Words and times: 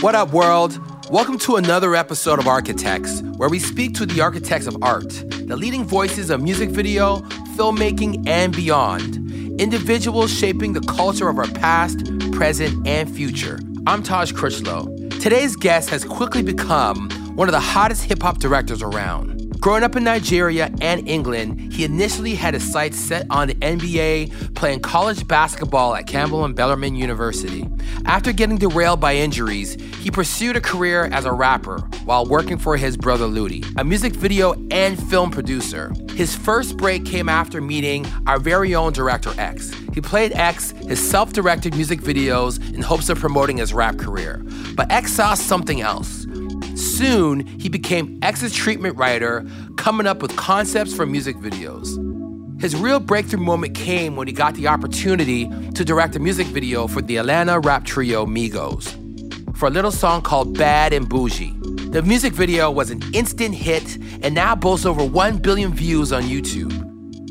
What 0.00 0.14
up, 0.14 0.32
world? 0.32 0.80
Welcome 1.10 1.36
to 1.40 1.56
another 1.56 1.94
episode 1.94 2.38
of 2.38 2.46
Architects, 2.46 3.20
where 3.36 3.50
we 3.50 3.58
speak 3.58 3.92
to 3.96 4.06
the 4.06 4.22
architects 4.22 4.66
of 4.66 4.82
art, 4.82 5.10
the 5.10 5.58
leading 5.58 5.84
voices 5.84 6.30
of 6.30 6.40
music 6.42 6.70
video, 6.70 7.18
filmmaking, 7.54 8.26
and 8.26 8.56
beyond. 8.56 9.60
Individuals 9.60 10.32
shaping 10.32 10.72
the 10.72 10.80
culture 10.80 11.28
of 11.28 11.36
our 11.36 11.48
past, 11.48 11.98
present, 12.32 12.86
and 12.86 13.14
future. 13.14 13.60
I'm 13.86 14.02
Taj 14.02 14.32
Critchlow. 14.32 14.86
Today's 15.20 15.54
guest 15.54 15.90
has 15.90 16.02
quickly 16.02 16.42
become 16.42 17.10
one 17.36 17.46
of 17.48 17.52
the 17.52 17.60
hottest 17.60 18.04
hip 18.04 18.22
hop 18.22 18.38
directors 18.38 18.80
around. 18.80 19.39
Growing 19.60 19.82
up 19.82 19.94
in 19.94 20.04
Nigeria 20.04 20.72
and 20.80 21.06
England, 21.06 21.74
he 21.74 21.84
initially 21.84 22.34
had 22.34 22.54
his 22.54 22.72
sights 22.72 22.98
set 22.98 23.26
on 23.28 23.48
the 23.48 23.54
NBA, 23.56 24.54
playing 24.54 24.80
college 24.80 25.28
basketball 25.28 25.94
at 25.94 26.06
Campbell 26.06 26.46
and 26.46 26.56
Bellarmine 26.56 26.94
University. 26.94 27.68
After 28.06 28.32
getting 28.32 28.56
derailed 28.56 29.00
by 29.00 29.16
injuries, 29.16 29.74
he 29.98 30.10
pursued 30.10 30.56
a 30.56 30.62
career 30.62 31.10
as 31.12 31.26
a 31.26 31.32
rapper 31.32 31.76
while 32.06 32.24
working 32.24 32.56
for 32.56 32.78
his 32.78 32.96
brother 32.96 33.26
Luti, 33.26 33.62
a 33.76 33.84
music 33.84 34.14
video 34.14 34.54
and 34.70 34.98
film 35.10 35.30
producer. 35.30 35.92
His 36.14 36.34
first 36.34 36.78
break 36.78 37.04
came 37.04 37.28
after 37.28 37.60
meeting 37.60 38.06
our 38.26 38.38
very 38.38 38.74
own 38.74 38.94
director 38.94 39.38
X. 39.38 39.74
He 39.92 40.00
played 40.00 40.32
X 40.32 40.70
his 40.70 41.06
self 41.06 41.34
directed 41.34 41.74
music 41.74 42.00
videos 42.00 42.58
in 42.74 42.80
hopes 42.80 43.10
of 43.10 43.18
promoting 43.18 43.58
his 43.58 43.74
rap 43.74 43.98
career. 43.98 44.42
But 44.74 44.90
X 44.90 45.12
saw 45.12 45.34
something 45.34 45.82
else. 45.82 46.26
Soon, 46.80 47.46
he 47.46 47.68
became 47.68 48.18
X's 48.22 48.54
treatment 48.54 48.96
writer, 48.96 49.46
coming 49.76 50.06
up 50.06 50.22
with 50.22 50.34
concepts 50.36 50.94
for 50.94 51.04
music 51.04 51.36
videos. 51.36 51.98
His 52.60 52.74
real 52.74 53.00
breakthrough 53.00 53.40
moment 53.40 53.74
came 53.74 54.16
when 54.16 54.26
he 54.26 54.32
got 54.32 54.54
the 54.54 54.68
opportunity 54.68 55.46
to 55.74 55.84
direct 55.84 56.16
a 56.16 56.18
music 56.18 56.46
video 56.46 56.86
for 56.86 57.02
the 57.02 57.18
Atlanta 57.18 57.60
rap 57.60 57.84
trio 57.84 58.26
Migos 58.26 58.96
for 59.56 59.66
a 59.66 59.70
little 59.70 59.90
song 59.90 60.22
called 60.22 60.56
Bad 60.56 60.94
and 60.94 61.06
Bougie. 61.06 61.54
The 61.90 62.00
music 62.00 62.32
video 62.32 62.70
was 62.70 62.90
an 62.90 63.02
instant 63.12 63.54
hit 63.54 63.96
and 64.22 64.34
now 64.34 64.54
boasts 64.54 64.86
over 64.86 65.04
1 65.04 65.36
billion 65.38 65.74
views 65.74 66.12
on 66.12 66.22
YouTube. 66.22 66.72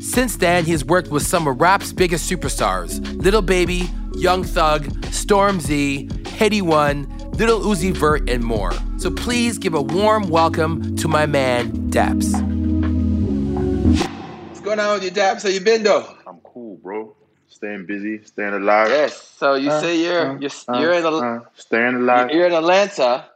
Since 0.00 0.36
then, 0.36 0.64
he 0.64 0.70
has 0.70 0.84
worked 0.84 1.10
with 1.10 1.24
some 1.24 1.48
of 1.48 1.60
rap's 1.60 1.92
biggest 1.92 2.30
superstars 2.30 3.00
Lil 3.20 3.42
Baby, 3.42 3.90
Young 4.14 4.44
Thug, 4.44 4.84
Stormzy, 5.10 6.08
Headie 6.24 6.62
One, 6.62 7.06
Lil 7.46 7.60
Uzi 7.62 7.96
Vert, 7.96 8.28
and 8.28 8.44
more. 8.44 8.72
So 8.98 9.10
please 9.10 9.56
give 9.56 9.72
a 9.72 9.80
warm 9.80 10.28
welcome 10.28 10.94
to 10.96 11.08
my 11.08 11.24
man, 11.24 11.72
Daps. 11.90 12.34
What's 14.48 14.60
going 14.60 14.78
on 14.78 14.94
with 14.94 15.04
you, 15.04 15.10
Daps? 15.10 15.42
How 15.42 15.48
you 15.48 15.60
been, 15.60 15.82
though? 15.82 16.06
I'm 16.26 16.40
cool, 16.40 16.76
bro. 16.76 17.16
Staying 17.48 17.86
busy, 17.86 18.22
staying 18.24 18.52
alive. 18.52 18.88
Yes. 18.88 19.16
So 19.38 19.54
you 19.54 19.70
uh, 19.70 19.80
say 19.80 20.02
you're 20.02 20.32
uh, 20.32 20.38
you're 20.38 20.50
uh, 20.68 20.80
you're 20.80 20.92
in 20.92 21.04
a, 21.04 21.10
uh, 21.10 21.40
staying 21.56 21.94
alive. 21.94 22.30
You're 22.30 22.46
in 22.46 22.52
Atlanta, 22.52 23.26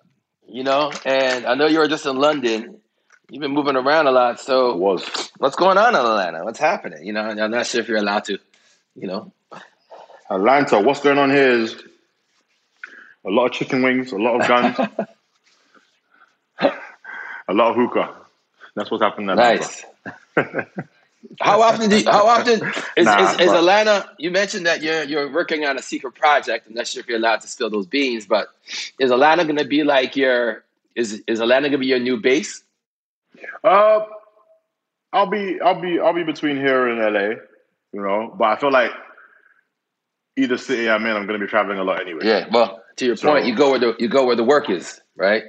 you 0.47 0.65
know, 0.65 0.93
and 1.07 1.47
I 1.47 1.55
know 1.55 1.67
you 1.67 1.79
were 1.79 1.89
just 1.89 2.05
in 2.05 2.17
London. 2.17 2.81
You've 3.31 3.41
been 3.41 3.53
moving 3.53 3.75
around 3.75 4.07
a 4.07 4.13
lot. 4.13 4.39
So 4.39 4.71
it 4.73 4.77
was 4.77 5.31
what's 5.39 5.57
going 5.57 5.79
on 5.79 5.95
in 5.95 6.01
Atlanta? 6.01 6.45
What's 6.45 6.59
happening? 6.59 7.07
You 7.07 7.15
know, 7.15 7.23
I'm 7.23 7.51
not 7.51 7.67
sure 7.67 7.81
if 7.81 7.89
you're 7.89 7.97
allowed 7.97 8.25
to. 8.25 8.39
You 8.97 9.09
know, 9.09 9.33
Atlanta. 10.31 10.79
What's 10.81 11.01
going 11.01 11.19
on 11.19 11.31
here 11.31 11.51
is 11.51 11.83
a 13.25 13.31
lot 13.31 13.47
of 13.47 13.53
chicken 13.53 13.83
wings, 13.83 14.13
a 14.13 14.17
lot 14.17 14.41
of 14.41 14.49
guns, 14.49 14.79
a 17.49 17.55
lot 17.55 17.71
of 17.71 17.77
hookah. 17.77 18.15
That's 18.75 18.91
what's 18.91 19.03
happening. 19.03 19.31
In 19.31 19.37
nice. 19.37 19.85
how 21.41 21.63
often 21.63 21.89
do 21.91 21.99
you, 21.99 22.05
how 22.11 22.27
often 22.27 22.61
is, 22.97 23.07
nah, 23.07 23.33
is, 23.33 23.41
is 23.41 23.53
Atlanta? 23.53 24.11
You 24.19 24.31
mentioned 24.31 24.67
that 24.67 24.83
you're 24.83 25.05
you're 25.05 25.33
working 25.33 25.65
on 25.65 25.79
a 25.79 25.83
secret 25.83 26.15
project. 26.15 26.67
I'm 26.67 26.75
not 26.75 26.87
sure 26.87 27.01
if 27.01 27.09
you're 27.09 27.19
allowed 27.19 27.41
to 27.43 27.49
spill 27.49 27.71
those 27.71 27.87
beans, 27.87 28.27
but 28.27 28.49
is 28.99 29.11
Atlanta 29.11 29.45
going 29.45 29.59
to 29.59 29.65
be 29.65 29.85
like 29.85 30.17
your 30.17 30.65
is 30.95 31.23
is 31.27 31.41
Atlanta 31.41 31.69
going 31.69 31.73
to 31.73 31.79
be 31.79 31.87
your 31.87 32.01
new 32.01 32.19
base? 32.19 32.63
Uh, 33.63 34.01
I'll 35.13 35.31
be 35.31 35.61
I'll 35.61 35.81
be 35.81 35.99
I'll 35.99 36.15
be 36.15 36.25
between 36.25 36.57
here 36.57 36.89
and 36.89 37.15
LA, 37.15 37.41
you 37.93 38.03
know. 38.03 38.35
But 38.37 38.45
I 38.45 38.57
feel 38.57 38.73
like 38.73 38.91
either 40.37 40.59
city 40.59 40.91
I'm 40.91 41.07
in, 41.07 41.17
I'm 41.17 41.27
going 41.27 41.39
to 41.39 41.45
be 41.45 41.49
traveling 41.49 41.79
a 41.79 41.85
lot 41.85 42.01
anyway. 42.01 42.23
Yeah. 42.25 42.49
Well, 42.51 42.84
to 42.97 43.07
your 43.07 43.17
so, 43.17 43.29
point, 43.29 43.47
you 43.47 43.55
go 43.55 43.71
where 43.71 43.79
the 43.79 43.97
you 43.99 44.09
go 44.09 44.27
where 44.27 44.37
the 44.37 44.45
work 44.45 44.71
is, 44.71 45.01
right? 45.17 45.45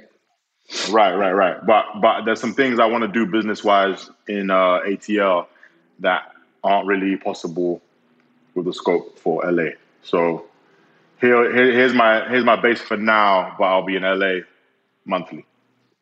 Right, 0.90 1.14
right, 1.14 1.32
right. 1.32 1.64
But 1.64 1.84
but 2.00 2.24
there's 2.24 2.40
some 2.40 2.54
things 2.54 2.80
I 2.80 2.86
want 2.86 3.02
to 3.02 3.08
do 3.08 3.26
business 3.26 3.62
wise 3.62 4.10
in 4.26 4.50
uh, 4.50 4.80
ATL 4.80 5.46
that 6.00 6.32
aren't 6.64 6.86
really 6.86 7.16
possible 7.16 7.80
with 8.54 8.66
the 8.66 8.72
scope 8.72 9.18
for 9.18 9.48
LA. 9.48 9.70
So 10.02 10.46
here, 11.20 11.54
here 11.54 11.72
here's 11.72 11.94
my 11.94 12.28
here's 12.28 12.44
my 12.44 12.60
base 12.60 12.80
for 12.80 12.96
now, 12.96 13.54
but 13.58 13.64
I'll 13.64 13.84
be 13.84 13.96
in 13.96 14.02
LA 14.02 14.40
monthly. 15.04 15.46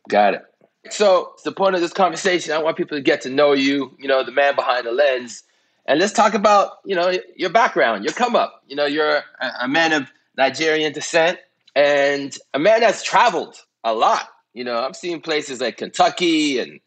Got 0.08 0.34
it. 0.34 0.44
So 0.90 1.30
it's 1.34 1.42
the 1.42 1.52
point 1.52 1.74
of 1.74 1.80
this 1.80 1.92
conversation. 1.92 2.52
I 2.52 2.58
want 2.58 2.76
people 2.76 2.96
to 2.96 3.02
get 3.02 3.22
to 3.22 3.30
know 3.30 3.52
you, 3.52 3.94
you 3.98 4.08
know, 4.08 4.22
the 4.22 4.32
man 4.32 4.54
behind 4.54 4.86
the 4.86 4.92
lens. 4.92 5.42
And 5.86 5.98
let's 5.98 6.12
talk 6.12 6.34
about, 6.34 6.78
you 6.84 6.94
know, 6.94 7.12
your 7.36 7.50
background, 7.50 8.04
your 8.04 8.12
come 8.12 8.36
up. 8.36 8.62
You 8.68 8.76
know, 8.76 8.86
you're 8.86 9.22
a, 9.40 9.52
a 9.62 9.68
man 9.68 9.92
of 9.92 10.10
Nigerian 10.36 10.92
descent 10.92 11.38
and 11.74 12.36
a 12.52 12.58
man 12.58 12.80
that's 12.80 13.02
traveled 13.02 13.56
a 13.82 13.94
lot. 13.94 14.28
You 14.52 14.64
know, 14.64 14.78
I've 14.78 14.96
seen 14.96 15.20
places 15.20 15.60
like 15.60 15.78
Kentucky 15.78 16.58
and 16.58 16.80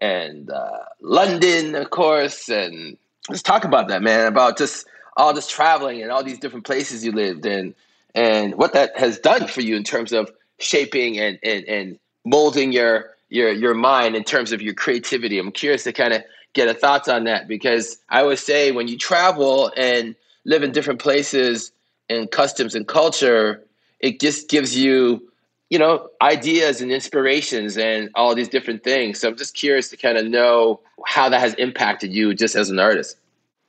and 0.00 0.50
uh, 0.50 0.78
London, 1.00 1.74
of 1.74 1.90
course. 1.90 2.48
And 2.48 2.96
let's 3.28 3.42
talk 3.42 3.64
about 3.64 3.88
that, 3.88 4.02
man. 4.02 4.26
About 4.26 4.58
just 4.58 4.86
all 5.16 5.32
this 5.34 5.46
traveling 5.46 6.02
and 6.02 6.10
all 6.10 6.24
these 6.24 6.38
different 6.38 6.64
places 6.64 7.04
you 7.04 7.12
lived 7.12 7.46
in, 7.46 7.74
and 8.14 8.54
what 8.56 8.72
that 8.72 8.96
has 8.98 9.18
done 9.18 9.46
for 9.46 9.60
you 9.60 9.76
in 9.76 9.84
terms 9.84 10.12
of 10.12 10.30
shaping 10.58 11.18
and 11.18 11.38
and, 11.42 11.64
and 11.66 11.98
molding 12.24 12.72
your 12.72 13.10
your 13.28 13.52
your 13.52 13.74
mind 13.74 14.16
in 14.16 14.24
terms 14.24 14.52
of 14.52 14.62
your 14.62 14.74
creativity. 14.74 15.38
I'm 15.38 15.52
curious 15.52 15.84
to 15.84 15.92
kind 15.92 16.14
of 16.14 16.22
get 16.54 16.68
a 16.68 16.74
thoughts 16.74 17.08
on 17.08 17.24
that 17.24 17.46
because 17.46 17.98
I 18.08 18.22
would 18.22 18.38
say 18.38 18.72
when 18.72 18.88
you 18.88 18.98
travel 18.98 19.70
and 19.76 20.14
live 20.44 20.62
in 20.62 20.72
different 20.72 21.00
places 21.00 21.72
and 22.08 22.30
customs 22.30 22.74
and 22.74 22.86
culture, 22.86 23.64
it 24.00 24.20
just 24.20 24.48
gives 24.48 24.76
you, 24.76 25.30
you 25.70 25.78
know, 25.78 26.08
ideas 26.20 26.80
and 26.80 26.90
inspirations 26.90 27.76
and 27.76 28.10
all 28.14 28.34
these 28.34 28.48
different 28.48 28.84
things. 28.84 29.20
So 29.20 29.28
I'm 29.28 29.36
just 29.36 29.54
curious 29.54 29.88
to 29.90 29.96
kind 29.96 30.18
of 30.18 30.26
know 30.26 30.80
how 31.06 31.28
that 31.28 31.40
has 31.40 31.54
impacted 31.54 32.12
you 32.12 32.34
just 32.34 32.54
as 32.56 32.70
an 32.70 32.78
artist. 32.78 33.16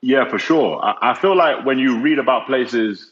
Yeah, 0.02 0.28
for 0.28 0.38
sure. 0.38 0.84
I, 0.84 1.12
I 1.12 1.14
feel 1.14 1.34
like 1.34 1.64
when 1.64 1.78
you 1.78 2.00
read 2.00 2.18
about 2.18 2.46
places, 2.46 3.10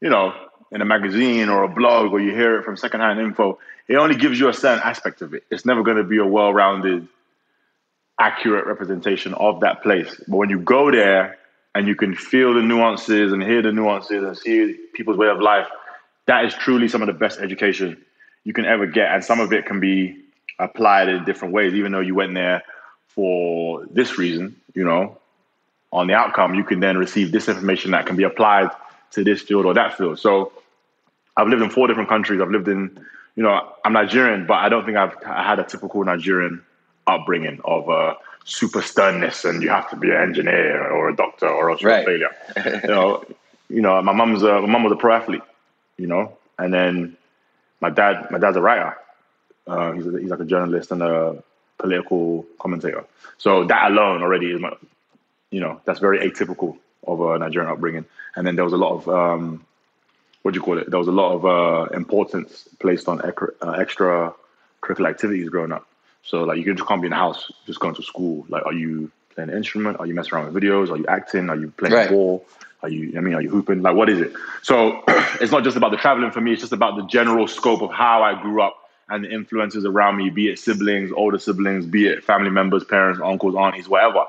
you 0.00 0.08
know, 0.08 0.32
in 0.72 0.80
a 0.80 0.84
magazine 0.84 1.48
or 1.48 1.64
a 1.64 1.68
blog 1.68 2.12
or 2.12 2.20
you 2.20 2.32
hear 2.32 2.58
it 2.58 2.64
from 2.64 2.76
secondhand 2.76 3.20
info, 3.20 3.58
it 3.88 3.96
only 3.96 4.16
gives 4.16 4.40
you 4.40 4.48
a 4.48 4.54
certain 4.54 4.82
aspect 4.82 5.22
of 5.22 5.34
it. 5.34 5.44
It's 5.50 5.64
never 5.64 5.82
going 5.82 5.98
to 5.98 6.04
be 6.04 6.18
a 6.18 6.26
well 6.26 6.52
rounded, 6.52 7.06
accurate 8.18 8.66
representation 8.66 9.34
of 9.34 9.60
that 9.60 9.82
place. 9.82 10.14
But 10.26 10.36
when 10.36 10.50
you 10.50 10.58
go 10.58 10.90
there 10.90 11.38
and 11.76 11.86
you 11.86 11.94
can 11.94 12.14
feel 12.14 12.54
the 12.54 12.62
nuances 12.62 13.34
and 13.34 13.42
hear 13.42 13.60
the 13.60 13.70
nuances 13.70 14.24
and 14.24 14.34
see 14.34 14.78
people's 14.94 15.18
way 15.18 15.28
of 15.28 15.40
life, 15.40 15.66
that 16.24 16.46
is 16.46 16.54
truly 16.54 16.88
some 16.88 17.02
of 17.02 17.06
the 17.06 17.12
best 17.12 17.38
education 17.38 18.02
you 18.44 18.54
can 18.54 18.64
ever 18.64 18.86
get. 18.86 19.12
And 19.12 19.22
some 19.22 19.40
of 19.40 19.52
it 19.52 19.66
can 19.66 19.78
be 19.78 20.18
applied 20.58 21.10
in 21.10 21.26
different 21.26 21.52
ways, 21.52 21.74
even 21.74 21.92
though 21.92 22.00
you 22.00 22.14
went 22.14 22.32
there 22.32 22.62
for 23.08 23.84
this 23.90 24.16
reason, 24.16 24.56
you 24.72 24.84
know, 24.84 25.18
on 25.92 26.06
the 26.06 26.14
outcome, 26.14 26.54
you 26.54 26.64
can 26.64 26.80
then 26.80 26.96
receive 26.96 27.30
this 27.30 27.46
information 27.46 27.90
that 27.90 28.06
can 28.06 28.16
be 28.16 28.22
applied 28.22 28.70
to 29.10 29.22
this 29.22 29.42
field 29.42 29.66
or 29.66 29.74
that 29.74 29.98
field. 29.98 30.18
So 30.18 30.52
I've 31.36 31.48
lived 31.48 31.60
in 31.60 31.68
four 31.68 31.88
different 31.88 32.08
countries. 32.08 32.40
I've 32.40 32.50
lived 32.50 32.68
in, 32.68 32.98
you 33.34 33.42
know, 33.42 33.70
I'm 33.84 33.92
Nigerian, 33.92 34.46
but 34.46 34.54
I 34.54 34.70
don't 34.70 34.86
think 34.86 34.96
I've 34.96 35.14
I 35.26 35.42
had 35.42 35.58
a 35.58 35.64
typical 35.64 36.02
Nigerian 36.02 36.64
upbringing 37.06 37.60
of 37.66 37.90
uh, 37.90 38.14
super 38.46 38.80
sternness 38.80 39.44
and 39.44 39.62
you 39.62 39.68
have 39.68 39.90
to 39.90 39.96
be 39.96 40.10
an 40.10 40.16
engineer 40.16 40.88
or 40.88 41.08
a 41.08 41.16
doctor 41.16 41.48
or 41.48 41.70
else 41.70 41.82
you're 41.82 41.90
a 41.90 42.04
failure. 42.04 42.30
you 42.82 42.88
know, 42.88 43.24
you 43.68 43.82
know, 43.82 44.00
my 44.00 44.12
mom's 44.12 44.42
a, 44.42 44.60
my 44.60 44.68
mom 44.68 44.84
was 44.84 44.92
a 44.92 44.96
pro 44.96 45.14
athlete, 45.14 45.42
you 45.98 46.06
know, 46.06 46.38
and 46.58 46.72
then 46.72 47.16
my 47.80 47.90
dad, 47.90 48.30
my 48.30 48.38
dad's 48.38 48.56
a 48.56 48.62
writer. 48.62 48.96
Uh, 49.66 49.92
he's, 49.92 50.06
a, 50.06 50.20
he's 50.20 50.30
like 50.30 50.40
a 50.40 50.44
journalist 50.44 50.92
and 50.92 51.02
a 51.02 51.42
political 51.78 52.46
commentator. 52.60 53.04
So 53.36 53.64
that 53.64 53.90
alone 53.90 54.22
already 54.22 54.52
is, 54.52 54.60
my, 54.60 54.72
you 55.50 55.60
know, 55.60 55.80
that's 55.84 55.98
very 55.98 56.18
atypical 56.30 56.78
of 57.04 57.20
a 57.20 57.38
Nigerian 57.38 57.70
upbringing. 57.70 58.04
And 58.36 58.46
then 58.46 58.54
there 58.54 58.64
was 58.64 58.72
a 58.72 58.78
lot 58.78 58.92
of, 58.92 59.08
um, 59.08 59.66
what 60.42 60.54
do 60.54 60.58
you 60.58 60.64
call 60.64 60.78
it? 60.78 60.88
There 60.88 61.00
was 61.00 61.08
a 61.08 61.12
lot 61.12 61.32
of 61.32 61.44
uh, 61.44 61.96
importance 61.96 62.68
placed 62.78 63.08
on 63.08 63.20
uh, 63.20 63.70
extra 63.72 64.32
curricular 64.82 65.10
activities 65.10 65.48
growing 65.48 65.72
up. 65.72 65.88
So 66.26 66.42
like 66.42 66.58
you 66.58 66.74
just 66.74 66.88
can't 66.88 67.00
be 67.00 67.06
in 67.06 67.10
the 67.10 67.16
house 67.16 67.50
just 67.66 67.80
going 67.80 67.94
to 67.94 68.02
school. 68.02 68.44
Like, 68.48 68.66
are 68.66 68.72
you 68.72 69.10
playing 69.34 69.50
an 69.50 69.56
instrument? 69.56 69.98
Are 70.00 70.06
you 70.06 70.14
messing 70.14 70.34
around 70.34 70.52
with 70.52 70.62
videos? 70.62 70.90
Are 70.90 70.96
you 70.96 71.06
acting? 71.06 71.48
Are 71.50 71.56
you 71.56 71.70
playing 71.70 71.94
right. 71.94 72.10
ball? 72.10 72.44
Are 72.82 72.88
you? 72.88 73.16
I 73.16 73.20
mean, 73.20 73.34
are 73.34 73.42
you 73.42 73.50
hooping? 73.50 73.82
Like, 73.82 73.94
what 73.94 74.08
is 74.10 74.20
it? 74.20 74.32
So 74.62 75.02
it's 75.40 75.52
not 75.52 75.64
just 75.64 75.76
about 75.76 75.92
the 75.92 75.96
traveling 75.96 76.30
for 76.30 76.40
me. 76.40 76.52
It's 76.52 76.60
just 76.60 76.72
about 76.72 76.96
the 76.96 77.06
general 77.06 77.46
scope 77.46 77.82
of 77.82 77.90
how 77.90 78.22
I 78.22 78.40
grew 78.40 78.60
up 78.60 78.76
and 79.08 79.24
the 79.24 79.32
influences 79.32 79.84
around 79.84 80.16
me, 80.16 80.30
be 80.30 80.48
it 80.48 80.58
siblings, 80.58 81.12
older 81.12 81.38
siblings, 81.38 81.86
be 81.86 82.06
it 82.06 82.24
family 82.24 82.50
members, 82.50 82.82
parents, 82.84 83.20
uncles, 83.22 83.54
aunties, 83.54 83.88
whatever. 83.88 84.24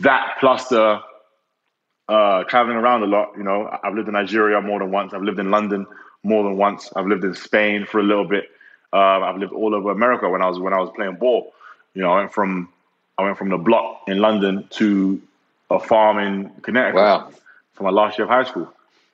That 0.00 0.36
plus 0.40 0.68
the 0.68 1.02
uh, 2.08 2.44
traveling 2.44 2.76
around 2.76 3.02
a 3.02 3.06
lot. 3.06 3.32
You 3.36 3.42
know, 3.42 3.68
I've 3.82 3.94
lived 3.94 4.08
in 4.08 4.14
Nigeria 4.14 4.60
more 4.60 4.78
than 4.78 4.90
once. 4.90 5.12
I've 5.12 5.22
lived 5.22 5.38
in 5.38 5.50
London 5.50 5.86
more 6.22 6.44
than 6.44 6.56
once. 6.56 6.90
I've 6.94 7.06
lived 7.06 7.24
in 7.24 7.34
Spain 7.34 7.86
for 7.86 8.00
a 8.00 8.02
little 8.02 8.26
bit. 8.26 8.44
Um, 8.92 9.22
I've 9.22 9.36
lived 9.38 9.52
all 9.52 9.74
over 9.74 9.90
America 9.90 10.28
when 10.28 10.42
I 10.42 10.48
was 10.48 10.58
when 10.58 10.72
I 10.72 10.80
was 10.80 10.90
playing 10.94 11.16
ball. 11.16 11.52
You 11.94 12.02
know, 12.02 12.12
I 12.12 12.20
went 12.20 12.32
from 12.32 12.68
I 13.18 13.22
went 13.22 13.38
from 13.38 13.48
the 13.50 13.58
block 13.58 14.02
in 14.06 14.18
London 14.18 14.66
to 14.70 15.20
a 15.70 15.78
farm 15.80 16.18
in 16.18 16.50
Connecticut 16.62 16.96
Wow. 17.00 17.30
for 17.74 17.84
my 17.84 17.90
last 17.90 18.18
year 18.18 18.24
of 18.24 18.30
high 18.30 18.44
school. 18.44 18.72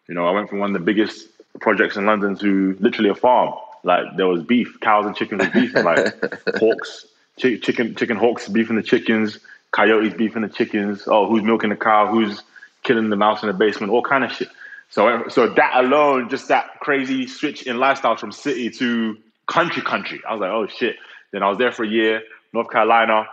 You 0.09 0.15
know, 0.15 0.27
I 0.27 0.33
went 0.33 0.49
from 0.49 0.59
one 0.59 0.71
of 0.75 0.81
the 0.81 0.85
biggest 0.85 1.29
projects 1.61 1.97
in 1.97 2.07
London 2.07 2.37
to 2.39 2.77
literally 2.81 3.11
a 3.11 3.15
farm. 3.15 3.55
Like 3.85 4.17
there 4.17 4.27
was 4.27 4.43
beef, 4.43 4.79
cows 4.81 5.07
and 5.07 5.15
chickens 5.15 5.43
with 5.45 5.53
beef, 5.53 5.75
like 5.75 6.15
hawks, 6.57 7.07
chi- 7.41 7.59
chicken, 7.59 7.95
chicken 7.95 8.17
hawks 8.17 8.49
beefing 8.49 8.77
the 8.77 8.83
chickens, 8.83 9.39
coyotes 9.71 10.15
beefing 10.15 10.43
the 10.43 10.49
chickens. 10.49 11.05
Oh, 11.07 11.29
who's 11.29 11.43
milking 11.45 11.71
the 11.71 11.77
cow? 11.77 12.09
Who's 12.09 12.43
killing 12.83 13.11
the 13.11 13.17
mouse 13.17 13.43
in 13.43 13.49
the 13.49 13.53
basement? 13.55 13.93
All 13.93 14.03
kind 14.03 14.25
of 14.25 14.33
shit. 14.33 14.49
So, 14.91 15.29
so 15.29 15.49
that 15.55 15.73
alone, 15.85 16.29
just 16.31 16.49
that 16.49 16.81
crazy 16.81 17.27
switch 17.29 17.63
in 17.65 17.79
lifestyle 17.79 18.17
from 18.17 18.33
city 18.33 18.71
to 18.71 19.17
country, 19.49 19.83
country. 19.83 20.21
I 20.29 20.33
was 20.33 20.41
like, 20.41 20.50
oh 20.50 20.67
shit. 20.69 20.97
Then 21.33 21.43
I 21.43 21.49
was 21.49 21.59
there 21.59 21.73
for 21.73 21.85
a 21.85 21.89
year, 21.89 22.23
North 22.53 22.71
Carolina. 22.71 23.27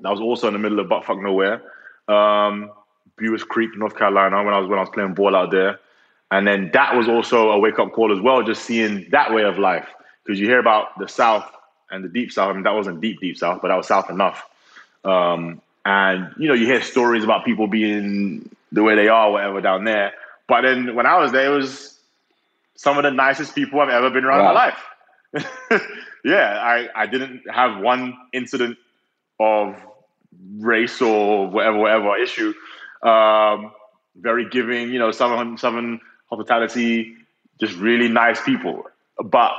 That 0.00 0.10
was 0.10 0.20
also 0.20 0.48
in 0.48 0.52
the 0.52 0.58
middle 0.58 0.78
of 0.78 0.86
buttfuck 0.86 1.22
nowhere. 1.22 1.62
Um, 2.08 2.70
Buies 3.16 3.46
Creek, 3.46 3.70
North 3.76 3.96
Carolina, 3.96 4.42
when 4.42 4.54
I 4.54 4.58
was 4.58 4.68
when 4.68 4.78
I 4.78 4.82
was 4.82 4.90
playing 4.90 5.14
ball 5.14 5.34
out 5.34 5.50
there. 5.50 5.78
And 6.30 6.46
then 6.46 6.70
that 6.74 6.96
was 6.96 7.08
also 7.08 7.50
a 7.50 7.58
wake 7.58 7.78
up 7.78 7.92
call 7.92 8.16
as 8.16 8.20
well, 8.20 8.42
just 8.42 8.64
seeing 8.64 9.08
that 9.10 9.32
way 9.34 9.42
of 9.42 9.58
life. 9.58 9.88
Because 10.24 10.38
you 10.38 10.46
hear 10.46 10.60
about 10.60 10.98
the 10.98 11.08
South 11.08 11.50
and 11.90 12.04
the 12.04 12.08
deep 12.08 12.30
South. 12.30 12.50
I 12.50 12.52
mean, 12.52 12.62
that 12.62 12.74
wasn't 12.74 13.00
deep, 13.00 13.20
deep 13.20 13.36
South, 13.36 13.60
but 13.60 13.68
that 13.68 13.76
was 13.76 13.88
South 13.88 14.10
enough. 14.10 14.44
Um, 15.04 15.60
and 15.84 16.32
you 16.38 16.48
know, 16.48 16.54
you 16.54 16.66
hear 16.66 16.82
stories 16.82 17.24
about 17.24 17.44
people 17.44 17.66
being 17.66 18.48
the 18.72 18.82
way 18.82 18.94
they 18.94 19.08
are, 19.08 19.30
whatever, 19.30 19.60
down 19.60 19.84
there. 19.84 20.12
But 20.46 20.62
then 20.62 20.94
when 20.94 21.06
I 21.06 21.18
was 21.18 21.32
there, 21.32 21.52
it 21.52 21.56
was 21.56 21.98
some 22.76 22.96
of 22.96 23.02
the 23.02 23.10
nicest 23.10 23.54
people 23.54 23.80
I've 23.80 23.88
ever 23.88 24.10
been 24.10 24.24
around 24.24 24.40
in 24.40 24.46
my 24.46 24.52
life. 24.52 24.78
yeah, 26.24 26.58
I, 26.60 26.88
I 26.94 27.06
didn't 27.06 27.42
have 27.52 27.80
one 27.80 28.16
incident 28.32 28.78
of 29.38 29.76
race 30.58 31.00
or 31.00 31.48
whatever, 31.48 31.78
whatever 31.78 32.16
issue. 32.16 32.52
Um, 33.02 33.72
very 34.16 34.48
giving, 34.48 34.90
you 34.90 34.98
know, 34.98 35.10
southern 35.10 35.56
southern 35.56 36.00
hospitality, 36.28 37.14
just 37.60 37.76
really 37.76 38.08
nice 38.08 38.40
people. 38.42 38.84
But 39.22 39.52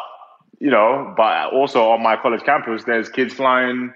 you 0.60 0.70
know, 0.70 1.14
but 1.18 1.54
also 1.54 1.90
on 1.90 2.04
my 2.04 2.18
college 2.18 2.44
campus, 2.44 2.84
there's 2.84 3.10
kids 3.10 3.34
flying 3.34 3.94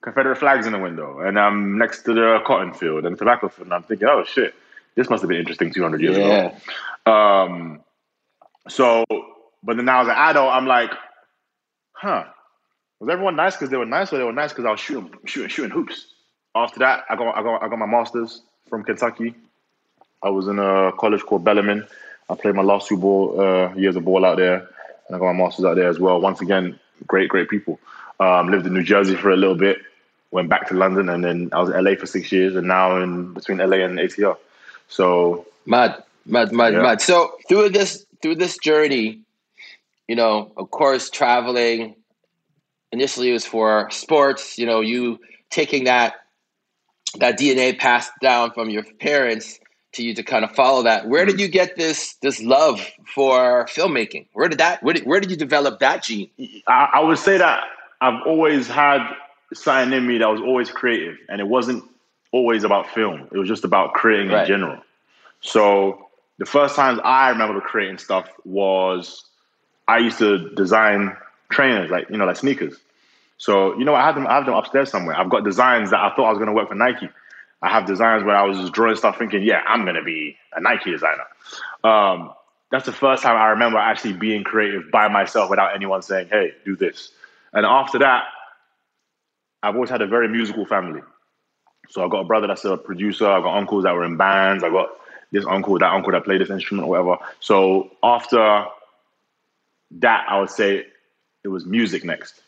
Confederate 0.00 0.36
flags 0.36 0.66
in 0.66 0.72
the 0.72 0.78
window, 0.78 1.20
and 1.20 1.38
I'm 1.38 1.78
next 1.78 2.02
to 2.02 2.14
the 2.14 2.38
cotton 2.46 2.72
field 2.72 3.04
and 3.04 3.16
tobacco 3.18 3.48
field, 3.48 3.66
and 3.66 3.74
I'm 3.74 3.82
thinking, 3.82 4.08
oh 4.08 4.24
shit, 4.24 4.54
this 4.94 5.08
must 5.10 5.22
have 5.22 5.28
been 5.28 5.38
interesting 5.38 5.72
200 5.72 6.00
years 6.00 6.16
ago. 6.16 6.54
Um, 7.06 7.80
so, 8.68 9.04
but 9.62 9.76
then 9.76 9.84
now 9.84 10.02
as 10.02 10.08
an 10.08 10.14
adult, 10.16 10.52
I'm 10.52 10.66
like, 10.66 10.90
huh, 12.00 12.24
was 13.00 13.10
everyone 13.10 13.36
nice 13.36 13.54
because 13.54 13.70
they 13.70 13.76
were 13.76 13.86
nice, 13.86 14.12
or 14.12 14.18
they 14.18 14.24
were 14.24 14.32
nice 14.32 14.50
because 14.50 14.64
I 14.64 14.70
was 14.70 14.80
shooting, 14.80 15.12
shooting, 15.24 15.48
shooting 15.48 15.70
hoops? 15.70 16.06
After 16.54 16.80
that, 16.80 17.04
I 17.10 17.16
got, 17.16 17.36
I 17.36 17.42
got, 17.42 17.62
I 17.62 17.68
got 17.68 17.78
my 17.78 17.86
masters 17.86 18.42
from 18.68 18.84
Kentucky. 18.84 19.34
I 20.22 20.30
was 20.30 20.48
in 20.48 20.58
a 20.58 20.92
college 20.98 21.22
called 21.22 21.44
Bellarmine. 21.44 21.86
I 22.30 22.34
played 22.34 22.54
my 22.54 22.62
last 22.62 22.88
two 22.88 22.96
ball 22.96 23.40
uh, 23.40 23.74
years 23.74 23.96
of 23.96 24.04
ball 24.04 24.24
out 24.24 24.36
there, 24.38 24.68
and 25.06 25.16
I 25.16 25.18
got 25.18 25.32
my 25.32 25.44
masters 25.44 25.64
out 25.64 25.76
there 25.76 25.88
as 25.88 25.98
well. 25.98 26.20
Once 26.20 26.40
again, 26.40 26.78
great, 27.06 27.28
great 27.28 27.48
people. 27.48 27.78
Um, 28.20 28.50
lived 28.50 28.66
in 28.66 28.74
New 28.74 28.82
Jersey 28.82 29.14
for 29.14 29.30
a 29.30 29.36
little 29.36 29.54
bit, 29.54 29.78
went 30.32 30.48
back 30.48 30.68
to 30.68 30.74
London, 30.74 31.08
and 31.08 31.22
then 31.24 31.50
I 31.52 31.60
was 31.60 31.70
in 31.70 31.84
LA 31.84 31.94
for 31.94 32.06
six 32.06 32.32
years, 32.32 32.56
and 32.56 32.66
now 32.66 33.00
in 33.00 33.32
between 33.32 33.58
LA 33.58 33.78
and 33.78 33.98
ATL. 33.98 34.36
So 34.88 35.46
Mad, 35.66 36.02
mad, 36.26 36.52
mad, 36.52 36.72
Yeah. 36.72 36.82
mad. 36.82 37.00
So 37.00 37.38
through 37.48 37.70
this 37.70 38.04
through 38.22 38.36
this 38.36 38.56
journey, 38.58 39.20
you 40.08 40.16
know, 40.16 40.52
of 40.56 40.70
course, 40.70 41.10
traveling 41.10 41.96
initially 42.92 43.32
was 43.32 43.46
for 43.46 43.90
sports. 43.90 44.58
You 44.58 44.66
know, 44.66 44.80
you 44.80 45.20
taking 45.50 45.84
that 45.84 46.14
that 47.20 47.38
DNA 47.38 47.78
passed 47.78 48.12
down 48.22 48.52
from 48.52 48.70
your 48.70 48.84
parents 49.00 49.58
to 49.94 50.02
you 50.02 50.14
to 50.14 50.22
kind 50.22 50.44
of 50.44 50.52
follow 50.52 50.82
that. 50.82 51.08
Where 51.08 51.22
Mm-hmm. 51.26 51.30
did 51.36 51.40
you 51.40 51.48
get 51.48 51.76
this 51.76 52.14
this 52.22 52.42
love 52.42 52.80
for 53.14 53.66
filmmaking? 53.66 54.26
Where 54.32 54.48
did 54.48 54.58
that? 54.58 54.82
Where 54.82 54.94
did, 54.94 55.06
where 55.06 55.20
did 55.20 55.30
you 55.30 55.36
develop 55.36 55.80
that 55.80 56.02
gene? 56.04 56.30
I, 56.66 56.88
I 56.94 57.00
would 57.00 57.18
say 57.18 57.38
that 57.38 57.64
I've 58.00 58.22
always 58.26 58.68
had 58.68 59.00
something 59.54 59.96
in 59.96 60.06
me 60.06 60.18
that 60.18 60.28
was 60.28 60.40
always 60.40 60.70
creative, 60.70 61.16
and 61.28 61.40
it 61.40 61.48
wasn't 61.48 61.84
always 62.32 62.64
about 62.64 62.88
film. 62.90 63.28
It 63.32 63.38
was 63.38 63.48
just 63.48 63.64
about 63.64 63.94
creating 63.94 64.28
Right. 64.28 64.42
in 64.42 64.46
general. 64.46 64.82
So 65.40 66.08
the 66.38 66.44
first 66.46 66.76
times 66.76 67.00
I 67.02 67.30
remember 67.30 67.60
creating 67.60 67.98
stuff 67.98 68.28
was 68.44 69.24
I 69.88 69.98
used 69.98 70.18
to 70.18 70.50
design 70.50 71.16
trainers, 71.50 71.90
like 71.90 72.10
you 72.10 72.18
know, 72.18 72.26
like 72.26 72.36
sneakers. 72.36 72.76
So 73.38 73.76
you 73.78 73.84
know, 73.84 73.94
I 73.94 74.04
have 74.04 74.14
them. 74.14 74.26
I 74.26 74.34
have 74.34 74.46
them 74.46 74.54
upstairs 74.54 74.90
somewhere. 74.90 75.16
I've 75.16 75.30
got 75.30 75.44
designs 75.44 75.90
that 75.90 76.00
I 76.00 76.14
thought 76.14 76.26
I 76.26 76.30
was 76.30 76.38
going 76.38 76.48
to 76.48 76.52
work 76.52 76.68
for 76.68 76.74
Nike. 76.74 77.08
I 77.62 77.70
have 77.70 77.86
designs 77.86 78.22
where 78.22 78.36
I 78.36 78.42
was 78.42 78.58
just 78.58 78.72
drawing 78.72 78.96
stuff, 78.96 79.18
thinking, 79.18 79.42
"Yeah, 79.42 79.62
I'm 79.66 79.84
going 79.84 79.96
to 79.96 80.02
be 80.02 80.36
a 80.52 80.60
Nike 80.60 80.90
designer." 80.90 81.24
Um, 81.82 82.32
that's 82.70 82.84
the 82.84 82.92
first 82.92 83.22
time 83.22 83.36
I 83.36 83.48
remember 83.48 83.78
actually 83.78 84.12
being 84.12 84.44
creative 84.44 84.90
by 84.90 85.08
myself 85.08 85.48
without 85.48 85.74
anyone 85.74 86.02
saying, 86.02 86.28
"Hey, 86.30 86.52
do 86.64 86.76
this." 86.76 87.10
And 87.52 87.64
after 87.64 87.98
that, 88.00 88.24
I've 89.62 89.74
always 89.74 89.90
had 89.90 90.02
a 90.02 90.06
very 90.06 90.28
musical 90.28 90.66
family. 90.66 91.00
So 91.88 92.04
I've 92.04 92.10
got 92.10 92.20
a 92.20 92.24
brother 92.24 92.46
that's 92.46 92.64
a 92.66 92.76
producer. 92.76 93.26
I've 93.26 93.42
got 93.42 93.56
uncles 93.56 93.84
that 93.84 93.94
were 93.94 94.04
in 94.04 94.18
bands. 94.18 94.62
I've 94.62 94.72
got 94.72 94.90
this 95.32 95.46
uncle, 95.46 95.78
that 95.78 95.92
uncle 95.92 96.12
that 96.12 96.24
played 96.24 96.40
this 96.40 96.50
instrument 96.50 96.86
or 96.86 96.90
whatever. 96.90 97.16
So 97.40 97.90
after 98.02 98.66
that, 99.92 100.26
I 100.28 100.40
would 100.40 100.50
say 100.50 100.86
it 101.44 101.48
was 101.48 101.64
music 101.64 102.04
next, 102.04 102.40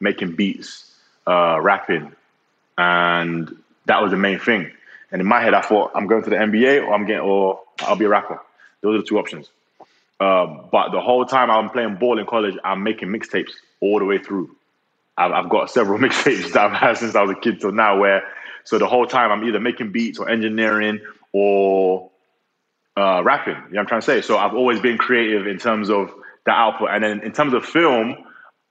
making 0.00 0.36
beats, 0.36 0.92
uh, 1.26 1.58
rapping, 1.60 2.12
and 2.76 3.56
that 3.86 4.02
was 4.02 4.10
the 4.10 4.16
main 4.16 4.38
thing. 4.38 4.70
And 5.10 5.20
in 5.20 5.26
my 5.26 5.40
head, 5.40 5.54
I 5.54 5.60
thought 5.60 5.92
I'm 5.94 6.06
going 6.06 6.24
to 6.24 6.30
the 6.30 6.36
NBA 6.36 6.86
or 6.86 6.92
I'm 6.92 7.06
getting 7.06 7.22
or 7.22 7.60
I'll 7.80 7.96
be 7.96 8.04
a 8.04 8.08
rapper. 8.08 8.40
Those 8.80 8.96
are 8.96 8.98
the 8.98 9.06
two 9.06 9.18
options. 9.18 9.48
Um, 10.20 10.68
but 10.70 10.90
the 10.90 11.00
whole 11.00 11.24
time 11.24 11.50
I'm 11.50 11.70
playing 11.70 11.96
ball 11.96 12.18
in 12.18 12.26
college, 12.26 12.56
I'm 12.64 12.82
making 12.82 13.08
mixtapes 13.08 13.52
all 13.80 13.98
the 13.98 14.04
way 14.04 14.18
through. 14.18 14.54
I've, 15.16 15.32
I've 15.32 15.48
got 15.48 15.70
several 15.70 15.98
mixtapes 16.06 16.52
that 16.52 16.64
I've 16.64 16.72
had 16.72 16.98
since 16.98 17.14
I 17.14 17.22
was 17.22 17.30
a 17.30 17.40
kid 17.40 17.60
till 17.60 17.72
now. 17.72 17.98
Where 17.98 18.24
so 18.64 18.78
the 18.78 18.86
whole 18.86 19.06
time 19.06 19.30
I'm 19.30 19.44
either 19.44 19.60
making 19.60 19.92
beats 19.92 20.18
or 20.18 20.28
engineering 20.28 21.00
or 21.32 22.10
uh, 22.96 23.22
rapping. 23.24 23.54
You 23.54 23.60
know 23.60 23.66
what 23.70 23.80
I'm 23.80 23.86
trying 23.86 24.00
to 24.00 24.06
say? 24.06 24.20
So 24.22 24.38
I've 24.38 24.54
always 24.54 24.80
been 24.80 24.98
creative 24.98 25.46
in 25.46 25.58
terms 25.58 25.90
of 25.90 26.12
the 26.46 26.52
output. 26.52 26.88
And 26.90 27.02
then 27.02 27.20
in 27.20 27.32
terms 27.32 27.54
of 27.54 27.64
film, 27.64 28.16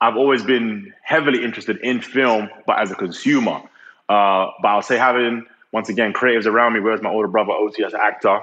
I've 0.02 0.18
always 0.18 0.44
been 0.44 0.94
heavily 1.02 1.44
interested 1.44 1.78
in 1.78 2.02
film, 2.02 2.50
but 2.68 2.80
as 2.80 2.92
a 2.92 2.96
consumer. 2.96 3.62
Uh, 4.10 4.48
but 4.62 4.68
I'll 4.68 4.82
say 4.82 4.98
having 4.98 5.46
once 5.72 5.90
again 5.90 6.14
creatives 6.14 6.46
around 6.46 6.74
me, 6.74 6.80
whereas 6.80 7.02
my 7.02 7.10
older 7.10 7.28
brother 7.28 7.52
OT 7.52 7.84
as 7.84 7.94
an 7.94 8.00
actor, 8.02 8.40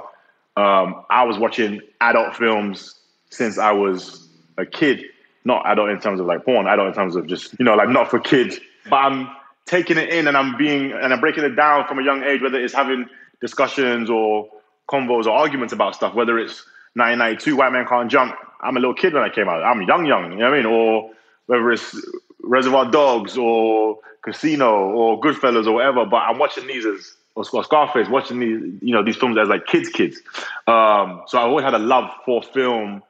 um, 0.57 1.05
I 1.11 1.25
was 1.25 1.39
watching 1.39 1.81
adult 2.01 2.37
films 2.37 2.95
since 3.31 3.59
I 3.59 3.73
was 3.73 4.29
a 4.59 4.67
kid. 4.67 5.05
Not 5.45 5.63
adult 5.67 5.91
in 5.91 6.01
terms 6.01 6.21
of 6.21 6.27
like 6.27 6.45
porn, 6.45 6.67
adult 6.67 6.89
in 6.89 6.95
terms 6.95 7.17
of 7.17 7.27
just 7.27 7.55
you 7.59 7.65
know 7.65 7.75
like 7.75 7.89
not 7.89 8.11
for 8.11 8.19
kids. 8.19 8.59
But 8.89 8.97
I'm 8.97 9.31
taking 9.67 9.97
it 9.97 10.11
in 10.11 10.29
and 10.29 10.37
I'm 10.37 10.57
being 10.57 10.93
and 10.93 11.13
I'm 11.13 11.21
breaking 11.21 11.45
it 11.45 11.57
down 11.57 11.87
from 11.87 11.99
a 11.99 12.03
young 12.03 12.23
age, 12.25 12.43
whether 12.43 12.61
it's 12.61 12.75
having 12.75 13.09
discussions 13.41 14.11
or 14.11 14.49
convos 14.89 15.27
or 15.27 15.31
arguments 15.31 15.73
about 15.73 15.95
stuff, 15.95 16.15
whether 16.15 16.39
it's 16.39 16.65
1992, 16.95 17.57
White 17.57 17.73
Man 17.73 17.87
Can't 17.87 18.11
Jump. 18.11 18.35
I'm 18.63 18.77
a 18.77 18.81
little 18.81 18.95
kid 18.95 19.15
when 19.15 19.23
I 19.23 19.29
came 19.29 19.49
out. 19.49 19.63
I'm 19.63 19.83
young, 19.83 20.07
young, 20.07 20.33
you 20.33 20.39
know 20.39 20.51
what 20.51 20.55
I 20.55 20.63
mean? 20.63 20.67
Or 20.67 21.11
whether 21.47 21.71
it's 21.73 21.95
Reservoir 22.43 22.91
Dogs 22.91 23.37
or 23.37 23.99
Casino 24.23 24.91
or 24.91 25.21
Goodfellas 25.21 25.67
or 25.67 25.73
whatever. 25.73 26.05
But 26.05 26.19
I'm 26.19 26.39
watching 26.39 26.67
these 26.67 26.87
as 26.87 27.15
or 27.35 27.65
Scarface, 27.65 28.09
watching 28.09 28.41
these, 28.41 28.83
you 28.83 28.93
know, 28.93 29.03
these 29.03 29.17
films 29.17 29.39
as 29.39 29.49
like 29.49 29.67
kids, 29.67 29.89
kids. 29.89 30.21
Um, 30.67 31.23
so 31.27 31.39
I 31.39 31.43
always 31.43 31.65
had 31.65 31.75
a 31.75 31.79
love 31.79 32.11
for 32.25 32.43
film 32.43 33.03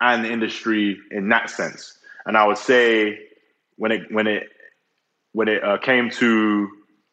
and 0.00 0.24
the 0.24 0.30
industry 0.30 0.98
in 1.10 1.28
that 1.30 1.50
sense. 1.50 1.98
And 2.26 2.36
I 2.36 2.46
would 2.46 2.58
say 2.58 3.18
when 3.76 3.92
it 3.92 4.12
when 4.12 4.26
it 4.26 4.50
when 5.32 5.48
it 5.48 5.64
uh, 5.64 5.78
came 5.78 6.10
to 6.10 6.68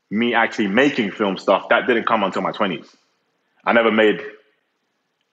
me 0.09 0.33
actually 0.33 0.67
making 0.67 1.11
film 1.11 1.37
stuff, 1.37 1.69
that 1.69 1.87
didn't 1.87 2.05
come 2.05 2.23
until 2.23 2.41
my 2.41 2.51
twenties. 2.51 2.95
I 3.65 3.73
never 3.73 3.91
made 3.91 4.21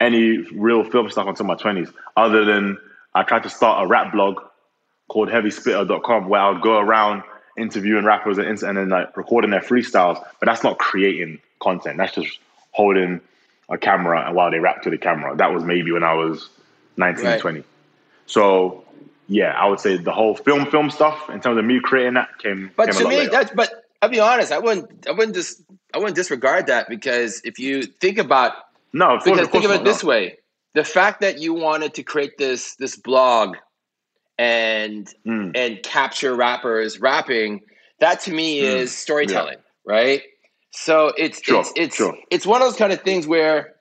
any 0.05 0.39
real 0.53 0.85
film 0.85 1.11
stuff 1.11 1.27
until 1.27 1.47
my 1.47 1.57
twenties, 1.57 1.89
other 2.17 2.45
than 2.45 2.79
I 3.15 3.23
tried 3.23 3.43
to 3.45 3.51
start 3.51 3.85
a 3.85 3.89
rap 3.89 4.13
blog 4.13 4.41
called 5.09 5.29
HeavySpitter.com 5.29 6.29
where 6.29 6.41
I 6.41 6.51
would 6.51 6.63
go 6.63 6.79
around 6.79 7.23
interviewing 7.57 8.05
rappers 8.05 8.39
and, 8.39 8.49
and 8.63 8.79
then 8.79 8.89
like 8.89 9.17
recording 9.17 9.51
their 9.51 9.61
freestyles. 9.61 10.23
But 10.41 10.47
that's 10.47 10.63
not 10.63 10.79
creating 10.79 11.41
content. 11.61 11.99
That's 11.99 12.15
just 12.15 12.39
holding 12.73 13.21
a 13.69 13.79
camera 13.79 14.27
and 14.27 14.35
while 14.35 14.51
they 14.51 14.59
rap 14.59 14.83
to 14.83 14.91
the 14.91 14.99
camera. 14.99 15.37
That 15.37 15.53
was 15.53 15.65
maybe 15.65 15.93
when 15.93 16.05
I 16.05 16.15
was 16.15 16.49
19, 16.97 17.25
Right. 17.25 17.41
20. 17.41 17.65
So 18.27 18.85
yeah, 19.29 19.53
I 19.53 19.67
would 19.67 19.81
say 19.81 19.97
the 19.97 20.13
whole 20.13 20.35
film 20.35 20.71
film 20.71 20.91
stuff 20.91 21.31
in 21.31 21.41
terms 21.41 21.59
of 21.59 21.65
me 21.65 21.81
creating 21.81 22.15
that 22.15 22.39
came. 22.39 22.71
But 22.77 22.91
came 22.91 23.03
to 23.03 23.09
me, 23.09 23.17
later. 23.19 23.31
that's 23.31 23.53
but 23.53 23.85
I'll 24.03 24.11
be 24.11 24.21
honest. 24.21 24.53
I 24.53 24.59
wouldn't. 24.59 25.07
I 25.09 25.13
wouldn't 25.13 25.35
just. 25.35 25.63
I 25.95 25.99
wouldn't 25.99 26.17
disregard 26.17 26.67
that 26.67 26.89
because 26.89 27.41
if 27.45 27.59
you 27.59 27.85
think 27.85 28.19
about 28.19 28.53
no, 28.95 29.17
of 29.17 29.25
because 29.25 29.49
course 29.49 29.51
think 29.51 29.65
of 29.67 29.71
it 29.73 29.75
not, 29.79 29.85
this 29.85 30.05
way: 30.05 30.39
the 30.75 30.85
fact 30.85 31.21
that 31.21 31.39
you 31.41 31.53
wanted 31.55 31.95
to 31.95 32.03
create 32.03 32.39
this 32.39 32.77
this 32.77 32.97
blog 32.97 33.57
and 34.39 35.13
Mm. 35.27 35.53
and 35.57 35.83
capture 35.83 36.35
rappers 36.35 37.01
rapping, 37.01 37.61
that 38.01 38.21
to 38.23 38.33
me 38.33 38.61
Mm. 38.61 38.77
is 38.77 38.97
storytelling, 38.97 39.59
right? 39.87 40.23
So 40.73 41.13
it's 41.17 41.43
Sure, 41.43 41.61
it's 41.61 41.73
it's 41.77 41.97
sure. 41.97 42.17
it's 42.31 42.47
one 42.47 42.63
of 42.63 42.67
those 42.69 42.77
kind 42.77 42.93
of 42.93 43.03
things 43.03 43.27
where 43.27 43.75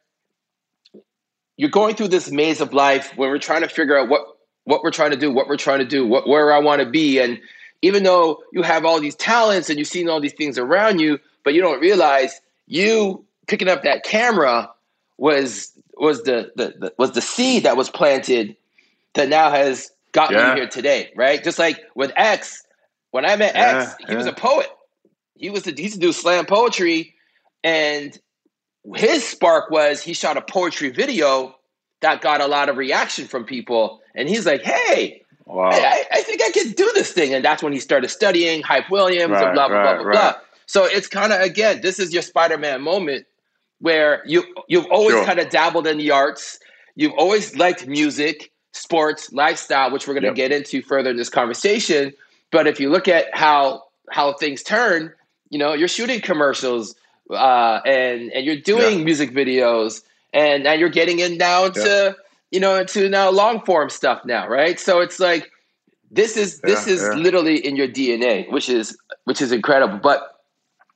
you're 1.58 1.70
going 1.70 1.96
through 1.96 2.10
this 2.10 2.32
maze 2.32 2.62
of 2.62 2.74
life 2.74 3.14
when 3.16 3.30
we're 3.30 3.40
trying 3.40 3.62
to 3.62 3.70
figure 3.70 3.98
out 3.98 4.10
what 4.10 4.22
what 4.66 4.84
we're 4.84 4.92
trying 4.92 5.12
to 5.12 5.18
do, 5.18 5.32
what 5.32 5.48
we're 5.48 5.58
trying 5.58 5.80
to 5.80 5.86
do, 5.86 6.06
what 6.08 6.28
where 6.28 6.54
I 6.54 6.60
want 6.60 6.82
to 6.82 6.90
be, 6.90 7.20
and 7.20 7.40
even 7.82 8.04
though 8.04 8.42
you 8.54 8.62
have 8.64 8.86
all 8.86 9.00
these 9.00 9.16
talents 9.16 9.70
and 9.70 9.78
you've 9.78 9.88
seen 9.88 10.10
all 10.10 10.22
these 10.22 10.34
things 10.34 10.58
around 10.58 11.00
you, 11.00 11.20
but 11.44 11.54
you 11.54 11.62
don't 11.62 11.82
realize 11.82 12.40
you 12.68 13.26
picking 13.48 13.68
up 13.68 13.84
that 13.84 14.04
camera 14.04 14.70
was 15.18 15.72
was 15.96 16.24
the, 16.24 16.52
the, 16.56 16.74
the 16.80 16.94
was 16.98 17.12
the 17.12 17.22
seed 17.22 17.64
that 17.64 17.78
was 17.78 17.90
planted 17.90 18.56
that 19.14 19.30
now 19.30 19.52
has 19.52 19.92
gotten 20.12 20.38
Yeah. 20.38 20.50
you 20.50 20.56
here 20.62 20.68
today, 20.68 21.12
right? 21.16 21.44
Just 21.44 21.60
like 21.60 21.80
with 21.96 22.12
X, 22.16 22.64
when 23.12 23.26
I 23.26 23.36
met 23.36 23.56
Yeah, 23.56 23.82
X, 23.82 23.96
he 24.08 24.16
was 24.16 24.26
a 24.26 24.34
poet. 24.34 24.68
He 25.36 25.50
was 25.50 25.64
the, 25.64 25.74
he 25.76 25.84
used 25.84 25.96
to 25.96 26.00
do 26.00 26.12
slam 26.12 26.46
poetry, 26.46 27.14
and 27.64 28.18
his 28.96 29.28
spark 29.28 29.70
was 29.72 30.02
he 30.02 30.14
shot 30.14 30.38
a 30.38 30.42
poetry 30.42 30.90
video 30.90 31.56
that 32.02 32.22
got 32.22 32.42
a 32.42 32.48
lot 32.48 32.70
of 32.70 32.78
reaction 32.78 33.28
from 33.28 33.46
people, 33.46 34.02
and 34.16 34.28
he's 34.28 34.46
like, 34.46 34.62
"Hey, 34.62 35.22
Wow. 35.46 35.70
I, 35.72 36.06
I- 36.12 36.22
think 36.22 36.42
I 36.42 36.52
can 36.52 36.72
do 36.72 36.90
this 36.96 37.12
thing. 37.12 37.34
And 37.34 37.44
that's 37.44 37.62
when 37.62 37.74
he 37.74 37.80
started 37.80 38.10
studying 38.10 38.62
Hype 38.62 38.90
Williams 38.90 39.42
and 39.42 39.54
blah, 39.54 39.68
blah, 39.68 39.78
right, 39.78 39.84
blah, 39.84 39.94
blah, 39.96 40.04
right. 40.06 40.14
blah. 40.14 40.34
So 40.66 40.86
it's 40.86 41.08
kind 41.08 41.34
of, 41.34 41.42
again, 41.42 41.82
this 41.82 42.00
is 42.00 42.14
your 42.14 42.22
Spider 42.22 42.58
Man 42.58 42.82
moment 42.82 43.26
where 43.84 44.22
you, 44.26 44.46
you've 44.70 44.86
always 44.90 45.12
Sure. 45.14 45.26
kind 45.26 45.40
of 45.40 45.50
dabbled 45.50 45.86
in 45.88 45.98
the 45.98 46.10
arts. 46.10 46.58
You've 46.96 47.12
always 47.18 47.54
liked 47.58 47.86
music, 47.86 48.50
sports, 48.72 49.34
lifestyle, 49.34 49.92
which 49.92 50.08
we're 50.08 50.14
going 50.14 50.24
to 50.24 50.30
Yep. 50.30 50.36
get 50.38 50.52
into 50.54 50.82
further 50.82 51.10
in 51.10 51.18
this 51.18 51.28
conversation. 51.30 52.14
But 52.50 52.66
if 52.66 52.80
you 52.80 52.90
look 52.90 53.08
at 53.10 53.26
how 53.36 53.84
how 54.10 54.34
things 54.34 54.64
turn, 54.64 55.12
you 55.50 55.60
know, 55.60 55.74
you're 55.74 55.90
shooting 55.90 56.22
commercials 56.22 56.96
uh, 57.30 57.82
and 57.86 58.32
and 58.32 58.46
you're 58.46 58.62
doing 58.74 59.00
Yeah. 59.00 59.04
music 59.04 59.32
videos, 59.32 60.02
and 60.34 60.64
now 60.64 60.72
you're 60.74 60.96
getting 61.02 61.20
in 61.20 61.38
now 61.38 61.68
to 61.70 62.16
you 62.52 62.62
know 62.62 62.76
into 62.76 63.10
now 63.10 63.30
long 63.32 63.66
form 63.66 63.90
stuff 63.90 64.24
now, 64.24 64.48
right? 64.48 64.80
So 64.80 65.02
it's 65.02 65.20
like 65.20 65.52
this 66.10 66.38
is 66.38 66.62
this 66.62 66.88
is 66.88 67.02
yeah. 67.02 67.16
literally 67.22 67.58
in 67.58 67.76
your 67.76 67.88
DNA, 67.90 68.50
which 68.50 68.70
is 68.70 68.96
which 69.26 69.42
is 69.42 69.52
incredible. 69.52 70.00
But 70.02 70.20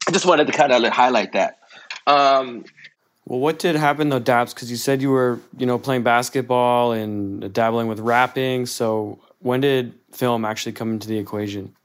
I 0.08 0.12
just 0.12 0.26
wanted 0.26 0.48
to 0.48 0.54
kind 0.54 0.72
of 0.72 0.82
highlight 0.94 1.34
that. 1.34 1.58
Um, 2.06 2.64
Well, 3.28 3.40
what 3.40 3.60
did 3.60 3.76
happen 3.76 4.08
though, 4.08 4.22
Daps? 4.22 4.54
Because 4.54 4.72
you 4.72 4.78
said 4.78 5.02
you 5.02 5.12
were, 5.12 5.40
you 5.58 5.66
know, 5.66 5.78
playing 5.78 6.04
basketball 6.04 6.94
and 6.94 7.52
dabbling 7.54 7.88
with 7.88 8.00
rapping. 8.00 8.66
So 8.66 9.20
when 9.40 9.60
did 9.60 9.94
film 10.14 10.46
actually 10.46 10.72
come 10.72 10.94
into 10.94 11.10
the 11.10 11.18
equation? 11.18 11.76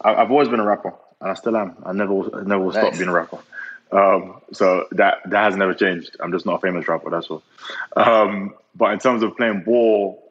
I- 0.00 0.14
I've 0.14 0.30
always 0.30 0.48
been 0.48 0.60
a 0.60 0.64
rapper, 0.64 0.94
and 1.20 1.30
I 1.30 1.34
still 1.34 1.56
am. 1.56 1.74
I 1.84 1.92
never, 1.92 2.14
will, 2.14 2.34
I 2.34 2.42
never 2.42 2.62
will 2.62 2.72
stop 2.72 2.92
being 2.92 3.08
a 3.08 3.12
rapper. 3.12 3.38
Um, 3.90 4.40
so 4.52 4.86
that 4.92 5.18
that 5.26 5.42
has 5.42 5.56
never 5.56 5.74
changed. 5.74 6.16
I'm 6.20 6.30
just 6.30 6.46
not 6.46 6.54
a 6.54 6.58
famous 6.60 6.86
rapper. 6.86 7.10
That's 7.10 7.26
all. 7.28 7.42
Um, 7.96 8.54
but 8.76 8.92
in 8.92 9.00
terms 9.00 9.24
of 9.24 9.36
playing 9.36 9.62
ball, 9.62 10.22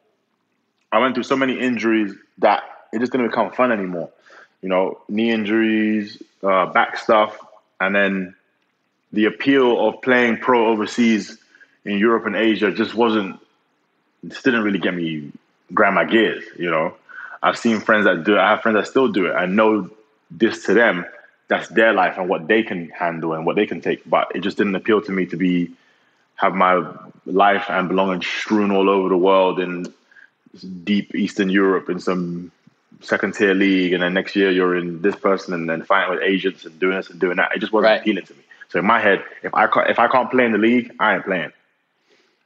I 0.90 0.98
went 1.00 1.14
through 1.14 1.24
so 1.24 1.36
many 1.36 1.60
injuries 1.60 2.14
that 2.38 2.62
it 2.94 3.00
just 3.00 3.12
didn't 3.12 3.26
become 3.28 3.52
fun 3.52 3.70
anymore. 3.72 4.08
You 4.62 4.70
know, 4.70 5.02
knee 5.10 5.30
injuries, 5.30 6.22
uh, 6.42 6.66
back 6.72 6.96
stuff, 6.96 7.36
and 7.78 7.94
then 7.94 8.34
the 9.12 9.26
appeal 9.26 9.88
of 9.88 10.02
playing 10.02 10.38
pro 10.38 10.68
overseas 10.68 11.36
in 11.84 11.98
Europe 11.98 12.26
and 12.26 12.36
Asia 12.36 12.70
just 12.72 12.94
wasn't. 12.94 13.38
Just 14.26 14.44
didn't 14.44 14.62
really 14.62 14.78
get 14.78 14.94
me 14.94 15.32
grind 15.72 15.94
my 15.94 16.04
gears. 16.04 16.44
You 16.58 16.70
know, 16.70 16.94
I've 17.42 17.56
seen 17.56 17.80
friends 17.80 18.04
that 18.04 18.24
do 18.24 18.34
it. 18.34 18.38
I 18.38 18.50
have 18.50 18.60
friends 18.60 18.76
that 18.76 18.86
still 18.86 19.08
do 19.08 19.26
it. 19.26 19.32
I 19.32 19.46
know 19.46 19.88
this 20.30 20.66
to 20.66 20.74
them. 20.74 21.06
That's 21.48 21.68
their 21.68 21.92
life 21.94 22.18
and 22.18 22.28
what 22.28 22.46
they 22.46 22.62
can 22.62 22.90
handle 22.90 23.32
and 23.32 23.46
what 23.46 23.56
they 23.56 23.66
can 23.66 23.80
take. 23.80 24.08
But 24.08 24.32
it 24.34 24.40
just 24.40 24.58
didn't 24.58 24.74
appeal 24.74 25.00
to 25.02 25.10
me 25.10 25.26
to 25.26 25.36
be 25.36 25.70
have 26.36 26.54
my 26.54 26.84
life 27.26 27.64
and 27.68 27.88
belongings 27.88 28.26
strewn 28.26 28.70
all 28.70 28.88
over 28.88 29.08
the 29.08 29.16
world 29.16 29.58
in 29.58 29.92
deep 30.84 31.14
Eastern 31.14 31.48
Europe 31.50 31.90
in 31.90 31.98
some 32.00 32.50
second 33.02 33.34
tier 33.34 33.54
league, 33.54 33.92
and 33.92 34.02
then 34.02 34.14
next 34.14 34.36
year 34.36 34.50
you're 34.50 34.76
in 34.76 35.00
this 35.00 35.16
person, 35.16 35.54
and 35.54 35.68
then 35.68 35.82
fighting 35.82 36.14
with 36.14 36.22
agents 36.22 36.64
and 36.66 36.78
doing 36.78 36.96
this 36.96 37.08
and 37.10 37.18
doing 37.20 37.36
that. 37.36 37.52
It 37.54 37.60
just 37.60 37.72
wasn't 37.72 37.90
Right. 37.90 38.00
appealing 38.00 38.26
to 38.26 38.34
me. 38.34 38.40
So 38.70 38.78
in 38.78 38.86
my 38.86 39.00
head, 39.00 39.22
if 39.42 39.54
I 39.54 39.66
can't, 39.66 39.90
if 39.90 39.98
I 39.98 40.08
can't 40.08 40.30
play 40.30 40.44
in 40.44 40.52
the 40.52 40.58
league, 40.58 40.92
I 40.98 41.16
ain't 41.16 41.24
playing. 41.24 41.52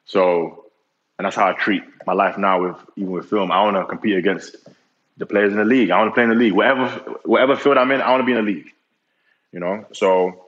So, 0.06 0.64
and 1.18 1.26
that's 1.26 1.36
how 1.36 1.48
I 1.48 1.52
treat 1.52 1.82
my 2.06 2.12
life 2.14 2.36
now 2.38 2.62
with 2.62 2.76
even 2.96 3.12
with 3.12 3.28
film. 3.28 3.52
I 3.52 3.62
want 3.62 3.76
to 3.76 3.84
compete 3.84 4.16
against 4.16 4.56
the 5.16 5.26
players 5.26 5.52
in 5.52 5.58
the 5.58 5.64
league. 5.64 5.90
I 5.90 5.98
want 5.98 6.10
to 6.10 6.14
play 6.14 6.24
in 6.24 6.30
the 6.30 6.34
league. 6.34 6.54
Whatever 6.54 6.88
whatever 7.24 7.56
field 7.56 7.76
I'm 7.76 7.90
in, 7.90 8.00
I 8.00 8.10
want 8.10 8.22
to 8.22 8.26
be 8.26 8.32
in 8.32 8.44
the 8.44 8.52
league. 8.52 8.70
You 9.52 9.60
know, 9.60 9.86
so 9.92 10.46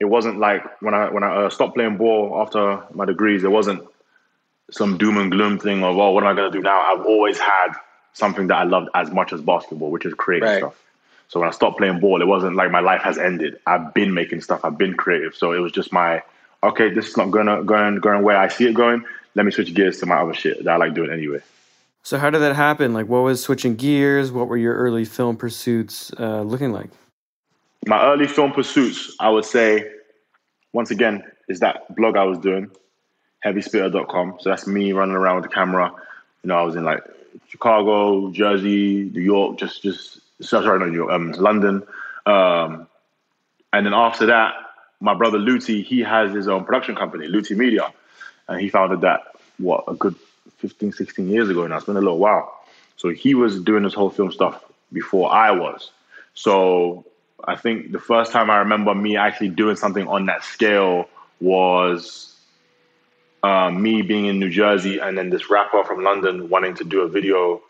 it 0.00 0.06
wasn't 0.06 0.38
like 0.38 0.62
when 0.82 0.94
I 0.94 1.10
when 1.10 1.22
I 1.22 1.44
uh, 1.44 1.50
stopped 1.50 1.74
playing 1.74 1.98
ball 1.98 2.40
after 2.42 2.82
my 2.94 3.04
degrees. 3.04 3.44
It 3.44 3.50
wasn't 3.50 3.86
some 4.70 4.98
doom 4.98 5.18
and 5.18 5.30
gloom 5.30 5.58
thing 5.58 5.82
of 5.82 5.96
oh, 5.96 6.10
what 6.12 6.24
am 6.24 6.30
I 6.30 6.34
going 6.34 6.50
to 6.50 6.58
do 6.58 6.62
now? 6.62 6.80
I've 6.80 7.04
always 7.06 7.38
had 7.38 7.72
something 8.14 8.48
that 8.48 8.56
I 8.56 8.64
loved 8.64 8.88
as 8.94 9.10
much 9.10 9.32
as 9.32 9.40
basketball, 9.40 9.90
which 9.90 10.06
is 10.06 10.14
creating 10.14 10.48
Right. 10.48 10.58
stuff. 10.58 10.82
So 11.28 11.40
when 11.40 11.48
I 11.48 11.52
stopped 11.52 11.78
playing 11.78 12.00
ball, 12.00 12.22
it 12.22 12.26
wasn't 12.26 12.56
like 12.56 12.70
my 12.70 12.80
life 12.80 13.02
has 13.02 13.18
ended. 13.18 13.58
I've 13.66 13.94
been 13.94 14.14
making 14.14 14.40
stuff. 14.40 14.64
I've 14.64 14.78
been 14.78 14.94
creative. 14.94 15.34
So 15.34 15.52
it 15.52 15.58
was 15.58 15.72
just 15.72 15.92
my 15.92 16.22
okay. 16.62 16.90
This 16.90 17.08
is 17.08 17.16
not 17.16 17.30
gonna 17.30 17.62
going 17.62 18.00
going 18.00 18.22
where 18.22 18.38
I 18.38 18.48
see 18.48 18.66
it 18.66 18.74
going. 18.74 19.04
Let 19.34 19.44
me 19.44 19.52
switch 19.52 19.74
gears 19.74 20.00
to 20.00 20.06
my 20.06 20.16
other 20.16 20.34
shit 20.34 20.64
that 20.64 20.70
I 20.70 20.76
like 20.76 20.94
doing 20.94 21.10
anyway. 21.10 21.40
So 22.02 22.16
how 22.16 22.30
did 22.30 22.38
that 22.38 22.56
happen? 22.56 22.94
Like, 22.94 23.08
what 23.08 23.20
was 23.20 23.42
switching 23.42 23.76
gears? 23.76 24.32
What 24.32 24.48
were 24.48 24.56
your 24.56 24.74
early 24.74 25.04
film 25.04 25.36
pursuits 25.36 26.10
uh, 26.18 26.42
looking 26.42 26.72
like? 26.72 26.90
my 27.86 28.02
early 28.04 28.26
film 28.26 28.52
pursuits, 28.52 29.14
I 29.18 29.30
would 29.30 29.44
say, 29.44 29.90
once 30.72 30.90
again, 30.90 31.24
is 31.48 31.60
that 31.60 31.94
blog 31.96 32.16
I 32.16 32.24
was 32.24 32.38
doing, 32.38 32.70
heavyspitter.com. 33.44 34.36
So 34.40 34.50
that's 34.50 34.66
me 34.66 34.92
running 34.92 35.14
around 35.14 35.36
with 35.36 35.44
the 35.44 35.54
camera. 35.54 35.92
You 36.42 36.48
know, 36.48 36.56
I 36.56 36.62
was 36.62 36.76
in 36.76 36.84
like 36.84 37.02
Chicago, 37.48 38.30
Jersey, 38.30 39.10
New 39.12 39.22
York, 39.22 39.58
just, 39.58 39.82
just, 39.82 40.20
sorry, 40.40 40.78
not 40.78 40.88
New 40.88 40.94
York, 40.94 41.12
um, 41.12 41.32
London. 41.32 41.82
Um, 42.26 42.86
and 43.72 43.86
then 43.86 43.94
after 43.94 44.26
that, 44.26 44.54
my 45.00 45.14
brother 45.14 45.38
Luti, 45.38 45.82
he 45.82 46.00
has 46.00 46.32
his 46.32 46.48
own 46.48 46.64
production 46.64 46.96
company, 46.96 47.26
Luti 47.26 47.54
Media. 47.54 47.92
And 48.48 48.60
he 48.60 48.68
founded 48.68 49.02
that, 49.02 49.20
what, 49.58 49.84
a 49.86 49.94
good 49.94 50.14
15, 50.58 50.92
16 50.92 51.28
years 51.28 51.48
ago 51.48 51.66
now. 51.66 51.76
It's 51.76 51.86
been 51.86 51.96
a 51.96 52.00
little 52.00 52.18
while. 52.18 52.54
So 52.96 53.10
he 53.10 53.34
was 53.34 53.60
doing 53.62 53.82
this 53.84 53.94
whole 53.94 54.10
film 54.10 54.32
stuff 54.32 54.64
before 54.92 55.30
I 55.32 55.52
was. 55.52 55.90
So 56.34 57.04
I 57.44 57.56
think 57.56 57.92
the 57.92 58.00
first 58.00 58.32
time 58.32 58.50
I 58.50 58.58
remember 58.58 58.94
me 58.94 59.16
actually 59.16 59.50
doing 59.50 59.76
something 59.76 60.06
on 60.08 60.26
that 60.26 60.44
scale 60.44 61.08
was 61.40 62.36
um, 63.42 63.80
me 63.80 64.02
being 64.02 64.26
in 64.26 64.38
New 64.38 64.50
Jersey 64.50 64.98
and 64.98 65.16
then 65.16 65.30
this 65.30 65.50
rapper 65.50 65.84
from 65.84 66.02
London 66.02 66.48
wanting 66.48 66.74
to 66.76 66.84
do 66.84 67.02
a 67.02 67.08
video 67.08 67.62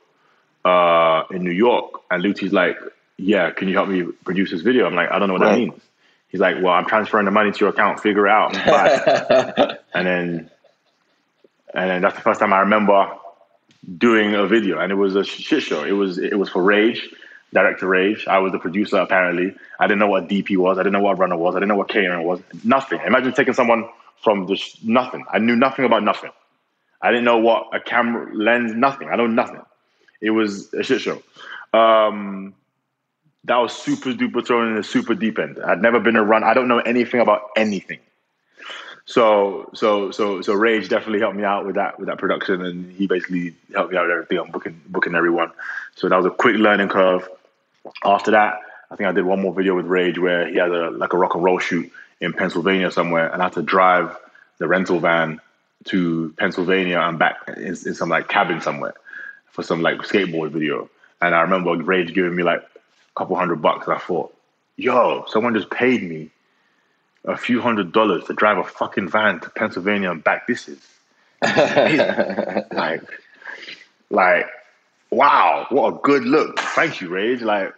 uh, 0.69 1.25
in 1.31 1.43
New 1.43 1.53
York. 1.53 2.01
And 2.11 2.23
Luti's 2.23 2.53
like, 2.53 2.77
Yeah, 3.17 3.51
can 3.51 3.69
you 3.69 3.75
help 3.75 3.89
me 3.89 4.05
produce 4.25 4.51
this 4.51 4.63
video? 4.63 4.87
I'm 4.87 4.95
like, 4.95 5.11
I 5.11 5.19
don't 5.19 5.29
know 5.29 5.35
what 5.35 5.43
that 5.43 5.59
means. 5.59 5.83
He's 6.29 6.41
like, 6.41 6.57
Well, 6.63 6.75
I'm 6.75 6.87
transferring 6.87 7.25
the 7.25 7.31
money 7.31 7.51
to 7.53 7.59
your 7.59 7.71
account, 7.71 8.01
figure 8.01 8.27
it 8.27 8.33
out. 8.33 9.79
And 9.95 10.07
then 10.07 10.51
and 11.75 11.91
then 11.91 12.03
that's 12.03 12.15
the 12.15 12.21
first 12.21 12.41
time 12.41 12.53
I 12.53 12.61
remember 12.61 13.11
doing 13.97 14.35
a 14.35 14.47
video, 14.47 14.79
and 14.79 14.91
it 14.91 14.97
was 14.97 15.17
a 15.17 15.25
shit 15.25 15.63
show. 15.63 15.85
It 15.85 15.93
was 15.93 16.19
it 16.19 16.39
was 16.39 16.49
for 16.49 16.63
Rage, 16.63 17.09
director 17.53 17.87
Rage. 17.87 18.27
I 18.27 18.39
was 18.39 18.53
the 18.53 18.59
producer 18.59 18.99
apparently. 18.99 19.55
I 19.79 19.87
didn't 19.87 20.01
know 20.01 20.09
what 20.09 20.29
DP 20.29 20.57
was. 20.57 20.79
I 20.79 20.83
didn't 20.83 20.95
know 20.95 21.01
what 21.01 21.19
runner 21.19 21.37
was. 21.37 21.55
I 21.55 21.59
didn't 21.59 21.69
know 21.69 21.77
what 21.77 21.89
catering 21.89 22.27
was. 22.27 22.41
Nothing. 22.65 23.01
Imagine 23.07 23.33
taking 23.33 23.55
someone 23.55 23.89
from 24.23 24.47
just 24.49 24.85
nothing. 24.85 25.25
I 25.31 25.39
knew 25.39 25.57
nothing 25.57 25.85
about 25.85 26.03
nothing. 26.03 26.31
I 27.01 27.11
didn't 27.11 27.25
know 27.25 27.39
what 27.39 27.75
a 27.75 27.81
camera 27.81 28.35
lens. 28.35 28.73
Nothing. 28.75 29.09
I 29.09 29.17
know 29.17 29.27
nothing. 29.27 29.63
It 30.21 30.31
was 30.31 30.73
a 30.75 30.83
shit 30.83 31.01
show. 31.01 31.23
Um, 31.73 32.55
that 33.45 33.57
was 33.57 33.73
super 33.73 34.11
duper 34.11 34.47
thrown 34.47 34.73
in 34.73 34.79
a 34.79 34.83
super 34.83 35.15
deep 35.15 35.39
end. 35.39 35.59
I'd 35.65 35.83
never 35.83 36.01
been 36.01 36.17
a 36.17 36.25
run. 36.25 36.45
I 36.45 36.55
don't 36.55 36.69
know 36.69 36.81
anything 36.81 37.21
about 37.21 37.43
anything. 37.57 37.99
So 39.07 39.71
so 39.73 40.11
so 40.11 40.43
so 40.43 40.53
Rage 40.53 40.91
definitely 40.91 41.21
helped 41.21 41.37
me 41.37 41.45
out 41.45 41.65
with 41.65 41.77
that 41.77 41.99
with 41.99 42.09
that 42.09 42.19
production, 42.19 42.63
and 42.63 42.93
he 42.93 43.07
basically 43.07 43.55
helped 43.73 43.91
me 43.91 43.97
out 43.97 44.03
with 44.05 44.13
everything. 44.13 44.39
I'm 44.39 44.51
booking 44.51 44.81
booking 44.89 45.15
everyone. 45.15 45.51
So 45.97 46.09
that 46.09 46.17
was 46.17 46.27
a 46.27 46.31
quick 46.31 46.57
learning 46.57 46.89
curve. 46.89 47.27
After 48.05 48.33
that, 48.33 48.61
I 48.91 48.97
think 48.97 49.09
I 49.09 49.13
did 49.13 49.25
one 49.25 49.41
more 49.41 49.55
video 49.55 49.75
with 49.75 49.87
Rage 49.87 50.19
where 50.19 50.47
he 50.47 50.57
had 50.57 50.71
a 50.71 50.91
like 50.91 51.15
a 51.15 51.17
rock 51.17 51.35
and 51.35 51.43
roll 51.43 51.59
shoot 51.59 51.91
in 52.21 52.35
Pennsylvania 52.35 52.91
somewhere, 52.91 53.33
and 53.33 53.41
I 53.41 53.47
had 53.47 53.55
to 53.55 53.63
drive 53.63 54.15
the 54.59 54.69
rental 54.69 55.01
van 55.01 55.41
to 55.85 56.35
Pennsylvania 56.37 57.01
and 57.01 57.19
back 57.19 57.37
in, 57.49 57.69
in 57.69 57.95
some 57.95 58.11
like 58.11 58.29
cabin 58.29 58.61
somewhere 58.61 58.95
for 59.59 59.65
some 59.65 59.83
like 59.83 59.97
skateboard 60.03 60.53
video. 60.53 60.89
And 61.21 61.35
I 61.35 61.41
remember 61.41 61.75
Rage 61.75 62.15
giving 62.15 62.37
me 62.37 62.45
like 62.45 62.61
a 62.61 63.19
couple 63.19 63.35
hundred 63.35 63.61
bucks. 63.61 63.89
And 63.89 63.97
I 63.97 63.99
thought, 63.99 64.33
yo, 64.77 65.25
someone 65.27 65.53
just 65.53 65.69
paid 65.69 66.01
me 66.01 66.31
a 67.25 67.37
few 67.37 67.61
hundred 67.61 67.91
dollars 67.91 68.23
to 68.27 68.35
drive 68.35 68.59
a 68.59 68.63
fucking 68.63 69.09
van 69.09 69.41
to 69.41 69.51
Pennsylvania 69.51 70.13
and 70.13 70.23
back. 70.23 70.47
This 70.47 70.69
is 70.69 70.79
like, 71.43 73.03
like, 74.11 74.47
wow, 75.11 75.67
what 75.71 75.95
a 75.95 75.99
good 76.03 76.23
look. 76.23 76.61
Thank 76.61 77.01
you, 77.01 77.09
Rage. 77.09 77.43
Like, 77.43 77.75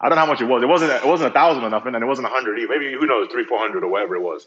I 0.00 0.08
don't 0.08 0.14
know 0.14 0.26
how 0.26 0.30
much 0.30 0.40
it 0.40 0.44
was. 0.44 0.62
It 0.62 0.66
wasn't. 0.66 0.92
It 0.92 1.04
wasn't 1.04 1.30
a 1.30 1.34
thousand 1.34 1.64
or 1.64 1.70
nothing, 1.70 1.96
and 1.96 2.04
it 2.04 2.06
wasn't 2.06 2.28
a 2.28 2.30
hundred 2.30 2.60
either. 2.60 2.78
Maybe 2.78 2.92
who 2.92 3.06
knows, 3.06 3.26
three, 3.32 3.44
four 3.44 3.58
hundred 3.58 3.82
or 3.82 3.88
whatever 3.88 4.14
it 4.14 4.22
was. 4.22 4.46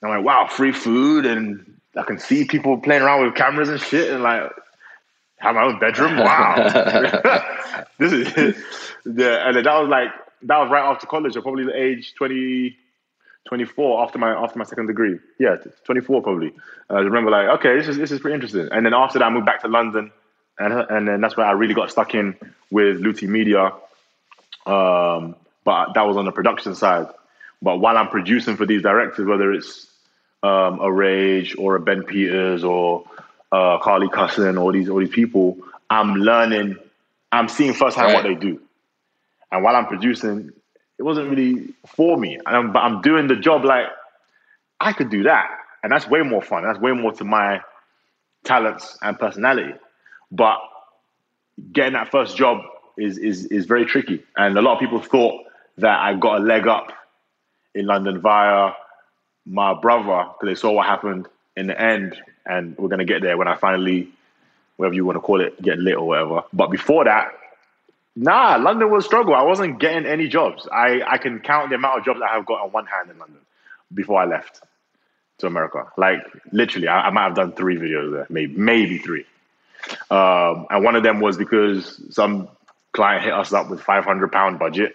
And 0.00 0.12
I'm 0.12 0.18
like, 0.18 0.24
wow, 0.24 0.46
free 0.46 0.70
food, 0.70 1.26
and 1.26 1.80
I 1.96 2.04
can 2.04 2.20
see 2.20 2.44
people 2.44 2.78
playing 2.78 3.02
around 3.02 3.24
with 3.24 3.34
cameras 3.34 3.68
and 3.68 3.80
shit, 3.80 4.12
and 4.12 4.22
like 4.22 4.52
have 5.40 5.54
my 5.54 5.64
own 5.64 5.78
bedroom. 5.78 6.18
Wow, 6.18 6.54
this 7.98 8.12
is 8.12 8.56
yeah. 9.04 9.48
And 9.48 9.56
that 9.56 9.80
was 9.80 9.88
like 9.88 10.10
that 10.42 10.58
was 10.58 10.70
right 10.70 10.84
after 10.84 11.06
college, 11.06 11.36
or 11.36 11.42
probably 11.42 11.64
the 11.64 11.76
age 11.76 12.14
20, 12.14 12.76
24 13.48 14.04
after 14.04 14.18
my 14.18 14.32
after 14.32 14.58
my 14.58 14.64
second 14.64 14.86
degree. 14.86 15.18
Yeah, 15.38 15.56
24 15.84 16.22
probably. 16.22 16.52
I 16.88 17.00
remember 17.00 17.30
like, 17.30 17.48
okay, 17.58 17.76
this 17.76 17.88
is 17.88 17.96
this 17.96 18.12
is 18.12 18.20
pretty 18.20 18.34
interesting. 18.34 18.68
And 18.70 18.84
then 18.84 18.94
after 18.94 19.18
that, 19.18 19.24
I 19.24 19.30
moved 19.30 19.46
back 19.46 19.62
to 19.62 19.68
London, 19.68 20.12
and 20.58 20.72
and 20.72 21.08
then 21.08 21.20
that's 21.20 21.36
where 21.36 21.46
I 21.46 21.52
really 21.52 21.74
got 21.74 21.90
stuck 21.90 22.14
in 22.14 22.36
with 22.70 22.98
Luti 22.98 23.26
Media. 23.26 23.72
Um, 24.66 25.36
but 25.64 25.94
that 25.94 26.06
was 26.06 26.16
on 26.16 26.26
the 26.26 26.32
production 26.32 26.74
side. 26.74 27.06
But 27.62 27.78
while 27.78 27.96
I'm 27.96 28.08
producing 28.08 28.56
for 28.56 28.66
these 28.66 28.82
directors, 28.82 29.26
whether 29.26 29.52
it's 29.52 29.86
um, 30.42 30.80
a 30.80 30.90
Rage 30.90 31.56
or 31.56 31.76
a 31.76 31.80
Ben 31.80 32.02
Peters 32.02 32.64
or 32.64 33.04
uh, 33.52 33.78
Carly 33.78 34.08
Cussen, 34.08 34.58
all 34.58 34.72
these 34.72 34.88
all 34.88 35.00
these 35.00 35.10
people, 35.10 35.58
I'm 35.88 36.14
learning. 36.14 36.76
I'm 37.32 37.48
seeing 37.48 37.74
firsthand 37.74 38.08
right. 38.08 38.14
what 38.14 38.24
they 38.24 38.34
do, 38.34 38.60
and 39.52 39.62
while 39.62 39.76
I'm 39.76 39.86
producing, 39.86 40.52
it 40.98 41.02
wasn't 41.02 41.30
really 41.30 41.74
for 41.86 42.16
me. 42.16 42.38
And 42.44 42.56
I'm, 42.56 42.72
but 42.72 42.80
I'm 42.80 43.00
doing 43.02 43.28
the 43.28 43.36
job 43.36 43.64
like 43.64 43.86
I 44.80 44.92
could 44.92 45.10
do 45.10 45.24
that, 45.24 45.48
and 45.82 45.92
that's 45.92 46.08
way 46.08 46.22
more 46.22 46.42
fun. 46.42 46.64
That's 46.64 46.78
way 46.78 46.92
more 46.92 47.12
to 47.12 47.24
my 47.24 47.60
talents 48.44 48.98
and 49.02 49.18
personality. 49.18 49.74
But 50.32 50.58
getting 51.72 51.94
that 51.94 52.10
first 52.10 52.36
job 52.36 52.62
is 52.96 53.18
is 53.18 53.46
is 53.46 53.66
very 53.66 53.84
tricky, 53.86 54.22
and 54.36 54.56
a 54.56 54.62
lot 54.62 54.74
of 54.74 54.80
people 54.80 55.00
thought 55.00 55.44
that 55.78 56.00
I 56.00 56.14
got 56.14 56.40
a 56.40 56.44
leg 56.44 56.66
up 56.66 56.92
in 57.74 57.86
London 57.86 58.20
via 58.20 58.72
my 59.46 59.74
brother 59.74 60.30
because 60.32 60.54
they 60.54 60.60
saw 60.60 60.72
what 60.72 60.86
happened 60.86 61.28
in 61.56 61.66
the 61.66 61.80
end, 61.80 62.16
and 62.46 62.76
we're 62.78 62.88
gonna 62.88 63.04
get 63.04 63.22
there 63.22 63.36
when 63.36 63.48
I 63.48 63.56
finally, 63.56 64.08
whatever 64.76 64.94
you 64.94 65.04
want 65.04 65.16
to 65.16 65.20
call 65.20 65.40
it, 65.40 65.60
get 65.60 65.78
lit 65.78 65.96
or 65.96 66.06
whatever. 66.06 66.42
But 66.52 66.70
before 66.70 67.04
that, 67.04 67.32
nah, 68.16 68.56
London 68.56 68.90
was 68.90 69.04
struggle. 69.04 69.34
I 69.34 69.42
wasn't 69.42 69.80
getting 69.80 70.06
any 70.06 70.28
jobs. 70.28 70.68
I 70.70 71.02
I 71.06 71.18
can 71.18 71.40
count 71.40 71.70
the 71.70 71.76
amount 71.76 72.00
of 72.00 72.04
jobs 72.04 72.20
I 72.22 72.34
have 72.34 72.46
got 72.46 72.62
on 72.62 72.70
one 72.70 72.86
hand 72.86 73.10
in 73.10 73.18
London 73.18 73.40
before 73.92 74.20
I 74.20 74.26
left 74.26 74.60
to 75.38 75.46
America. 75.46 75.90
Like 75.96 76.20
literally, 76.52 76.88
I, 76.88 77.08
I 77.08 77.10
might 77.10 77.24
have 77.24 77.34
done 77.34 77.52
three 77.52 77.76
videos 77.76 78.12
there, 78.12 78.26
maybe 78.28 78.54
maybe 78.56 78.98
three. 78.98 79.24
Um, 80.10 80.66
and 80.70 80.84
one 80.84 80.96
of 80.96 81.02
them 81.02 81.20
was 81.20 81.38
because 81.38 82.02
some 82.10 82.48
client 82.92 83.24
hit 83.24 83.32
us 83.32 83.52
up 83.52 83.70
with 83.70 83.80
500 83.80 84.30
pound 84.30 84.58
budget 84.58 84.94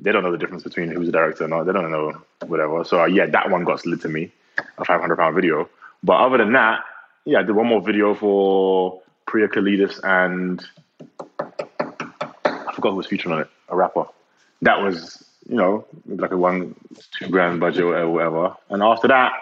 they 0.00 0.12
don't 0.12 0.22
know 0.22 0.32
the 0.32 0.38
difference 0.38 0.62
between 0.62 0.90
who's 0.90 1.08
a 1.08 1.12
director 1.12 1.44
or 1.44 1.48
not. 1.48 1.64
They 1.64 1.72
don't 1.72 1.90
know 1.90 2.22
whatever. 2.46 2.84
So 2.84 3.02
uh, 3.02 3.06
yeah, 3.06 3.26
that 3.26 3.50
one 3.50 3.64
got 3.64 3.80
slid 3.80 4.00
to 4.02 4.08
me, 4.08 4.32
a 4.78 4.84
500 4.84 5.16
pound 5.16 5.34
video. 5.34 5.68
But 6.02 6.20
other 6.20 6.38
than 6.38 6.52
that, 6.52 6.80
yeah, 7.24 7.40
I 7.40 7.42
did 7.42 7.54
one 7.54 7.66
more 7.66 7.82
video 7.82 8.14
for 8.14 9.02
Priya 9.26 9.48
Kalidas 9.48 10.00
and 10.02 10.64
I 11.38 12.72
forgot 12.74 12.90
who 12.90 12.96
was 12.96 13.06
featured 13.06 13.32
on 13.32 13.40
it, 13.40 13.48
a 13.68 13.76
rapper. 13.76 14.06
That 14.62 14.82
was, 14.82 15.24
you 15.48 15.56
know, 15.56 15.86
like 16.06 16.32
a 16.32 16.36
one, 16.36 16.74
two 17.18 17.28
grand 17.28 17.60
budget 17.60 17.84
or 17.84 18.08
whatever. 18.10 18.56
And 18.68 18.82
after 18.82 19.08
that, 19.08 19.32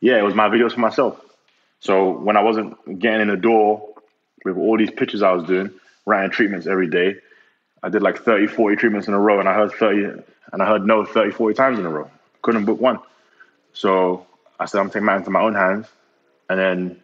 yeah, 0.00 0.18
it 0.18 0.22
was 0.22 0.34
my 0.34 0.48
videos 0.48 0.72
for 0.72 0.80
myself. 0.80 1.20
So 1.80 2.10
when 2.10 2.36
I 2.36 2.42
wasn't 2.42 2.98
getting 2.98 3.22
in 3.22 3.28
the 3.28 3.36
door 3.36 3.94
with 4.44 4.56
all 4.56 4.76
these 4.76 4.90
pictures 4.90 5.22
I 5.22 5.32
was 5.32 5.44
doing, 5.44 5.70
writing 6.06 6.30
treatments 6.30 6.66
every 6.66 6.88
day, 6.88 7.16
I 7.82 7.88
did 7.90 8.02
like 8.02 8.18
30, 8.18 8.46
40 8.46 8.76
treatments 8.76 9.08
in 9.08 9.14
a 9.14 9.20
row, 9.20 9.40
and 9.40 9.48
I 9.48 9.54
heard 9.54 9.72
30, 9.72 10.22
and 10.52 10.62
I 10.62 10.66
heard 10.66 10.86
no 10.86 11.04
30, 11.04 11.32
40 11.32 11.54
times 11.54 11.78
in 11.78 11.86
a 11.86 11.90
row. 11.90 12.10
Couldn't 12.42 12.64
book 12.64 12.80
one. 12.80 12.98
So 13.74 14.26
I 14.58 14.66
said, 14.66 14.80
I'm 14.80 14.88
taking 14.88 15.04
matters 15.04 15.20
into 15.20 15.30
my 15.30 15.42
own 15.42 15.54
hands. 15.54 15.86
And 16.48 16.58
then, 16.58 17.02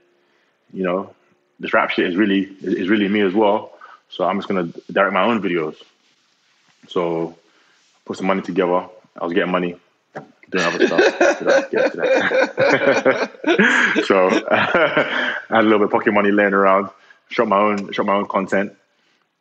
you 0.73 0.83
know, 0.83 1.15
this 1.59 1.75
rap 1.75 1.91
shit 1.91 2.07
is 2.07 2.17
really 2.17 2.45
is 2.63 2.89
really 2.89 3.09
me 3.09 3.21
as 3.21 3.35
well. 3.35 3.73
So 4.09 4.25
I'm 4.25 4.39
just 4.39 4.49
gonna 4.49 4.73
direct 4.91 5.13
my 5.13 5.25
own 5.25 5.43
videos. 5.43 5.77
So 6.89 7.37
put 8.05 8.17
some 8.17 8.27
money 8.27 8.43
together. 8.43 8.89
I 9.21 9.25
was 9.25 9.33
getting 9.33 9.53
money, 9.53 9.77
doing 10.51 10.65
other 10.65 10.87
stuff. 10.87 11.01
so 14.07 14.29
I 14.51 15.35
had 15.49 15.61
a 15.61 15.63
little 15.63 15.79
bit 15.79 15.87
of 15.87 15.91
pocket 15.91 16.13
money 16.13 16.31
laying 16.31 16.55
around. 16.55 16.91
Shot 17.29 17.49
my 17.49 17.59
own 17.59 17.93
shot 17.93 18.07
my 18.07 18.15
own 18.15 18.27
content. 18.27 18.75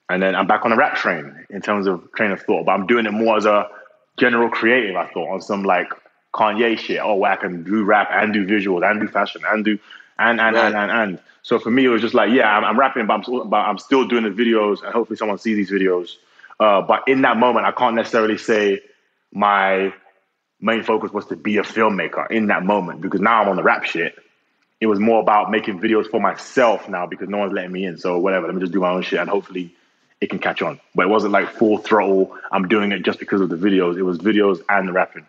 And 0.09 0.23
then 0.23 0.35
I'm 0.35 0.47
back 0.47 0.65
on 0.65 0.71
the 0.71 0.77
rap 0.77 0.97
train 0.97 1.45
in 1.49 1.61
terms 1.61 1.87
of 1.87 2.11
train 2.13 2.31
of 2.31 2.41
thought, 2.41 2.65
but 2.65 2.71
I'm 2.71 2.87
doing 2.87 3.05
it 3.05 3.11
more 3.11 3.37
as 3.37 3.45
a 3.45 3.69
general 4.17 4.49
creative, 4.49 4.95
I 4.95 5.07
thought, 5.07 5.29
on 5.29 5.41
some 5.41 5.63
like 5.63 5.93
Kanye 6.33 6.77
shit. 6.77 6.99
Oh, 7.01 7.15
where 7.15 7.31
I 7.31 7.35
can 7.35 7.63
do 7.63 7.83
rap 7.83 8.09
and 8.11 8.33
do 8.33 8.45
visuals 8.45 8.89
and 8.89 8.99
do 8.99 9.07
fashion 9.07 9.41
and 9.47 9.65
do 9.65 9.79
and 10.17 10.39
and 10.39 10.55
right. 10.55 10.65
and, 10.65 10.75
and 10.75 10.91
and 10.91 11.19
So 11.43 11.59
for 11.59 11.71
me, 11.71 11.85
it 11.85 11.89
was 11.89 12.01
just 12.01 12.13
like, 12.13 12.31
yeah, 12.31 12.47
I'm, 12.55 12.63
I'm 12.63 12.79
rapping, 12.79 13.07
but 13.07 13.27
I'm, 13.27 13.49
but 13.49 13.57
I'm 13.57 13.77
still 13.77 14.07
doing 14.07 14.23
the 14.23 14.29
videos, 14.29 14.83
and 14.83 14.93
hopefully 14.93 15.17
someone 15.17 15.37
sees 15.37 15.55
these 15.55 15.71
videos. 15.71 16.11
Uh, 16.59 16.81
but 16.81 17.07
in 17.07 17.21
that 17.21 17.37
moment, 17.37 17.65
I 17.65 17.71
can't 17.71 17.95
necessarily 17.95 18.37
say 18.37 18.81
my 19.31 19.93
main 20.59 20.83
focus 20.83 21.11
was 21.11 21.25
to 21.27 21.35
be 21.35 21.57
a 21.57 21.63
filmmaker 21.63 22.29
in 22.29 22.47
that 22.47 22.63
moment 22.63 23.01
because 23.01 23.21
now 23.21 23.41
I'm 23.41 23.49
on 23.49 23.55
the 23.55 23.63
rap 23.63 23.85
shit. 23.85 24.15
It 24.81 24.87
was 24.87 24.99
more 24.99 25.21
about 25.21 25.51
making 25.51 25.79
videos 25.79 26.09
for 26.09 26.19
myself 26.19 26.89
now 26.89 27.05
because 27.05 27.29
no 27.29 27.37
one's 27.37 27.53
letting 27.53 27.71
me 27.71 27.85
in. 27.85 27.97
So 27.97 28.17
whatever, 28.19 28.47
let 28.47 28.55
me 28.55 28.61
just 28.61 28.73
do 28.73 28.79
my 28.79 28.91
own 28.91 29.01
shit 29.01 29.19
and 29.19 29.29
hopefully 29.29 29.73
it 30.21 30.29
can 30.29 30.39
catch 30.39 30.61
on. 30.61 30.79
But 30.95 31.05
it 31.05 31.09
wasn't 31.09 31.31
like 31.31 31.53
full 31.53 31.77
throttle. 31.77 32.35
I'm 32.51 32.67
doing 32.67 32.91
it 32.91 33.03
just 33.03 33.19
because 33.19 33.41
of 33.41 33.49
the 33.49 33.55
videos. 33.55 33.97
It 33.97 34.03
was 34.03 34.17
videos 34.17 34.61
and 34.69 34.87
the 34.87 34.93
rapping. 34.93 35.25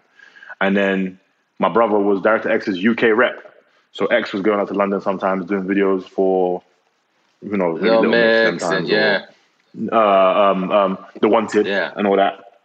And 0.61 0.77
then 0.77 1.19
my 1.59 1.69
brother 1.69 1.99
was 1.99 2.21
Director 2.23 2.51
X's 2.51 2.85
UK 2.85 3.17
rep. 3.17 3.47
So 3.93 4.07
X 4.07 4.33
was 4.33 4.43
going 4.43 4.61
out 4.61 4.69
to 4.69 4.75
London 4.75 5.01
sometimes 5.01 5.47
doing 5.47 5.65
videos 5.65 6.05
for, 6.05 6.63
you 7.43 7.57
know, 7.57 7.73
Little 7.73 8.05
Mix 8.05 8.63
and 8.63 8.87
yeah, 8.87 9.27
uh, 9.91 9.97
um, 9.97 10.71
um, 10.71 10.99
The 11.21 11.29
Wanted 11.29 11.67
yeah. 11.67 11.93
and 11.97 12.07
all 12.07 12.17
that. 12.17 12.61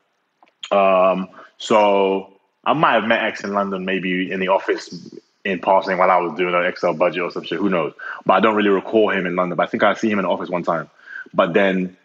Um, 0.72 1.30
so 1.58 2.34
I 2.64 2.74
might 2.74 2.94
have 2.94 3.06
met 3.06 3.24
X 3.24 3.44
in 3.44 3.54
London, 3.54 3.86
maybe 3.86 4.32
in 4.32 4.40
the 4.40 4.50
office 4.50 5.10
in 5.44 5.60
passing 5.60 5.98
while 5.98 6.12
I 6.12 6.18
was 6.18 6.38
doing 6.38 6.54
an 6.56 6.66
Excel 6.66 6.94
budget 6.94 7.22
or 7.22 7.32
some 7.32 7.44
shit. 7.44 7.60
Who 7.60 7.70
knows? 7.70 7.94
But 8.26 8.34
I 8.34 8.40
don't 8.40 8.56
really 8.56 8.70
recall 8.70 9.10
him 9.10 9.26
in 9.26 9.36
London. 9.36 9.56
But 9.56 9.68
I 9.68 9.72
think 9.72 9.84
I 9.84 9.94
see 9.94 10.10
him 10.10 10.20
in 10.20 10.24
the 10.24 10.32
office 10.32 10.50
one 10.50 10.64
time. 10.64 10.90
But 11.34 11.54
then 11.54 11.96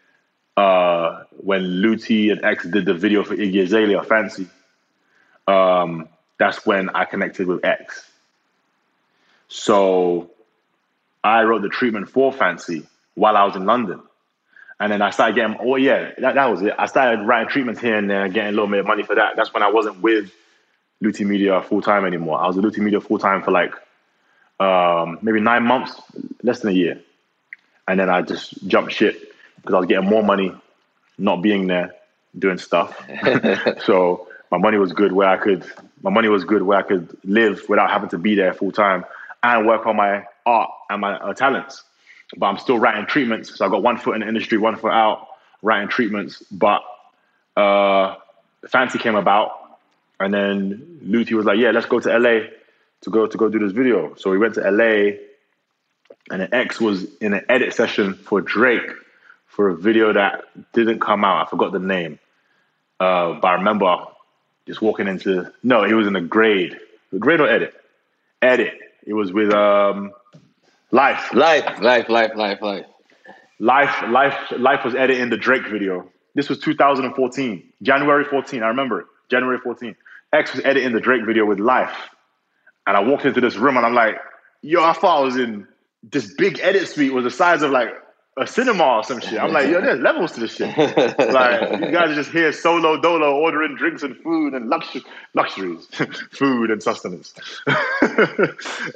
uh, 0.56 1.24
when 1.38 1.62
Luti 1.62 2.30
and 2.30 2.44
X 2.44 2.66
did 2.66 2.84
the 2.84 2.94
video 2.94 3.24
for 3.24 3.34
Iggy 3.34 3.62
Azalea, 3.62 4.02
Fancy, 4.02 4.48
um, 5.50 6.08
that's 6.38 6.64
when 6.64 6.90
I 6.90 7.04
connected 7.04 7.46
with 7.46 7.64
X. 7.64 8.08
So 9.48 10.30
I 11.22 11.42
wrote 11.42 11.62
the 11.62 11.68
treatment 11.68 12.08
for 12.08 12.32
Fancy 12.32 12.86
while 13.14 13.36
I 13.36 13.44
was 13.44 13.56
in 13.56 13.66
London. 13.66 14.00
And 14.78 14.90
then 14.90 15.02
I 15.02 15.10
started 15.10 15.34
getting, 15.34 15.56
oh 15.60 15.76
yeah, 15.76 16.12
that, 16.18 16.36
that 16.36 16.46
was 16.46 16.62
it. 16.62 16.72
I 16.78 16.86
started 16.86 17.26
writing 17.26 17.50
treatments 17.50 17.80
here 17.80 17.96
and 17.96 18.08
there, 18.08 18.28
getting 18.28 18.48
a 18.48 18.52
little 18.52 18.68
bit 18.68 18.80
of 18.80 18.86
money 18.86 19.02
for 19.02 19.14
that. 19.16 19.36
That's 19.36 19.52
when 19.52 19.62
I 19.62 19.70
wasn't 19.70 20.00
with 20.00 20.32
Luti 21.02 21.24
Media 21.24 21.60
full 21.60 21.82
time 21.82 22.06
anymore. 22.06 22.40
I 22.40 22.46
was 22.46 22.56
with 22.56 22.64
Luti 22.64 22.80
Media 22.80 23.00
full 23.00 23.18
time 23.18 23.42
for 23.42 23.50
like 23.50 23.74
um, 24.58 25.18
maybe 25.20 25.40
nine 25.40 25.64
months, 25.64 26.00
less 26.42 26.60
than 26.60 26.70
a 26.70 26.74
year. 26.74 27.00
And 27.86 28.00
then 28.00 28.08
I 28.08 28.22
just 28.22 28.66
jumped 28.66 28.92
ship 28.92 29.34
because 29.56 29.74
I 29.74 29.78
was 29.78 29.86
getting 29.86 30.08
more 30.08 30.22
money 30.22 30.54
not 31.18 31.42
being 31.42 31.66
there 31.66 31.94
doing 32.38 32.56
stuff. 32.56 32.96
so 33.84 34.29
my 34.50 34.58
money 34.58 34.78
was 34.78 34.92
good 34.92 35.12
where 35.12 35.28
I 35.28 35.36
could 35.36 35.64
my 36.02 36.10
money 36.10 36.28
was 36.28 36.44
good 36.44 36.62
where 36.62 36.78
I 36.78 36.82
could 36.82 37.16
live 37.24 37.62
without 37.68 37.90
having 37.90 38.08
to 38.10 38.18
be 38.18 38.34
there 38.34 38.52
full 38.52 38.72
time 38.72 39.04
and 39.42 39.66
work 39.66 39.86
on 39.86 39.96
my 39.96 40.24
art 40.46 40.70
and 40.88 41.00
my 41.00 41.14
uh, 41.18 41.34
talents. 41.34 41.82
But 42.36 42.46
I'm 42.46 42.58
still 42.58 42.78
writing 42.78 43.06
treatments. 43.06 43.56
So 43.56 43.66
I 43.66 43.68
got 43.68 43.82
one 43.82 43.96
foot 43.96 44.14
in 44.14 44.20
the 44.20 44.28
industry, 44.28 44.58
one 44.58 44.76
foot 44.76 44.92
out, 44.92 45.26
writing 45.62 45.88
treatments. 45.88 46.42
But 46.50 46.82
uh, 47.56 48.16
Fancy 48.68 48.98
came 48.98 49.16
about, 49.16 49.78
and 50.20 50.32
then 50.32 51.00
Luti 51.02 51.34
was 51.34 51.44
like, 51.44 51.58
"Yeah, 51.58 51.70
let's 51.72 51.86
go 51.86 51.98
to 52.00 52.18
LA 52.18 52.46
to 53.02 53.10
go 53.10 53.26
to 53.26 53.36
go 53.36 53.48
do 53.48 53.58
this 53.58 53.72
video." 53.72 54.14
So 54.14 54.30
we 54.30 54.38
went 54.38 54.54
to 54.54 54.70
LA, 54.70 55.16
and 56.30 56.48
X 56.52 56.80
was 56.80 57.06
in 57.16 57.34
an 57.34 57.44
edit 57.48 57.74
session 57.74 58.14
for 58.14 58.40
Drake 58.40 58.90
for 59.46 59.70
a 59.70 59.76
video 59.76 60.12
that 60.12 60.44
didn't 60.72 61.00
come 61.00 61.24
out. 61.24 61.46
I 61.46 61.50
forgot 61.50 61.72
the 61.72 61.80
name, 61.80 62.20
uh, 63.00 63.34
but 63.34 63.48
I 63.48 63.54
remember 63.54 64.06
just 64.66 64.82
walking 64.82 65.08
into 65.08 65.52
no, 65.62 65.84
it 65.84 65.92
was 65.94 66.06
in 66.06 66.16
a 66.16 66.20
grade. 66.20 66.78
The 67.12 67.18
grade 67.18 67.40
or 67.40 67.48
edit? 67.48 67.74
Edit. 68.42 68.78
It 69.06 69.14
was 69.14 69.32
with 69.32 69.52
um 69.52 70.12
Life. 70.92 71.32
Life, 71.32 71.80
life, 71.80 72.08
life, 72.08 72.32
life, 72.34 72.60
life. 72.60 72.86
Life, 73.60 74.02
life, 74.08 74.34
life 74.58 74.84
was 74.84 74.94
editing 74.94 75.22
in 75.22 75.30
the 75.30 75.36
Drake 75.36 75.68
video. 75.70 76.10
This 76.34 76.48
was 76.48 76.58
2014, 76.58 77.72
January 77.82 78.24
14. 78.24 78.62
I 78.62 78.68
remember 78.68 79.00
it. 79.00 79.06
January 79.30 79.58
14. 79.58 79.94
X 80.32 80.54
was 80.54 80.64
editing 80.64 80.92
the 80.92 81.00
Drake 81.00 81.24
video 81.24 81.44
with 81.44 81.60
Life. 81.60 81.94
And 82.86 82.96
I 82.96 83.00
walked 83.00 83.24
into 83.24 83.40
this 83.40 83.56
room 83.56 83.76
and 83.76 83.86
I'm 83.86 83.94
like, 83.94 84.16
yo, 84.62 84.82
I 84.82 84.92
thought 84.92 85.20
I 85.20 85.24
was 85.24 85.36
in 85.36 85.66
this 86.02 86.34
big 86.34 86.58
edit 86.60 86.88
suite 86.88 87.12
was 87.12 87.24
the 87.24 87.30
size 87.30 87.62
of 87.62 87.70
like 87.70 87.90
a 88.40 88.46
cinema 88.46 88.84
or 88.84 89.04
some 89.04 89.20
shit. 89.20 89.38
I'm 89.38 89.52
like, 89.52 89.68
yo, 89.68 89.82
there's 89.82 90.00
levels 90.00 90.32
to 90.32 90.40
this 90.40 90.56
shit. 90.56 90.76
like, 90.76 91.80
you 91.80 91.90
guys 91.92 92.10
are 92.10 92.14
just 92.14 92.30
here 92.30 92.52
solo 92.52 92.98
dolo 92.98 93.36
ordering 93.36 93.76
drinks 93.76 94.02
and 94.02 94.16
food 94.16 94.54
and 94.54 94.70
luxury, 94.70 95.02
luxuries, 95.34 95.86
food 96.30 96.70
and 96.70 96.82
sustenance. 96.82 97.34
um, 97.66 97.76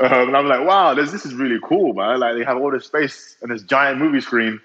and 0.00 0.36
I'm 0.36 0.48
like, 0.48 0.66
wow, 0.66 0.94
this, 0.94 1.12
this 1.12 1.26
is 1.26 1.34
really 1.34 1.60
cool, 1.62 1.92
man. 1.92 2.20
Like, 2.20 2.36
they 2.36 2.44
have 2.44 2.56
all 2.56 2.70
this 2.70 2.86
space 2.86 3.36
and 3.42 3.50
this 3.50 3.62
giant 3.62 3.98
movie 3.98 4.22
screen 4.22 4.60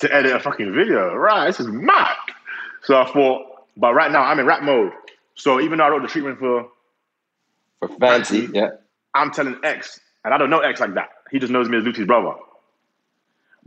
to 0.00 0.12
edit 0.12 0.34
a 0.34 0.40
fucking 0.40 0.74
video. 0.74 1.14
Right, 1.14 1.46
this 1.46 1.60
is 1.60 1.68
mad. 1.68 2.16
So 2.82 3.00
I 3.00 3.10
thought, 3.10 3.46
but 3.76 3.94
right 3.94 4.10
now 4.10 4.22
I'm 4.22 4.40
in 4.40 4.46
rap 4.46 4.62
mode. 4.62 4.92
So 5.36 5.60
even 5.60 5.78
though 5.78 5.84
I 5.84 5.88
wrote 5.90 6.02
the 6.02 6.08
treatment 6.08 6.40
for 6.40 6.68
For 7.78 7.88
fancy, 8.00 8.48
yeah. 8.52 8.70
I'm 9.14 9.30
telling 9.30 9.56
X, 9.62 10.00
and 10.24 10.34
I 10.34 10.38
don't 10.38 10.50
know 10.50 10.58
X 10.58 10.80
like 10.80 10.94
that. 10.94 11.10
He 11.30 11.38
just 11.38 11.52
knows 11.52 11.68
me 11.68 11.78
as 11.78 11.84
Luti's 11.84 12.06
brother. 12.06 12.34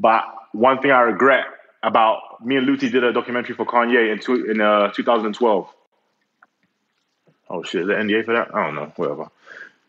But 0.02 0.24
one 0.52 0.82
thing 0.82 0.92
I 0.92 1.02
regret 1.02 1.46
about 1.84 2.44
me 2.44 2.58
and 2.58 2.66
Luti 2.66 2.90
did 2.90 3.04
a 3.04 3.14
documentary 3.14 3.56
for 3.56 3.66
Kanye 3.66 4.12
in 4.12 4.20
two, 4.20 4.50
in 4.50 4.60
uh, 4.60 4.92
2012. 4.92 5.70
Oh 7.50 7.64
shit, 7.64 7.82
is 7.82 7.88
NDA 7.88 8.26
for 8.26 8.34
that? 8.34 8.54
I 8.56 8.66
don't 8.66 8.76
know, 8.76 8.92
whatever. 8.96 9.30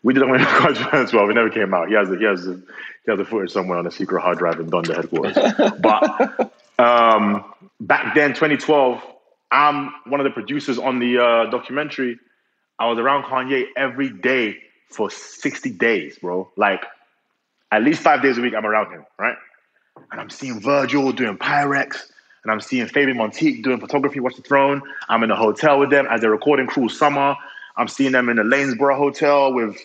We 0.03 0.13
did 0.13 0.21
it 0.21 0.29
in 0.29 0.37
2012. 0.37 1.29
It 1.29 1.33
never 1.33 1.49
came 1.49 1.73
out. 1.73 1.87
He 1.87 1.95
has 1.95 2.09
the, 2.09 2.17
he 2.17 2.25
has 2.25 2.45
the, 2.45 2.61
he 3.05 3.11
has 3.11 3.17
the 3.17 3.25
footage 3.25 3.51
somewhere 3.51 3.79
on 3.79 3.87
a 3.87 3.91
secret 3.91 4.21
hard 4.21 4.37
drive 4.37 4.59
in 4.59 4.69
Donda 4.69 4.95
headquarters. 4.95 5.35
but 5.79 6.53
um, 6.77 7.45
back 7.79 8.13
then, 8.13 8.31
2012, 8.31 9.01
I'm 9.51 9.93
one 10.05 10.19
of 10.19 10.25
the 10.25 10.31
producers 10.31 10.77
on 10.77 10.99
the 10.99 11.19
uh, 11.19 11.49
documentary. 11.49 12.19
I 12.77 12.89
was 12.89 12.99
around 12.99 13.23
Kanye 13.23 13.65
every 13.75 14.09
day 14.09 14.57
for 14.89 15.09
60 15.09 15.71
days, 15.71 16.19
bro. 16.19 16.51
Like 16.55 16.83
at 17.71 17.81
least 17.81 18.01
five 18.01 18.21
days 18.21 18.37
a 18.37 18.41
week, 18.41 18.53
I'm 18.55 18.65
around 18.65 18.91
him, 18.91 19.05
right? 19.17 19.37
And 20.11 20.19
I'm 20.19 20.29
seeing 20.29 20.59
Virgil 20.59 21.11
doing 21.11 21.37
Pyrex, 21.37 22.11
and 22.43 22.51
I'm 22.51 22.61
seeing 22.61 22.87
Fabien 22.87 23.17
Montique 23.17 23.63
doing 23.63 23.79
photography, 23.79 24.19
Watch 24.19 24.35
the 24.35 24.41
Throne. 24.41 24.81
I'm 25.09 25.23
in 25.23 25.31
a 25.31 25.35
hotel 25.35 25.79
with 25.79 25.89
them 25.89 26.07
as 26.09 26.21
they're 26.21 26.31
recording 26.31 26.67
Cruel 26.67 26.89
Summer. 26.89 27.35
I'm 27.77 27.87
seeing 27.87 28.11
them 28.11 28.29
in 28.29 28.37
the 28.37 28.43
Lanesborough 28.43 28.97
Hotel 28.97 29.53
with 29.53 29.77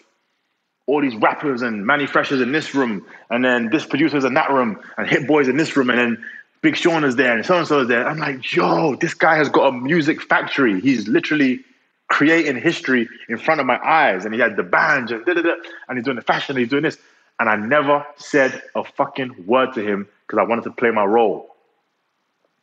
all 0.87 1.01
these 1.01 1.17
rappers 1.17 1.63
and 1.63 1.87
Manny 1.87 2.07
Freshers 2.07 2.41
in 2.41 2.53
this 2.53 2.75
room, 2.75 3.07
and 3.31 3.45
then 3.45 3.71
this 3.71 3.87
producer's 3.87 4.25
in 4.25 4.35
that 4.35 4.51
room, 4.51 4.81
and 4.97 5.07
Hit 5.09 5.27
Boys 5.27 5.49
in 5.49 5.57
this 5.57 5.77
room, 5.77 5.91
and 5.91 5.99
then 5.99 6.25
Big 6.63 6.77
Sean 6.77 7.05
is 7.05 7.17
there, 7.17 7.37
and 7.37 7.47
so 7.47 7.57
and 7.57 7.67
so 7.67 7.81
is 7.81 7.89
there. 7.89 8.07
I'm 8.07 8.19
like, 8.19 8.53
yo, 8.53 8.97
this 8.97 9.15
guy 9.15 9.37
has 9.37 9.49
got 9.49 9.69
a 9.69 9.73
music 9.73 10.21
factory. 10.21 10.81
He's 10.81 11.07
literally 11.07 11.61
creating 12.09 12.57
history 12.57 13.09
in 13.29 13.39
front 13.39 13.61
of 13.61 13.67
my 13.67 13.79
eyes, 13.87 14.25
and 14.25 14.35
he 14.35 14.41
had 14.41 14.57
the 14.57 14.63
band 14.63 15.11
and 15.11 15.27
and 15.27 15.99
he's 15.99 16.05
doing 16.05 16.17
the 16.17 16.23
fashion, 16.23 16.57
he's 16.57 16.69
doing 16.69 16.83
this, 16.83 16.99
and 17.41 17.49
I 17.49 17.57
never 17.57 18.05
said 18.17 18.63
a 18.75 18.85
fucking 18.85 19.45
word 19.47 19.75
to 19.75 19.83
him 19.83 20.09
because 20.27 20.39
I 20.39 20.43
wanted 20.43 20.65
to 20.65 20.73
play 20.73 20.91
my 20.91 21.05
role, 21.05 21.55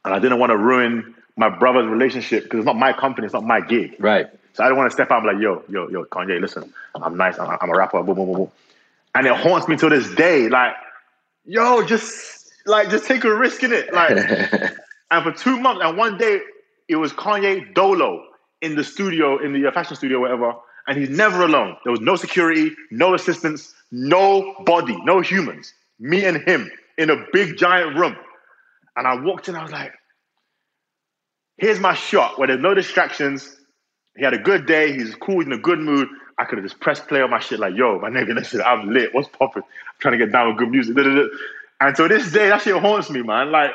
and 0.04 0.14
I 0.14 0.20
didn't 0.20 0.40
want 0.40 0.52
to 0.52 0.58
ruin 0.58 1.16
my 1.38 1.50
brother's 1.50 1.88
relationship 1.88 2.44
because 2.44 2.60
it's 2.60 2.66
not 2.66 2.78
my 2.78 2.94
company, 2.94 3.26
it's 3.26 3.34
not 3.34 3.44
my 3.44 3.62
gig. 3.62 3.96
Right. 4.00 4.28
So 4.54 4.64
I 4.64 4.70
don't 4.70 4.78
want 4.78 4.90
to 4.90 4.94
step 4.94 5.12
out 5.12 5.18
and 5.18 5.28
be 5.28 5.34
like, 5.34 5.42
yo, 5.42 5.64
yo, 5.68 5.90
yo, 5.90 6.06
Kanye, 6.06 6.40
listen, 6.40 6.74
I'm 6.96 7.18
nice, 7.18 7.38
I'm, 7.38 7.58
I'm 7.60 7.70
a 7.70 7.76
rapper, 7.76 8.02
boom, 8.04 8.16
boom, 8.16 8.26
boom, 8.28 8.36
boom. 8.36 8.52
And 9.14 9.28
it 9.28 9.36
haunts 9.36 9.68
me 9.68 9.76
to 9.78 9.90
this 9.90 10.14
day. 10.16 10.48
Like, 10.50 10.76
yo, 11.46 11.86
just 11.86 12.54
like 12.66 12.90
just 12.90 13.06
take 13.06 13.24
a 13.24 13.36
risk 13.36 13.64
in 13.64 13.74
it. 13.74 13.94
Like, 13.94 14.18
and 15.12 15.24
for 15.24 15.32
two 15.32 15.60
months, 15.60 15.82
and 15.84 15.98
one 15.98 16.18
day 16.18 16.40
it 16.88 16.96
was 16.98 17.12
Kanye 17.14 17.74
Dolo 17.74 18.26
in 18.62 18.76
the 18.76 18.84
studio, 18.84 19.38
in 19.38 19.54
the 19.54 19.68
uh, 19.68 19.72
fashion 19.72 19.96
studio, 19.96 20.20
whatever, 20.20 20.54
and 20.88 20.98
he's 20.98 21.10
never 21.10 21.44
alone. 21.44 21.76
There 21.84 21.92
was 21.92 22.02
no 22.02 22.16
security, 22.16 22.72
no 22.92 23.14
assistance, 23.14 23.74
nobody, 23.96 24.96
no 25.04 25.22
humans. 25.22 25.74
Me 26.00 26.26
and 26.26 26.38
him 26.38 26.70
in 26.98 27.10
a 27.10 27.26
big 27.32 27.58
giant 27.58 27.98
room. 27.98 28.16
And 28.98 29.08
I 29.08 29.16
walked 29.16 29.48
in, 29.48 29.56
I 29.56 29.64
was 29.64 29.72
like, 29.72 29.94
here's 31.58 31.80
my 31.80 31.94
shot 31.94 32.38
where 32.38 32.48
there's 32.48 32.60
no 32.60 32.74
distractions. 32.74 33.56
He 34.18 34.24
had 34.24 34.34
a 34.34 34.38
good 34.38 34.66
day. 34.66 34.94
He's 34.94 35.16
cool. 35.16 35.40
He's 35.40 35.48
in 35.48 35.54
a 35.54 35.58
good 35.58 35.80
mood. 35.80 36.08
I 36.38 36.44
could 36.44 36.58
have 36.58 36.66
just 36.66 36.82
pressed 36.82 37.08
play 37.08 37.22
on 37.22 37.30
my 37.30 37.40
shit 37.40 37.60
like, 37.60 37.76
yo, 37.76 38.00
my 38.00 38.10
nigga, 38.10 38.36
listen, 38.36 38.62
I'm 38.62 38.94
lit. 38.94 39.14
What's 39.14 39.30
popping? 39.30 39.64
I'm 39.64 40.00
trying 40.00 40.18
to 40.20 40.26
get 40.26 40.32
down 40.32 40.50
with 40.50 40.58
good 40.58 40.70
music. 40.70 40.98
And 41.80 41.96
so 41.96 42.08
this 42.08 42.32
day, 42.32 42.50
that 42.50 42.62
shit 42.62 42.76
haunts 42.76 43.10
me, 43.10 43.22
man. 43.22 43.52
Like, 43.52 43.72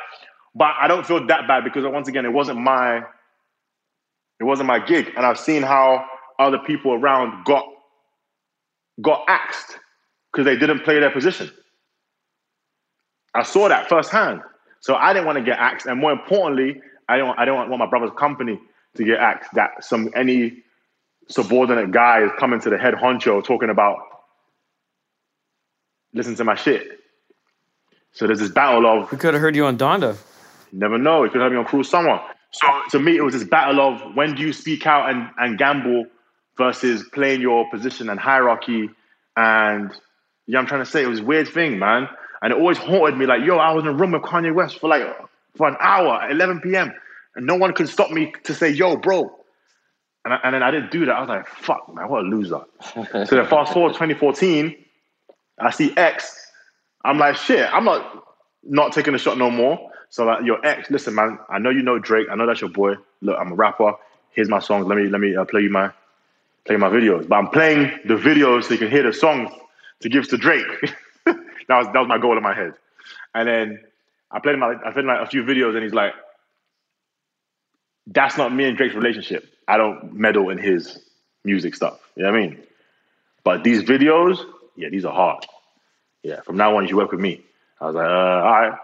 but 0.54 0.74
I 0.78 0.88
don't 0.88 1.06
feel 1.06 1.26
that 1.26 1.48
bad 1.48 1.64
because 1.64 1.84
once 1.86 2.08
again, 2.08 2.26
it 2.26 2.32
wasn't 2.32 2.58
my, 2.58 2.98
it 2.98 4.44
wasn't 4.44 4.66
my 4.66 4.84
gig. 4.84 5.12
And 5.16 5.24
I've 5.24 5.38
seen 5.38 5.62
how 5.62 6.04
other 6.38 6.58
people 6.58 6.92
around 6.92 7.44
got 7.44 7.64
got 9.00 9.24
axed 9.28 9.78
because 10.32 10.44
they 10.44 10.56
didn't 10.56 10.80
play 10.80 11.00
their 11.00 11.10
position. 11.10 11.50
I 13.34 13.42
saw 13.42 13.68
that 13.68 13.88
firsthand. 13.88 14.42
So 14.80 14.94
I 14.94 15.12
didn't 15.12 15.26
want 15.26 15.38
to 15.38 15.44
get 15.44 15.58
axed. 15.58 15.86
And 15.86 16.00
more 16.00 16.12
importantly, 16.12 16.80
I 17.08 17.16
don't 17.16 17.38
I 17.38 17.44
don't 17.44 17.68
want 17.68 17.78
my 17.78 17.86
brother's 17.86 18.16
company 18.18 18.58
to 18.96 19.04
get 19.04 19.18
axed 19.18 19.50
that 19.54 19.84
some 19.84 20.10
any 20.14 20.62
subordinate 21.28 21.92
guy 21.92 22.24
is 22.24 22.30
coming 22.38 22.60
to 22.60 22.70
the 22.70 22.78
head 22.78 22.94
honcho 22.94 23.44
talking 23.44 23.70
about 23.70 23.98
listen 26.12 26.34
to 26.36 26.44
my 26.44 26.54
shit. 26.54 26.98
So 28.12 28.26
there's 28.26 28.40
this 28.40 28.50
battle 28.50 28.86
of 28.86 29.12
We 29.12 29.18
could 29.18 29.34
have 29.34 29.40
heard 29.40 29.54
you 29.54 29.66
on 29.66 29.78
Donda. 29.78 30.16
never 30.72 30.98
know, 30.98 31.22
it 31.24 31.32
could 31.32 31.40
have 31.40 31.52
me 31.52 31.58
on 31.58 31.64
cruel 31.64 31.84
summer. 31.84 32.20
So 32.52 32.66
to 32.90 32.98
me 32.98 33.16
it 33.16 33.22
was 33.22 33.34
this 33.34 33.44
battle 33.44 33.80
of 33.80 34.16
when 34.16 34.34
do 34.34 34.42
you 34.42 34.52
speak 34.52 34.86
out 34.86 35.10
and, 35.10 35.28
and 35.38 35.56
gamble 35.56 36.06
versus 36.56 37.04
playing 37.12 37.40
your 37.40 37.70
position 37.70 38.08
and 38.08 38.18
hierarchy 38.18 38.90
and 39.36 39.92
yeah, 40.50 40.58
I'm 40.58 40.66
trying 40.66 40.84
to 40.84 40.90
say 40.90 41.04
it 41.04 41.06
was 41.06 41.20
a 41.20 41.24
weird 41.24 41.46
thing, 41.46 41.78
man. 41.78 42.08
And 42.42 42.52
it 42.52 42.58
always 42.58 42.76
haunted 42.76 43.16
me 43.16 43.24
like, 43.24 43.44
yo, 43.44 43.58
I 43.58 43.72
was 43.72 43.84
in 43.84 43.88
a 43.88 43.92
room 43.92 44.10
with 44.10 44.22
Kanye 44.22 44.52
West 44.52 44.80
for 44.80 44.88
like 44.88 45.04
for 45.56 45.68
an 45.68 45.76
hour 45.78 46.22
at 46.22 46.32
11 46.32 46.60
p.m. 46.60 46.92
and 47.36 47.46
no 47.46 47.54
one 47.54 47.72
could 47.72 47.88
stop 47.88 48.10
me 48.10 48.32
to 48.44 48.54
say, 48.54 48.70
yo, 48.70 48.96
bro. 48.96 49.30
And, 50.24 50.34
I, 50.34 50.40
and 50.42 50.54
then 50.54 50.62
I 50.64 50.72
didn't 50.72 50.90
do 50.90 51.06
that. 51.06 51.12
I 51.12 51.20
was 51.20 51.28
like, 51.28 51.46
fuck, 51.46 51.94
man, 51.94 52.08
what 52.08 52.24
a 52.24 52.26
loser. 52.26 52.62
so 52.94 53.24
then 53.36 53.46
fast 53.46 53.72
forward 53.72 53.90
2014, 53.90 54.74
I 55.60 55.70
see 55.70 55.96
X. 55.96 56.46
I'm 57.04 57.18
like, 57.18 57.36
shit, 57.36 57.68
I'm 57.72 57.84
not 57.84 58.24
not 58.64 58.92
taking 58.92 59.14
a 59.14 59.18
shot 59.18 59.38
no 59.38 59.50
more. 59.50 59.90
So 60.08 60.24
like, 60.24 60.44
your 60.44 60.64
X, 60.66 60.90
listen, 60.90 61.14
man, 61.14 61.38
I 61.48 61.60
know 61.60 61.70
you 61.70 61.82
know 61.82 62.00
Drake. 62.00 62.26
I 62.28 62.34
know 62.34 62.46
that's 62.46 62.60
your 62.60 62.70
boy. 62.70 62.94
Look, 63.20 63.38
I'm 63.38 63.52
a 63.52 63.54
rapper. 63.54 63.92
Here's 64.30 64.48
my 64.48 64.58
songs. 64.58 64.86
Let 64.86 64.98
me 64.98 65.08
let 65.08 65.20
me 65.20 65.36
uh, 65.36 65.44
play 65.44 65.60
you 65.60 65.70
my 65.70 65.92
play 66.64 66.76
my 66.76 66.88
videos. 66.88 67.28
But 67.28 67.36
I'm 67.36 67.48
playing 67.48 68.00
the 68.04 68.16
videos 68.16 68.64
so 68.64 68.72
you 68.72 68.78
can 68.78 68.90
hear 68.90 69.04
the 69.04 69.12
songs 69.12 69.50
to 70.00 70.08
give 70.08 70.28
to 70.28 70.36
Drake. 70.36 70.66
that 71.24 71.36
was 71.68 71.86
that 71.86 71.98
was 71.98 72.08
my 72.08 72.18
goal 72.18 72.36
in 72.36 72.42
my 72.42 72.54
head. 72.54 72.74
And 73.34 73.48
then 73.48 73.80
I 74.30 74.40
played 74.40 74.54
him. 74.54 74.62
I 74.62 74.74
played 74.76 74.98
him 74.98 75.06
like 75.06 75.20
a 75.20 75.30
few 75.30 75.42
videos, 75.42 75.74
and 75.74 75.82
he's 75.82 75.94
like, 75.94 76.14
"That's 78.06 78.36
not 78.36 78.52
me 78.52 78.64
and 78.64 78.76
Drake's 78.76 78.94
relationship. 78.94 79.52
I 79.68 79.76
don't 79.76 80.14
meddle 80.14 80.50
in 80.50 80.58
his 80.58 80.98
music 81.44 81.74
stuff. 81.74 82.00
You 82.16 82.24
know 82.24 82.32
what 82.32 82.38
I 82.38 82.46
mean? 82.46 82.62
But 83.44 83.64
these 83.64 83.82
videos, 83.82 84.44
yeah, 84.76 84.88
these 84.88 85.04
are 85.04 85.14
hard. 85.14 85.46
Yeah, 86.22 86.40
from 86.42 86.56
now 86.56 86.76
on, 86.76 86.86
you 86.88 86.96
work 86.96 87.12
with 87.12 87.20
me." 87.20 87.42
I 87.80 87.86
was 87.86 87.94
like, 87.94 88.06
uh, 88.06 88.10
"All 88.10 88.60
right." 88.60 88.78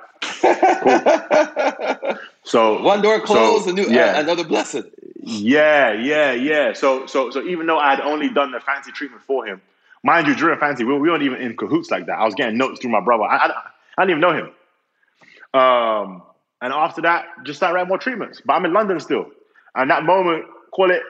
Cool. 2.03 2.19
So 2.47 2.81
One 2.81 3.03
door 3.03 3.21
closed, 3.21 3.65
so, 3.65 3.71
a 3.71 3.75
new, 3.75 3.89
yeah. 3.89 4.13
uh, 4.13 4.21
another 4.21 4.45
blessing. 4.45 4.85
Yeah, 5.21 5.93
yeah, 5.93 6.31
yeah. 6.31 6.73
So, 6.75 7.07
so, 7.07 7.31
so 7.31 7.43
even 7.43 7.67
though 7.67 7.79
I 7.79 7.91
had 7.91 8.01
only 8.01 8.29
done 8.29 8.53
the 8.53 8.61
fancy 8.61 8.93
treatment 8.93 9.23
for 9.23 9.45
him, 9.45 9.61
mind 10.07 10.29
you, 10.29 10.35
during 10.35 10.59
fancy, 10.59 10.85
we, 10.85 10.99
we 10.99 11.11
weren't 11.11 11.23
even 11.23 11.41
in 11.41 11.57
cahoots 11.57 11.91
like 11.91 12.07
that. 12.07 12.19
I 12.19 12.25
was 12.25 12.35
getting 12.35 12.57
notes 12.57 12.81
through 12.81 12.91
my 12.91 13.01
brother. 13.01 13.25
I, 13.25 13.37
I, 13.37 13.63
I 13.99 14.07
didn't 14.07 14.11
even 14.11 14.21
know 14.21 14.33
him. 14.33 15.61
Um, 15.61 16.23
and 16.63 16.73
after 16.73 17.03
that, 17.03 17.27
just 17.45 17.59
started 17.59 17.75
writing 17.75 17.89
more 17.89 17.99
treatments. 17.99 18.41
But 18.45 18.55
I'm 18.55 18.65
in 18.65 18.73
London 18.73 19.01
still. 19.01 19.27
And 19.75 19.91
that 19.91 20.05
moment, 20.05 20.47
call 20.71 20.91
it 20.91 21.03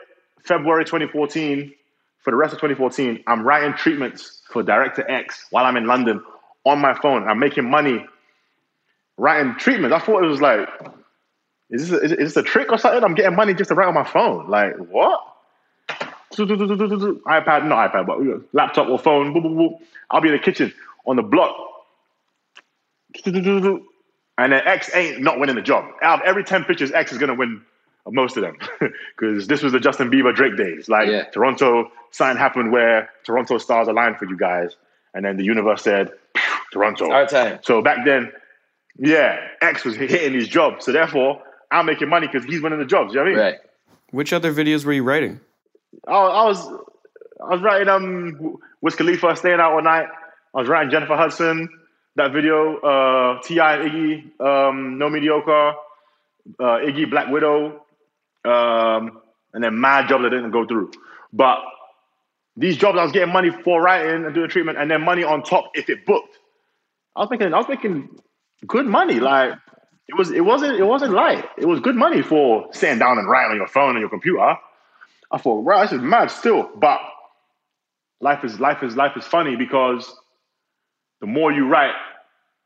February 0.44 0.84
2014. 0.84 1.72
For 2.20 2.32
the 2.32 2.36
rest 2.36 2.52
of 2.54 2.58
2014, 2.58 3.22
I'm 3.28 3.44
writing 3.44 3.74
treatments 3.74 4.42
for 4.50 4.64
Director 4.64 5.08
X 5.08 5.46
while 5.50 5.64
I'm 5.64 5.76
in 5.76 5.86
London 5.86 6.20
on 6.64 6.80
my 6.80 6.92
phone. 6.94 7.28
I'm 7.28 7.38
making 7.38 7.70
money 7.70 8.04
writing 9.16 9.54
treatments. 9.54 9.94
I 9.94 10.00
thought 10.00 10.24
it 10.24 10.26
was 10.26 10.40
like, 10.40 10.68
is 11.70 11.88
this, 11.88 12.00
a, 12.00 12.04
is 12.04 12.34
this 12.34 12.36
a 12.36 12.42
trick 12.42 12.72
or 12.72 12.78
something? 12.78 13.04
I'm 13.04 13.14
getting 13.14 13.36
money 13.36 13.54
just 13.54 13.68
to 13.68 13.76
write 13.76 13.86
on 13.86 13.94
my 13.94 14.04
phone. 14.04 14.48
Like, 14.48 14.74
what? 14.76 15.20
iPad, 16.44 17.66
not 17.66 17.92
iPad, 17.92 18.06
but 18.06 18.18
laptop 18.52 18.88
or 18.88 18.98
phone. 18.98 19.34
Boop, 19.34 19.44
boop, 19.44 19.54
boop. 19.56 19.78
I'll 20.10 20.20
be 20.20 20.28
in 20.28 20.34
the 20.34 20.40
kitchen 20.40 20.72
on 21.06 21.16
the 21.16 21.22
block. 21.22 21.56
And 24.38 24.52
then 24.52 24.60
X 24.66 24.94
ain't 24.94 25.20
not 25.22 25.38
winning 25.38 25.56
the 25.56 25.62
job. 25.62 25.86
Out 26.02 26.20
of 26.20 26.26
every 26.26 26.44
10 26.44 26.64
pictures, 26.64 26.92
X 26.92 27.12
is 27.12 27.18
going 27.18 27.28
to 27.28 27.34
win 27.34 27.62
most 28.08 28.36
of 28.36 28.42
them. 28.42 28.58
Because 29.16 29.46
this 29.46 29.62
was 29.62 29.72
the 29.72 29.80
Justin 29.80 30.10
Bieber 30.10 30.34
Drake 30.34 30.56
days. 30.56 30.88
Like, 30.88 31.08
Yeah. 31.08 31.24
Toronto, 31.30 31.90
sign 32.10 32.36
happened 32.36 32.72
where 32.72 33.10
Toronto 33.24 33.58
stars 33.58 33.88
aligned 33.88 34.18
for 34.18 34.26
you 34.26 34.36
guys. 34.36 34.76
And 35.14 35.24
then 35.24 35.38
the 35.38 35.44
universe 35.44 35.82
said, 35.82 36.10
Toronto. 36.72 37.10
Our 37.10 37.26
time. 37.26 37.60
So 37.62 37.80
back 37.80 38.04
then, 38.04 38.30
yeah, 38.98 39.38
X 39.62 39.84
was 39.84 39.96
hitting 39.96 40.34
his 40.34 40.48
job. 40.48 40.82
So 40.82 40.92
therefore, 40.92 41.42
I'm 41.70 41.86
making 41.86 42.08
money 42.08 42.26
because 42.26 42.44
he's 42.44 42.60
winning 42.60 42.78
the 42.78 42.84
jobs. 42.84 43.14
You 43.14 43.20
know 43.20 43.24
what 43.24 43.28
I 43.28 43.34
mean? 43.34 43.44
Right. 43.44 43.54
Which 44.10 44.32
other 44.32 44.52
videos 44.52 44.84
were 44.84 44.92
you 44.92 45.02
writing? 45.02 45.40
I, 46.06 46.12
I 46.12 46.44
was 46.44 46.66
I 47.40 47.50
was 47.54 47.60
writing 47.62 47.88
um 47.88 48.56
Wiz 48.80 48.96
Khalifa 48.96 49.36
staying 49.36 49.60
out 49.60 49.72
all 49.72 49.82
night. 49.82 50.08
I 50.54 50.60
was 50.60 50.68
writing 50.68 50.90
Jennifer 50.90 51.16
Hudson 51.16 51.68
that 52.16 52.32
video. 52.32 52.78
Uh, 52.78 53.40
T.I. 53.42 53.76
and 53.76 53.90
Iggy 53.90 54.40
um, 54.40 54.98
No 54.98 55.08
Mediocre. 55.08 55.74
Uh, 56.58 56.78
Iggy 56.78 57.08
Black 57.08 57.28
Widow. 57.28 57.82
Um, 58.44 59.20
and 59.52 59.62
then 59.62 59.80
mad 59.80 60.08
job 60.08 60.22
that 60.22 60.30
didn't 60.30 60.50
go 60.50 60.66
through. 60.66 60.90
But 61.32 61.58
these 62.56 62.76
jobs 62.76 62.98
I 62.98 63.02
was 63.02 63.12
getting 63.12 63.32
money 63.32 63.50
for 63.50 63.82
writing 63.82 64.24
and 64.24 64.34
doing 64.34 64.48
treatment, 64.48 64.78
and 64.78 64.90
then 64.90 65.02
money 65.02 65.24
on 65.24 65.42
top 65.42 65.70
if 65.74 65.90
it 65.90 66.06
booked. 66.06 66.38
I 67.14 67.20
was 67.20 67.30
making 67.30 67.52
I 67.52 67.58
was 67.58 67.68
making 67.68 68.18
good 68.66 68.86
money. 68.86 69.20
Like 69.20 69.52
it 70.08 70.16
was 70.16 70.30
it 70.30 70.44
wasn't 70.44 70.78
it 70.78 70.84
wasn't 70.84 71.12
light. 71.12 71.44
It 71.58 71.66
was 71.66 71.80
good 71.80 71.96
money 71.96 72.22
for 72.22 72.68
sitting 72.72 72.98
down 72.98 73.18
and 73.18 73.28
writing 73.28 73.52
on 73.52 73.56
your 73.56 73.66
phone 73.66 73.90
and 73.90 74.00
your 74.00 74.08
computer. 74.08 74.56
I 75.30 75.38
thought, 75.38 75.62
right, 75.64 75.82
this 75.82 75.92
is 75.92 76.02
mad 76.02 76.30
still. 76.30 76.70
But 76.76 77.00
life 78.20 78.44
is 78.44 78.60
life 78.60 78.82
is 78.82 78.96
life 78.96 79.16
is 79.16 79.24
funny 79.24 79.56
because 79.56 80.12
the 81.20 81.26
more 81.26 81.52
you 81.52 81.68
write, 81.68 81.94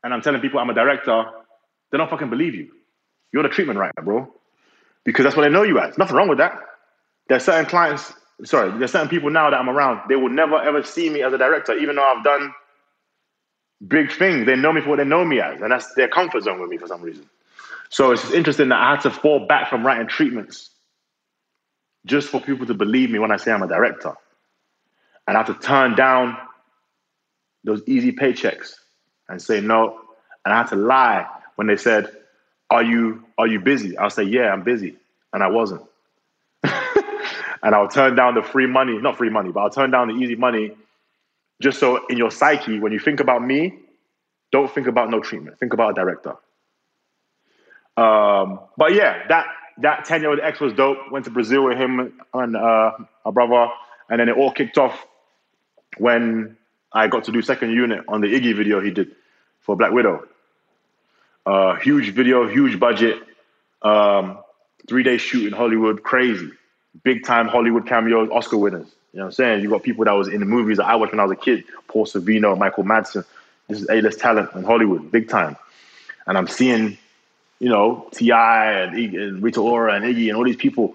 and 0.03 0.13
I'm 0.13 0.21
telling 0.21 0.41
people 0.41 0.59
I'm 0.59 0.69
a 0.69 0.73
director, 0.73 1.23
they 1.91 1.97
don't 1.97 2.09
fucking 2.09 2.29
believe 2.29 2.55
you. 2.55 2.71
You're 3.33 3.43
the 3.43 3.49
treatment 3.49 3.79
writer, 3.79 4.01
bro. 4.03 4.31
Because 5.03 5.23
that's 5.23 5.35
what 5.35 5.43
they 5.43 5.49
know 5.49 5.63
you 5.63 5.79
as. 5.79 5.97
Nothing 5.97 6.15
wrong 6.15 6.27
with 6.27 6.37
that. 6.39 6.59
There's 7.27 7.43
certain 7.43 7.65
clients, 7.65 8.13
sorry, 8.43 8.77
there's 8.77 8.91
certain 8.91 9.09
people 9.09 9.29
now 9.29 9.49
that 9.49 9.57
I'm 9.57 9.69
around, 9.69 10.01
they 10.09 10.15
will 10.15 10.29
never 10.29 10.61
ever 10.61 10.83
see 10.83 11.09
me 11.09 11.23
as 11.23 11.33
a 11.33 11.37
director, 11.37 11.77
even 11.77 11.95
though 11.95 12.03
I've 12.03 12.23
done 12.23 12.53
big 13.87 14.11
things. 14.11 14.45
They 14.45 14.55
know 14.55 14.73
me 14.73 14.81
for 14.81 14.89
what 14.89 14.97
they 14.97 15.05
know 15.05 15.23
me 15.23 15.39
as, 15.39 15.61
and 15.61 15.71
that's 15.71 15.93
their 15.93 16.07
comfort 16.07 16.43
zone 16.43 16.59
with 16.59 16.69
me 16.69 16.77
for 16.77 16.87
some 16.87 17.01
reason. 17.01 17.27
So 17.89 18.11
it's 18.11 18.31
interesting 18.31 18.69
that 18.69 18.79
I 18.79 18.91
had 18.91 19.01
to 19.01 19.11
fall 19.11 19.47
back 19.47 19.69
from 19.69 19.85
writing 19.85 20.07
treatments 20.07 20.69
just 22.05 22.29
for 22.29 22.41
people 22.41 22.65
to 22.65 22.73
believe 22.73 23.09
me 23.09 23.19
when 23.19 23.31
I 23.31 23.37
say 23.37 23.51
I'm 23.51 23.63
a 23.63 23.67
director. 23.67 24.13
And 25.27 25.37
I 25.37 25.43
have 25.43 25.55
to 25.55 25.65
turn 25.65 25.95
down 25.95 26.37
those 27.63 27.81
easy 27.87 28.11
paychecks 28.11 28.73
and 29.29 29.41
say 29.41 29.61
no. 29.61 29.99
And 30.43 30.53
I 30.53 30.57
had 30.57 30.67
to 30.67 30.75
lie 30.75 31.27
when 31.55 31.67
they 31.67 31.77
said, 31.77 32.11
Are 32.69 32.83
you 32.83 33.23
are 33.37 33.47
you 33.47 33.59
busy? 33.59 33.97
I'll 33.97 34.09
say, 34.09 34.23
Yeah, 34.23 34.51
I'm 34.51 34.63
busy. 34.63 34.95
And 35.31 35.43
I 35.43 35.47
wasn't. 35.47 35.83
and 36.63 37.75
I'll 37.75 37.87
turn 37.87 38.15
down 38.15 38.35
the 38.35 38.41
free 38.41 38.67
money, 38.67 38.97
not 38.97 39.17
free 39.17 39.29
money, 39.29 39.51
but 39.51 39.61
I'll 39.61 39.69
turn 39.69 39.91
down 39.91 40.07
the 40.07 40.15
easy 40.15 40.35
money 40.35 40.75
just 41.61 41.79
so 41.79 42.05
in 42.07 42.17
your 42.17 42.31
psyche, 42.31 42.79
when 42.79 42.91
you 42.91 42.99
think 42.99 43.19
about 43.19 43.45
me, 43.45 43.77
don't 44.51 44.69
think 44.69 44.87
about 44.87 45.09
no 45.09 45.21
treatment. 45.21 45.59
Think 45.59 45.73
about 45.73 45.91
a 45.91 45.93
director. 45.93 46.35
Um, 47.95 48.59
but 48.77 48.93
yeah, 48.93 49.27
that 49.27 49.45
that 49.81 50.05
10 50.05 50.21
year 50.21 50.29
old 50.29 50.39
ex 50.39 50.59
was 50.59 50.73
dope. 50.73 51.11
Went 51.11 51.25
to 51.25 51.31
Brazil 51.31 51.65
with 51.65 51.77
him 51.77 52.13
and 52.33 52.55
uh, 52.55 52.91
a 53.25 53.31
brother. 53.31 53.69
And 54.09 54.19
then 54.19 54.29
it 54.29 54.37
all 54.37 54.51
kicked 54.51 54.77
off 54.77 55.05
when 55.97 56.57
I 56.91 57.07
got 57.07 57.25
to 57.25 57.31
do 57.31 57.41
second 57.41 57.71
unit 57.71 58.03
on 58.07 58.21
the 58.21 58.27
Iggy 58.27 58.55
video 58.55 58.81
he 58.81 58.91
did 58.91 59.15
for 59.61 59.75
Black 59.75 59.91
Widow. 59.91 60.27
Uh, 61.45 61.75
huge 61.75 62.13
video, 62.13 62.47
huge 62.47 62.79
budget, 62.79 63.21
um, 63.81 64.37
three 64.87 65.03
day 65.03 65.17
shoot 65.17 65.47
in 65.47 65.53
Hollywood, 65.53 66.03
crazy. 66.03 66.51
Big 67.03 67.25
time 67.25 67.47
Hollywood 67.47 67.87
cameos, 67.87 68.29
Oscar 68.31 68.57
winners. 68.57 68.87
You 69.13 69.17
know 69.17 69.23
what 69.23 69.27
I'm 69.27 69.31
saying? 69.33 69.61
You 69.61 69.69
got 69.69 69.83
people 69.83 70.05
that 70.05 70.11
was 70.11 70.27
in 70.27 70.39
the 70.39 70.45
movies 70.45 70.77
that 70.77 70.85
I 70.85 70.95
watched 70.95 71.13
when 71.13 71.19
I 71.19 71.23
was 71.23 71.31
a 71.31 71.35
kid, 71.35 71.63
Paul 71.87 72.05
Sorvino, 72.05 72.57
Michael 72.57 72.83
Madsen. 72.83 73.25
This 73.67 73.81
is 73.81 73.89
A-list 73.89 74.19
talent 74.19 74.53
in 74.55 74.63
Hollywood, 74.63 75.11
big 75.11 75.29
time. 75.29 75.55
And 76.27 76.37
I'm 76.37 76.47
seeing, 76.47 76.97
you 77.61 77.69
know, 77.69 78.07
T.I. 78.11 78.71
and, 78.71 78.97
and 78.97 79.43
Rita 79.43 79.61
Ora 79.61 79.93
and 79.93 80.03
Iggy 80.03 80.29
and 80.29 80.35
all 80.35 80.43
these 80.43 80.55
people. 80.55 80.87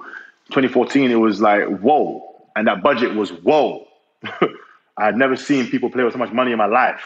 2014, 0.49 1.13
it 1.13 1.15
was 1.15 1.41
like, 1.41 1.65
whoa. 1.65 2.25
And 2.57 2.67
that 2.67 2.83
budget 2.83 3.15
was 3.15 3.31
whoa. 3.31 3.87
I 4.25 5.05
had 5.05 5.17
never 5.17 5.37
seen 5.37 5.69
people 5.69 5.91
play 5.91 6.03
with 6.03 6.13
so 6.13 6.19
much 6.19 6.33
money 6.33 6.51
in 6.51 6.59
my 6.59 6.67
life 6.67 7.03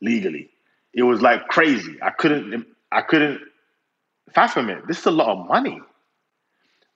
legally. 0.00 0.48
It 0.94 1.02
was 1.02 1.20
like 1.22 1.48
crazy. 1.48 1.96
I 2.00 2.10
couldn't 2.10 2.66
I 2.92 3.00
couldn't 3.00 3.40
fathom 4.32 4.70
it. 4.70 4.86
This 4.86 5.00
is 5.00 5.06
a 5.06 5.10
lot 5.10 5.28
of 5.28 5.48
money. 5.48 5.80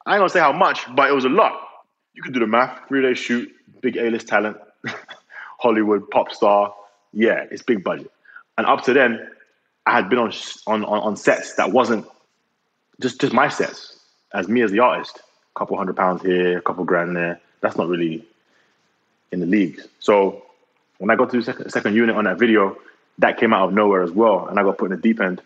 I 0.05 0.15
ain't 0.15 0.21
gonna 0.21 0.29
say 0.29 0.39
how 0.39 0.53
much, 0.53 0.85
but 0.95 1.11
it 1.11 1.15
was 1.15 1.25
a 1.25 1.31
lot. 1.31 1.61
You 2.15 2.23
could 2.23 2.35
do 2.35 2.41
the 2.41 2.47
math. 2.47 2.87
Three 2.87 3.03
day 3.03 3.15
shoot, 3.15 3.51
big 3.81 3.97
A 3.97 4.11
list 4.11 4.29
talent, 4.29 4.59
Hollywood 5.59 6.09
pop 6.11 6.31
star. 6.31 6.73
Yeah, 7.13 7.45
it's 7.51 7.63
big 7.63 7.83
budget. 7.83 8.13
And 8.57 8.67
up 8.67 8.85
to 8.85 8.93
then, 8.93 9.31
I 9.87 9.93
had 9.93 10.09
been 10.09 10.19
on 10.19 10.33
on 10.67 10.85
on 10.85 11.17
sets 11.17 11.55
that 11.55 11.73
wasn't 11.73 12.07
just 13.01 13.21
just 13.21 13.33
my 13.33 13.49
sets 13.49 13.99
as 14.35 14.49
me 14.49 14.63
as 14.63 14.71
the 14.71 14.81
artist. 14.81 15.19
A 15.19 15.59
couple 15.59 15.77
hundred 15.77 15.97
pounds 15.97 16.23
here, 16.23 16.59
a 16.59 16.63
couple 16.63 16.85
grand 16.85 17.17
there. 17.17 17.41
That's 17.61 17.77
not 17.77 17.89
really 17.89 18.25
in 19.33 19.41
the 19.41 19.47
leagues. 19.47 19.87
So 20.01 20.43
when 20.99 21.11
I 21.11 21.17
got 21.17 21.31
to 21.31 21.37
the 21.39 21.43
second, 21.43 21.71
second 21.71 21.95
unit 21.95 22.17
on 22.17 22.25
that 22.25 22.39
video, 22.39 22.77
that 23.19 23.39
came 23.39 23.53
out 23.55 23.69
of 23.69 23.75
nowhere 23.75 24.03
as 24.03 24.11
well, 24.11 24.47
and 24.49 24.59
I 24.59 24.63
got 24.63 24.77
put 24.79 24.91
in 24.91 24.97
the 24.97 25.03
deep 25.03 25.21
end. 25.21 25.41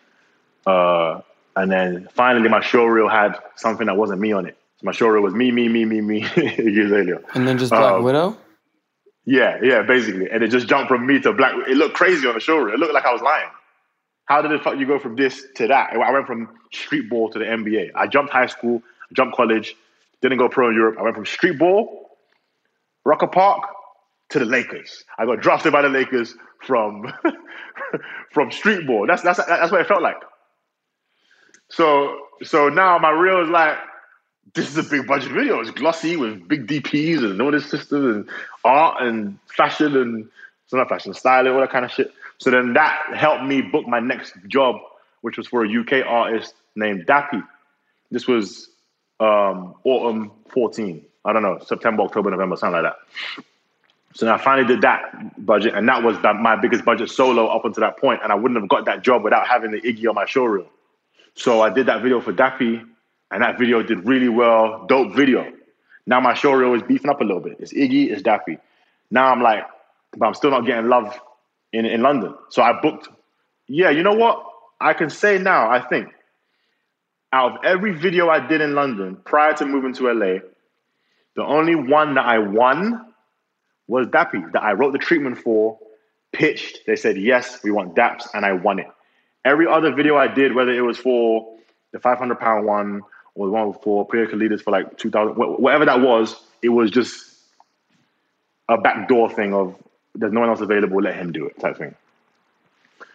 Uh, 0.67 1.21
and 1.57 1.71
then 1.71 2.09
finally, 2.13 2.49
my 2.49 2.61
show 2.61 2.85
reel 2.85 3.09
had 3.09 3.37
something 3.57 3.87
that 3.87 3.97
wasn't 3.97 4.21
me 4.21 4.33
on 4.33 4.47
it. 4.47 4.57
So 4.79 4.87
my 4.87 4.93
show 4.93 5.09
reel 5.09 5.23
was 5.23 5.35
me, 5.35 5.51
me, 5.53 5.69
me, 5.69 5.85
me, 5.85 6.01
me 6.01 6.21
years 6.37 6.91
earlier. 6.93 7.23
And 7.35 7.47
then 7.47 7.59
just 7.59 7.71
Black 7.71 7.95
Um, 7.95 8.03
Widow? 8.03 8.37
Yeah, 9.25 9.59
yeah, 9.63 9.83
basically. 9.83 10.31
And 10.31 10.43
it 10.43 10.49
just 10.49 10.67
jumped 10.67 10.89
from 10.89 11.07
me 11.07 11.21
to 11.21 11.33
black. 11.33 11.55
It 11.69 11.77
looked 11.77 11.95
crazy 11.95 12.27
on 12.27 12.35
the 12.35 12.41
show 12.41 12.57
reel. 12.57 12.75
It 12.75 12.81
looked 12.81 12.95
like 12.95 13.05
I 13.05 13.13
was 13.13 13.23
lying. 13.23 13.49
How 14.31 14.41
did 14.41 14.53
the 14.53 14.63
fuck 14.63 14.79
you 14.79 14.87
go 14.87 15.01
from 15.01 15.17
this 15.17 15.45
to 15.57 15.67
that? 15.67 15.91
I 15.93 16.13
went 16.13 16.25
from 16.25 16.49
street 16.73 17.11
ball 17.11 17.31
to 17.31 17.39
the 17.41 17.45
NBA. 17.45 17.91
I 17.97 18.07
jumped 18.07 18.33
high 18.33 18.47
school, 18.47 18.81
jumped 19.13 19.35
college, 19.35 19.75
didn't 20.23 20.39
go 20.39 20.49
pro 20.49 20.69
in 20.69 20.77
Europe. 20.77 20.99
I 21.01 21.03
went 21.03 21.17
from 21.17 21.27
street 21.27 21.59
ball, 21.59 22.17
Rucker 23.05 23.27
Park, 23.27 23.65
to 24.29 24.39
the 24.39 24.45
Lakers. 24.45 25.05
I 25.19 25.27
got 25.27 25.41
drafted 25.41 25.73
by 25.73 25.83
the 25.83 25.89
Lakers 25.89 26.37
from 26.65 27.13
from 28.31 28.53
street 28.53 28.87
ball. 28.87 29.05
That's 29.09 29.23
that's 29.23 29.45
that's 29.45 29.73
what 29.73 29.81
it 29.81 29.89
felt 29.89 30.01
like. 30.01 30.23
So 31.69 32.17
so 32.45 32.69
now 32.69 32.99
my 32.99 33.11
reel 33.11 33.43
is 33.43 33.49
like, 33.49 33.79
this 34.55 34.69
is 34.69 34.77
a 34.77 34.89
big 34.89 35.09
budget 35.09 35.33
video. 35.33 35.59
It's 35.59 35.73
glossy 35.73 36.17
with 36.17 36.47
big 36.47 36.69
DPs 36.69 37.19
and 37.19 37.37
notice 37.37 37.69
systems 37.69 38.15
and 38.15 38.29
art 38.65 39.03
and 39.03 39.41
fashion 39.57 39.97
and 39.97 40.29
so 40.69 40.77
not 40.77 40.89
fashion, 40.89 41.15
styling, 41.15 41.53
all 41.53 41.61
that 41.61 41.73
kind 41.73 41.85
of 41.85 41.91
shit. 41.91 42.13
So 42.41 42.51
then 42.51 42.73
that 42.73 43.15
helped 43.15 43.45
me 43.45 43.61
book 43.61 43.87
my 43.87 44.01
next 44.01 44.33
job, 44.49 44.77
which 45.21 45.37
was 45.37 45.47
for 45.47 45.65
a 45.65 45.69
UK 45.69 46.07
artist 46.07 46.55
named 46.75 47.07
Dappy. 47.07 47.47
This 48.11 48.27
was 48.27 48.71
um, 49.21 49.75
autumn 49.85 50.33
14. 50.53 51.05
I 51.27 51.33
don't 51.35 51.43
know, 51.43 51.59
September, 51.65 52.03
October, 52.03 52.31
November, 52.31 52.57
something 52.57 52.83
like 52.83 52.95
that. 52.95 53.37
So 54.15 54.33
I 54.33 54.39
finally 54.39 54.67
did 54.67 54.81
that 54.81 55.45
budget, 55.45 55.75
and 55.75 55.87
that 55.89 56.03
was 56.03 56.17
my 56.23 56.57
biggest 56.57 56.83
budget 56.83 57.11
solo 57.11 57.47
up 57.47 57.67
until 57.67 57.83
that 57.83 57.99
point, 57.99 58.21
and 58.23 58.33
I 58.33 58.37
wouldn't 58.37 58.59
have 58.59 58.71
got 58.71 58.87
that 58.87 59.03
job 59.03 59.23
without 59.23 59.47
having 59.47 59.71
the 59.71 59.81
Iggy 59.83 60.09
on 60.09 60.15
my 60.15 60.25
show 60.25 60.45
reel. 60.45 60.67
So 61.35 61.61
I 61.61 61.69
did 61.69 61.87
that 61.87 62.03
video 62.03 62.23
for 62.23 62.33
Dappy, 62.33 62.83
and 63.31 63.43
that 63.43 63.59
video 63.59 63.83
did 63.83 64.07
really 64.07 64.31
well. 64.31 64.87
Dope 64.89 65.15
video. 65.15 65.53
Now 66.07 66.21
my 66.21 66.33
show 66.33 66.53
reel 66.53 66.73
is 66.73 66.83
beefing 66.83 67.11
up 67.11 67.21
a 67.21 67.25
little 67.25 67.43
bit. 67.43 67.59
It's 67.61 67.75
Iggy, 67.75 68.11
it's 68.11 68.23
Dappy. 68.23 68.59
Now 69.11 69.31
I'm 69.31 69.43
like, 69.43 69.65
but 70.17 70.27
I'm 70.27 70.35
still 70.35 70.51
not 70.51 70.65
getting 70.65 70.89
love 70.89 71.21
in, 71.73 71.87
in 71.87 72.03
London. 72.03 72.35
So 72.49 72.63
I 72.63 72.81
booked. 72.81 73.09
Yeah, 73.69 73.91
you 73.91 74.03
know 74.03 74.15
what? 74.15 74.45
I 74.81 74.95
can 74.95 75.11
say 75.11 75.39
now, 75.39 75.71
I 75.71 75.81
think, 75.81 76.09
out 77.33 77.53
of 77.53 77.65
every 77.65 77.93
video 77.93 78.29
I 78.29 78.45
did 78.45 78.61
in 78.61 78.75
London 78.75 79.17
prior 79.25 79.55
to 79.55 79.67
moving 79.67 79.95
to 79.95 80.13
LA, 80.13 80.41
the 81.37 81.45
only 81.45 81.75
one 81.75 82.15
that 82.15 82.25
I 82.25 82.39
won 82.39 83.13
was 83.87 84.07
Dappy, 84.09 84.53
that 84.53 84.63
I 84.63 84.73
wrote 84.73 84.93
the 84.93 84.99
treatment 84.99 85.39
for, 85.39 85.79
pitched. 86.33 86.81
They 86.87 86.97
said, 86.97 87.17
yes, 87.17 87.61
we 87.63 87.71
want 87.71 87.95
Daps, 87.95 88.29
and 88.35 88.45
I 88.45 88.53
won 88.53 88.79
it. 88.79 88.87
Every 89.45 89.67
other 89.67 89.95
video 89.95 90.17
I 90.17 90.29
did, 90.29 90.55
whether 90.55 90.73
it 90.73 90.83
was 90.83 90.99
for 90.99 91.57
the 91.93 91.99
500 91.99 92.39
pound 92.39 92.67
one 92.67 93.03
or 93.35 93.47
the 93.47 93.53
one 93.53 93.73
for 93.83 94.07
Priya 94.07 94.27
Kalidas 94.27 94.63
for 94.63 94.71
like 94.71 94.99
2000, 94.99 95.35
whatever 95.35 95.85
that 95.85 96.01
was, 96.01 96.37
it 96.63 96.69
was 96.69 96.91
just 96.91 97.37
a 98.69 98.79
backdoor 98.79 99.31
thing 99.31 99.55
of 99.55 99.75
there's 100.15 100.33
no 100.33 100.41
one 100.41 100.49
else 100.49 100.61
available, 100.61 101.01
let 101.01 101.15
him 101.15 101.33
do 101.33 101.47
it 101.47 101.59
type 101.59 101.79
thing. 101.79 101.95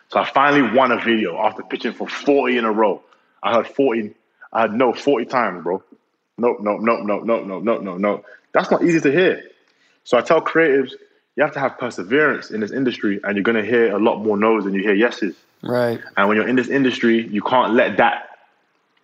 So 0.10 0.20
I 0.20 0.26
finally 0.26 0.76
won 0.76 0.92
a 0.92 1.00
video 1.00 1.38
after 1.38 1.64
pitching 1.64 1.94
for 1.94 2.08
40 2.08 2.58
in 2.58 2.66
a 2.66 2.72
row. 2.72 3.02
I 3.42 3.54
heard 3.54 3.68
40, 3.68 4.14
I 4.54 4.62
had 4.62 4.74
no 4.74 4.94
40 4.94 5.26
times, 5.26 5.64
bro. 5.64 5.84
Nope, 6.38 6.58
nope, 6.62 6.80
nope, 6.82 7.02
nope, 7.04 7.24
nope, 7.26 7.46
nope, 7.46 7.64
nope, 7.64 7.82
nope, 7.82 8.00
nope. 8.00 8.26
That's 8.52 8.70
not 8.72 8.84
easy 8.84 9.02
to 9.02 9.12
hear. 9.12 9.44
So 10.04 10.18
I 10.18 10.22
tell 10.22 10.42
creatives, 10.42 10.92
you 11.36 11.44
have 11.44 11.54
to 11.54 11.60
have 11.60 11.78
perseverance 11.78 12.52
in 12.52 12.62
this 12.62 12.72
industry 12.72 13.20
and 13.24 13.36
you're 13.36 13.44
gonna 13.44 13.66
hear 13.66 13.94
a 13.94 14.00
lot 14.00 14.18
more 14.20 14.38
no's 14.38 14.64
than 14.64 14.74
you 14.74 14.82
hear 14.82 14.94
yeses. 14.94 15.36
Right. 15.62 16.00
And 16.16 16.28
when 16.28 16.38
you're 16.38 16.48
in 16.48 16.56
this 16.56 16.70
industry, 16.70 17.28
you 17.28 17.42
can't 17.42 17.74
let 17.74 17.98
that 17.98 18.30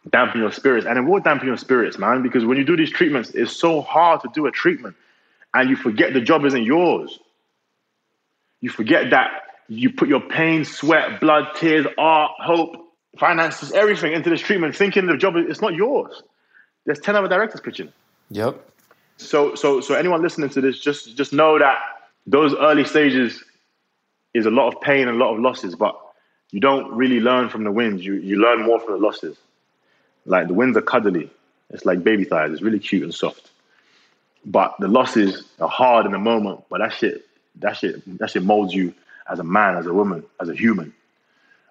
dampen 0.10 0.42
your 0.42 0.52
spirits. 0.52 0.86
And 0.86 0.98
it 0.98 1.02
will 1.02 1.20
dampen 1.20 1.48
your 1.48 1.58
spirits, 1.58 1.98
man, 1.98 2.22
because 2.22 2.46
when 2.46 2.58
you 2.58 2.64
do 2.64 2.78
these 2.78 2.92
treatments, 2.92 3.32
it's 3.32 3.52
so 3.56 3.82
hard 3.82 4.22
to 4.22 4.30
do 4.34 4.46
a 4.46 4.52
treatment 4.52 4.96
and 5.54 5.70
you 5.70 5.76
forget 5.76 6.14
the 6.14 6.22
job 6.22 6.46
isn't 6.46 6.64
yours. 6.64 7.20
You 8.62 8.70
forget 8.70 9.10
that 9.12 9.44
you 9.68 9.92
put 9.92 10.08
your 10.08 10.22
pain, 10.22 10.66
sweat, 10.66 11.20
blood, 11.20 11.48
tears, 11.56 11.86
art, 11.98 12.32
hope, 12.40 12.76
finances, 13.18 13.72
everything 13.72 14.14
into 14.14 14.30
this 14.30 14.42
treatment, 14.42 14.76
thinking 14.76 15.08
the 15.08 15.18
job 15.18 15.36
is 15.36 15.46
it's 15.50 15.62
not 15.62 15.74
yours. 15.74 16.24
There's 16.86 17.00
ten 17.00 17.16
other 17.16 17.28
directors 17.28 17.62
pitching. 17.62 17.92
Yep. 18.30 18.64
So 19.18 19.56
so 19.56 19.82
so 19.82 19.96
anyone 19.96 20.22
listening 20.22 20.50
to 20.50 20.62
this, 20.62 20.80
just 20.80 21.16
just 21.16 21.34
know 21.34 21.60
that 21.60 21.78
those 22.28 22.56
early 22.56 22.86
stages 22.86 23.44
is 24.34 24.46
a 24.46 24.52
lot 24.52 24.74
of 24.74 24.82
pain 24.82 25.08
and 25.08 25.12
a 25.12 25.20
lot 25.20 25.34
of 25.34 25.40
losses, 25.40 25.76
but 25.76 26.00
you 26.52 26.60
don't 26.60 26.92
really 26.94 27.20
learn 27.20 27.50
from 27.50 27.64
the 27.64 27.72
wins. 27.72 28.04
You 28.06 28.14
you 28.16 28.38
learn 28.38 28.64
more 28.64 28.80
from 28.80 28.94
the 28.94 29.00
losses. 29.00 29.38
Like 30.26 30.48
the 30.48 30.54
wins 30.54 30.78
are 30.78 30.82
cuddly. 30.82 31.30
It's 31.70 31.86
like 31.86 32.04
baby 32.04 32.26
thighs. 32.26 32.52
It's 32.52 32.62
really 32.62 32.80
cute 32.80 33.04
and 33.04 33.14
soft. 33.14 33.50
But 34.46 34.76
the 34.80 34.88
losses 34.88 35.44
are 35.60 35.70
hard 35.70 36.06
in 36.06 36.12
the 36.12 36.20
moment. 36.20 36.64
But 36.70 36.80
that 36.80 36.94
shit, 36.94 37.26
that 37.56 37.78
shit, 37.78 38.02
that 38.20 38.30
shit 38.30 38.44
molds 38.44 38.74
you 38.74 38.94
as 39.30 39.40
a 39.40 39.44
man, 39.44 39.78
as 39.78 39.86
a 39.86 39.94
woman, 39.94 40.24
as 40.40 40.50
a 40.50 40.56
human. 40.56 40.94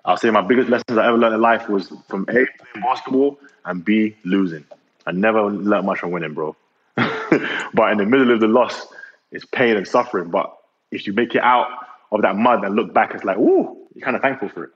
I'll 0.04 0.16
say 0.16 0.30
my 0.30 0.40
biggest 0.40 0.68
lessons 0.68 0.98
I 0.98 1.06
ever 1.06 1.18
learned 1.18 1.34
in 1.34 1.40
life 1.40 1.68
was 1.68 1.92
from 2.08 2.22
A, 2.22 2.32
playing 2.32 2.46
basketball, 2.82 3.38
and 3.64 3.84
B, 3.84 4.16
losing. 4.24 4.64
I 5.06 5.12
never 5.12 5.42
learned 5.50 5.86
much 5.86 5.98
from 5.98 6.10
winning, 6.10 6.34
bro. 6.34 6.56
but 6.96 7.92
in 7.92 7.98
the 7.98 8.06
middle 8.06 8.32
of 8.32 8.40
the 8.40 8.48
loss, 8.48 8.86
it's 9.30 9.44
pain 9.44 9.76
and 9.76 9.86
suffering. 9.86 10.30
But 10.30 10.56
if 10.90 11.06
you 11.06 11.12
make 11.12 11.34
it 11.34 11.42
out 11.42 11.68
of 12.12 12.22
that 12.22 12.36
mud 12.36 12.64
and 12.64 12.74
look 12.74 12.94
back, 12.94 13.14
it's 13.14 13.24
like, 13.24 13.38
ooh, 13.38 13.76
you're 13.94 14.04
kind 14.04 14.16
of 14.16 14.22
thankful 14.22 14.48
for 14.48 14.64
it. 14.64 14.70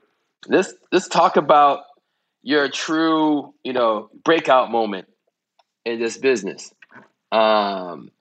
Let's 0.47 0.73
let's 0.91 1.07
talk 1.07 1.37
about 1.37 1.83
your 2.43 2.69
true, 2.69 3.53
you 3.63 3.73
know, 3.73 4.09
breakout 4.23 4.71
moment 4.71 5.07
in 5.85 5.99
this 5.99 6.17
business. 6.17 6.71
Um, 7.31 8.11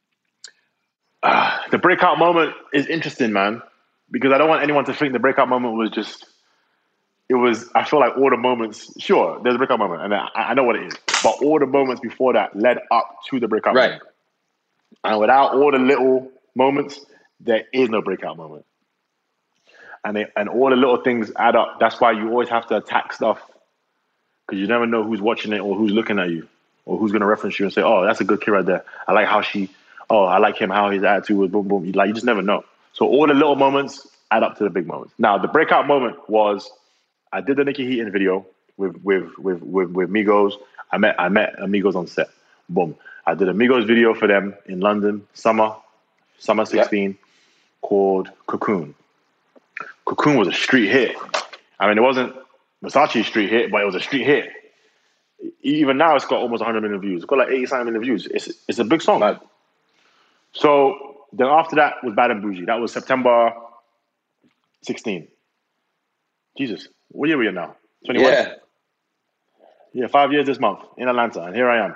uh, 1.24 1.58
the 1.70 1.78
breakout 1.78 2.18
moment 2.18 2.54
is 2.72 2.86
interesting, 2.86 3.32
man, 3.32 3.62
because 4.10 4.32
I 4.32 4.38
don't 4.38 4.48
want 4.48 4.62
anyone 4.62 4.84
to 4.84 4.94
think 4.94 5.12
the 5.12 5.18
breakout 5.18 5.48
moment 5.48 5.74
was 5.74 5.90
just. 5.90 6.26
It 7.28 7.34
was. 7.34 7.68
I 7.74 7.84
feel 7.84 8.00
like 8.00 8.16
all 8.16 8.30
the 8.30 8.36
moments. 8.36 8.92
Sure, 9.00 9.40
there's 9.42 9.54
a 9.54 9.58
breakout 9.58 9.78
moment, 9.78 10.02
and 10.02 10.14
I, 10.14 10.28
I 10.34 10.54
know 10.54 10.64
what 10.64 10.76
it 10.76 10.84
is. 10.84 10.94
But 11.22 11.42
all 11.42 11.58
the 11.58 11.66
moments 11.66 12.00
before 12.00 12.34
that 12.34 12.54
led 12.54 12.78
up 12.90 13.16
to 13.30 13.40
the 13.40 13.48
breakout 13.48 13.74
right. 13.74 13.92
moment. 13.92 14.02
And 15.02 15.20
without 15.20 15.54
all 15.54 15.72
the 15.72 15.78
little 15.78 16.30
moments, 16.54 17.00
there 17.40 17.64
is 17.72 17.88
no 17.88 18.02
breakout 18.02 18.36
moment. 18.36 18.66
And 20.04 20.16
they, 20.16 20.26
and 20.36 20.50
all 20.50 20.68
the 20.68 20.76
little 20.76 20.98
things 20.98 21.32
add 21.34 21.56
up. 21.56 21.78
That's 21.80 21.98
why 21.98 22.12
you 22.12 22.28
always 22.28 22.50
have 22.50 22.66
to 22.66 22.76
attack 22.76 23.14
stuff 23.14 23.40
because 24.46 24.60
you 24.60 24.66
never 24.66 24.86
know 24.86 25.02
who's 25.02 25.20
watching 25.20 25.52
it 25.52 25.60
or 25.60 25.74
who's 25.74 25.92
looking 25.92 26.18
at 26.18 26.30
you 26.30 26.46
or 26.84 26.98
who's 26.98 27.10
going 27.10 27.20
to 27.20 27.26
reference 27.26 27.58
you 27.58 27.64
and 27.64 27.72
say, 27.72 27.82
"Oh, 27.82 28.04
that's 28.04 28.20
a 28.20 28.24
good 28.24 28.40
kid 28.40 28.50
right 28.50 28.66
there. 28.66 28.84
I 29.08 29.12
like 29.12 29.26
how 29.26 29.40
she. 29.40 29.70
Oh, 30.10 30.24
I 30.24 30.38
like 30.38 30.56
him. 30.56 30.70
How 30.70 30.90
his 30.90 31.02
attitude 31.02 31.38
was. 31.38 31.50
Boom, 31.50 31.68
boom. 31.68 31.90
Like 31.92 32.08
you 32.08 32.14
just 32.14 32.26
never 32.26 32.42
know. 32.42 32.64
So 32.92 33.06
all 33.06 33.26
the 33.26 33.34
little 33.34 33.56
moments 33.56 34.06
add 34.30 34.42
up 34.42 34.56
to 34.58 34.64
the 34.64 34.70
big 34.70 34.86
moments. 34.86 35.14
Now 35.18 35.38
the 35.38 35.48
breakout 35.48 35.86
moment 35.86 36.28
was 36.28 36.70
I 37.32 37.40
did 37.40 37.56
the 37.56 37.62
Niykee 37.62 37.88
Heaton 37.88 38.12
video 38.12 38.46
with 38.76 38.96
with 39.02 39.36
with 39.38 39.62
with, 39.62 39.90
with 39.90 40.10
Migos. 40.10 40.54
I 40.92 40.98
met 40.98 41.18
I 41.18 41.28
met 41.28 41.54
Amigos 41.60 41.96
on 41.96 42.06
set. 42.06 42.28
Boom. 42.68 42.96
I 43.26 43.34
did 43.34 43.48
a 43.48 43.52
Migos 43.52 43.86
video 43.86 44.14
for 44.14 44.28
them 44.28 44.54
in 44.66 44.80
London, 44.80 45.26
summer, 45.32 45.74
summer 46.38 46.66
16, 46.66 47.10
yep. 47.10 47.16
called 47.80 48.30
Cocoon. 48.46 48.94
Cocoon 50.04 50.36
was 50.36 50.48
a 50.48 50.52
street 50.52 50.90
hit. 50.90 51.16
I 51.80 51.88
mean, 51.88 51.96
it 51.96 52.02
wasn't 52.02 52.34
Versace 52.82 53.24
street 53.24 53.48
hit, 53.48 53.70
but 53.70 53.80
it 53.80 53.86
was 53.86 53.94
a 53.94 54.00
street 54.00 54.24
hit. 54.24 54.50
Even 55.62 55.96
now, 55.96 56.14
it's 56.16 56.26
got 56.26 56.40
almost 56.40 56.60
100 56.60 56.82
million 56.82 57.00
views. 57.00 57.22
It's 57.22 57.24
got 57.24 57.38
like 57.38 57.48
87 57.48 57.86
million 57.86 58.02
views. 58.02 58.26
It's 58.26 58.50
it's 58.68 58.78
a 58.78 58.84
big 58.84 59.02
song. 59.02 59.20
Right. 59.20 59.38
So 60.54 61.16
then 61.32 61.48
after 61.48 61.76
that 61.76 61.94
was 62.02 62.14
Bad 62.14 62.30
and 62.30 62.42
Bougie. 62.42 62.64
That 62.64 62.80
was 62.80 62.92
September 62.92 63.52
16. 64.82 65.28
Jesus, 66.56 66.88
what 67.08 67.26
year 67.28 67.36
are 67.36 67.40
we 67.40 67.48
in 67.48 67.54
now? 67.54 67.76
21? 68.06 68.32
Yeah. 68.32 68.54
Yeah, 69.92 70.06
five 70.08 70.32
years 70.32 70.46
this 70.46 70.58
month 70.58 70.80
in 70.96 71.08
Atlanta, 71.08 71.42
and 71.42 71.54
here 71.54 71.68
I 71.70 71.84
am. 71.84 71.94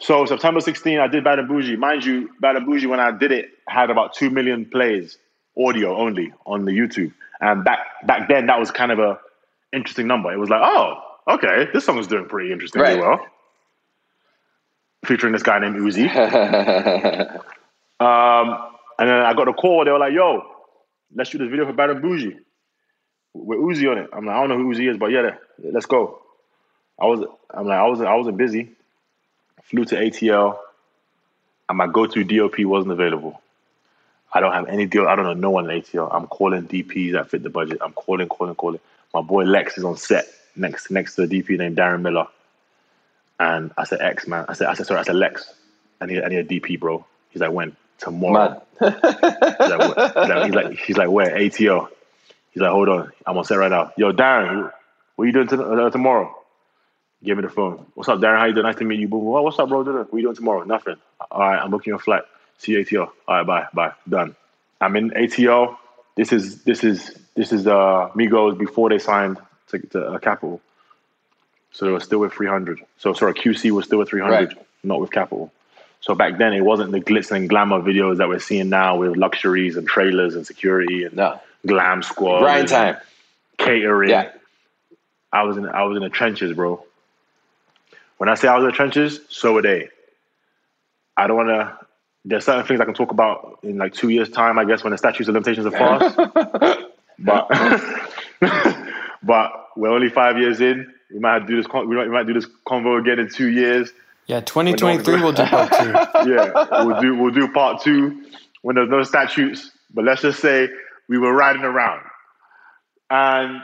So 0.00 0.24
September 0.24 0.60
16, 0.60 0.98
I 0.98 1.06
did 1.08 1.22
Bad 1.22 1.38
and 1.38 1.46
Bougie. 1.48 1.76
Mind 1.76 2.04
you, 2.04 2.30
Bad 2.40 2.56
and 2.56 2.66
Bougie, 2.66 2.86
when 2.86 2.98
I 3.00 3.10
did 3.12 3.32
it, 3.32 3.50
had 3.68 3.90
about 3.90 4.14
2 4.14 4.30
million 4.30 4.64
plays, 4.64 5.18
audio 5.58 5.96
only, 5.96 6.32
on 6.46 6.64
the 6.64 6.72
YouTube. 6.72 7.12
And 7.40 7.64
back 7.64 7.78
back 8.06 8.28
then, 8.28 8.46
that 8.46 8.58
was 8.58 8.70
kind 8.70 8.92
of 8.92 8.98
a 8.98 9.18
interesting 9.72 10.06
number. 10.06 10.32
It 10.32 10.38
was 10.38 10.48
like, 10.50 10.60
oh, 10.62 11.00
okay, 11.28 11.68
this 11.72 11.84
song 11.84 11.98
is 11.98 12.06
doing 12.06 12.26
pretty 12.26 12.52
interestingly 12.52 12.94
Right. 12.94 12.98
well. 12.98 13.24
Featuring 15.10 15.32
this 15.32 15.42
guy 15.42 15.58
named 15.58 15.74
Uzi. 15.74 16.06
Um, 18.00 18.56
and 18.98 19.10
then 19.10 19.20
I 19.20 19.34
got 19.34 19.46
a 19.46 19.52
call. 19.52 19.84
They 19.84 19.90
were 19.90 19.98
like, 19.98 20.14
"Yo, 20.14 20.42
let's 21.14 21.28
shoot 21.28 21.36
this 21.36 21.50
video 21.50 21.66
for 21.66 21.74
Bad 21.74 21.90
and 21.90 22.00
Bougie 22.00 22.38
with 23.34 23.58
Uzi 23.58 23.90
on 23.90 23.98
it." 23.98 24.08
I'm 24.10 24.24
like, 24.24 24.34
"I 24.34 24.40
don't 24.40 24.48
know 24.48 24.56
who 24.56 24.74
Uzi 24.74 24.90
is, 24.90 24.96
but 24.96 25.10
yeah, 25.10 25.32
let's 25.58 25.84
go." 25.84 26.22
I 26.98 27.04
was, 27.04 27.20
I'm 27.50 27.66
like, 27.66 27.78
I 27.78 27.86
wasn't, 27.86 28.08
I 28.08 28.14
wasn't 28.14 28.38
busy. 28.38 28.70
Flew 29.64 29.84
to 29.84 29.96
ATL, 29.96 30.56
and 31.68 31.76
my 31.76 31.88
go-to 31.88 32.24
DOP 32.24 32.60
wasn't 32.60 32.92
available. 32.92 33.42
I 34.32 34.40
don't 34.40 34.52
have 34.52 34.68
any 34.68 34.86
deal. 34.86 35.06
I 35.06 35.14
don't 35.14 35.26
know 35.26 35.34
no 35.34 35.50
one 35.50 35.68
in 35.68 35.82
ATL. 35.82 36.08
I'm 36.10 36.26
calling 36.26 36.66
DPs 36.66 37.12
that 37.12 37.28
fit 37.28 37.42
the 37.42 37.50
budget. 37.50 37.78
I'm 37.82 37.92
calling, 37.92 38.28
calling, 38.28 38.54
calling. 38.54 38.80
My 39.12 39.20
boy 39.20 39.44
Lex 39.44 39.76
is 39.76 39.84
on 39.84 39.98
set 39.98 40.26
next 40.56 40.90
next 40.90 41.16
to 41.16 41.24
a 41.24 41.26
DP 41.26 41.58
named 41.58 41.76
Darren 41.76 42.00
Miller. 42.00 42.28
And 43.40 43.72
I 43.78 43.84
said, 43.84 44.02
X 44.02 44.26
man. 44.28 44.44
I 44.48 44.52
said, 44.52 44.66
I 44.68 44.74
said, 44.74 44.86
sorry, 44.86 45.00
I 45.00 45.02
said 45.02 45.16
Lex. 45.16 45.50
I 45.98 46.06
need, 46.06 46.22
I 46.22 46.28
need 46.28 46.36
a 46.38 46.44
DP, 46.44 46.78
bro. 46.78 47.06
He's 47.30 47.40
like, 47.40 47.50
when? 47.50 47.74
Tomorrow. 47.98 48.62
He's 48.78 48.90
like, 48.90 49.00
he's, 49.00 50.28
like, 50.28 50.44
he's 50.44 50.54
like, 50.54 50.78
he's 50.78 50.96
like, 50.98 51.10
where? 51.10 51.34
ATO. 51.34 51.88
He's 52.52 52.60
like, 52.60 52.70
hold 52.70 52.88
on, 52.90 53.10
I'm 53.26 53.38
on 53.38 53.44
set 53.44 53.56
right 53.56 53.70
now. 53.70 53.92
Yo, 53.96 54.12
Darren, 54.12 54.70
what 55.16 55.22
are 55.22 55.26
you 55.26 55.32
doing 55.32 55.48
to, 55.48 55.62
uh, 55.62 55.90
tomorrow? 55.90 56.36
Give 57.24 57.36
me 57.36 57.42
the 57.42 57.50
phone. 57.50 57.86
What's 57.94 58.08
up, 58.08 58.18
Darren? 58.18 58.38
How 58.38 58.44
you 58.46 58.52
doing? 58.52 58.66
Nice 58.66 58.76
to 58.76 58.84
meet 58.84 59.00
you. 59.00 59.08
Boom. 59.08 59.24
What's 59.24 59.58
up, 59.58 59.68
bro? 59.68 59.82
What 59.82 60.12
are 60.12 60.18
you 60.18 60.22
doing 60.22 60.36
tomorrow? 60.36 60.64
Nothing. 60.64 60.96
All 61.30 61.40
right, 61.40 61.58
I'm 61.58 61.70
booking 61.70 61.92
your 61.92 61.98
flight. 61.98 62.22
See 62.58 62.72
you 62.72 62.80
ATO. 62.80 63.12
All 63.26 63.36
right, 63.36 63.46
bye, 63.46 63.66
bye. 63.72 63.92
Done. 64.08 64.36
I'm 64.80 64.96
in 64.96 65.12
ATO. 65.16 65.78
This 66.16 66.32
is 66.32 66.62
this 66.64 66.84
is 66.84 67.14
this 67.34 67.52
is 67.52 67.66
uh 67.66 68.10
Migos 68.14 68.58
before 68.58 68.88
they 68.90 68.98
signed 68.98 69.38
to, 69.68 69.78
to 69.78 70.06
uh, 70.06 70.18
Capitol. 70.18 70.60
So 71.72 71.86
they 71.86 71.92
were 71.92 72.00
still 72.00 72.18
with 72.18 72.32
300. 72.32 72.80
So 72.98 73.12
sorry, 73.12 73.34
QC 73.34 73.70
was 73.70 73.84
still 73.86 73.98
with 73.98 74.08
300, 74.08 74.32
Right. 74.32 74.66
not 74.82 75.00
with 75.00 75.10
Capitol. 75.10 75.52
So 76.00 76.14
back 76.14 76.38
then 76.38 76.52
it 76.54 76.62
wasn't 76.62 76.92
the 76.92 77.00
glitz 77.00 77.30
and 77.30 77.48
glamour 77.48 77.80
videos 77.80 78.16
that 78.18 78.28
we're 78.28 78.38
seeing 78.38 78.68
now 78.70 78.96
with 78.96 79.16
luxuries 79.16 79.76
and 79.76 79.86
trailers 79.86 80.34
and 80.34 80.46
security 80.46 81.04
and 81.04 81.14
No. 81.14 81.40
glam 81.66 82.02
squad, 82.02 82.40
Grind 82.40 82.68
time. 82.68 82.96
catering. 83.58 84.10
Yeah. 84.10 84.30
I 85.32 85.42
was 85.44 85.56
in 85.56 85.66
I 85.66 85.84
was 85.84 85.96
in 85.96 86.02
the 86.02 86.08
trenches, 86.08 86.54
bro. 86.54 86.84
When 88.16 88.28
I 88.28 88.34
say 88.34 88.48
I 88.48 88.56
was 88.56 88.64
in 88.64 88.70
the 88.70 88.76
trenches, 88.76 89.20
so 89.28 89.52
were 89.54 89.62
they. 89.62 89.88
I 91.16 91.26
don't 91.26 91.36
want 91.36 91.48
to. 91.50 91.78
There's 92.24 92.44
certain 92.44 92.66
things 92.66 92.80
I 92.80 92.84
can 92.84 92.94
talk 92.94 93.12
about 93.12 93.60
in 93.62 93.78
like 93.78 93.94
two 93.94 94.08
years' 94.08 94.28
time, 94.28 94.58
I 94.58 94.64
guess, 94.64 94.82
when 94.82 94.90
the 94.90 94.98
statutes 94.98 95.28
of 95.28 95.34
limitations 95.34 95.66
are 95.66 95.70
passed. 95.70 96.16
but 97.18 97.48
but 99.22 99.52
we're 99.76 99.90
only 99.90 100.08
five 100.10 100.38
years 100.38 100.60
in. 100.60 100.92
We 101.12 101.18
might 101.20 101.34
have 101.34 101.42
to 101.42 101.48
do 101.48 101.56
this. 101.56 101.66
We 101.72 101.96
might, 101.96 102.06
we 102.06 102.12
might 102.12 102.26
do 102.26 102.34
this 102.34 102.46
convo 102.66 102.98
again 103.00 103.18
in 103.18 103.28
two 103.28 103.48
years. 103.50 103.90
Yeah, 104.26 104.40
2023 104.40 105.20
we'll 105.22 105.32
do 105.32 105.44
part 105.46 105.72
two. 105.72 105.92
Yeah, 106.30 106.84
we'll 106.84 107.00
do 107.00 107.16
we'll 107.16 107.32
do 107.32 107.48
part 107.48 107.82
two 107.82 108.22
when 108.62 108.76
there's 108.76 108.88
no 108.88 109.02
statutes. 109.02 109.70
But 109.92 110.04
let's 110.04 110.22
just 110.22 110.40
say 110.40 110.68
we 111.08 111.18
were 111.18 111.32
riding 111.34 111.62
around, 111.62 112.02
and 113.10 113.62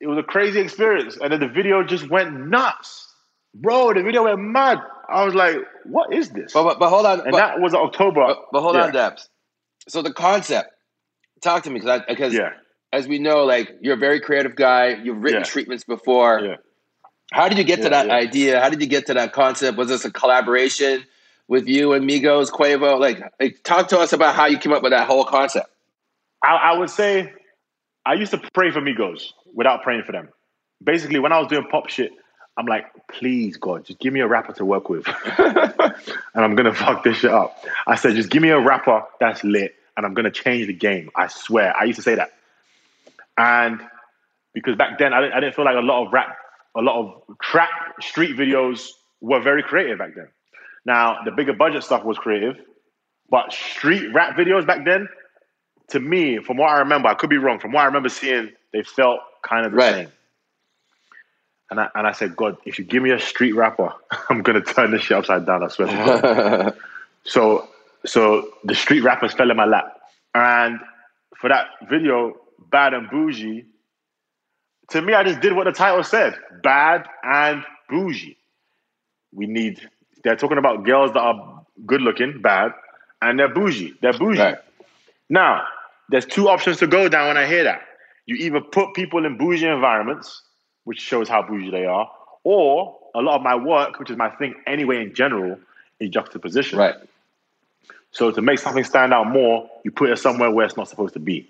it 0.00 0.06
was 0.06 0.18
a 0.18 0.22
crazy 0.22 0.60
experience. 0.60 1.16
And 1.16 1.32
then 1.32 1.40
the 1.40 1.48
video 1.48 1.82
just 1.82 2.08
went 2.10 2.34
nuts, 2.48 3.08
bro. 3.54 3.94
The 3.94 4.02
video 4.02 4.24
went 4.24 4.40
mad. 4.40 4.78
I 5.08 5.24
was 5.24 5.34
like, 5.34 5.56
"What 5.84 6.12
is 6.12 6.28
this?" 6.30 6.52
But, 6.52 6.64
but, 6.64 6.78
but 6.78 6.90
hold 6.90 7.06
on. 7.06 7.20
and 7.20 7.30
but, 7.30 7.38
that 7.38 7.60
was 7.60 7.72
October. 7.74 8.24
but, 8.26 8.38
but 8.52 8.60
hold 8.60 8.74
Yeah. 8.74 8.84
on, 8.86 8.92
Daps. 8.92 9.28
So 9.88 10.02
the 10.02 10.12
concept, 10.12 10.70
talk 11.42 11.62
to 11.64 11.70
me 11.70 11.80
because 11.80 12.02
because 12.06 12.34
Yeah, 12.34 12.50
as 12.92 13.08
we 13.08 13.18
know, 13.18 13.44
like 13.44 13.70
you're 13.80 13.94
a 13.94 13.98
very 13.98 14.20
creative 14.20 14.56
guy. 14.56 14.88
You've 15.02 15.22
written 15.22 15.40
Yeah. 15.40 15.44
treatments 15.46 15.84
before. 15.84 16.58
Yeah. 17.32 17.40
How 17.40 17.48
did 17.48 17.58
you 17.58 17.64
get 17.64 17.82
to 17.82 17.88
that 17.88 18.06
yeah. 18.06 18.14
idea? 18.14 18.60
How 18.60 18.68
did 18.68 18.80
you 18.80 18.86
get 18.86 19.06
to 19.06 19.14
that 19.14 19.32
concept? 19.32 19.76
Was 19.78 19.88
this 19.88 20.04
a 20.04 20.10
collaboration 20.10 21.04
with 21.48 21.66
you 21.66 21.92
and 21.92 22.08
Migos, 22.08 22.50
Quavo? 22.50 22.98
Like, 22.98 23.22
like, 23.40 23.62
talk 23.62 23.88
to 23.88 23.98
us 23.98 24.12
about 24.12 24.34
how 24.34 24.46
you 24.46 24.58
came 24.58 24.72
up 24.72 24.82
with 24.82 24.92
that 24.92 25.06
whole 25.06 25.24
concept. 25.24 25.68
I, 26.42 26.56
I 26.56 26.78
would 26.78 26.90
say 26.90 27.32
I 28.04 28.14
used 28.14 28.32
to 28.32 28.38
pray 28.52 28.70
for 28.70 28.80
Migos 28.80 29.32
without 29.54 29.82
praying 29.82 30.04
for 30.04 30.12
them. 30.12 30.28
Basically, 30.82 31.18
when 31.18 31.32
I 31.32 31.38
was 31.38 31.48
doing 31.48 31.66
pop 31.70 31.88
shit, 31.88 32.12
I'm 32.56 32.66
like, 32.66 32.86
please 33.10 33.56
God, 33.56 33.84
just 33.86 33.98
give 33.98 34.12
me 34.12 34.20
a 34.20 34.26
rapper 34.26 34.52
to 34.54 34.64
work 34.64 34.88
with, 34.88 35.06
and 35.38 35.94
I'm 36.34 36.54
gonna 36.54 36.74
fuck 36.74 37.02
this 37.02 37.18
shit 37.18 37.30
up. 37.30 37.64
I 37.86 37.94
said, 37.94 38.14
just 38.14 38.28
give 38.28 38.42
me 38.42 38.50
a 38.50 38.60
rapper 38.60 39.04
that's 39.20 39.42
lit, 39.42 39.74
and 39.96 40.04
I'm 40.04 40.12
gonna 40.12 40.30
change 40.30 40.66
the 40.66 40.74
game. 40.74 41.10
I 41.16 41.28
swear. 41.28 41.74
I 41.74 41.84
used 41.84 41.96
to 41.96 42.02
say 42.02 42.16
that, 42.16 42.32
and 43.38 43.80
because 44.52 44.76
back 44.76 44.98
then 44.98 45.14
I 45.14 45.22
didn't, 45.22 45.32
I 45.32 45.40
didn't 45.40 45.54
feel 45.54 45.64
like 45.64 45.76
a 45.76 45.80
lot 45.80 46.06
of 46.06 46.12
rap, 46.12 46.36
a 46.76 46.80
lot 46.80 46.96
of 47.00 47.36
trap 47.42 47.70
street 48.00 48.36
videos 48.36 48.88
were 49.20 49.40
very 49.40 49.62
creative 49.62 49.98
back 49.98 50.14
then. 50.14 50.28
Now 50.84 51.18
the 51.24 51.30
bigger 51.30 51.52
budget 51.52 51.84
stuff 51.84 52.04
was 52.04 52.18
creative, 52.18 52.56
but 53.30 53.52
street 53.52 54.12
rap 54.12 54.36
videos 54.36 54.66
back 54.66 54.84
then 54.84 55.08
to 55.88 56.00
me, 56.00 56.38
from 56.38 56.56
what 56.56 56.70
I 56.70 56.78
remember, 56.78 57.08
I 57.08 57.14
could 57.14 57.28
be 57.30 57.36
wrong. 57.36 57.58
From 57.58 57.72
what 57.72 57.82
I 57.82 57.84
remember 57.86 58.08
seeing, 58.08 58.50
they 58.72 58.82
felt 58.82 59.20
kind 59.42 59.66
of 59.66 59.72
the 59.72 59.78
Right. 59.78 59.94
same. 59.94 60.08
And 61.70 61.80
I, 61.80 61.88
and 61.94 62.06
I 62.06 62.12
said, 62.12 62.34
God, 62.36 62.56
if 62.64 62.78
you 62.78 62.84
give 62.84 63.02
me 63.02 63.10
a 63.10 63.18
street 63.18 63.52
rapper, 63.52 63.92
I'm 64.30 64.42
gonna 64.42 64.60
turn 64.62 64.90
this 64.90 65.02
shit 65.02 65.16
upside 65.16 65.46
down. 65.46 65.62
I 65.62 65.68
swear 65.68 65.88
to 65.88 65.96
God. 65.96 66.74
so 67.24 67.68
so 68.04 68.48
the 68.64 68.74
street 68.74 69.00
rappers 69.02 69.32
fell 69.32 69.50
in 69.50 69.56
my 69.56 69.64
lap, 69.64 70.00
and 70.34 70.80
for 71.36 71.48
that 71.48 71.66
video, 71.88 72.34
bad 72.70 72.94
and 72.94 73.08
bougie. 73.10 73.66
To 74.92 75.02
me, 75.02 75.14
I 75.14 75.24
just 75.24 75.40
did 75.40 75.54
what 75.54 75.64
the 75.64 75.72
title 75.72 76.04
said: 76.04 76.34
bad 76.62 77.06
and 77.22 77.64
bougie. 77.88 78.36
We 79.32 79.46
need. 79.46 79.80
They're 80.22 80.36
talking 80.36 80.58
about 80.58 80.84
girls 80.84 81.12
that 81.14 81.20
are 81.20 81.64
good 81.86 82.02
looking, 82.02 82.40
bad, 82.40 82.72
and 83.20 83.38
they're 83.38 83.52
bougie. 83.52 83.94
They're 84.00 84.12
bougie. 84.12 84.40
Right. 84.40 84.58
Now, 85.28 85.64
there's 86.10 86.26
two 86.26 86.48
options 86.48 86.76
to 86.78 86.86
go 86.86 87.08
down 87.08 87.28
when 87.28 87.36
I 87.36 87.46
hear 87.46 87.64
that. 87.64 87.82
You 88.26 88.36
either 88.36 88.60
put 88.60 88.94
people 88.94 89.24
in 89.24 89.36
bougie 89.38 89.66
environments, 89.66 90.42
which 90.84 91.00
shows 91.00 91.28
how 91.28 91.42
bougie 91.42 91.70
they 91.70 91.86
are, 91.86 92.10
or 92.44 92.96
a 93.14 93.20
lot 93.20 93.36
of 93.36 93.42
my 93.42 93.54
work, 93.56 93.98
which 93.98 94.10
is 94.10 94.16
my 94.16 94.28
thing 94.30 94.54
anyway 94.66 95.02
in 95.02 95.14
general, 95.14 95.58
is 96.00 96.10
juxtaposition. 96.10 96.78
right. 96.78 96.96
So 98.10 98.30
to 98.30 98.42
make 98.42 98.58
something 98.58 98.84
stand 98.84 99.14
out 99.14 99.28
more, 99.28 99.70
you 99.84 99.90
put 99.90 100.10
it 100.10 100.18
somewhere 100.18 100.50
where 100.50 100.66
it's 100.66 100.76
not 100.76 100.86
supposed 100.86 101.14
to 101.14 101.20
be. 101.20 101.48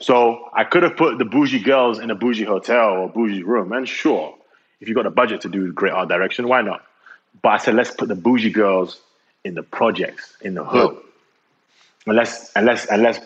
So 0.00 0.50
I 0.52 0.64
could 0.64 0.82
have 0.82 0.96
put 0.96 1.18
the 1.18 1.24
bougie 1.24 1.60
girls 1.60 1.98
in 1.98 2.10
a 2.10 2.14
bougie 2.14 2.44
hotel 2.44 2.90
or 2.90 3.08
bougie 3.08 3.42
room, 3.42 3.72
and 3.72 3.88
sure, 3.88 4.34
if 4.80 4.88
you 4.88 4.94
got 4.94 5.06
a 5.06 5.10
budget 5.10 5.40
to 5.42 5.48
do 5.48 5.72
great 5.72 5.92
art 5.92 6.08
direction, 6.08 6.48
why 6.48 6.62
not? 6.62 6.84
But 7.42 7.48
I 7.50 7.56
said 7.58 7.74
let's 7.74 7.90
put 7.90 8.08
the 8.08 8.14
bougie 8.14 8.50
girls 8.50 9.00
in 9.44 9.54
the 9.54 9.62
projects, 9.62 10.36
in 10.40 10.54
the 10.54 10.64
hood, 10.64 10.96
and 12.06 12.16
let's 12.16 12.52
and 12.54 12.66
let's 12.66 12.86
and 12.86 13.02
let's 13.02 13.20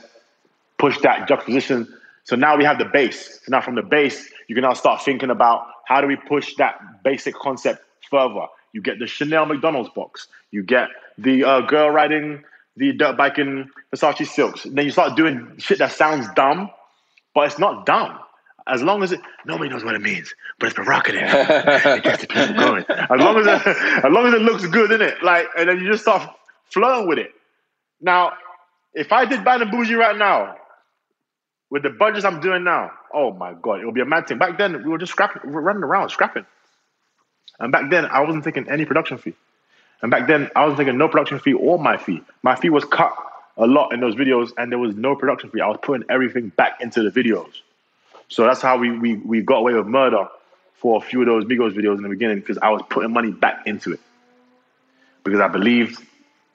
push 0.79 0.99
that 1.01 1.29
juxtaposition. 1.29 1.93
So 2.25 2.37
now 2.37 2.57
we 2.57 2.65
have 2.65 2.79
the 2.79 2.85
base. 2.85 3.41
So 3.45 3.51
now 3.51 3.61
from 3.61 3.75
the 3.75 3.83
base, 3.83 4.29
you 4.49 4.55
can 4.55 4.63
now 4.63 4.75
start 4.75 5.03
thinking 5.03 5.31
about 5.31 5.67
how 5.87 6.01
do 6.01 6.07
we 6.07 6.17
push 6.17 6.55
that 6.57 7.03
basic 7.03 7.35
concept 7.35 7.83
further. 8.11 8.47
You 8.73 8.83
get 8.83 8.99
the 8.99 9.07
Chanel 9.07 9.47
McDonald's 9.47 9.89
box. 9.91 10.29
You 10.51 10.63
get 10.63 10.89
the 11.17 11.45
uh, 11.45 11.61
girl 11.63 11.91
riding 11.91 12.45
the 12.77 12.93
dirt 12.93 13.17
bike 13.17 13.39
in 13.39 13.71
Versace 13.95 14.27
silks. 14.27 14.65
And 14.65 14.77
Then 14.77 14.85
you 14.85 14.91
start 14.91 15.17
doing 15.17 15.55
shit 15.59 15.79
that 15.79 15.93
sounds 15.93 16.29
dumb, 16.35 16.71
but 17.35 17.47
it's 17.47 17.59
not 17.59 17.87
dumb. 17.87 18.19
As 18.67 18.83
long 18.83 19.03
as 19.03 19.13
it, 19.13 19.21
nobody 19.47 19.71
knows 19.71 19.83
what 19.83 19.95
it 19.95 20.03
means, 20.03 20.35
but 20.59 20.67
it's 20.67 20.75
provocative. 20.75 21.23
it 21.25 22.03
gets 22.03 22.21
the 22.21 22.27
people 22.27 22.55
going. 22.55 22.85
As 22.89 23.19
long 23.19 23.39
as 23.39 23.47
it, 23.47 23.67
as 24.05 24.13
long 24.13 24.27
as 24.27 24.35
it 24.35 24.43
looks 24.43 24.67
good, 24.67 24.93
in 24.93 25.01
it, 25.01 25.23
like, 25.23 25.47
and 25.57 25.71
then 25.71 25.81
you 25.81 25.91
just 25.91 26.03
start 26.03 26.31
flowing 26.71 27.09
with 27.09 27.19
it. 27.19 27.31
Now, 28.01 28.33
if 28.93 29.11
I 29.11 29.25
did 29.25 29.43
Bad 29.43 29.63
and 29.63 29.71
Bougie 29.71 29.95
right 29.95 30.17
now, 30.17 30.57
with 31.71 31.83
the 31.83 31.91
budgets 31.91 32.27
I'm 32.27 32.41
doing 32.41 32.63
now, 32.65 32.91
oh 33.13 33.33
my 33.33 33.55
god, 33.55 33.81
it 33.81 33.87
would 33.87 33.95
be 33.95 34.03
a 34.03 34.07
mad 34.07 34.27
thing. 34.27 34.37
Back 34.39 34.59
then, 34.59 34.83
we 34.83 34.91
were 34.91 34.99
just 34.99 35.13
scrapping, 35.13 35.43
we 35.47 35.53
were 35.53 35.63
running 35.63 35.83
around 35.83 36.11
scrapping. 36.11 36.45
And 37.59 37.73
back 37.73 37.91
then, 37.91 38.05
I 38.05 38.21
wasn't 38.21 38.45
taking 38.45 38.69
any 38.69 38.85
production 38.85 39.17
fee. 39.17 39.35
And 40.03 40.11
back 40.11 40.29
then, 40.29 40.51
I 40.55 40.65
wasn't 40.65 40.79
taking 40.79 40.99
no 40.99 41.09
production 41.09 41.39
fee 41.41 41.55
or 41.55 41.79
my 41.79 41.97
fee. 41.97 42.23
My 42.43 42.55
fee 42.55 42.71
was 42.71 42.85
cut 42.85 43.15
a 43.59 43.67
lot 43.67 43.93
in 43.93 44.01
those 44.01 44.15
videos, 44.15 44.51
and 44.57 44.71
there 44.73 44.79
was 44.79 44.95
no 44.95 45.15
production 45.15 45.51
fee. 45.51 45.61
I 45.61 45.69
was 45.69 45.79
putting 45.83 46.07
everything 46.09 46.51
back 46.57 46.81
into 46.81 47.03
the 47.03 47.11
videos. 47.11 47.53
So 48.29 48.45
that's 48.45 48.63
how 48.63 48.79
we 48.79 48.91
we, 48.91 49.15
we 49.17 49.43
got 49.43 49.59
away 49.59 49.75
with 49.75 49.87
murder 49.87 50.29
for 50.75 50.97
a 50.97 51.01
few 51.01 51.21
of 51.21 51.27
those 51.27 51.45
Migos 51.45 51.75
videos 51.75 51.97
in 51.97 52.03
the 52.03 52.09
beginning 52.09 52.39
because 52.39 52.59
I 52.59 52.71
was 52.71 52.83
putting 52.89 53.13
money 53.13 53.33
back 53.33 53.67
into 53.67 53.93
it 53.93 54.01
because 55.25 55.41
I 55.41 55.49
believed 55.49 56.01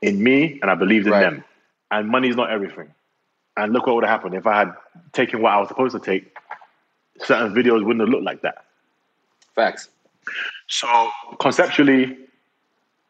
in 0.02 0.24
me 0.24 0.60
and 0.62 0.72
I 0.72 0.76
believed 0.76 1.06
in 1.08 1.14
Right. 1.14 1.22
them. 1.22 1.44
And 1.92 2.08
money's 2.10 2.36
not 2.36 2.50
everything. 2.50 2.94
And 3.58 3.74
look 3.74 3.86
what 3.86 3.96
would 3.96 4.04
have 4.06 4.10
happened 4.12 4.36
if 4.36 4.48
I 4.48 4.58
had 4.58 4.74
taken 5.12 5.42
what 5.42 5.54
I 5.54 5.60
was 5.60 5.68
supposed 5.68 5.94
to 5.94 6.00
take. 6.00 6.36
Certain 7.20 7.54
videos 7.54 7.84
wouldn't 7.86 8.00
have 8.00 8.10
looked 8.10 8.24
like 8.24 8.42
that. 8.42 8.66
Facts. 9.56 9.90
So 10.68 11.10
conceptually, 11.40 12.18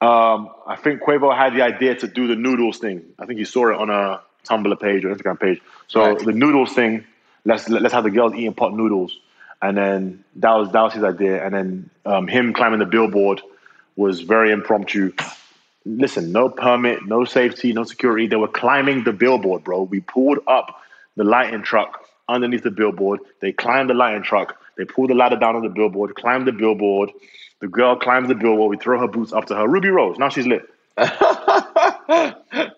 um, 0.04 0.50
I 0.68 0.76
think 0.76 1.02
Quavo 1.02 1.36
had 1.36 1.54
the 1.56 1.62
idea 1.62 1.96
to 1.96 2.08
do 2.08 2.28
the 2.28 2.36
noodles 2.36 2.78
thing. 2.80 3.04
I 3.20 3.26
think 3.26 3.40
he 3.40 3.46
saw 3.46 3.70
it 3.70 3.76
on 3.76 3.90
a 3.90 4.22
Tumblr 4.48 4.80
page 4.80 5.06
or 5.06 5.16
Instagram 5.16 5.40
page. 5.40 5.62
So 5.88 6.02
Right. 6.02 6.20
the 6.20 6.34
noodles 6.34 6.74
thing, 6.74 7.06
let's 7.46 7.70
let's 7.70 7.94
have 7.94 8.04
the 8.04 8.12
girls 8.12 8.34
eating 8.34 8.54
pot 8.54 8.74
noodles, 8.74 9.18
and 9.62 9.78
then 9.78 10.24
that 10.38 10.52
was 10.52 10.72
that 10.74 10.82
was 10.82 10.94
his 10.94 11.04
idea. 11.04 11.44
And 11.46 11.54
then 11.56 11.90
um, 12.06 12.28
him 12.28 12.54
climbing 12.54 12.80
the 12.80 12.86
billboard 12.86 13.42
was 13.96 14.22
very 14.22 14.52
impromptu. 14.52 15.14
Listen, 15.86 16.32
no 16.32 16.50
permit, 16.50 17.06
no 17.06 17.26
safety, 17.26 17.74
no 17.74 17.84
security. 17.84 18.28
They 18.28 18.36
were 18.38 18.48
climbing 18.48 19.04
the 19.04 19.14
billboard, 19.14 19.64
bro. 19.64 19.84
We 19.84 20.00
pulled 20.02 20.40
up 20.48 20.68
the 21.16 21.24
lighting 21.24 21.64
truck 21.64 22.02
underneath 22.28 22.64
the 22.64 22.72
billboard. 22.72 23.20
They 23.42 23.52
climbed 23.52 23.90
the 23.90 23.94
lighting 23.94 24.24
truck. 24.24 24.58
They 24.78 24.86
pulled 24.86 25.10
the 25.10 25.16
ladder 25.16 25.38
down 25.38 25.56
on 25.56 25.64
the 25.64 25.70
billboard, 25.70 26.16
climbed 26.16 26.48
the 26.48 26.52
billboard. 26.52 27.12
The 27.62 27.68
girl 27.68 27.96
climbs 27.96 28.28
the 28.28 28.36
billboard. 28.36 28.70
We 28.70 28.78
throw 28.78 29.00
her 29.00 29.08
boots 29.08 29.32
up 29.32 29.46
to 29.46 29.56
her. 29.56 29.68
Ruby 29.68 29.90
Rose. 29.90 30.18
Now 30.18 30.30
she's 30.30 30.48
lit. 30.48 30.64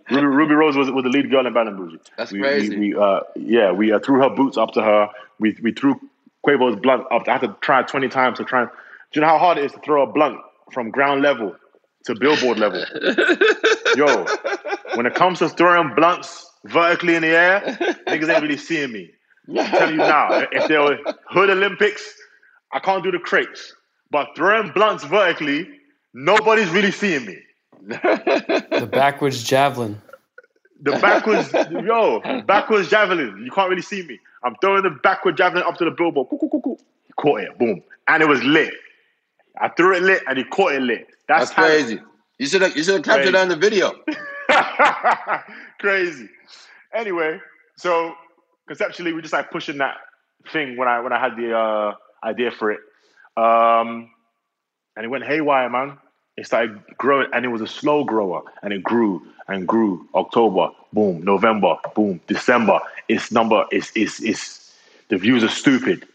Ruby, 0.10 0.26
Ruby 0.28 0.54
Rose 0.54 0.76
was, 0.78 0.90
was 0.92 1.04
the 1.04 1.10
lead 1.10 1.30
girl 1.30 1.46
in 1.48 1.54
Bad 1.54 1.68
and 1.68 1.78
Bougie. 1.78 2.00
That's 2.18 2.32
we, 2.32 2.40
crazy. 2.40 2.78
We, 2.78 2.94
we, 2.94 3.00
uh, 3.00 3.20
yeah, 3.36 3.72
we 3.72 3.92
uh, 3.92 4.00
threw 4.00 4.22
her 4.22 4.30
boots 4.30 4.58
up 4.58 4.72
to 4.74 4.82
her. 4.82 5.10
We 5.40 5.58
we 5.62 5.74
threw 5.74 6.00
Quavo's 6.46 6.80
blunt 6.80 7.04
up. 7.12 7.28
I 7.28 7.34
had 7.34 7.42
to 7.42 7.56
try 7.62 7.82
twenty 7.84 8.08
times 8.08 8.38
to 8.38 8.46
try. 8.46 8.62
and- 8.62 8.70
Do 9.12 9.20
you 9.20 9.22
know 9.22 9.28
how 9.28 9.38
hard 9.40 9.58
it 9.58 9.66
is 9.66 9.72
to 9.74 9.80
throw 9.80 10.04
a 10.04 10.08
blunt 10.12 10.38
from 10.72 10.92
ground 10.92 11.22
level 11.24 11.56
to 12.06 12.16
billboard 12.16 12.60
level? 12.60 12.84
Yo, 13.96 14.26
when 14.96 15.06
it 15.06 15.16
comes 15.16 15.40
to 15.40 15.50
throwing 15.50 15.94
blunts 15.96 16.50
vertically 16.66 17.16
in 17.16 17.22
the 17.24 17.30
air, 17.30 17.62
niggas 18.08 18.30
ain't 18.34 18.42
really 18.44 18.58
seeing 18.58 18.92
me. 18.92 19.12
I'm 19.50 19.56
telling 19.56 19.92
you 19.92 19.98
now, 19.98 20.28
if 20.52 20.68
there 20.68 20.82
were 20.82 20.98
Hood 21.30 21.50
Olympics, 21.50 22.16
I 22.72 22.80
can't 22.80 23.04
do 23.04 23.12
the 23.12 23.20
crates. 23.20 23.76
But 24.12 24.30
throwing 24.36 24.72
blunts 24.72 25.04
vertically, 25.04 25.68
nobody's 26.14 26.70
really 26.70 26.92
seeing 26.92 27.26
me. 27.26 27.38
The 27.88 28.90
backwards 28.92 29.44
javelin. 29.44 30.02
The 30.82 30.92
backwards, 30.94 31.52
yo, 31.72 32.22
backwards 32.46 32.90
javelin. 32.90 33.42
You 33.44 33.52
can't 33.52 33.70
really 33.70 33.82
see 33.82 34.04
me. 34.04 34.20
I'm 34.44 34.56
throwing 34.62 34.84
the 34.84 34.90
backward 34.90 35.38
javelin 35.38 35.64
up 35.64 35.78
to 35.78 35.86
the 35.86 35.92
billboard. 35.92 36.30
Coo, 36.30 36.38
coo, 36.38 36.50
coo, 36.50 36.62
coo. 36.62 36.78
He 37.08 37.14
caught 37.14 37.42
it, 37.42 37.58
boom, 37.58 37.82
and 38.08 38.22
it 38.22 38.28
was 38.28 38.44
lit. 38.44 38.74
I 39.60 39.70
threw 39.70 39.96
it 39.96 40.04
lit, 40.04 40.22
and 40.28 40.38
he 40.38 40.44
caught 40.44 40.74
it 40.74 40.82
lit. 40.82 41.08
That's, 41.28 41.52
That's 41.52 41.54
crazy. 41.54 42.00
You 42.38 42.48
should 42.48 42.62
have 42.62 42.76
you 42.76 42.84
should 42.84 42.96
have 42.96 43.04
captured 43.04 43.32
Crazy. 43.32 43.32
that 43.32 43.44
in 43.44 43.50
the 43.50 43.56
video. 43.56 43.94
crazy. 45.80 46.30
Anyway, 46.94 47.40
so 47.78 48.14
conceptually, 48.68 49.14
we 49.14 49.22
just 49.22 49.34
like 49.34 49.52
pushing 49.52 49.78
that 49.80 49.98
thing 50.52 50.78
when 50.78 50.88
I 50.88 51.00
when 51.00 51.14
I 51.14 51.20
had 51.20 51.36
the 51.36 51.58
uh, 51.58 51.94
idea 52.24 52.52
for 52.52 52.72
it, 52.72 52.80
um, 53.38 54.10
and 54.96 55.06
it 55.06 55.08
went 55.08 55.26
haywire, 55.26 55.70
man. 55.70 55.98
It 56.38 56.46
started 56.46 56.82
growing, 56.98 57.28
and 57.34 57.46
it 57.46 57.50
was 57.50 57.62
a 57.62 57.68
slow 57.68 58.04
grower, 58.04 58.42
and 58.62 58.74
it 58.74 58.84
grew 58.84 59.26
and 59.48 59.68
grew. 59.68 60.08
October, 60.14 60.70
boom. 60.92 61.24
November, 61.24 61.76
boom. 61.96 62.20
December, 62.28 62.80
its 63.08 63.32
number 63.32 63.66
it's 63.72 63.92
it's 63.96 64.20
is 64.22 64.74
the 65.10 65.18
views 65.18 65.44
are 65.44 65.50
stupid, 65.50 66.06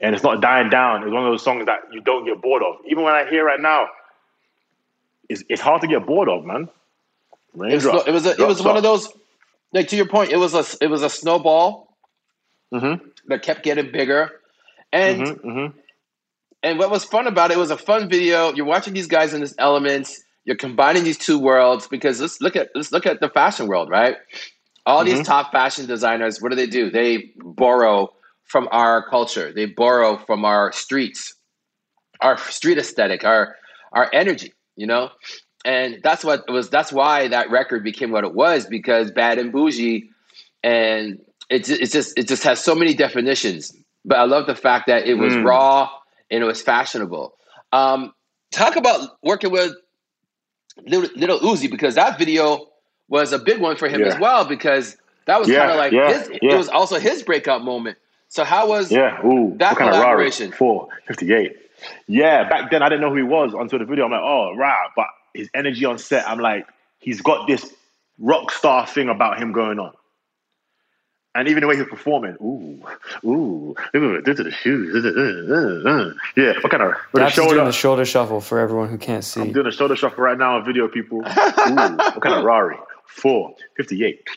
and 0.00 0.14
it's 0.14 0.24
not 0.24 0.40
dying 0.40 0.68
down. 0.68 1.02
It's 1.02 1.12
one 1.12 1.24
of 1.24 1.32
those 1.32 1.42
songs 1.42 1.66
that 1.66 1.80
you 1.92 2.00
don't 2.00 2.26
get 2.26 2.42
bored 2.42 2.62
of. 2.62 2.76
Even 2.86 3.04
when 3.04 3.14
I 3.14 3.28
hear 3.28 3.44
right 3.44 3.60
now, 3.60 3.88
it's 5.28 5.42
it's 5.48 5.62
hard 5.62 5.80
to 5.80 5.86
get 5.86 6.04
bored 6.04 6.28
of, 6.28 6.44
man. 6.44 6.68
It 7.56 7.74
was, 7.76 7.84
it 7.84 8.10
was 8.10 8.26
a, 8.26 8.30
it 8.30 8.46
was 8.46 8.62
one 8.62 8.76
of 8.76 8.82
those 8.82 9.08
like 9.72 9.88
to 9.88 9.96
your 9.96 10.08
point. 10.08 10.30
It 10.30 10.36
was 10.36 10.54
a 10.54 10.64
it 10.82 10.88
was 10.88 11.02
a 11.02 11.10
snowball 11.10 11.83
Mm-hmm. 12.72 13.06
that 13.28 13.42
kept 13.42 13.62
getting 13.62 13.90
bigger, 13.92 14.30
and 14.92 15.26
Mm-hmm, 15.26 15.48
mm-hmm. 15.48 15.78
and 16.62 16.78
what 16.78 16.90
was 16.90 17.04
fun 17.04 17.26
about 17.26 17.50
it, 17.50 17.54
it 17.56 17.60
was 17.60 17.70
a 17.70 17.76
fun 17.78 18.08
video. 18.08 18.52
You're 18.52 18.66
watching 18.66 18.94
these 18.94 19.06
guys 19.06 19.34
in 19.34 19.40
this 19.40 19.54
elements. 19.58 20.22
You're 20.44 20.56
combining 20.56 21.04
these 21.04 21.18
two 21.18 21.38
worlds 21.38 21.86
because 21.88 22.20
let's 22.20 22.40
look 22.40 22.56
at 22.56 22.70
let's 22.74 22.92
look 22.92 23.06
at 23.06 23.20
the 23.20 23.28
fashion 23.28 23.66
world, 23.66 23.90
right? 23.90 24.16
All 24.86 25.04
Mm-hmm. 25.04 25.06
these 25.06 25.22
top 25.22 25.52
fashion 25.52 25.86
designers, 25.86 26.40
what 26.40 26.50
do 26.50 26.56
they 26.56 26.66
do? 26.66 26.90
They 26.90 27.30
borrow 27.36 28.10
from 28.44 28.68
our 28.72 29.08
culture. 29.08 29.52
They 29.52 29.66
borrow 29.66 30.16
from 30.18 30.44
our 30.44 30.72
streets, 30.72 31.34
our 32.20 32.36
street 32.38 32.78
aesthetic, 32.78 33.24
our 33.24 33.56
our 33.92 34.08
energy, 34.12 34.52
you 34.76 34.86
know? 34.86 35.10
And 35.64 35.98
that's 36.02 36.24
what 36.24 36.50
was 36.50 36.70
that's 36.70 36.92
why 36.92 37.28
that 37.28 37.50
record 37.50 37.84
became 37.84 38.10
what 38.10 38.24
it 38.24 38.34
was 38.34 38.66
because 38.66 39.10
Bad 39.10 39.38
and 39.38 39.52
Bougie 39.52 40.10
and 40.62 41.18
it, 41.50 41.64
ju- 41.64 41.78
it 41.80 41.90
just 41.90 42.16
it 42.18 42.28
just 42.28 42.42
has 42.44 42.62
so 42.62 42.74
many 42.74 42.94
definitions. 42.94 43.72
But 44.04 44.18
I 44.18 44.24
love 44.24 44.46
the 44.46 44.54
fact 44.54 44.86
that 44.88 45.06
it 45.06 45.14
was 45.14 45.34
Mm. 45.34 45.44
raw 45.44 45.90
and 46.30 46.42
it 46.42 46.46
was 46.46 46.60
fashionable. 46.62 47.34
Um, 47.72 48.12
talk 48.52 48.76
about 48.76 49.16
working 49.22 49.50
with 49.50 49.72
Little, 50.86 51.08
Little 51.16 51.38
Uzi 51.40 51.70
because 51.70 51.94
that 51.94 52.18
video 52.18 52.66
was 53.08 53.32
a 53.32 53.38
big 53.38 53.60
one 53.60 53.76
for 53.76 53.88
him 53.88 54.00
Yeah. 54.00 54.08
as 54.08 54.18
well 54.18 54.44
because 54.44 54.96
that 55.26 55.38
was 55.40 55.48
Yeah, 55.48 55.58
kind 55.60 55.70
of 55.70 55.76
like 55.76 55.92
yeah, 55.92 56.12
his, 56.18 56.28
it 56.30 56.56
was 56.56 56.68
also 56.68 56.98
his 56.98 57.22
breakout 57.22 57.64
moment. 57.64 57.96
So 58.28 58.44
how 58.44 58.68
was 58.68 58.90
Yeah, 58.90 59.24
ooh, 59.24 59.54
That 59.58 59.72
what 59.72 59.78
kind 59.78 59.90
of 59.90 59.94
Rari? 59.94 60.02
collaboration. 60.02 60.52
Four 60.52 60.88
fifty 61.06 61.32
eight. 61.32 61.56
Yeah, 62.06 62.48
back 62.48 62.70
then 62.70 62.82
I 62.82 62.88
didn't 62.88 63.02
know 63.02 63.10
who 63.10 63.16
he 63.16 63.22
was 63.22 63.52
until 63.54 63.78
the 63.78 63.84
video. 63.84 64.06
I'm 64.06 64.10
like, 64.10 64.20
oh, 64.22 64.54
rah. 64.56 64.74
But 64.96 65.06
his 65.34 65.48
energy 65.54 65.84
on 65.84 65.98
set, 65.98 66.26
I'm 66.26 66.38
like, 66.38 66.66
he's 66.98 67.20
got 67.20 67.46
this 67.46 67.64
rock 68.18 68.50
star 68.52 68.86
thing 68.86 69.08
about 69.08 69.38
him 69.38 69.52
going 69.52 69.78
on. 69.78 69.92
And 71.36 71.48
even 71.48 71.62
the 71.62 71.66
way 71.66 71.74
he 71.74 71.82
was 71.82 71.90
performing, 71.90 72.36
ooh, 72.40 72.80
ooh, 73.24 73.74
ooh, 73.96 74.22
this 74.22 74.38
is 74.38 74.44
the 74.44 74.52
shoes. 74.52 75.04
Yeah, 76.36 76.52
what 76.60 76.70
kind 76.70 76.82
of 76.84 76.92
with 77.12 77.22
the 77.22 77.28
Daps 77.28 77.34
doing 77.34 77.48
shoulder? 77.48 77.64
the 77.64 77.72
shoulder 77.72 78.04
shuffle 78.04 78.40
for 78.40 78.60
everyone 78.60 78.88
who 78.88 78.98
can't 78.98 79.24
see. 79.24 79.40
I'm 79.40 79.52
doing 79.52 79.66
a 79.66 79.72
shoulder 79.72 79.96
shuffle 79.96 80.22
right 80.22 80.38
now 80.38 80.56
on 80.56 80.64
video, 80.64 80.86
people. 80.86 81.18
Ooh, 81.18 81.22
what 81.24 82.20
kind 82.20 82.36
of 82.36 82.44
Rari? 82.44 82.76
Four 83.06 83.54
fifty-eight. 83.76 84.28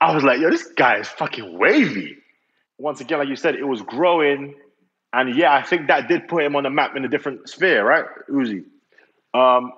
I 0.00 0.14
was 0.14 0.24
like, 0.24 0.40
yo, 0.40 0.50
this 0.50 0.66
guy 0.66 0.98
is 0.98 1.08
fucking 1.08 1.56
wavy. 1.56 2.16
Once 2.78 3.00
again, 3.00 3.18
like 3.18 3.28
you 3.28 3.36
said, 3.36 3.54
it 3.54 3.66
was 3.66 3.82
growing. 3.82 4.54
And 5.12 5.36
yeah, 5.36 5.52
I 5.52 5.62
think 5.62 5.88
that 5.88 6.08
did 6.08 6.26
put 6.28 6.42
him 6.44 6.56
on 6.56 6.62
the 6.64 6.70
map 6.70 6.96
in 6.96 7.04
a 7.04 7.08
different 7.08 7.48
sphere, 7.48 7.84
right? 7.84 8.04
Uzi. 8.28 8.64
Um, 9.34 9.72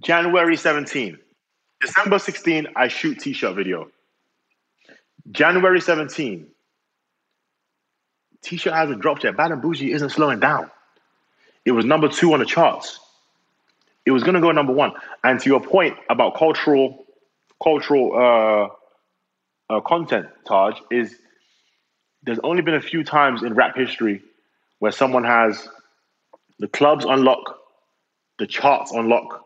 January 0.00 0.56
17. 0.56 1.18
December 1.80 2.18
16, 2.18 2.68
I 2.76 2.88
shoot 2.88 3.18
t-shirt 3.18 3.56
video. 3.56 3.88
January 5.30 5.80
17, 5.80 6.46
t-shirt 8.42 8.72
hasn't 8.72 9.00
dropped 9.00 9.24
yet. 9.24 9.36
Bad 9.36 9.52
and 9.52 9.62
Bougie 9.62 9.92
isn't 9.92 10.10
slowing 10.10 10.40
down. 10.40 10.70
It 11.64 11.72
was 11.72 11.84
number 11.84 12.08
two 12.08 12.32
on 12.32 12.40
the 12.40 12.46
charts. 12.46 12.98
It 14.04 14.10
was 14.10 14.24
going 14.24 14.34
to 14.34 14.40
go 14.40 14.50
number 14.50 14.72
one. 14.72 14.92
And 15.22 15.38
to 15.40 15.48
your 15.48 15.60
point 15.60 15.96
about 16.10 16.36
cultural, 16.36 17.06
cultural 17.62 18.12
uh, 19.70 19.72
uh, 19.72 19.80
content, 19.82 20.26
Taj, 20.44 20.78
is 20.90 21.14
there's 22.24 22.40
only 22.42 22.62
been 22.62 22.74
a 22.74 22.80
few 22.80 23.04
times 23.04 23.42
in 23.42 23.54
rap 23.54 23.76
history 23.76 24.22
where 24.80 24.92
someone 24.92 25.24
has 25.24 25.68
the 26.58 26.68
clubs 26.68 27.04
unlock, 27.04 27.58
the 28.38 28.46
charts 28.46 28.90
unlock, 28.90 29.44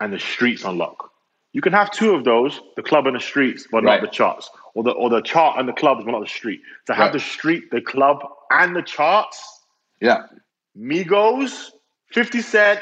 and 0.00 0.12
the 0.12 0.18
streets 0.18 0.64
on 0.64 0.78
lock. 0.78 1.10
You 1.56 1.62
can 1.62 1.72
have 1.72 1.90
two 1.90 2.14
of 2.14 2.24
those, 2.24 2.60
the 2.76 2.82
club 2.82 3.06
and 3.06 3.16
the 3.16 3.20
streets, 3.20 3.66
but 3.72 3.82
Right. 3.82 3.94
not 3.94 4.02
the 4.02 4.14
charts. 4.14 4.50
Or 4.74 4.82
the 4.82 4.90
or 4.90 5.08
the 5.08 5.22
chart 5.22 5.58
and 5.58 5.66
the 5.66 5.72
clubs, 5.72 6.04
but 6.04 6.10
not 6.10 6.20
the 6.20 6.26
street. 6.26 6.60
To 6.84 6.92
have 6.92 7.04
Right. 7.04 7.12
the 7.14 7.18
street, 7.18 7.70
the 7.70 7.80
club, 7.80 8.18
and 8.50 8.76
the 8.76 8.82
charts, 8.82 9.64
Yeah. 10.02 10.26
Migos, 10.76 11.70
50 12.12 12.42
Cent, 12.42 12.78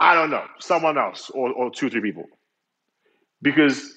I 0.00 0.14
don't 0.14 0.30
know, 0.30 0.46
someone 0.58 0.96
else 0.96 1.28
or, 1.28 1.52
or 1.52 1.70
two, 1.70 1.90
three 1.90 2.00
people. 2.00 2.24
Because 3.42 3.94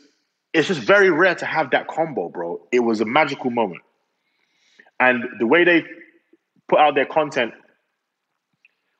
it's 0.52 0.68
just 0.68 0.82
very 0.82 1.10
rare 1.10 1.36
to 1.36 1.46
have 1.46 1.72
that 1.72 1.88
combo, 1.88 2.28
bro. 2.28 2.68
It 2.74 2.82
was 2.82 3.00
a 3.00 3.06
magical 3.06 3.50
moment. 3.50 3.82
And 5.00 5.24
the 5.40 5.48
way 5.48 5.64
they 5.64 5.86
put 6.68 6.80
out 6.80 6.96
their 6.96 7.06
content, 7.06 7.54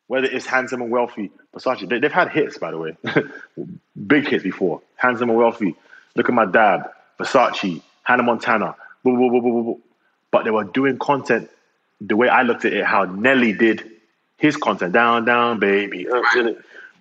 whether 0.08 0.28
it's 0.28 0.46
handsome 0.46 0.82
and 0.82 0.92
wealthy, 0.92 1.32
Versace, 1.54 1.88
they, 1.88 2.00
they've 2.00 2.12
had 2.12 2.30
hits, 2.30 2.58
by 2.58 2.72
the 2.72 2.78
way. 2.78 2.98
Big 4.08 4.28
hits 4.28 4.44
before. 4.44 4.82
Handsome 4.96 5.30
and 5.30 5.38
wealthy. 5.38 5.76
Look 6.16 6.30
at 6.30 6.36
my 6.36 6.46
dad, 6.46 6.84
Versace, 7.20 7.82
Hannah 8.04 8.24
Montana. 8.24 8.76
But 9.04 10.44
they 10.44 10.52
were 10.52 10.64
doing 10.66 10.98
content 10.98 11.50
the 12.02 12.16
way 12.16 12.30
I 12.30 12.44
looked 12.44 12.66
at 12.66 12.74
it, 12.74 12.86
how 12.86 13.06
Nelly 13.06 13.54
did 13.54 13.90
his 14.38 14.56
content, 14.56 14.94
down, 14.94 15.26
down, 15.26 15.60
baby. 15.60 16.08
uh, 16.10 16.22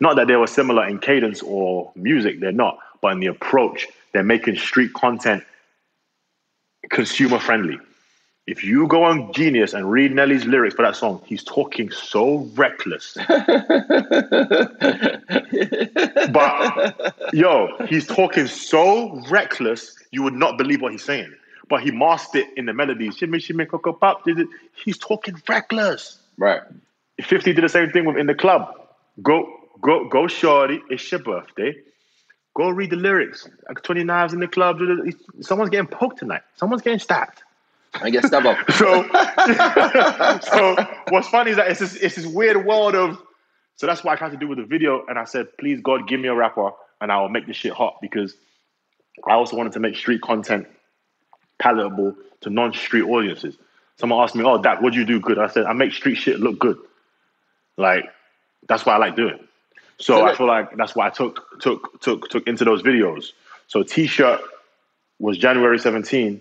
Not 0.00 0.16
that 0.16 0.26
they 0.26 0.36
were 0.36 0.46
similar 0.46 0.86
in 0.86 0.98
cadence 0.98 1.42
or 1.42 1.92
music, 1.94 2.40
they're 2.40 2.52
not, 2.52 2.78
but 3.02 3.12
in 3.12 3.20
the 3.20 3.26
approach, 3.26 3.86
they're 4.12 4.22
making 4.22 4.56
street 4.56 4.92
content 4.94 5.44
consumer 6.90 7.38
friendly. 7.38 7.78
If 8.46 8.62
you 8.62 8.86
go 8.86 9.02
on 9.02 9.32
Genius 9.32 9.72
and 9.74 9.90
read 9.90 10.14
Nelly's 10.14 10.44
lyrics 10.44 10.76
for 10.76 10.82
that 10.82 10.94
song, 10.94 11.20
he's 11.26 11.42
talking 11.42 11.90
so 11.90 12.48
reckless. 12.54 13.16
but 16.32 17.14
yo, 17.32 17.76
he's 17.88 18.06
talking 18.06 18.46
so 18.46 19.20
reckless, 19.28 19.96
you 20.12 20.22
would 20.22 20.34
not 20.34 20.58
believe 20.58 20.80
what 20.80 20.92
he's 20.92 21.02
saying. 21.02 21.34
But 21.68 21.82
he 21.82 21.90
masked 21.90 22.36
it 22.36 22.46
in 22.56 22.66
the 22.66 22.72
melodies. 22.72 23.16
Shimmy, 23.16 23.40
shimmy, 23.40 23.66
cocoa 23.66 23.92
pop. 23.92 24.24
He's 24.84 24.98
talking 24.98 25.34
reckless. 25.48 26.20
Right. 26.38 26.62
50 27.20 27.52
did 27.52 27.64
the 27.64 27.68
same 27.68 27.90
thing 27.90 28.04
with 28.04 28.16
in 28.16 28.28
the 28.28 28.34
club. 28.36 28.72
Go, 29.22 29.48
go, 29.80 30.08
go, 30.08 30.28
shorty. 30.28 30.80
It's 30.88 31.10
your 31.10 31.18
birthday. 31.18 31.74
Go 32.54 32.68
read 32.70 32.90
the 32.90 32.96
lyrics. 32.96 33.48
Like 33.66 33.82
20 33.82 34.04
knives 34.04 34.32
in 34.32 34.38
the 34.38 34.46
club. 34.46 34.78
Someone's 35.40 35.70
getting 35.70 35.88
poked 35.88 36.20
tonight. 36.20 36.42
Someone's 36.54 36.82
getting 36.82 37.00
stabbed. 37.00 37.42
I 38.02 38.10
guess 38.10 38.28
double. 38.30 38.56
So, 38.72 39.08
so 40.50 40.76
what's 41.08 41.28
funny 41.28 41.50
is 41.50 41.56
that 41.56 41.68
it's 41.68 41.80
this, 41.80 41.94
it's 41.96 42.16
this 42.16 42.26
weird 42.26 42.64
world 42.64 42.94
of. 42.94 43.18
So 43.76 43.86
that's 43.86 44.02
what 44.02 44.12
I 44.12 44.16
tried 44.16 44.30
to 44.30 44.38
do 44.38 44.48
with 44.48 44.58
the 44.58 44.64
video, 44.64 45.04
and 45.06 45.18
I 45.18 45.24
said, 45.24 45.48
please 45.58 45.80
God, 45.82 46.08
give 46.08 46.18
me 46.18 46.28
a 46.28 46.34
rapper, 46.34 46.70
and 47.00 47.12
I 47.12 47.20
will 47.20 47.28
make 47.28 47.46
this 47.46 47.56
shit 47.56 47.72
hot 47.72 47.98
because 48.00 48.34
I 49.28 49.34
also 49.34 49.56
wanted 49.56 49.72
to 49.74 49.80
make 49.80 49.96
street 49.96 50.22
content 50.22 50.66
palatable 51.58 52.14
to 52.40 52.50
non-street 52.50 53.02
audiences. 53.02 53.56
Someone 53.96 54.22
asked 54.22 54.34
me, 54.34 54.44
"Oh, 54.44 54.60
Dak, 54.60 54.82
what 54.82 54.92
do 54.92 54.98
you 54.98 55.06
do 55.06 55.20
good?" 55.20 55.38
I 55.38 55.48
said, 55.48 55.66
"I 55.66 55.72
make 55.72 55.92
street 55.92 56.16
shit 56.16 56.38
look 56.38 56.58
good." 56.58 56.78
Like 57.76 58.04
that's 58.68 58.84
what 58.84 58.94
I 58.94 58.98
like 58.98 59.16
doing. 59.16 59.38
So 59.98 60.18
So 60.18 60.26
I 60.26 60.34
feel 60.34 60.46
like 60.46 60.76
that's 60.76 60.94
why 60.94 61.06
I 61.06 61.10
took 61.10 61.60
took 61.60 62.00
took 62.00 62.28
took 62.28 62.46
into 62.46 62.64
those 62.64 62.82
videos. 62.82 63.32
So 63.68 63.82
T-shirt 63.82 64.40
was 65.18 65.38
January 65.38 65.78
17, 65.78 66.40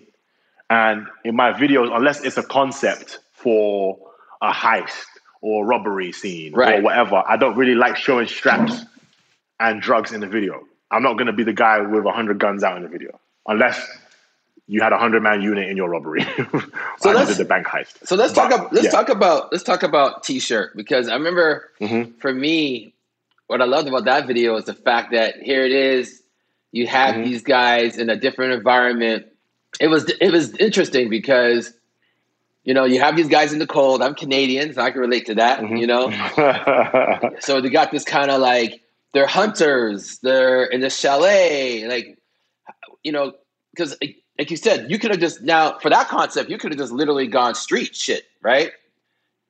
and 0.70 1.08
in 1.24 1.36
my 1.36 1.52
videos, 1.54 1.96
unless 1.96 2.24
it's 2.24 2.38
a 2.38 2.44
concept 2.44 3.20
for 3.34 3.98
a 4.42 4.52
heist 4.52 5.06
or 5.42 5.66
robbery 5.66 6.12
scene 6.12 6.54
Right. 6.54 6.80
or 6.80 6.82
whatever, 6.82 7.24
I 7.28 7.38
don't 7.38 7.56
really 7.56 7.76
like 7.76 7.96
showing 7.98 8.28
straps 8.28 8.82
and 9.60 9.82
drugs 9.82 10.12
in 10.12 10.22
the 10.22 10.28
video. 10.28 10.64
I'm 10.92 11.04
not 11.04 11.14
going 11.14 11.28
to 11.28 11.34
be 11.34 11.44
the 11.44 11.54
guy 11.54 11.80
with 11.82 12.04
100 12.04 12.40
guns 12.40 12.64
out 12.64 12.78
in 12.78 12.84
the 12.84 12.90
video, 12.90 13.20
unless 13.48 13.80
you 14.68 14.82
had 14.82 14.92
a 14.92 14.96
100 14.96 15.22
man 15.22 15.42
unit 15.42 15.70
in 15.70 15.78
your 15.78 15.90
robbery. 15.90 16.26
So 17.00 17.12
let's- 17.12 17.30
did 17.30 17.38
the 17.38 17.46
bank 17.46 17.68
heist. 17.68 18.06
So 18.08 18.16
let's 18.16 18.34
But, 18.34 18.50
talk. 18.50 18.60
About, 18.60 18.74
let's 18.74 18.86
yeah. 18.86 18.92
talk 18.92 19.10
about 19.10 19.52
let's 19.52 19.64
talk 19.64 19.84
about 19.84 20.24
t-shirt 20.24 20.76
because 20.76 21.08
I 21.10 21.14
remember 21.14 21.70
Mhm. 21.82 22.20
for 22.20 22.34
me, 22.34 22.94
what 23.48 23.62
I 23.62 23.66
loved 23.66 23.88
about 23.88 24.06
that 24.06 24.26
video 24.26 24.56
is 24.56 24.66
the 24.66 24.74
fact 24.74 25.12
that 25.12 25.36
here 25.38 25.64
it 25.66 25.72
is. 25.72 26.24
You 26.72 26.88
have 26.88 27.16
Mhm. 27.16 27.26
these 27.26 27.44
guys 27.44 27.98
in 27.98 28.10
a 28.10 28.16
different 28.16 28.54
environment. 28.54 29.28
It 29.80 29.88
was 29.88 30.10
it 30.10 30.32
was 30.32 30.56
interesting 30.58 31.10
because 31.10 31.74
you 32.64 32.74
know 32.74 32.86
you 32.86 33.00
have 33.00 33.16
these 33.16 33.28
guys 33.28 33.54
in 33.54 33.60
the 33.60 33.68
cold. 33.68 34.02
I'm 34.02 34.16
Canadian, 34.16 34.74
so 34.74 34.82
I 34.82 34.92
can 34.92 35.02
relate 35.02 35.28
to 35.28 35.36
that. 35.36 35.60
Mhm. 35.60 35.80
You 35.80 35.88
know, 35.88 37.32
so 37.40 37.62
they 37.62 37.70
got 37.70 37.92
this 37.92 38.04
kind 38.04 38.32
of 38.32 38.42
like 38.42 38.82
they're 39.14 39.28
hunters. 39.28 40.20
They're 40.20 40.66
in 40.66 40.82
the 40.82 40.90
chalet, 40.90 41.86
like 41.88 42.18
you 43.04 43.12
know, 43.12 43.34
because 43.74 43.96
like 44.38 44.52
you 44.52 44.58
said, 44.58 44.92
you 44.92 45.00
could 45.00 45.12
have 45.12 45.20
just 45.20 45.42
now 45.42 45.78
for 45.80 45.90
that 45.90 46.08
concept, 46.08 46.50
you 46.50 46.58
could 46.58 46.72
have 46.72 46.80
just 46.80 46.92
literally 46.92 47.28
gone 47.28 47.56
street 47.56 47.96
shit, 47.96 48.24
right? 48.42 48.72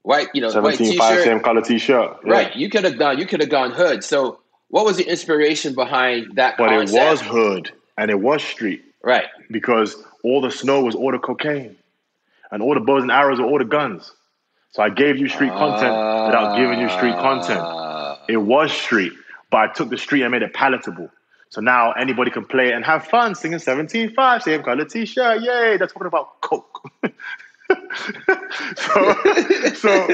White, 0.03 0.27
you 0.35 0.41
know, 0.41 0.49
white 0.61 0.77
17 0.77 0.97
5 0.99 1.09
t-shirt, 1.09 1.25
same 1.25 1.39
color 1.39 1.61
t-shirt. 1.61 2.17
Yeah. 2.23 2.31
right? 2.31 2.55
You 2.55 2.69
could 2.69 2.83
have 2.83 2.99
gone, 2.99 3.17
you 3.17 3.25
could 3.25 3.39
have 3.41 3.49
gone 3.49 3.71
hood. 3.71 4.03
So, 4.03 4.39
what 4.69 4.85
was 4.85 4.97
the 4.97 5.03
inspiration 5.09 5.73
behind 5.73 6.35
that 6.35 6.57
But 6.57 6.71
it 6.71 6.77
was 6.91 7.21
hood 7.21 7.71
and 7.97 8.11
it 8.11 8.19
was 8.19 8.43
street 8.43 8.83
right, 9.03 9.25
because 9.49 9.95
all 10.25 10.41
the 10.41 10.51
snow 10.51 10.83
was 10.83 10.95
all 10.95 11.11
the 11.11 11.19
cocaine 11.19 11.75
and 12.51 12.61
all 12.61 12.73
the 12.73 12.79
bows 12.79 13.03
and 13.03 13.11
arrows 13.11 13.39
were 13.39 13.45
all 13.45 13.59
the 13.59 13.65
guns. 13.65 14.11
So 14.71 14.83
I 14.83 14.89
gave 14.89 15.17
you 15.17 15.29
street 15.29 15.51
content 15.51 15.93
without 16.27 16.57
giving 16.57 16.79
you 16.79 16.89
street 16.89 17.15
content. 17.15 17.63
It 18.27 18.37
was 18.37 18.71
street, 18.71 19.13
but 19.49 19.57
I 19.57 19.67
took 19.71 19.89
the 19.89 19.97
street 19.97 20.23
and 20.23 20.31
made 20.31 20.41
it 20.41 20.53
palatable. 20.53 21.09
So 21.49 21.61
now 21.61 21.91
anybody 21.93 22.31
can 22.31 22.43
play 22.43 22.69
it 22.69 22.73
and 22.73 22.83
have 22.83 23.05
fun 23.05 23.35
singing 23.35 23.59
17.5, 23.59 24.41
same 24.41 24.63
color 24.63 24.83
t-shirt. 24.83 25.41
Yay, 25.41 25.77
they're 25.77 25.87
talking 25.87 26.07
about 26.07 26.41
coke. 26.41 26.81
so, 28.75 29.15
so, 29.73 30.07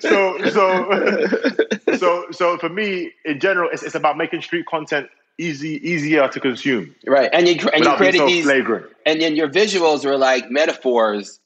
so, 0.00 0.38
so, 0.48 1.96
so, 1.96 2.26
so 2.30 2.58
for 2.58 2.68
me, 2.68 3.12
in 3.24 3.40
general, 3.40 3.68
it's, 3.70 3.82
it's 3.82 3.94
about 3.94 4.16
making 4.16 4.40
street 4.40 4.66
content 4.66 5.08
easy, 5.38 5.88
easier 5.88 6.28
to 6.28 6.40
consume 6.40 6.94
right, 7.06 7.30
and 7.32 7.48
you 7.48 7.68
and 7.72 7.84
you 7.84 7.92
created 7.96 8.18
so 8.18 8.26
these, 8.26 8.44
flagrant. 8.44 8.86
and 9.06 9.20
then 9.20 9.36
your 9.36 9.48
visuals 9.48 10.04
were 10.04 10.16
like 10.16 10.50
metaphors 10.50 11.40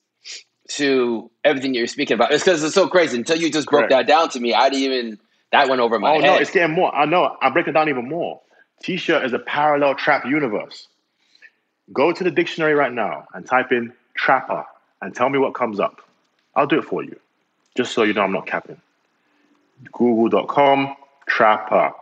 to 0.68 1.30
everything 1.44 1.74
you're 1.74 1.86
speaking 1.86 2.14
about. 2.14 2.32
It's 2.32 2.44
because 2.44 2.62
it's 2.62 2.74
so 2.74 2.88
crazy. 2.88 3.16
Until 3.16 3.36
you 3.36 3.50
just 3.50 3.68
broke 3.68 3.88
Correct. 3.88 4.06
that 4.06 4.06
down 4.06 4.30
to 4.30 4.40
me, 4.40 4.52
I 4.54 4.68
didn't 4.68 4.84
even 4.84 5.18
that 5.52 5.68
went 5.68 5.80
over 5.80 5.98
my 5.98 6.10
oh, 6.10 6.12
head. 6.14 6.20
Oh 6.20 6.26
head. 6.26 6.36
no, 6.36 6.40
it's 6.40 6.50
getting 6.50 6.74
more. 6.74 6.94
I 6.94 7.04
know. 7.04 7.36
I'm 7.40 7.52
breaking 7.52 7.74
down 7.74 7.88
even 7.88 8.08
more. 8.08 8.40
T-shirt 8.82 9.24
is 9.24 9.32
a 9.32 9.38
parallel 9.38 9.94
trap 9.94 10.26
universe. 10.26 10.88
Go 11.92 12.12
to 12.12 12.24
the 12.24 12.30
dictionary 12.30 12.74
right 12.74 12.92
now 12.92 13.26
and 13.32 13.46
type 13.46 13.72
in 13.72 13.92
trapper 14.14 14.64
and 15.00 15.14
tell 15.14 15.30
me 15.30 15.38
what 15.38 15.54
comes 15.54 15.80
up. 15.80 16.02
I'll 16.54 16.66
do 16.66 16.78
it 16.78 16.84
for 16.84 17.02
you, 17.02 17.18
just 17.76 17.92
so 17.92 18.02
you 18.02 18.12
know 18.12 18.22
I'm 18.22 18.32
not 18.32 18.46
capping. 18.46 18.80
Google.com 19.92 20.96
trapper. 21.26 21.92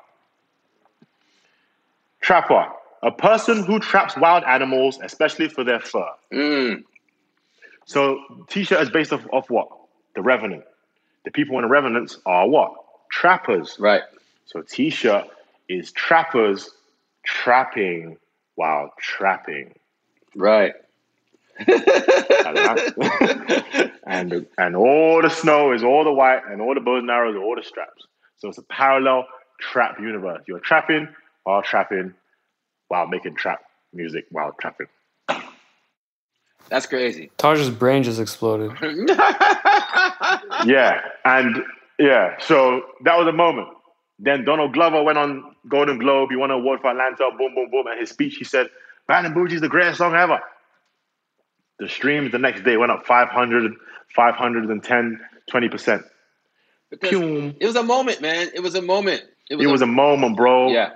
Trapper, 2.25 2.67
a 3.03 3.11
person 3.11 3.63
who 3.65 3.79
traps 3.79 4.17
wild 4.17 4.45
animals, 4.45 4.99
especially 5.03 5.47
for 5.47 5.63
their 5.63 5.79
fur. 5.79 6.09
Mm, 6.33 6.83
So 7.85 8.19
T-shirt 8.49 8.81
is 8.81 8.89
based 8.89 9.13
off, 9.13 9.27
off 9.31 9.51
what? 9.51 9.69
The 10.15 10.23
Revenant. 10.23 10.65
The 11.27 11.31
people 11.31 11.57
in 11.59 11.63
the 11.65 11.69
Revenants 11.69 12.17
are 12.25 12.49
what? 12.49 12.73
Trappers. 13.13 13.77
right. 13.79 14.01
So 14.47 14.63
T-shirt 14.63 15.27
is 15.69 15.93
trappers 15.93 16.71
trapping 17.27 18.17
while 18.55 18.95
trapping. 18.99 19.75
Right. 20.35 20.73
and 24.07 24.47
and 24.59 24.77
all 24.77 25.21
the 25.23 25.29
snow 25.29 25.73
is 25.73 25.85
all 25.85 26.05
the 26.05 26.13
white, 26.13 26.41
and 26.51 26.61
all 26.63 26.75
the 26.75 26.81
bows 26.81 27.03
and 27.03 27.11
arrows 27.11 27.37
are 27.37 27.43
all 27.43 27.55
the 27.55 27.63
straps. 27.63 28.07
So 28.39 28.49
it's 28.49 28.59
a 28.59 28.63
parallel 28.63 29.27
trap 29.61 30.01
universe. 30.01 30.43
You're 30.49 30.59
trapping 30.61 31.07
while 31.45 31.63
trapping 31.63 32.15
while 32.89 33.07
making 33.07 33.37
trap 33.37 33.61
music 33.93 34.27
while 34.31 34.53
trapping. 34.61 34.89
That's 36.69 36.87
crazy. 36.87 37.31
Taj's 37.37 37.71
brain 37.71 38.03
just 38.03 38.21
exploded. 38.21 38.73
yeah, 40.65 41.01
and 41.25 41.63
yeah, 41.99 42.39
so 42.39 42.83
that 43.05 43.19
was 43.19 43.29
a 43.29 43.33
moment. 43.33 43.69
Then 44.19 44.45
Donald 44.45 44.73
Glover 44.73 45.03
went 45.03 45.19
on 45.19 45.55
Golden 45.69 45.99
Globe. 45.99 46.31
He 46.31 46.37
won 46.37 46.51
an 46.51 46.59
award 46.59 46.81
for 46.81 46.91
Atlanta. 46.91 47.31
Boom, 47.37 47.55
boom, 47.55 47.71
boom. 47.71 47.87
And 47.87 48.01
his 48.01 48.11
speech, 48.11 48.37
he 48.37 48.45
said, 48.45 48.71
"Bad 49.07 49.25
and 49.27 49.35
Bougie 49.35 49.57
is 49.57 49.61
the 49.61 49.69
greatest 49.69 49.99
song 49.99 50.15
ever." 50.15 50.41
The 51.79 51.89
streams 51.89 52.33
the 52.33 52.39
next 52.39 52.63
day 52.63 52.77
went 52.77 52.93
up 52.93 53.05
500, 53.05 53.75
510, 54.15 55.21
20%. 55.51 56.05
it 57.03 57.67
was 57.67 57.77
a 57.77 57.83
moment, 57.83 58.21
man. 58.21 58.49
It 58.55 58.61
was 58.61 58.77
a 58.77 58.83
moment. 58.83 59.25
It 59.51 59.57
was, 59.57 59.65
it 59.65 59.69
a, 59.69 59.73
was 59.73 59.83
a 59.83 59.87
moment, 59.87 60.37
bro. 60.37 60.71
Yeah. 60.71 60.91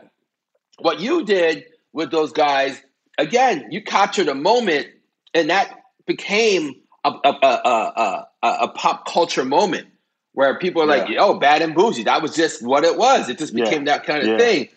What 0.79 1.01
you 1.01 1.25
did 1.25 1.65
with 1.93 2.11
those 2.11 2.33
guys, 2.33 2.81
again, 3.19 3.67
you 3.71 3.83
captured 3.83 4.29
a 4.29 4.35
moment, 4.35 4.89
and 5.35 5.51
that 5.51 5.75
became 6.07 6.75
a, 7.05 7.11
a, 7.11 7.31
a, 7.31 8.27
a, 8.43 8.49
a 8.63 8.69
pop 8.69 9.07
culture 9.07 9.45
moment 9.45 9.89
where 10.33 10.59
people 10.59 10.83
are 10.83 10.87
like, 10.87 11.09
yeah. 11.09 11.19
"Oh, 11.21 11.39
bad 11.39 11.63
and 11.63 11.75
bougie." 11.75 12.05
That 12.05 12.23
was 12.23 12.35
just 12.35 12.65
what 12.65 12.85
it 12.85 12.97
was. 12.97 13.29
It 13.29 13.39
just 13.39 13.55
became 13.55 13.87
yeah. 13.87 13.97
that 13.97 14.07
kind 14.07 14.23
of 14.23 14.29
yeah. 14.29 14.39
thing. 14.39 14.69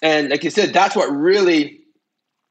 And 0.00 0.30
like 0.30 0.44
you 0.44 0.50
said, 0.50 0.72
that's 0.72 0.94
what 0.94 1.10
really 1.10 1.80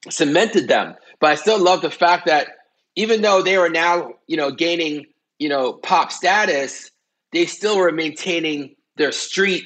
cemented 0.10 0.68
them. 0.68 0.96
But 1.20 1.32
I 1.32 1.36
still 1.36 1.62
love 1.64 1.82
the 1.82 1.92
fact 1.92 2.26
that 2.28 2.50
even 2.96 3.22
though 3.22 3.42
they 3.42 3.58
were 3.58 3.70
now, 3.70 4.14
you 4.28 4.38
know, 4.38 4.52
gaining, 4.52 5.06
you 5.40 5.50
know, 5.50 5.74
pop 5.74 6.12
status, 6.12 6.92
they 7.32 7.46
still 7.46 7.78
were 7.78 7.92
maintaining 7.92 8.76
their 8.98 9.12
street 9.12 9.64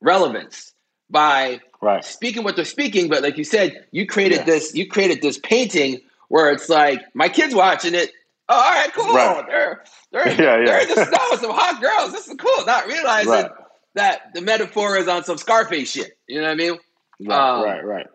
relevance 0.00 0.72
by 1.08 1.60
right. 1.80 2.04
speaking 2.04 2.44
what 2.44 2.56
they're 2.56 2.64
speaking. 2.64 3.08
But 3.08 3.22
like 3.22 3.38
you 3.38 3.44
said, 3.44 3.86
you 3.90 4.06
created 4.06 4.46
this, 4.46 4.74
you 4.74 4.86
created 4.86 5.22
this 5.22 5.38
painting 5.38 6.00
where 6.28 6.50
it's 6.50 6.68
like 6.68 7.02
my 7.14 7.28
kids 7.28 7.54
watching 7.54 7.94
it. 7.94 8.10
Oh, 8.48 8.54
all 8.54 8.70
right, 8.70 8.92
cool. 8.94 9.14
Right. 9.14 9.46
They're 9.46 9.84
they're, 10.12 10.28
yeah, 10.28 10.58
yeah. 10.58 10.64
they're 10.64 10.82
in 10.82 10.88
the 10.88 11.04
snow 11.04 11.26
with 11.30 11.40
some 11.40 11.52
hot 11.52 11.80
girls. 11.80 12.12
This 12.12 12.26
is 12.28 12.36
cool. 12.36 12.66
Not 12.66 12.86
realizing 12.86 13.30
right. 13.30 13.50
that 13.94 14.34
the 14.34 14.40
metaphor 14.40 14.96
is 14.96 15.08
on 15.08 15.24
some 15.24 15.38
Scarface 15.38 15.90
shit. 15.90 16.18
You 16.26 16.40
know 16.40 16.46
what 16.46 16.52
I 16.52 16.54
mean? 16.54 16.78
Right, 17.20 17.38
um, 17.38 17.64
right, 17.64 17.84
right. 17.84 18.06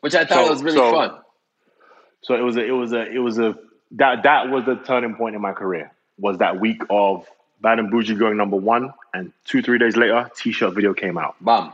Which 0.00 0.14
I 0.14 0.24
thought 0.24 0.46
so, 0.46 0.50
was 0.50 0.62
really 0.62 0.76
so, 0.76 0.92
fun. 0.92 1.18
So 2.22 2.34
it 2.34 2.42
was 2.42 2.56
a, 2.56 2.64
it 2.64 2.70
was 2.70 2.92
a, 2.92 3.10
it 3.10 3.18
was 3.18 3.38
a 3.38 3.56
that 3.92 4.22
that 4.22 4.50
was 4.50 4.64
the 4.64 4.76
turning 4.76 5.14
point 5.14 5.34
in 5.34 5.40
my 5.40 5.52
career. 5.52 5.92
Was 6.18 6.38
that 6.38 6.60
week 6.60 6.82
of 6.90 7.26
Bad 7.60 7.78
and 7.78 7.90
Bougie 7.90 8.14
going 8.14 8.36
number 8.36 8.56
one, 8.56 8.92
and 9.14 9.32
two 9.44 9.62
three 9.62 9.78
days 9.78 9.96
later, 9.96 10.30
T-shirt 10.36 10.74
video 10.74 10.94
came 10.94 11.18
out. 11.18 11.36
Bam! 11.40 11.72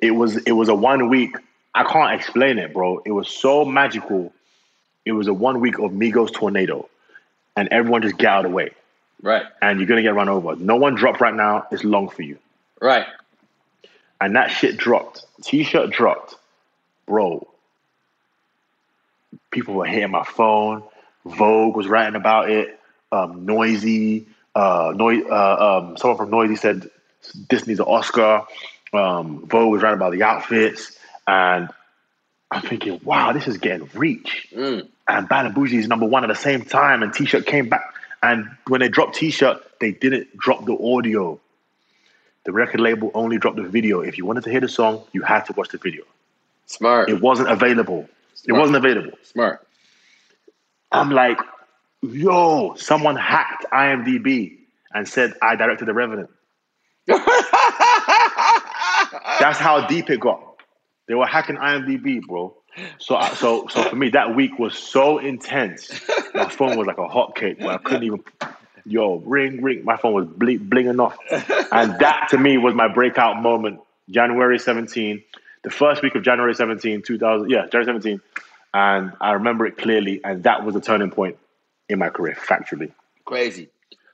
It 0.00 0.12
was 0.12 0.36
it 0.36 0.52
was 0.52 0.68
a 0.68 0.74
one 0.74 1.08
week. 1.08 1.36
I 1.74 1.84
can't 1.84 2.18
explain 2.18 2.58
it, 2.58 2.72
bro. 2.72 3.02
It 3.04 3.12
was 3.12 3.28
so 3.28 3.64
magical. 3.64 4.32
It 5.04 5.12
was 5.12 5.28
a 5.28 5.34
one 5.34 5.60
week 5.60 5.78
of 5.78 5.92
Migos 5.92 6.32
tornado, 6.32 6.88
and 7.56 7.68
everyone 7.68 8.02
just 8.02 8.18
get 8.18 8.28
out 8.28 8.44
of 8.44 8.50
the 8.50 8.54
way. 8.54 8.70
Right. 9.22 9.44
And 9.60 9.78
you're 9.78 9.86
gonna 9.86 10.02
get 10.02 10.14
run 10.14 10.28
over. 10.28 10.56
No 10.56 10.76
one 10.76 10.94
dropped 10.94 11.20
right 11.20 11.34
now. 11.34 11.66
It's 11.70 11.84
long 11.84 12.08
for 12.08 12.22
you. 12.22 12.38
Right. 12.80 13.06
And 14.20 14.36
that 14.36 14.48
shit 14.48 14.76
dropped. 14.76 15.24
T-shirt 15.42 15.90
dropped, 15.90 16.36
bro. 17.06 17.46
People 19.50 19.74
were 19.74 19.86
hitting 19.86 20.10
my 20.10 20.24
phone 20.24 20.82
Vogue 21.24 21.76
was 21.76 21.86
writing 21.86 22.16
about 22.16 22.50
it. 22.50 22.78
Um, 23.12 23.44
noisy, 23.44 24.26
uh, 24.54 24.92
Noi- 24.94 25.24
uh, 25.28 25.80
um, 25.82 25.96
someone 25.96 26.16
from 26.16 26.30
Noisey 26.30 26.58
said 26.58 26.88
Disney's 27.48 27.80
an 27.80 27.86
Oscar. 27.86 28.42
Um, 28.92 29.46
Vogue 29.46 29.70
was 29.70 29.82
writing 29.82 29.98
about 29.98 30.12
the 30.12 30.22
outfits, 30.22 30.96
and 31.26 31.68
I'm 32.50 32.62
thinking, 32.62 33.00
wow, 33.04 33.32
this 33.32 33.46
is 33.46 33.58
getting 33.58 33.88
reach. 33.94 34.48
Mm. 34.52 34.88
And 35.06 35.28
Bad 35.28 35.46
and 35.46 35.54
Bougie 35.54 35.78
is 35.78 35.88
number 35.88 36.06
one 36.06 36.24
at 36.24 36.28
the 36.28 36.34
same 36.34 36.64
time, 36.64 37.02
and 37.02 37.12
T-shirt 37.12 37.46
came 37.46 37.68
back. 37.68 37.94
And 38.22 38.50
when 38.66 38.80
they 38.80 38.88
dropped 38.88 39.16
T-shirt, 39.16 39.62
they 39.80 39.92
didn't 39.92 40.36
drop 40.36 40.64
the 40.64 40.76
audio. 40.76 41.40
The 42.44 42.52
record 42.52 42.80
label 42.80 43.10
only 43.14 43.38
dropped 43.38 43.56
the 43.56 43.62
video. 43.62 44.00
If 44.00 44.18
you 44.18 44.26
wanted 44.26 44.44
to 44.44 44.50
hear 44.50 44.60
the 44.60 44.68
song, 44.68 45.04
you 45.12 45.22
had 45.22 45.44
to 45.46 45.52
watch 45.52 45.68
the 45.68 45.78
video. 45.78 46.04
Smart. 46.66 47.08
It 47.08 47.20
wasn't 47.20 47.50
available. 47.50 48.08
Smart. 48.34 48.48
It 48.48 48.60
wasn't 48.60 48.76
available. 48.76 49.18
Smart. 49.24 49.66
I'm 50.92 51.10
like, 51.10 51.38
yo, 52.02 52.74
someone 52.74 53.16
hacked 53.16 53.66
IMDb 53.72 54.58
and 54.92 55.08
said 55.08 55.34
I 55.42 55.56
directed 55.56 55.86
The 55.86 55.94
Revenant. 55.94 56.30
That's 59.40 59.58
how 59.58 59.86
deep 59.86 60.10
it 60.10 60.20
got. 60.20 60.40
They 61.08 61.14
were 61.14 61.26
hacking 61.26 61.56
IMDb, 61.56 62.22
bro. 62.22 62.56
So, 62.98 63.20
so, 63.34 63.66
so 63.68 63.82
for 63.82 63.96
me, 63.96 64.10
that 64.10 64.36
week 64.36 64.58
was 64.58 64.78
so 64.78 65.18
intense. 65.18 65.90
My 66.34 66.48
phone 66.48 66.78
was 66.78 66.86
like 66.86 66.98
a 66.98 67.08
hotcake, 67.08 67.60
where 67.60 67.72
I 67.72 67.78
couldn't 67.78 68.04
even. 68.04 68.22
Yo, 68.86 69.16
ring, 69.16 69.62
ring. 69.62 69.84
My 69.84 69.96
phone 69.96 70.14
was 70.14 70.26
bling, 70.26 70.60
blinging 70.60 71.04
off, 71.04 71.18
and 71.72 71.98
that 71.98 72.28
to 72.30 72.38
me 72.38 72.56
was 72.56 72.74
my 72.74 72.88
breakout 72.88 73.42
moment. 73.42 73.80
January 74.08 74.58
17, 74.58 75.22
the 75.62 75.70
first 75.70 76.02
week 76.02 76.14
of 76.14 76.22
January 76.22 76.54
17, 76.54 77.02
2000. 77.02 77.50
Yeah, 77.50 77.66
January 77.66 77.84
17 77.84 78.20
and 78.72 79.12
I 79.20 79.32
remember 79.32 79.66
it 79.66 79.76
clearly, 79.76 80.20
and 80.24 80.44
that 80.44 80.64
was 80.64 80.76
a 80.76 80.80
turning 80.80 81.10
point 81.10 81.36
in 81.88 81.98
my 81.98 82.08
career, 82.08 82.36
factually. 82.36 82.92
Crazy. 83.24 83.68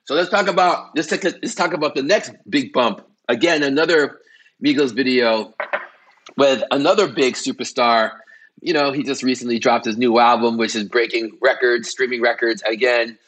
So 0.04 0.14
let's 0.14 0.30
talk 0.30 0.48
about 0.48 0.94
let's 0.94 1.08
take, 1.08 1.24
let's 1.24 1.54
talk 1.54 1.72
about 1.72 1.94
the 1.94 2.02
next 2.02 2.32
big 2.48 2.72
bump. 2.72 3.02
Again, 3.28 3.62
another 3.62 4.20
Migos 4.62 4.94
video 4.94 5.54
with 6.36 6.62
another 6.70 7.08
big 7.08 7.34
superstar. 7.34 8.12
You 8.60 8.72
know, 8.72 8.92
he 8.92 9.02
just 9.02 9.22
recently 9.22 9.58
dropped 9.58 9.84
his 9.84 9.96
new 9.96 10.18
album, 10.18 10.56
which 10.56 10.74
is 10.74 10.84
breaking 10.84 11.36
records, 11.42 11.88
streaming 11.88 12.22
records 12.22 12.62
again. 12.62 13.18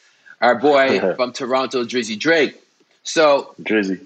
Our 0.41 0.55
boy 0.55 0.99
from 1.15 1.33
Toronto, 1.33 1.83
Drizzy 1.83 2.17
Drake. 2.19 2.61
So 3.03 3.53
Drizzy. 3.61 4.03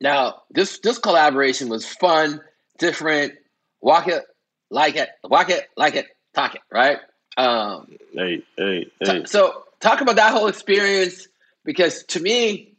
Now, 0.00 0.42
this 0.50 0.78
this 0.78 0.98
collaboration 0.98 1.68
was 1.68 1.86
fun, 1.86 2.40
different. 2.78 3.34
Walk 3.82 4.08
it, 4.08 4.24
like 4.70 4.96
it, 4.96 5.08
walk 5.24 5.50
it, 5.50 5.68
like 5.76 5.94
it, 5.94 6.06
talk 6.34 6.54
it, 6.54 6.62
right? 6.70 6.98
Um, 7.36 7.86
hey, 8.12 8.42
hey, 8.56 8.90
hey. 9.00 9.20
T- 9.20 9.26
so 9.26 9.64
talk 9.80 10.00
about 10.00 10.16
that 10.16 10.32
whole 10.32 10.48
experience 10.48 11.28
because 11.64 12.02
to 12.04 12.20
me, 12.20 12.69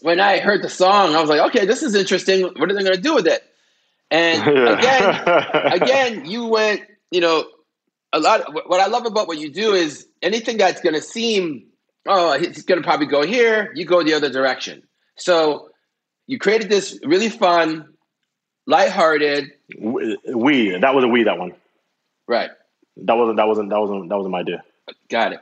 when 0.00 0.20
I 0.20 0.38
heard 0.38 0.62
the 0.62 0.68
song, 0.68 1.14
I 1.14 1.20
was 1.20 1.28
like, 1.28 1.40
okay, 1.50 1.66
this 1.66 1.82
is 1.82 1.94
interesting. 1.94 2.42
What 2.42 2.70
are 2.70 2.74
they 2.74 2.82
going 2.82 2.96
to 2.96 3.00
do 3.00 3.14
with 3.14 3.26
it? 3.26 3.42
And 4.10 4.42
again, 4.68 5.22
again, 5.82 6.24
you 6.24 6.46
went, 6.46 6.82
you 7.10 7.20
know, 7.20 7.46
a 8.12 8.20
lot. 8.20 8.40
Of, 8.42 8.54
what 8.66 8.80
I 8.80 8.86
love 8.86 9.06
about 9.06 9.28
what 9.28 9.38
you 9.38 9.50
do 9.50 9.74
is 9.74 10.06
anything 10.22 10.56
that's 10.56 10.80
going 10.80 10.94
to 10.94 11.02
seem, 11.02 11.66
oh, 12.06 12.32
it's 12.32 12.62
going 12.62 12.80
to 12.80 12.86
probably 12.86 13.06
go 13.06 13.22
here, 13.22 13.72
you 13.74 13.84
go 13.84 14.02
the 14.02 14.14
other 14.14 14.30
direction. 14.30 14.82
So 15.16 15.68
you 16.26 16.38
created 16.38 16.68
this 16.68 16.98
really 17.04 17.28
fun, 17.28 17.94
lighthearted. 18.66 19.50
We 19.78 20.78
that 20.78 20.94
was 20.94 21.04
a 21.04 21.08
we 21.08 21.24
that 21.24 21.38
one. 21.38 21.52
Right. 22.26 22.50
That 22.96 23.14
wasn't 23.14 23.36
that 23.36 23.48
wasn't 23.48 23.70
that 23.70 23.80
wasn't 23.80 24.08
that 24.08 24.16
wasn't 24.16 24.32
my 24.32 24.40
idea. 24.40 24.64
Got 25.08 25.34
it. 25.34 25.40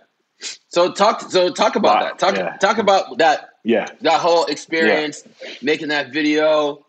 So 0.69 0.93
talk 0.93 1.21
so 1.23 1.53
talk 1.53 1.77
about 1.77 2.03
that. 2.03 2.19
Talk 2.19 2.37
yeah. 2.37 2.57
talk 2.57 2.79
about 2.79 3.19
that. 3.19 3.50
Yeah. 3.63 3.87
That 4.01 4.21
whole 4.21 4.47
experience, 4.47 5.23
yeah. 5.27 5.51
making 5.63 5.89
that 5.89 6.13
video, 6.13 6.85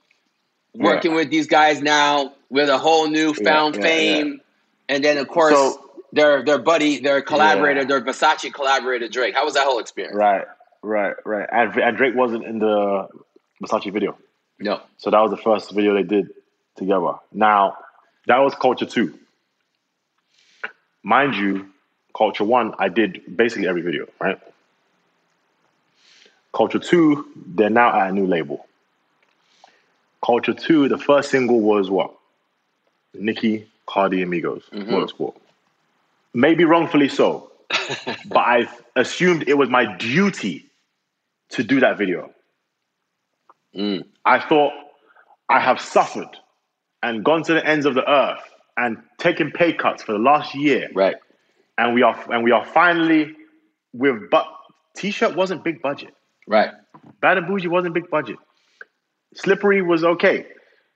working 0.73 1.11
yeah. 1.11 1.17
with 1.17 1.29
these 1.29 1.47
guys 1.47 1.81
now 1.81 2.33
with 2.49 2.69
a 2.69 2.77
whole 2.77 3.07
new 3.07 3.33
found 3.33 3.75
fame, 3.75 4.41
and 4.89 5.03
then 5.03 5.17
of 5.17 5.27
course 5.27 5.53
so, 5.53 5.91
their 6.13 6.43
their 6.43 6.59
buddy, 6.59 6.99
their 6.99 7.21
collaborator, 7.21 7.85
their 7.85 8.01
Versace 8.01 8.53
collaborator 8.53 9.07
Drake. 9.07 9.33
How 9.35 9.45
was 9.45 9.53
that 9.55 9.65
whole 9.65 9.79
experience? 9.79 10.15
Right, 10.15 10.45
right, 10.81 11.15
right. 11.25 11.47
And, 11.51 11.75
and 11.77 11.97
Drake 11.97 12.15
wasn't 12.15 12.45
in 12.45 12.59
the 12.59 13.07
Versace 13.63 13.91
video. 13.91 14.17
No. 14.59 14.81
So 14.97 15.09
that 15.09 15.19
was 15.19 15.31
the 15.31 15.37
first 15.37 15.71
video 15.71 15.93
they 15.93 16.03
did 16.03 16.29
together. 16.75 17.13
Now 17.31 17.77
that 18.27 18.37
was 18.37 18.53
Culture 18.55 18.85
Two. 18.85 19.17
Mind 21.03 21.35
you, 21.35 21.69
Culture 22.15 22.43
One, 22.43 22.75
I 22.77 22.89
did 22.89 23.35
basically 23.35 23.67
every 23.67 23.81
video, 23.81 24.07
right? 24.19 24.39
Culture 26.53 26.79
Two, 26.79 27.25
they're 27.55 27.69
now 27.69 27.97
at 27.99 28.09
a 28.09 28.13
new 28.13 28.27
label. 28.27 28.65
Culture 30.25 30.53
Two, 30.53 30.87
the 30.89 30.97
first 30.97 31.31
single 31.31 31.61
was 31.61 31.89
what? 31.89 32.13
Nicki, 33.13 33.67
Cardi, 33.87 34.21
Amigos, 34.21 34.63
mm-hmm. 34.71 34.91
Motorsport. 34.91 35.35
Maybe 36.33 36.63
wrongfully 36.63 37.09
so, 37.09 37.51
but 38.25 38.39
I 38.39 38.67
assumed 38.95 39.47
it 39.47 39.57
was 39.57 39.69
my 39.69 39.95
duty 39.97 40.65
to 41.49 41.63
do 41.63 41.79
that 41.81 41.97
video. 41.97 42.31
Mm. 43.75 44.05
I 44.25 44.39
thought 44.39 44.73
I 45.49 45.59
have 45.59 45.79
suffered 45.79 46.29
and 47.03 47.23
gone 47.23 47.43
to 47.43 47.53
the 47.53 47.65
ends 47.65 47.85
of 47.85 47.95
the 47.95 48.09
earth 48.09 48.41
and 48.77 48.97
taken 49.17 49.51
pay 49.51 49.73
cuts 49.73 50.03
for 50.03 50.13
the 50.13 50.19
last 50.19 50.55
year, 50.55 50.89
Right. 50.93 51.15
and 51.77 51.93
we 51.93 52.01
are 52.03 52.17
and 52.31 52.43
we 52.43 52.51
are 52.51 52.65
finally 52.65 53.35
with 53.93 54.29
but 54.29 54.47
t-shirt 54.95 55.35
wasn't 55.35 55.63
big 55.63 55.81
budget. 55.81 56.13
Right. 56.47 56.71
Bad 57.21 57.37
and 57.37 57.47
bougie 57.47 57.67
wasn't 57.67 57.93
big 57.93 58.09
budget. 58.09 58.37
Slippery 59.35 59.81
was 59.81 60.03
okay 60.03 60.45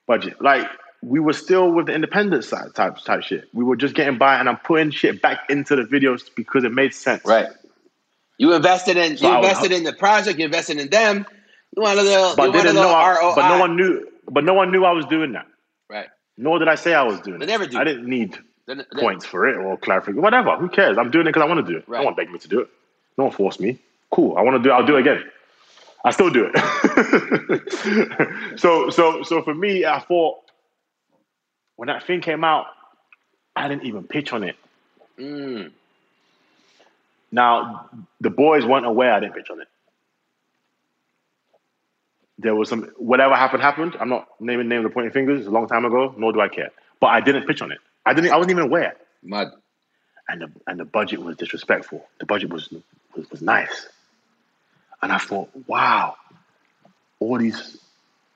budget. 0.08 0.42
Like 0.42 0.68
we 1.02 1.20
were 1.20 1.34
still 1.34 1.72
with 1.72 1.86
the 1.88 1.94
independent 1.94 2.44
side 2.44 2.74
type 2.76 2.98
type 2.98 3.24
shit. 3.24 3.46
We 3.54 3.64
were 3.64 3.76
just 3.76 3.96
getting 3.96 4.18
by, 4.18 4.40
and 4.40 4.50
I'm 4.50 4.58
putting 4.58 4.92
shit 4.92 5.22
back 5.22 5.40
into 5.50 5.76
the 5.76 5.84
videos 5.84 6.24
because 6.36 6.64
it 6.64 6.72
made 6.74 6.94
sense. 6.94 7.24
Right. 7.26 7.48
You 8.38 8.54
invested 8.54 8.98
in 8.98 9.18
you 9.18 9.34
invested 9.36 9.72
in 9.72 9.84
the 9.84 9.94
project. 9.94 10.40
You 10.40 10.46
invested 10.46 10.78
in 10.80 10.90
them. 10.90 11.26
You 11.76 11.84
wanted 11.84 12.00
a 12.02 12.04
little. 12.04 12.36
But 12.36 12.52
they 12.52 12.58
wanted 12.58 12.72
a 12.72 12.74
little 12.74 12.92
I, 12.92 13.18
ROI. 13.20 13.36
but 13.36 13.50
no 13.50 13.60
one 13.60 13.76
knew. 13.76 14.08
But 14.30 14.44
no 14.44 14.54
one 14.54 14.72
knew 14.72 14.84
I 14.84 14.92
was 14.92 15.06
doing 15.06 15.34
that. 15.34 15.46
Right. 15.90 16.08
Nor 16.38 16.60
did 16.60 16.68
I 16.68 16.76
say 16.76 16.94
I 16.94 17.04
was 17.04 17.20
doing 17.22 17.40
They 17.40 17.46
it. 17.46 17.48
never 17.50 17.66
do. 17.68 17.78
I 17.78 17.84
didn't 17.84 18.08
need 18.08 18.38
Then- 18.68 18.78
then- 18.78 18.86
points 19.00 19.26
for 19.26 19.48
it 19.48 19.56
or 19.56 19.78
clarification. 19.78 20.22
Whatever. 20.22 20.58
Who 20.58 20.68
cares? 20.68 20.98
I'm 20.98 21.12
doing 21.12 21.28
it 21.28 21.30
because 21.30 21.44
I 21.44 21.46
want 21.46 21.66
to 21.66 21.72
do 21.72 21.78
it. 21.78 21.88
Right. 21.88 22.00
No 22.00 22.06
one 22.06 22.16
begged 22.16 22.32
me 22.32 22.40
to 22.40 22.48
do 22.48 22.60
it. 22.62 22.68
No 23.18 23.26
one 23.26 23.34
forced 23.34 23.62
me. 23.62 23.80
Cool. 24.12 24.36
I 24.38 24.42
want 24.42 24.58
to 24.58 24.64
do 24.64 24.70
it. 24.70 24.74
I'll 24.74 24.86
do 24.86 24.98
it 24.98 25.02
again. 25.02 25.24
I 26.06 26.12
still 26.12 26.30
do 26.30 26.52
it. 26.54 27.70
so 28.60 28.90
so 28.92 29.24
so 29.24 29.42
for 29.42 29.54
me, 29.56 29.86
I 29.86 30.00
thought 30.00 30.38
when 31.78 31.88
that 31.88 32.04
thing 32.04 32.22
came 32.22 32.44
out, 32.46 32.68
I 33.56 33.68
didn't 33.68 33.86
even 33.86 34.04
pitch 34.08 34.32
on 34.34 34.44
it. 34.44 34.56
Mm, 35.20 35.72
Now 37.32 37.90
the 38.22 38.30
boys 38.30 38.66
weren't 38.66 38.86
aware 38.86 39.14
I 39.14 39.20
didn't 39.20 39.36
pitch 39.36 39.50
on 39.50 39.62
it. 39.62 39.68
There 42.38 42.56
was 42.56 42.70
some 42.70 42.84
whatever 42.98 43.36
happened 43.36 43.64
happened. 43.64 43.96
I'm 44.00 44.10
not 44.10 44.28
naming 44.40 44.68
names 44.70 44.86
or 44.86 44.90
pointing 44.90 45.12
fingers. 45.14 45.40
It's 45.40 45.48
a 45.48 45.52
long 45.52 45.68
time 45.68 45.86
ago. 45.86 46.14
Nor 46.18 46.34
do 46.34 46.42
I 46.42 46.50
care. 46.50 46.72
But 47.00 47.08
I 47.08 47.22
didn't 47.22 47.48
pitch 47.48 47.62
on 47.62 47.72
it. 47.72 47.80
I 48.06 48.14
didn't. 48.14 48.32
I 48.32 48.38
wasn't 48.38 48.52
even 48.52 48.64
aware. 48.66 48.96
mud. 49.24 49.52
and 50.30 50.42
the 50.42 50.52
and 50.68 50.80
the 50.80 50.86
budget 50.86 51.22
was 51.22 51.38
disrespectful. 51.38 52.06
The 52.20 52.26
budget 52.26 52.50
was 52.52 52.70
was, 53.16 53.30
was 53.32 53.42
nice, 53.42 53.88
and 55.06 55.14
I 55.14 55.20
thought, 55.20 55.52
wow, 55.68 56.16
all 57.20 57.38
these 57.38 57.78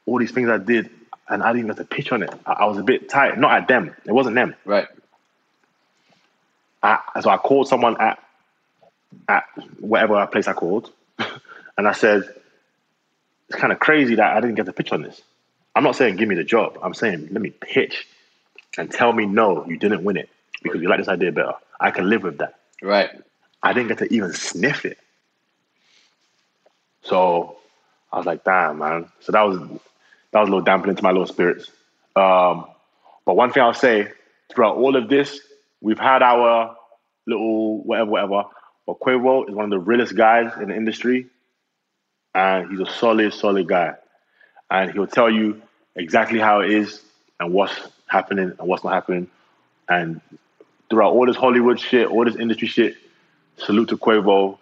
all 0.06 0.20
these 0.20 0.30
things 0.30 0.50
I 0.50 0.60
did, 0.60 0.92
and 1.28 1.42
I 1.42 1.48
didn't 1.48 1.66
even 1.66 1.70
have 1.70 1.78
to 1.78 1.96
pitch 1.96 2.12
on 2.12 2.22
it. 2.22 2.32
I, 2.46 2.52
I 2.52 2.66
was 2.66 2.78
a 2.78 2.84
bit 2.84 3.10
tight. 3.10 3.40
Not 3.40 3.54
at 3.54 3.68
them. 3.68 3.96
It 4.06 4.12
wasn't 4.12 4.36
them. 4.36 4.54
Right. 4.66 4.86
I, 6.84 7.00
so 7.22 7.32
I 7.32 7.38
called 7.38 7.68
someone 7.68 8.00
at 8.00 8.24
at 9.28 9.46
whatever 9.80 10.24
place 10.28 10.48
I 10.48 10.54
called, 10.54 10.92
and 11.76 11.88
I 11.88 11.94
said, 11.94 12.30
it's 13.50 13.60
kind 13.60 13.74
of 13.74 13.80
crazy 13.80 14.14
that 14.14 14.38
I 14.38 14.40
didn't 14.40 14.56
get 14.56 14.68
to 14.68 14.74
pitch 14.74 14.92
on 14.92 15.02
this. 15.02 15.20
I'm 15.76 15.84
not 15.84 15.96
saying 15.96 16.18
give 16.18 16.30
me 16.30 16.36
the 16.36 16.44
job. 16.44 16.78
I'm 16.84 16.94
saying 16.94 17.30
let 17.32 17.42
me 17.42 17.50
pitch 17.50 18.08
and 18.78 18.92
tell 18.92 19.12
me 19.12 19.26
no, 19.26 19.66
you 19.66 19.78
didn't 19.78 20.04
win 20.04 20.18
it 20.18 20.30
because 20.62 20.84
you 20.84 20.88
like 20.88 21.00
this 21.00 21.08
idea 21.08 21.32
better. 21.32 21.54
I 21.80 21.90
can 21.90 22.12
live 22.12 22.22
with 22.22 22.38
that. 22.38 22.60
Right. 22.80 23.10
I 23.64 23.74
didn't 23.74 23.88
get 23.88 23.98
to 23.98 24.14
even 24.14 24.34
sniff 24.34 24.86
it. 24.86 25.00
So 27.04 27.58
I 28.12 28.18
was 28.18 28.26
like, 28.26 28.44
damn, 28.44 28.80
man. 28.80 29.08
So 29.22 29.32
that 29.32 29.42
was 29.42 29.58
that 29.58 30.40
was 30.40 30.48
a 30.48 30.52
little 30.52 30.62
dampening 30.62 30.96
to 30.96 31.04
my 31.04 31.12
little 31.12 31.28
spirits. 31.28 31.72
Um, 32.16 32.66
but 33.26 33.36
one 33.36 33.52
thing 33.52 33.64
I'll 33.64 33.74
say 33.74 34.12
throughout 34.54 34.78
all 34.78 34.96
of 34.96 35.10
this, 35.10 35.40
we've 35.82 36.00
had 36.00 36.22
our 36.22 36.76
little 37.28 37.84
whatever, 37.84 38.12
whatever. 38.12 38.44
But 38.86 39.00
Quavo 39.00 39.48
is 39.48 39.56
one 39.56 39.66
of 39.66 39.72
the 39.72 39.80
realest 39.80 40.16
guys 40.16 40.52
in 40.60 40.70
the 40.70 40.76
industry, 40.76 41.28
and 42.34 42.70
he's 42.72 42.80
a 42.80 42.92
solid, 42.92 43.34
solid 43.34 43.68
guy. 43.68 43.96
And 44.72 44.92
he'll 44.92 45.08
tell 45.08 45.30
you 45.30 45.62
exactly 45.96 46.40
how 46.40 46.62
it 46.62 46.72
is 46.72 47.02
and 47.40 47.54
what's 47.54 47.74
happening 48.08 48.54
and 48.58 48.68
what's 48.68 48.84
not 48.84 48.94
happening. 48.94 49.28
And 49.88 50.22
throughout 50.90 51.14
all 51.14 51.26
this 51.26 51.36
Hollywood 51.36 51.80
shit, 51.80 52.08
all 52.08 52.26
this 52.26 52.36
industry 52.36 52.68
shit, 52.68 52.96
salute 53.58 53.90
to 53.90 53.98
Quavo, 53.98 54.58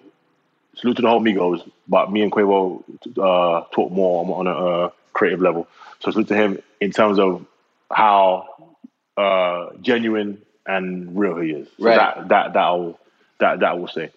salute 0.78 0.96
to 0.98 1.02
the 1.02 1.10
whole 1.10 1.22
Migos. 1.22 1.70
But 1.88 2.12
me 2.12 2.22
and 2.22 2.32
Quavo 2.32 2.84
uh, 3.18 3.66
talk 3.72 3.92
more 3.92 4.24
on, 4.24 4.48
on 4.48 4.48
a 4.48 4.66
uh, 4.86 4.90
creative 5.14 5.42
level. 5.42 5.68
So 6.00 6.12
salute 6.12 6.28
to 6.30 6.36
him 6.36 6.60
in 6.80 6.92
terms 6.92 7.20
of 7.20 7.46
how 7.92 8.74
uh, 9.18 9.70
genuine 9.82 10.42
and 10.66 11.18
real 11.18 11.38
he 11.38 11.52
is. 11.52 11.68
So 11.80 11.86
Right. 11.86 11.96
that 11.98 12.28
that 12.30 12.54
that 12.54 12.60
I'll, 12.64 13.00
that 13.40 13.60
that 13.62 13.70
I 13.70 13.74
will 13.74 13.88
say. 13.88 14.12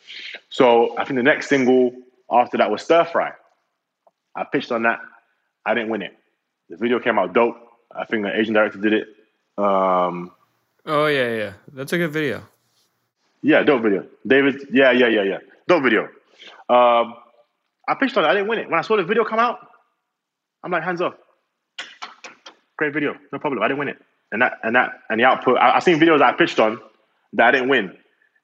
So 0.51 0.97
I 0.99 1.05
think 1.05 1.17
the 1.17 1.23
next 1.23 1.49
single 1.49 1.95
after 2.31 2.59
that 2.59 2.71
was 2.71 2.83
Stir 2.83 3.05
Fry. 3.05 3.33
I 4.37 4.45
pitched 4.45 4.71
on 4.73 4.83
that. 4.85 5.01
I 5.67 5.75
didn't 5.75 5.91
win 5.91 6.03
it. 6.03 6.17
The 6.69 6.77
video 6.77 7.01
came 7.01 7.19
out 7.19 7.33
dope. 7.33 7.57
I 7.95 8.05
think 8.05 8.25
the 8.25 8.37
Asian 8.39 8.55
director 8.55 8.79
did 8.79 8.93
it. 8.93 9.09
Um, 9.59 10.31
Oh 10.87 11.07
yeah, 11.07 11.29
yeah. 11.37 11.53
That's 11.73 11.93
a 11.93 11.99
good 11.99 12.11
video. 12.13 12.43
Yeah, 13.43 13.63
dope 13.63 13.83
video. 13.83 14.07
David, 14.27 14.69
yeah, 14.73 14.91
yeah, 14.93 15.09
yeah, 15.09 15.23
yeah. 15.23 15.39
Dope 15.69 15.83
video. 15.83 16.09
Um, 16.69 17.15
I 17.89 17.95
pitched 17.99 18.17
on 18.17 18.25
it. 18.25 18.29
I 18.29 18.33
didn't 18.35 18.49
win 18.49 18.59
it. 18.61 18.71
When 18.71 18.79
I 18.79 18.83
saw 18.83 18.97
the 18.97 19.03
video 19.05 19.25
come 19.25 19.39
out, 19.39 19.59
I'm 20.63 20.71
like, 20.71 20.83
hands 20.83 21.01
off. 21.01 21.15
Great 22.77 22.93
video, 22.95 23.15
no 23.33 23.39
problem. 23.39 23.63
I 23.63 23.69
didn't 23.69 23.79
win 23.79 23.89
it. 23.89 23.99
And 24.33 24.43
that 24.43 24.59
and 24.63 24.77
that 24.77 25.01
and 25.11 25.19
the 25.21 25.25
output. 25.25 25.59
I, 25.59 25.77
I've 25.77 25.83
seen 25.83 25.99
videos 25.99 26.23
I 26.23 26.33
pitched 26.33 26.61
on 26.61 26.81
that 27.35 27.49
I 27.49 27.51
didn't 27.51 27.69
win, 27.69 27.97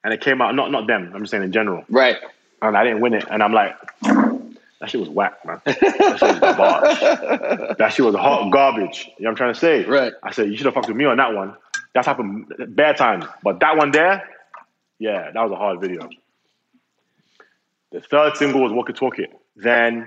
and 0.04 0.12
it 0.12 0.20
came 0.20 0.42
out 0.42 0.54
not 0.54 0.70
not 0.70 0.86
them. 0.86 1.12
I'm 1.14 1.20
just 1.22 1.30
saying 1.30 1.44
in 1.44 1.52
general, 1.52 1.84
Right. 1.88 2.16
and 2.60 2.76
I 2.76 2.82
didn't 2.84 3.00
win 3.00 3.14
it. 3.14 3.24
And 3.30 3.42
I'm 3.42 3.52
like, 3.52 3.76
that 4.02 4.90
shit 4.90 5.00
was 5.00 5.08
whack, 5.08 5.34
man. 5.46 5.60
That 5.64 5.78
shit 6.18 6.20
was 6.20 6.40
garbage. 6.40 7.78
That 7.78 7.92
shit 7.92 8.04
was 8.04 8.14
hot 8.16 8.50
garbage. 8.50 9.06
You 9.18 9.24
know 9.24 9.28
what 9.28 9.30
I'm 9.30 9.36
trying 9.36 9.54
to 9.54 9.60
say? 9.60 9.84
Right. 9.84 10.12
I 10.22 10.32
said 10.32 10.50
you 10.50 10.56
should 10.56 10.66
have 10.66 10.74
fucked 10.74 10.88
with 10.88 10.96
me 10.96 11.04
on 11.04 11.16
that 11.18 11.32
one. 11.32 11.54
That's 11.94 12.06
happened 12.06 12.52
bad 12.70 12.96
times, 12.98 13.24
but 13.42 13.60
that 13.60 13.76
one 13.78 13.90
there, 13.92 14.28
yeah, 14.98 15.30
that 15.30 15.40
was 15.42 15.52
a 15.52 15.56
hard 15.56 15.80
video. 15.80 16.08
The 17.96 18.02
third 18.02 18.36
single 18.36 18.60
was 18.60 18.72
Walk 18.72 18.90
It 18.90 18.96
Talk 18.96 19.18
It. 19.18 19.30
Then 19.56 20.06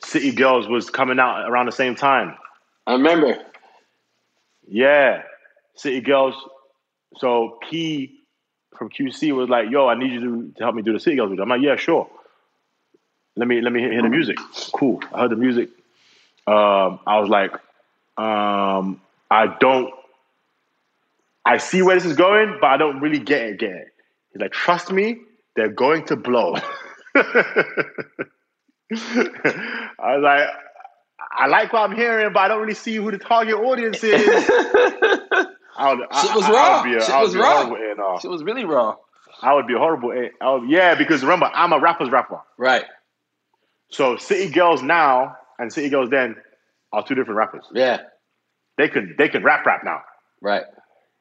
City 0.00 0.32
Girls 0.32 0.68
was 0.68 0.90
coming 0.90 1.18
out 1.18 1.48
around 1.48 1.64
the 1.64 1.72
same 1.72 1.94
time. 1.94 2.36
I 2.86 2.92
remember. 2.92 3.38
Yeah, 4.68 5.22
City 5.76 6.02
Girls. 6.02 6.34
So 7.16 7.58
P 7.70 8.20
from 8.76 8.90
QC 8.90 9.34
was 9.34 9.48
like, 9.48 9.70
"Yo, 9.70 9.86
I 9.86 9.94
need 9.94 10.12
you 10.12 10.20
to, 10.20 10.52
to 10.58 10.62
help 10.62 10.74
me 10.74 10.82
do 10.82 10.92
the 10.92 11.00
City 11.00 11.16
Girls 11.16 11.30
video." 11.30 11.44
I'm 11.44 11.48
like, 11.48 11.62
"Yeah, 11.62 11.76
sure." 11.76 12.06
Let 13.34 13.48
me 13.48 13.62
let 13.62 13.72
me 13.72 13.80
hear, 13.80 13.92
hear 13.92 14.02
the 14.02 14.10
music. 14.10 14.36
Cool. 14.74 15.02
I 15.14 15.20
heard 15.20 15.30
the 15.30 15.36
music. 15.36 15.70
Um, 16.46 17.00
I 17.06 17.18
was 17.18 17.30
like, 17.30 17.54
um, 18.18 19.00
I 19.30 19.46
don't. 19.58 19.90
I 21.46 21.56
see 21.56 21.80
where 21.80 21.94
this 21.94 22.04
is 22.04 22.16
going, 22.18 22.58
but 22.60 22.66
I 22.66 22.76
don't 22.76 23.00
really 23.00 23.20
get 23.20 23.40
it. 23.40 23.58
Get 23.58 23.70
it? 23.70 23.88
He's 24.34 24.42
like, 24.42 24.52
trust 24.52 24.92
me, 24.92 25.20
they're 25.56 25.70
going 25.70 26.04
to 26.06 26.16
blow. 26.16 26.56
I 28.92 30.16
was 30.16 30.22
like, 30.22 30.48
I 31.32 31.46
like 31.46 31.72
what 31.72 31.88
I'm 31.90 31.96
hearing, 31.96 32.32
but 32.32 32.40
I 32.40 32.48
don't 32.48 32.60
really 32.60 32.74
see 32.74 32.96
who 32.96 33.10
the 33.10 33.18
target 33.18 33.54
audience 33.54 34.02
is. 34.02 34.26
I 35.76 35.94
would, 35.94 36.06
I, 36.10 36.22
Shit 36.26 36.34
was 36.34 36.44
I- 36.44 36.50
I 36.50 36.52
raw. 36.52 36.82
Shit 37.00 37.14
was 37.14 37.36
raw. 37.36 38.18
Shit 38.18 38.30
was 38.30 38.42
really 38.42 38.64
raw. 38.64 38.96
I 39.42 39.54
would 39.54 39.66
be 39.66 39.74
a 39.74 39.78
horrible. 39.78 40.08
Would- 40.08 40.68
yeah, 40.70 40.94
because 40.94 41.22
remember, 41.22 41.46
I'm 41.54 41.72
a 41.72 41.78
rapper's 41.80 42.10
rapper. 42.10 42.40
Right. 42.58 42.84
So 43.90 44.16
City 44.16 44.52
Girls 44.52 44.82
now 44.82 45.36
and 45.58 45.72
City 45.72 45.88
Girls 45.88 46.10
then 46.10 46.36
are 46.92 47.04
two 47.06 47.14
different 47.14 47.38
rappers. 47.38 47.64
Yeah. 47.72 48.02
They 48.76 48.88
can 48.88 49.14
they 49.18 49.28
can 49.28 49.42
rap 49.42 49.64
rap 49.66 49.82
now. 49.84 50.02
Right. 50.40 50.64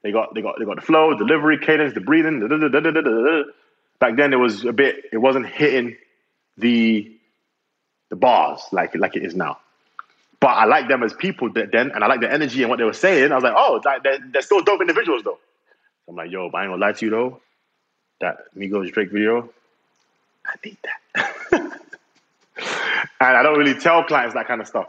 They 0.04 0.12
got 0.12 0.34
they 0.36 0.42
got 0.42 0.56
they 0.60 0.66
got 0.66 0.76
the 0.78 0.82
flow, 0.82 1.14
delivery, 1.18 1.58
cadence, 1.60 1.94
the 1.94 2.02
breathing. 2.02 2.40
da- 2.40 2.48
da- 2.48 2.58
da. 2.92 3.44
Back 4.00 4.16
then, 4.16 4.34
it 4.34 4.38
was 4.38 4.66
a 4.66 4.74
bit. 4.74 5.06
It 5.12 5.18
wasn't 5.18 5.47
hitting 5.47 5.97
the 6.58 7.12
the 8.10 8.16
bars 8.16 8.62
like 8.72 8.95
like 8.95 9.16
it 9.16 9.24
is 9.24 9.36
now. 9.36 9.60
But 10.39 10.50
I 10.50 10.66
like 10.66 10.88
them 10.88 11.04
as 11.04 11.14
people 11.14 11.52
then, 11.52 11.91
and 11.91 12.04
I 12.04 12.08
like 12.08 12.22
the 12.22 12.32
energy 12.32 12.62
and 12.62 12.70
what 12.70 12.80
they 12.80 12.86
were 12.86 12.93
saying. 12.93 13.32
I 13.32 13.36
was 13.36 13.43
like, 13.43 13.56
oh, 13.56 13.82
they're, 14.04 14.20
they're 14.32 14.41
still 14.41 14.64
dope 14.64 14.80
individuals 14.80 15.24
though. 15.24 15.38
I'm 16.08 16.16
like, 16.16 16.32
yo, 16.32 16.50
but 16.50 16.60
I 16.60 16.64
ain't 16.64 16.72
gonna 16.72 16.82
lie 16.82 16.93
to 16.93 17.06
you 17.06 17.12
though. 17.12 17.41
That 18.22 18.38
Migos 18.56 18.91
Drake 18.91 19.12
video, 19.12 19.50
I 20.45 20.56
need 20.64 20.78
that. 20.84 21.52
and 23.20 23.38
I 23.38 23.43
don't 23.43 23.58
really 23.58 23.78
tell 23.78 24.04
clients 24.06 24.34
that 24.34 24.47
kind 24.47 24.62
of 24.62 24.68
stuff. 24.68 24.88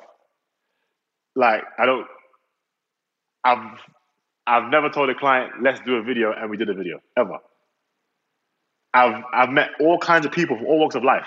Like 1.34 1.64
I 1.78 1.86
don't. 1.86 2.06
I've 3.42 3.80
I've 4.46 4.70
never 4.70 4.88
told 4.88 5.10
a 5.10 5.14
client, 5.14 5.62
let's 5.62 5.80
do 5.80 5.96
a 5.96 6.02
video, 6.02 6.32
and 6.32 6.48
we 6.48 6.56
did 6.56 6.68
a 6.70 6.74
video 6.74 7.00
ever. 7.16 7.38
I've 8.94 9.22
I've 9.32 9.50
met 9.50 9.70
all 9.80 9.98
kinds 9.98 10.26
of 10.26 10.32
people 10.32 10.56
from 10.56 10.66
all 10.66 10.78
walks 10.78 10.94
of 10.94 11.04
life, 11.04 11.26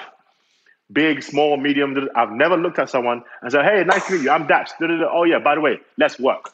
big, 0.92 1.24
small, 1.24 1.58
medium. 1.58 1.96
I've 2.16 2.32
never 2.32 2.58
looked 2.58 2.80
at 2.80 2.90
someone 2.90 3.24
and 3.42 3.52
said, 3.52 3.66
"Hey, 3.66 3.84
nice 3.86 4.06
to 4.08 4.14
meet 4.14 4.24
you. 4.24 4.32
I'm 4.32 4.48
Dax." 4.48 4.74
Oh 4.82 5.24
yeah, 5.24 5.40
by 5.40 5.56
the 5.56 5.62
way, 5.62 5.80
let's 5.98 6.20
work, 6.20 6.52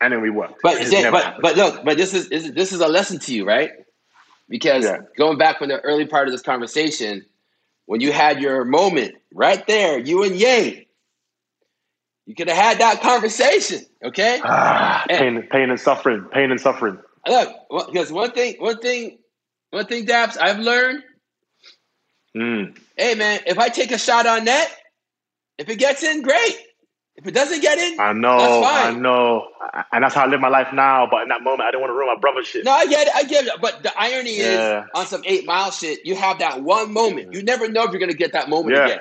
and 0.00 0.12
then 0.12 0.20
we 0.20 0.30
work. 0.30 0.54
But 0.62 0.78
but 0.90 1.24
happened. 1.24 1.42
but 1.42 1.56
look, 1.56 1.84
but 1.84 1.96
this 1.96 2.14
is, 2.14 2.28
is 2.28 2.52
this 2.52 2.72
is 2.72 2.80
a 2.80 2.88
lesson 2.88 3.18
to 3.20 3.34
you, 3.34 3.46
right? 3.46 3.70
Because 4.48 4.84
Yeah. 4.84 4.98
going 5.16 5.38
back 5.38 5.58
from 5.58 5.68
the 5.68 5.80
early 5.80 6.06
part 6.06 6.26
of 6.26 6.32
this 6.32 6.42
conversation, 6.42 7.24
when 7.86 8.00
you 8.00 8.12
had 8.12 8.40
your 8.40 8.64
moment 8.64 9.14
right 9.32 9.66
there, 9.66 9.98
you 9.98 10.24
and 10.24 10.36
Ye, 10.36 10.86
You 12.26 12.34
could 12.34 12.48
have 12.48 12.56
had 12.58 12.78
that 12.80 13.00
conversation, 13.00 13.80
okay? 14.04 14.40
Ah, 14.44 15.04
pain, 15.08 15.46
pain 15.50 15.70
and 15.70 15.80
suffering, 15.80 16.24
pain 16.32 16.50
and 16.50 16.60
suffering. 16.60 16.98
Look, 17.26 17.48
because 17.90 18.12
one 18.12 18.32
thing, 18.32 18.56
one 18.58 18.78
thing, 18.80 19.18
one 19.70 19.86
thing, 19.86 20.06
Daps, 20.06 20.38
I've 20.40 20.58
learned. 20.58 21.02
Mm. 22.36 22.76
Hey, 22.96 23.14
man, 23.14 23.40
if 23.46 23.58
I 23.58 23.68
take 23.68 23.90
a 23.90 23.98
shot 23.98 24.26
on 24.26 24.44
net, 24.44 24.74
if 25.56 25.68
it 25.68 25.76
gets 25.76 26.02
in, 26.02 26.22
great. 26.22 26.56
If 27.16 27.26
it 27.26 27.32
doesn't 27.34 27.60
get 27.62 27.78
in, 27.78 27.98
I 27.98 28.12
know, 28.12 28.62
I 28.62 28.92
know, 28.92 29.48
and 29.90 30.04
that's 30.04 30.14
how 30.14 30.22
I 30.22 30.26
live 30.28 30.38
my 30.38 30.46
life 30.48 30.68
now. 30.72 31.08
But 31.10 31.22
in 31.22 31.28
that 31.30 31.42
moment, 31.42 31.62
I 31.62 31.72
didn't 31.72 31.80
want 31.80 31.90
to 31.90 31.94
ruin 31.94 32.14
my 32.14 32.20
brother's 32.20 32.46
shit. 32.46 32.64
No, 32.64 32.70
I 32.70 32.86
get 32.86 33.08
it. 33.08 33.12
I 33.12 33.24
get 33.24 33.44
it. 33.44 33.54
But 33.60 33.82
the 33.82 33.92
irony 34.00 34.38
Yeah. 34.38 34.82
is, 34.84 34.88
on 34.94 35.06
some 35.06 35.22
eight 35.24 35.44
mile 35.44 35.72
shit, 35.72 36.06
you 36.06 36.14
have 36.14 36.38
that 36.38 36.62
one 36.62 36.92
moment. 36.92 37.32
You 37.34 37.42
never 37.42 37.68
know 37.68 37.82
if 37.82 37.90
you're 37.90 37.98
gonna 37.98 38.12
get 38.12 38.34
that 38.34 38.48
moment 38.48 38.76
Yeah. 38.76 38.84
again, 38.84 38.98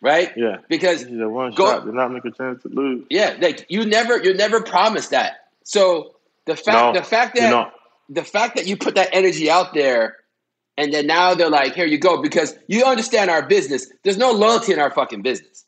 right? 0.00 0.32
Yeah, 0.34 0.56
Because 0.70 1.02
a 1.02 1.28
one 1.28 1.52
Go- 1.52 1.66
shot 1.66 1.84
did 1.84 1.92
not 1.92 2.10
make 2.10 2.24
a 2.24 2.30
chance 2.30 2.62
to 2.62 2.70
lose. 2.70 3.04
yeah, 3.10 3.36
like 3.38 3.66
you 3.68 3.84
never, 3.84 4.16
you're 4.16 4.32
never 4.34 4.62
promised 4.62 5.10
that. 5.10 5.32
So 5.62 6.14
the 6.46 6.56
fact, 6.56 6.68
No, 6.68 6.92
the 6.94 7.02
fact 7.06 7.36
that. 7.36 7.70
The 8.08 8.24
fact 8.24 8.56
that 8.56 8.66
you 8.66 8.76
put 8.76 8.94
that 8.94 9.10
energy 9.12 9.50
out 9.50 9.74
there, 9.74 10.16
and 10.76 10.92
then 10.92 11.06
now 11.06 11.34
they're 11.34 11.50
like, 11.50 11.74
here 11.74 11.86
you 11.86 11.98
go, 11.98 12.22
because 12.22 12.54
you 12.68 12.84
understand 12.84 13.30
our 13.30 13.46
business. 13.46 13.90
There's 14.04 14.16
no 14.16 14.32
loyalty 14.32 14.72
in 14.72 14.78
our 14.78 14.90
fucking 14.90 15.22
business, 15.22 15.64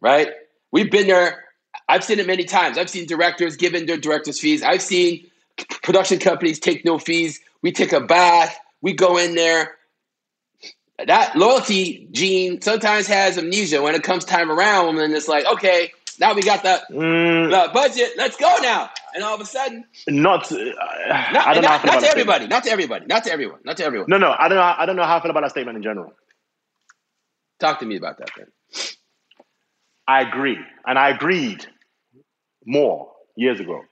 right? 0.00 0.28
We've 0.72 0.90
been 0.90 1.06
there. 1.06 1.44
I've 1.88 2.04
seen 2.04 2.18
it 2.18 2.26
many 2.26 2.44
times. 2.44 2.78
I've 2.78 2.90
seen 2.90 3.06
directors 3.06 3.56
giving 3.56 3.86
their 3.86 3.96
directors 3.96 4.38
fees. 4.38 4.62
I've 4.62 4.82
seen 4.82 5.26
production 5.82 6.18
companies 6.18 6.60
take 6.60 6.84
no 6.84 6.98
fees. 6.98 7.40
We 7.62 7.72
take 7.72 7.92
a 7.92 8.00
bath. 8.00 8.56
We 8.82 8.92
go 8.92 9.18
in 9.18 9.34
there. 9.34 9.76
That 11.06 11.34
loyalty 11.34 12.08
gene 12.12 12.60
sometimes 12.60 13.06
has 13.06 13.38
amnesia 13.38 13.82
when 13.82 13.94
it 13.94 14.02
comes 14.02 14.24
time 14.24 14.50
around, 14.50 14.98
and 14.98 15.14
it's 15.14 15.28
like, 15.28 15.46
okay, 15.46 15.92
now 16.20 16.34
we 16.34 16.42
got 16.42 16.62
the, 16.62 16.80
Mm, 16.90 17.50
the 17.50 17.72
budget. 17.72 18.12
Let's 18.16 18.36
go 18.36 18.54
now. 18.62 18.90
And 19.14 19.24
all 19.24 19.34
of 19.34 19.40
a 19.40 19.46
sudden, 19.46 19.84
not. 20.06 20.52
Uh, 20.52 20.56
not, 20.56 21.46
I 21.48 21.54
don't 21.54 21.62
know. 21.62 21.68
how 21.68 21.74
not, 21.74 21.82
feel 21.82 21.92
not 21.92 22.00
to 22.02 22.10
everybody, 22.10 22.46
not 22.46 22.64
to 22.64 22.70
everybody, 22.70 23.06
not 23.06 23.24
to 23.24 23.32
everyone, 23.32 23.60
not 23.64 23.76
to 23.78 23.84
everyone. 23.84 24.06
No, 24.08 24.18
no, 24.18 24.34
I 24.38 24.48
don't 24.48 24.58
know. 24.58 24.74
I 24.78 24.86
don't 24.86 24.96
know 24.96 25.02
how 25.02 25.16
I 25.16 25.22
feel 25.22 25.30
about 25.30 25.40
that 25.42 25.50
statement 25.50 25.76
in 25.76 25.82
general. 25.82 26.12
Talk 27.58 27.80
to 27.80 27.86
me 27.86 27.96
about 27.96 28.18
that 28.18 28.30
then. 28.36 28.46
I 30.06 30.22
agree, 30.22 30.58
and 30.86 30.98
I 30.98 31.10
agreed 31.10 31.66
more 32.64 33.12
years 33.34 33.58
ago. 33.58 33.82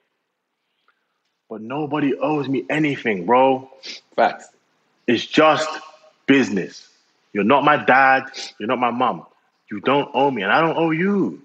But 1.48 1.62
nobody 1.62 2.14
owes 2.14 2.48
me 2.48 2.64
anything, 2.68 3.24
bro. 3.24 3.70
Facts. 4.14 4.48
It's 5.06 5.24
just 5.24 5.68
business. 6.26 6.86
You're 7.32 7.44
not 7.44 7.64
my 7.64 7.82
dad. 7.82 8.24
You're 8.58 8.68
not 8.68 8.78
my 8.78 8.90
mom. 8.90 9.24
You 9.70 9.80
don't 9.80 10.10
owe 10.14 10.30
me, 10.30 10.42
and 10.42 10.52
I 10.52 10.60
don't 10.60 10.76
owe 10.76 10.90
you. 10.90 11.42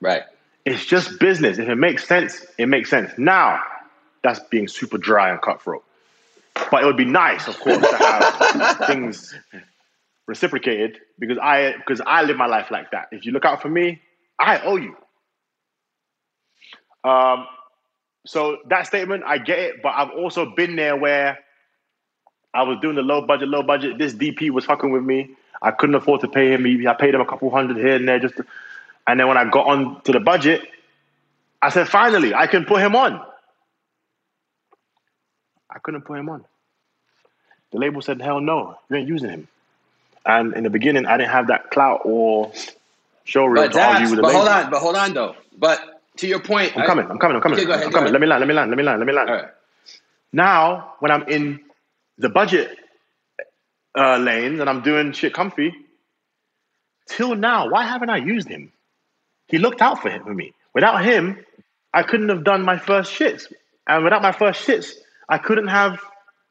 Right. 0.00 0.22
It's 0.64 0.84
just 0.84 1.18
business. 1.20 1.58
If 1.58 1.68
it 1.68 1.76
makes 1.76 2.06
sense, 2.06 2.44
it 2.58 2.66
makes 2.66 2.90
sense. 2.90 3.12
Now, 3.16 3.62
that's 4.22 4.40
being 4.40 4.68
super 4.68 4.98
dry 4.98 5.30
and 5.30 5.40
cutthroat. 5.40 5.84
But 6.70 6.82
it 6.82 6.86
would 6.86 6.96
be 6.96 7.04
nice, 7.04 7.46
of 7.48 7.58
course, 7.60 7.78
to 7.78 7.96
have 7.96 8.78
things 8.86 9.34
reciprocated 10.26 10.98
because 11.18 11.38
I 11.38 11.76
because 11.76 12.00
I 12.04 12.22
live 12.22 12.36
my 12.36 12.46
life 12.46 12.70
like 12.70 12.90
that. 12.90 13.08
If 13.12 13.24
you 13.24 13.32
look 13.32 13.44
out 13.44 13.62
for 13.62 13.68
me, 13.68 14.00
I 14.38 14.58
owe 14.60 14.76
you. 14.76 14.96
Um, 17.08 17.46
so 18.26 18.58
that 18.68 18.86
statement, 18.86 19.22
I 19.24 19.38
get 19.38 19.58
it, 19.58 19.82
but 19.82 19.90
I've 19.90 20.10
also 20.10 20.54
been 20.56 20.74
there 20.74 20.96
where 20.96 21.38
I 22.52 22.64
was 22.64 22.78
doing 22.80 22.96
the 22.96 23.02
low 23.02 23.22
budget, 23.22 23.48
low 23.48 23.62
budget. 23.62 23.98
This 23.98 24.14
DP 24.14 24.50
was 24.50 24.64
fucking 24.64 24.90
with 24.90 25.04
me. 25.04 25.30
I 25.62 25.70
couldn't 25.70 25.94
afford 25.94 26.22
to 26.22 26.28
pay 26.28 26.52
him. 26.52 26.66
I 26.88 26.94
paid 26.94 27.14
him 27.14 27.20
a 27.20 27.26
couple 27.26 27.50
hundred 27.50 27.76
here 27.76 27.94
and 27.94 28.08
there 28.08 28.18
just 28.18 28.36
to, 28.36 28.46
and 29.06 29.20
then 29.20 29.28
when 29.28 29.36
I 29.38 29.48
got 29.50 29.66
on 29.68 30.02
to 30.02 30.12
the 30.12 30.20
budget, 30.20 30.62
I 31.62 31.70
said, 31.70 31.88
finally, 31.88 32.34
I 32.34 32.46
can 32.46 32.64
put 32.64 32.80
him 32.82 32.96
on. 32.96 33.20
I 35.70 35.78
couldn't 35.80 36.02
put 36.02 36.18
him 36.18 36.28
on. 36.30 36.44
The 37.72 37.78
label 37.78 38.02
said, 38.02 38.20
hell 38.22 38.40
no, 38.40 38.78
you 38.90 38.96
ain't 38.96 39.08
using 39.08 39.30
him. 39.30 39.48
And 40.26 40.54
in 40.54 40.64
the 40.64 40.70
beginning, 40.70 41.06
I 41.06 41.18
didn't 41.18 41.30
have 41.32 41.48
that 41.48 41.70
clout 41.70 42.02
or 42.04 42.52
showreel 43.26 43.54
But 43.64 43.72
to 43.72 43.80
argue 43.80 44.08
with 44.10 44.18
the 44.18 44.22
but 44.22 44.28
label. 44.28 44.38
hold 44.38 44.48
on, 44.48 44.70
but 44.70 44.80
hold 44.80 44.96
on 44.96 45.14
though. 45.14 45.36
But 45.56 45.80
to 46.18 46.26
your 46.26 46.40
point, 46.40 46.76
I'm 46.76 46.82
I- 46.82 46.86
coming, 46.86 47.06
I'm 47.10 47.18
coming, 47.18 47.36
I'm 47.36 47.42
coming. 47.42 47.58
Okay, 47.58 47.66
go 47.66 47.72
ahead, 47.72 47.86
I'm 47.86 47.92
coming. 47.92 48.12
Let 48.12 48.20
me 48.20 48.26
land, 48.28 48.40
let 48.40 48.48
me 48.48 48.54
land, 48.54 48.70
let 48.70 48.76
me 48.78 48.84
land, 48.84 48.98
let 49.00 49.06
me 49.06 49.12
land. 49.14 49.30
Right. 49.30 49.44
Now, 50.32 50.94
when 51.00 51.10
I'm 51.12 51.24
in 51.28 51.60
the 52.18 52.28
budget 52.30 52.76
uh, 53.98 54.18
lanes 54.18 54.60
and 54.60 54.70
I'm 54.70 54.82
doing 54.82 55.12
shit 55.12 55.34
comfy, 55.34 55.74
till 57.08 57.34
now, 57.34 57.70
why 57.70 57.84
haven't 57.86 58.10
I 58.10 58.18
used 58.18 58.48
him? 58.48 58.72
He 59.48 59.58
looked 59.58 59.82
out 59.82 60.00
for 60.02 60.10
him 60.10 60.24
for 60.24 60.34
me. 60.34 60.52
Without 60.74 61.04
him, 61.04 61.44
I 61.94 62.02
couldn't 62.02 62.28
have 62.28 62.44
done 62.44 62.62
my 62.62 62.78
first 62.78 63.12
shits, 63.12 63.52
and 63.88 64.04
without 64.04 64.22
my 64.22 64.32
first 64.32 64.66
shits, 64.66 64.92
I 65.28 65.38
couldn't 65.38 65.68
have 65.68 65.98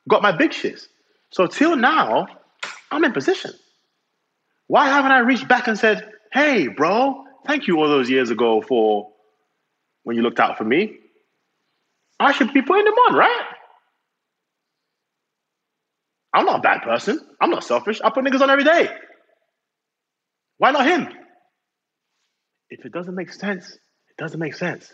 got 0.09 0.21
my 0.21 0.31
big 0.31 0.51
shits. 0.51 0.87
So 1.31 1.47
till 1.47 1.75
now, 1.75 2.27
I'm 2.91 3.03
in 3.03 3.11
position. 3.11 3.51
Why 4.67 4.87
haven't 4.87 5.11
I 5.11 5.19
reached 5.19 5.47
back 5.47 5.67
and 5.67 5.77
said, 5.77 6.11
"Hey, 6.31 6.67
bro, 6.67 7.23
thank 7.45 7.67
you 7.67 7.79
all 7.79 7.89
those 7.89 8.09
years 8.09 8.31
ago 8.31 8.61
for 8.61 9.11
when 10.03 10.15
you 10.15 10.23
looked 10.23 10.39
out 10.39 10.57
for 10.57 10.63
me"? 10.63 10.99
I 12.19 12.31
should 12.31 12.53
be 12.53 12.61
putting 12.61 12.85
them 12.85 12.93
on, 12.93 13.15
right? 13.15 13.45
I'm 16.33 16.45
not 16.45 16.59
a 16.59 16.61
bad 16.61 16.81
person. 16.81 17.19
I'm 17.39 17.49
not 17.49 17.63
selfish. 17.63 18.01
I 18.01 18.09
put 18.09 18.23
niggas 18.25 18.41
on 18.41 18.49
every 18.49 18.63
day. 18.63 18.89
Why 20.57 20.71
not 20.71 20.85
him? 20.85 21.07
If 22.69 22.85
it 22.85 22.91
doesn't 22.91 23.15
make 23.15 23.31
sense, 23.31 23.71
it 23.71 24.17
doesn't 24.17 24.39
make 24.39 24.55
sense. 24.55 24.93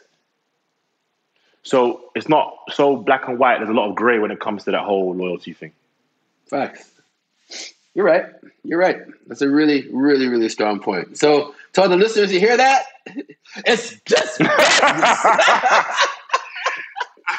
So 1.63 2.09
it's 2.15 2.27
not 2.27 2.53
so 2.71 2.95
black 2.95 3.27
and 3.27 3.37
white. 3.37 3.57
There's 3.57 3.69
a 3.69 3.73
lot 3.73 3.89
of 3.89 3.95
gray 3.95 4.19
when 4.19 4.31
it 4.31 4.39
comes 4.39 4.63
to 4.65 4.71
that 4.71 4.83
whole 4.83 5.13
loyalty 5.15 5.53
thing. 5.53 5.71
Facts. 6.47 6.89
You're 7.93 8.05
right. 8.05 8.25
You're 8.63 8.79
right. 8.79 8.97
That's 9.27 9.41
a 9.41 9.49
really, 9.49 9.87
really, 9.91 10.27
really 10.27 10.49
strong 10.49 10.79
point. 10.79 11.17
So, 11.17 11.53
to 11.73 11.81
all 11.81 11.89
the 11.89 11.97
listeners, 11.97 12.31
you 12.31 12.39
hear 12.39 12.57
that? 12.57 12.83
It's 13.65 13.99
just 14.05 14.39
business. 14.39 15.25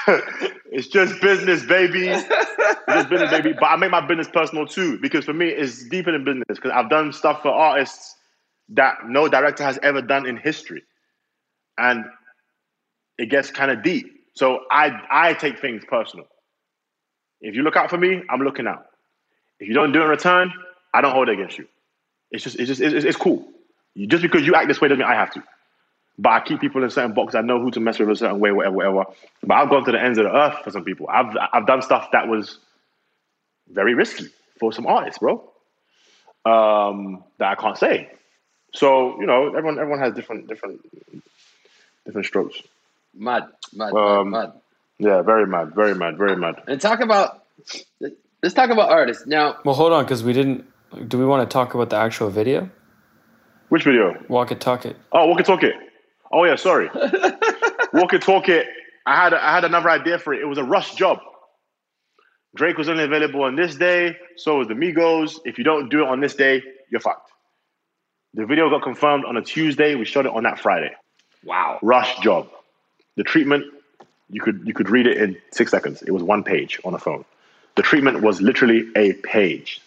it's 0.71 0.89
just 0.89 1.23
business, 1.23 1.65
baby. 1.65 2.09
It's 2.09 2.29
just 2.29 3.09
business, 3.09 3.31
baby. 3.31 3.55
But 3.59 3.67
I 3.67 3.77
make 3.77 3.91
my 3.91 4.07
business 4.07 4.29
personal 4.29 4.67
too, 4.67 4.99
because 4.99 5.25
for 5.25 5.33
me, 5.33 5.49
it's 5.49 5.89
deeper 5.89 6.13
than 6.13 6.25
business. 6.25 6.45
Because 6.49 6.73
I've 6.73 6.91
done 6.91 7.15
stuff 7.15 7.41
for 7.41 7.49
artists 7.49 8.17
that 8.71 9.09
no 9.09 9.29
director 9.29 9.65
has 9.65 9.79
ever 9.83 10.03
done 10.03 10.27
in 10.27 10.37
history, 10.37 10.83
and 11.79 12.05
it 13.19 13.27
gets 13.27 13.51
kind 13.51 13.71
of 13.71 13.83
deep. 13.83 14.07
So 14.35 14.61
I 14.71 14.91
I 15.11 15.35
take 15.35 15.61
things 15.61 15.85
personal. 15.89 16.27
If 17.41 17.55
you 17.55 17.63
look 17.63 17.77
out 17.77 17.91
for 17.91 17.99
me, 17.99 18.23
I'm 18.31 18.41
looking 18.41 18.67
out. 18.67 18.87
If 19.59 19.69
you 19.69 19.75
don't 19.75 19.93
do 19.93 20.01
it 20.01 20.05
in 20.05 20.11
return, 20.11 20.53
I 20.95 21.01
don't 21.01 21.13
hold 21.13 21.29
it 21.29 21.33
against 21.33 21.59
you. 21.59 21.67
It's 22.31 22.45
just 22.45 22.59
it's 22.59 22.69
just 22.69 22.81
it's, 22.81 23.05
it's 23.05 23.17
cool. 23.17 23.47
You, 23.95 24.07
just 24.07 24.23
because 24.23 24.47
you 24.47 24.55
act 24.55 24.69
this 24.69 24.81
way 24.81 24.89
doesn't 24.89 25.01
mean 25.01 25.09
I 25.09 25.15
have 25.15 25.33
to. 25.35 25.43
But 26.19 26.31
I 26.31 26.41
keep 26.41 26.61
people 26.61 26.83
in 26.85 26.91
certain 26.91 27.15
boxes. 27.15 27.37
I 27.37 27.41
know 27.41 27.61
who 27.61 27.71
to 27.73 27.81
mess 27.81 27.99
with 27.99 28.09
a 28.11 28.17
certain 28.17 28.39
way, 28.39 28.53
whatever, 28.53 28.77
whatever. 28.77 29.05
But 29.43 29.55
I've 29.55 29.71
gone 29.71 29.85
to 29.87 29.93
the 29.93 30.01
ends 30.01 30.19
of 30.19 30.25
the 30.25 30.35
earth 30.35 30.59
for 30.63 30.71
some 30.71 30.85
people. 30.85 31.09
I've 31.09 31.37
I've 31.53 31.67
done 31.67 31.83
stuff 31.83 32.11
that 32.13 32.29
was 32.29 32.59
very 33.69 33.95
risky 33.95 34.29
for 34.59 34.73
some 34.73 34.87
artists, 34.87 35.19
bro. 35.19 35.43
Um, 36.45 37.25
that 37.39 37.51
I 37.51 37.55
can't 37.61 37.79
say. 37.79 38.11
So 38.75 39.21
you 39.21 39.27
know, 39.27 39.49
everyone 39.49 39.79
everyone 39.79 40.01
has 40.01 40.15
different 40.15 40.49
different 40.49 40.81
different 42.05 42.27
strokes. 42.27 42.61
mad, 43.15 43.49
mad, 43.75 43.93
Um, 43.95 44.31
mad, 44.31 44.41
mad. 44.41 44.53
Yeah, 44.99 45.23
very 45.23 45.47
mad, 45.47 45.75
very 45.75 45.95
mad, 45.95 46.17
very 46.17 46.37
mad. 46.37 46.63
And 46.67 46.81
talk 46.81 47.01
about 47.01 47.45
let's 48.43 48.55
talk 48.55 48.71
about 48.71 48.91
artists 48.91 49.27
now. 49.27 49.59
Well, 49.65 49.75
hold 49.75 49.93
on, 49.93 50.05
because 50.05 50.23
we 50.25 50.33
didn't. 50.33 50.65
Do 51.09 51.19
we 51.19 51.25
want 51.25 51.49
to 51.49 51.53
talk 51.53 51.75
about 51.75 51.91
the 51.91 51.97
actual 51.97 52.31
video? 52.31 52.71
Which 53.69 53.85
video? 53.85 54.23
Walk 54.29 54.53
it, 54.53 54.61
talk 54.61 54.85
it. 54.85 54.97
Oh, 55.13 55.27
walk 55.27 55.41
it, 55.41 55.47
talk 55.47 55.63
it. 55.63 55.75
Oh 56.31 56.45
yeah, 56.45 56.57
sorry. 56.57 56.91
walk 57.93 58.13
it, 58.13 58.23
talk 58.23 58.49
it. 58.49 58.67
I 59.07 59.17
had 59.17 59.35
I 59.35 59.53
had 59.55 59.65
another 59.65 59.91
idea 59.91 60.19
for 60.19 60.35
it. 60.35 60.41
It 60.41 60.47
was 60.47 60.59
a 60.59 60.65
rush 60.65 60.95
job. 60.95 61.19
Drake 62.55 62.77
was 62.77 62.89
only 62.89 63.05
available 63.05 63.43
on 63.43 63.57
this 63.57 63.77
day. 63.77 64.17
So 64.37 64.59
was 64.59 64.69
the 64.69 64.75
Migos. 64.75 65.39
If 65.45 65.57
you 65.59 65.65
don't 65.65 65.89
do 65.89 66.03
it 66.03 66.09
on 66.09 66.21
this 66.21 66.35
day, 66.35 66.63
you're 66.91 67.01
fucked. 67.01 67.31
The 68.35 68.47
video 68.47 68.71
got 68.71 68.83
confirmed 68.83 69.25
on 69.25 69.37
a 69.37 69.43
Tuesday. 69.43 69.95
We 69.95 70.05
shot 70.05 70.27
it 70.27 70.33
on 70.33 70.45
that 70.45 70.59
Friday. 70.59 70.95
Wow. 71.45 71.79
Rush 71.83 72.19
job. 72.21 72.49
The 73.17 73.25
treatment, 73.25 73.67
you 74.31 74.41
could 74.41 74.63
you 74.65 74.73
could 74.73 74.89
read 74.89 75.07
it 75.07 75.19
in 75.19 75.37
six 75.51 75.71
seconds. 75.71 76.03
It 76.03 76.13
was 76.13 76.23
one 76.23 76.43
page 76.43 76.81
on 76.85 76.95
a 76.95 76.99
phone. 76.99 77.25
The 77.75 77.83
treatment 77.83 78.23
was 78.23 78.41
literally 78.41 78.89
a 78.97 79.13
page, 79.13 79.81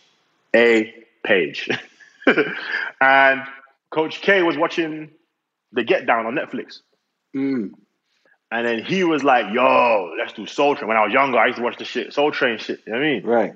a 0.55 0.93
page. 1.23 1.69
and 3.01 3.43
Coach 3.89 4.21
K 4.21 4.41
was 4.43 4.57
watching 4.57 5.11
The 5.71 5.83
Get 5.83 6.05
Down 6.05 6.25
on 6.25 6.35
Netflix. 6.35 6.79
Mm. 7.35 7.71
And 8.51 8.65
then 8.65 8.83
he 8.83 9.03
was 9.03 9.23
like, 9.23 9.53
yo, 9.53 10.13
let's 10.17 10.33
do 10.33 10.45
Soul 10.45 10.75
Train. 10.75 10.87
When 10.87 10.97
I 10.97 11.03
was 11.03 11.13
younger, 11.13 11.37
I 11.37 11.47
used 11.47 11.57
to 11.57 11.63
watch 11.63 11.77
the 11.77 11.85
shit, 11.85 12.13
Soul 12.13 12.31
Train 12.31 12.57
shit. 12.57 12.81
You 12.85 12.93
know 12.93 12.99
what 12.99 13.05
I 13.05 13.11
mean? 13.11 13.25
Right. 13.25 13.55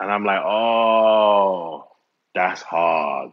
And 0.00 0.10
I'm 0.10 0.24
like, 0.24 0.40
oh, 0.44 1.88
that's 2.34 2.62
hard. 2.62 3.30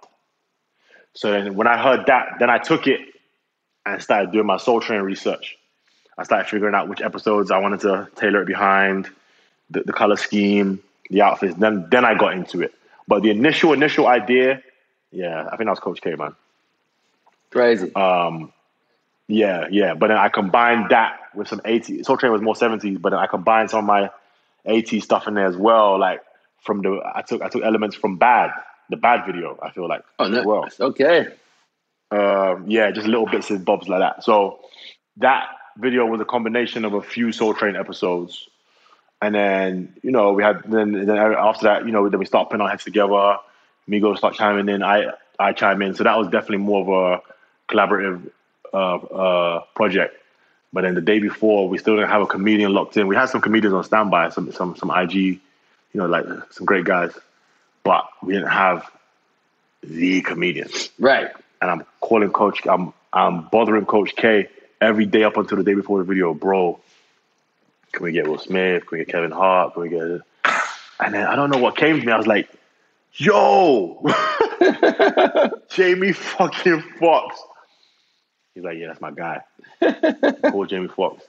So 1.14 1.32
then 1.32 1.55
when 1.55 1.68
I 1.68 1.82
heard 1.82 2.05
that, 2.07 2.38
then 2.39 2.49
I 2.49 2.57
took 2.57 2.88
it 2.88 3.01
and 3.86 4.01
started 4.01 4.32
doing 4.32 4.45
my 4.45 4.57
Soul 4.57 4.82
Train 4.82 5.01
research. 5.01 5.57
I 6.18 6.24
started 6.24 6.49
figuring 6.49 6.76
out 6.76 6.88
which 6.88 7.01
episodes 7.01 7.51
I 7.51 7.57
wanted 7.57 7.82
to 7.82 8.09
tailor 8.16 8.43
it 8.43 8.45
behind, 8.45 9.09
the, 9.70 9.82
the 9.82 9.93
color 9.93 10.18
scheme, 10.18 10.82
the 11.09 11.22
outfits. 11.22 11.55
Then 11.55 11.88
then 11.89 12.05
I 12.05 12.16
got 12.16 12.34
into 12.34 12.62
it. 12.62 12.74
But 13.07 13.24
the 13.24 13.32
initial 13.32 13.74
initial 13.74 14.07
idea, 14.07 14.62
yeah, 15.12 15.45
I 15.47 15.57
think 15.57 15.66
that 15.66 15.72
was 15.72 15.80
Coach 15.80 16.01
K, 16.01 16.16
man. 16.16 16.36
Crazy. 17.49 17.93
Um, 17.95 18.53
yeah, 19.28 19.68
yeah. 19.70 19.93
But 19.93 20.07
then 20.07 20.18
I 20.18 20.30
combined 20.30 20.89
that 20.89 21.20
with 21.34 21.47
some 21.47 21.59
80s. 21.62 22.05
Soul 22.05 22.18
Train 22.18 22.32
was 22.32 22.41
more 22.41 22.53
70s, 22.53 23.01
but 23.01 23.09
then 23.12 23.20
I 23.20 23.28
combined 23.28 23.70
some 23.70 23.80
of 23.80 23.86
my 23.86 24.09
80s 24.66 25.03
stuff 25.03 25.28
in 25.28 25.34
there 25.34 25.47
as 25.47 25.57
well. 25.57 25.99
Like 25.99 26.22
from 26.62 26.82
the 26.82 27.01
I 27.03 27.22
took 27.22 27.41
I 27.41 27.49
took 27.49 27.64
elements 27.64 27.95
from 27.95 28.18
Bad, 28.18 28.51
the 28.91 28.97
Bad 28.97 29.25
video. 29.25 29.57
I 29.63 29.71
feel 29.71 29.87
like 29.87 30.03
oh, 30.19 30.27
no, 30.27 30.43
well. 30.45 30.69
okay. 30.79 31.27
Um, 32.11 32.65
yeah, 32.67 32.91
just 32.91 33.07
little 33.07 33.25
bits 33.25 33.49
and 33.49 33.65
bobs 33.65 33.87
like 33.87 34.01
that. 34.01 34.23
So 34.23 34.59
that 35.17 35.47
video 35.77 36.05
was 36.05 36.21
a 36.21 36.25
combination 36.25 36.85
of 36.85 36.93
a 36.93 37.01
few 37.01 37.31
Soul 37.31 37.53
Train 37.53 37.75
episodes, 37.75 38.47
and 39.21 39.33
then 39.33 39.95
you 40.03 40.11
know 40.11 40.33
we 40.33 40.43
had 40.43 40.61
then, 40.65 41.05
then 41.05 41.17
after 41.17 41.63
that 41.63 41.85
you 41.85 41.91
know 41.91 42.07
then 42.09 42.19
we 42.19 42.25
start 42.25 42.49
putting 42.49 42.61
our 42.61 42.69
heads 42.69 42.83
together. 42.83 43.37
Migos 43.89 44.17
start 44.17 44.35
chiming 44.35 44.69
in. 44.69 44.83
I 44.83 45.13
I 45.39 45.53
chime 45.53 45.81
in. 45.81 45.95
So 45.95 46.03
that 46.03 46.17
was 46.17 46.27
definitely 46.27 46.57
more 46.57 46.81
of 46.81 46.89
a 46.89 47.73
collaborative 47.73 48.29
uh, 48.73 48.95
uh, 48.95 49.63
project. 49.73 50.17
But 50.73 50.81
then 50.81 50.95
the 50.95 51.01
day 51.01 51.19
before, 51.19 51.67
we 51.67 51.77
still 51.77 51.95
didn't 51.95 52.09
have 52.09 52.21
a 52.21 52.27
comedian 52.27 52.73
locked 52.73 52.95
in. 52.95 53.07
We 53.07 53.15
had 53.15 53.27
some 53.27 53.41
comedians 53.41 53.73
on 53.73 53.83
standby, 53.83 54.29
some 54.29 54.51
some 54.51 54.75
some 54.75 54.91
IG, 54.91 55.13
you 55.13 55.39
know, 55.93 56.05
like 56.05 56.25
some 56.51 56.65
great 56.65 56.85
guys, 56.85 57.11
but 57.84 58.07
we 58.21 58.34
didn't 58.34 58.49
have 58.49 58.89
the 59.82 60.21
comedians. 60.21 60.89
Right. 60.99 61.29
And 61.61 61.71
I'm 61.71 61.86
calling 61.99 62.32
Coach. 62.32 62.65
I'm 62.65 62.93
I'm 63.13 63.47
bothering 63.47 63.86
Coach 63.86 64.15
K 64.15 64.47
every 64.79 65.05
day 65.05 65.23
up 65.23 65.38
until 65.38 65.57
the 65.57 65.63
day 65.63 65.73
before 65.73 65.99
the 65.99 66.05
video, 66.05 66.34
bro. 66.34 66.79
Can 67.91 68.03
we 68.03 68.11
get 68.11 68.27
Will 68.27 68.38
Smith? 68.38 68.86
Can 68.86 68.97
we 68.97 69.05
get 69.05 69.11
Kevin 69.11 69.32
Hart? 69.32 69.73
Can 69.73 69.84
we 69.84 69.89
get? 69.89 70.21
And 70.99 71.13
then 71.13 71.25
I 71.27 71.36
don't 71.36 71.49
know 71.49 71.57
what 71.57 71.75
came 71.75 71.99
to 71.99 72.05
me. 72.05 72.11
I 72.11 72.17
was 72.17 72.27
like, 72.27 72.49
"Yo, 73.13 74.05
Jamie 75.69 76.13
fucking 76.13 76.82
Fox." 76.99 77.41
He's 78.53 78.63
like, 78.63 78.77
"Yeah, 78.77 78.88
that's 78.88 79.01
my 79.01 79.11
guy." 79.11 79.41
Call 80.51 80.65
Jamie 80.65 80.88
Foxx. 80.88 81.23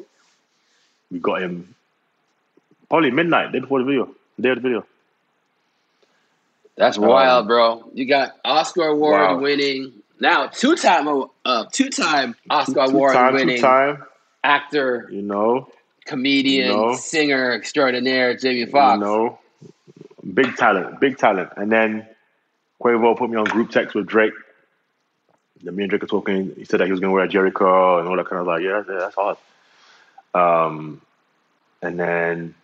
We 1.10 1.18
got 1.18 1.42
him 1.42 1.74
probably 2.88 3.10
midnight, 3.10 3.52
day 3.52 3.60
before 3.60 3.80
the 3.80 3.84
video, 3.84 4.14
day 4.40 4.50
of 4.50 4.56
the 4.56 4.60
video. 4.62 4.86
That's 6.76 6.96
Um, 6.98 7.04
wild, 7.04 7.46
bro. 7.48 7.90
You 7.94 8.06
got 8.06 8.32
Oscar 8.44 8.88
award 8.88 9.20
Wow. 9.20 9.38
winning 9.40 9.92
now 10.20 10.46
two 10.46 10.74
time 10.76 11.06
uh 11.44 11.64
two 11.72 11.90
time 11.90 12.34
Oscar 12.48 12.80
award 12.80 13.34
winning 13.34 13.56
two-time, 13.56 14.04
actor, 14.44 15.08
you 15.10 15.22
know, 15.22 15.68
comedian, 16.06 16.66
You 16.66 16.72
know. 16.72 16.94
singer 16.96 17.52
extraordinaire 17.52 18.36
Jamie 18.36 18.66
Foxx. 18.66 18.98
you 19.00 19.04
know, 19.04 19.38
big 20.32 20.56
talent, 20.56 21.00
big 21.00 21.18
talent. 21.18 21.50
And 21.56 21.70
then 21.70 22.06
Quavo 22.82 23.16
put 23.16 23.30
me 23.30 23.36
on 23.36 23.44
group 23.44 23.70
text 23.70 23.94
with 23.94 24.06
Drake. 24.06 24.32
Then 25.62 25.76
me 25.76 25.84
and 25.84 25.90
Drake 25.90 26.02
are 26.02 26.06
talking. 26.08 26.54
He 26.56 26.64
said 26.64 26.80
that 26.80 26.86
he 26.86 26.90
was 26.90 26.98
going 27.00 27.10
to 27.10 27.14
wear 27.14 27.24
a 27.24 27.28
Jheri 27.28 27.52
curl 27.54 27.98
and 28.00 28.08
all 28.08 28.16
that 28.16 28.26
kind 28.26 28.40
of 28.40 28.46
like, 28.48 28.62
yeah, 28.62 28.82
yeah, 28.88 28.98
that's 28.98 29.14
hard. 29.14 29.36
Um, 30.34 31.00
and 31.82 32.00
then 32.00 32.54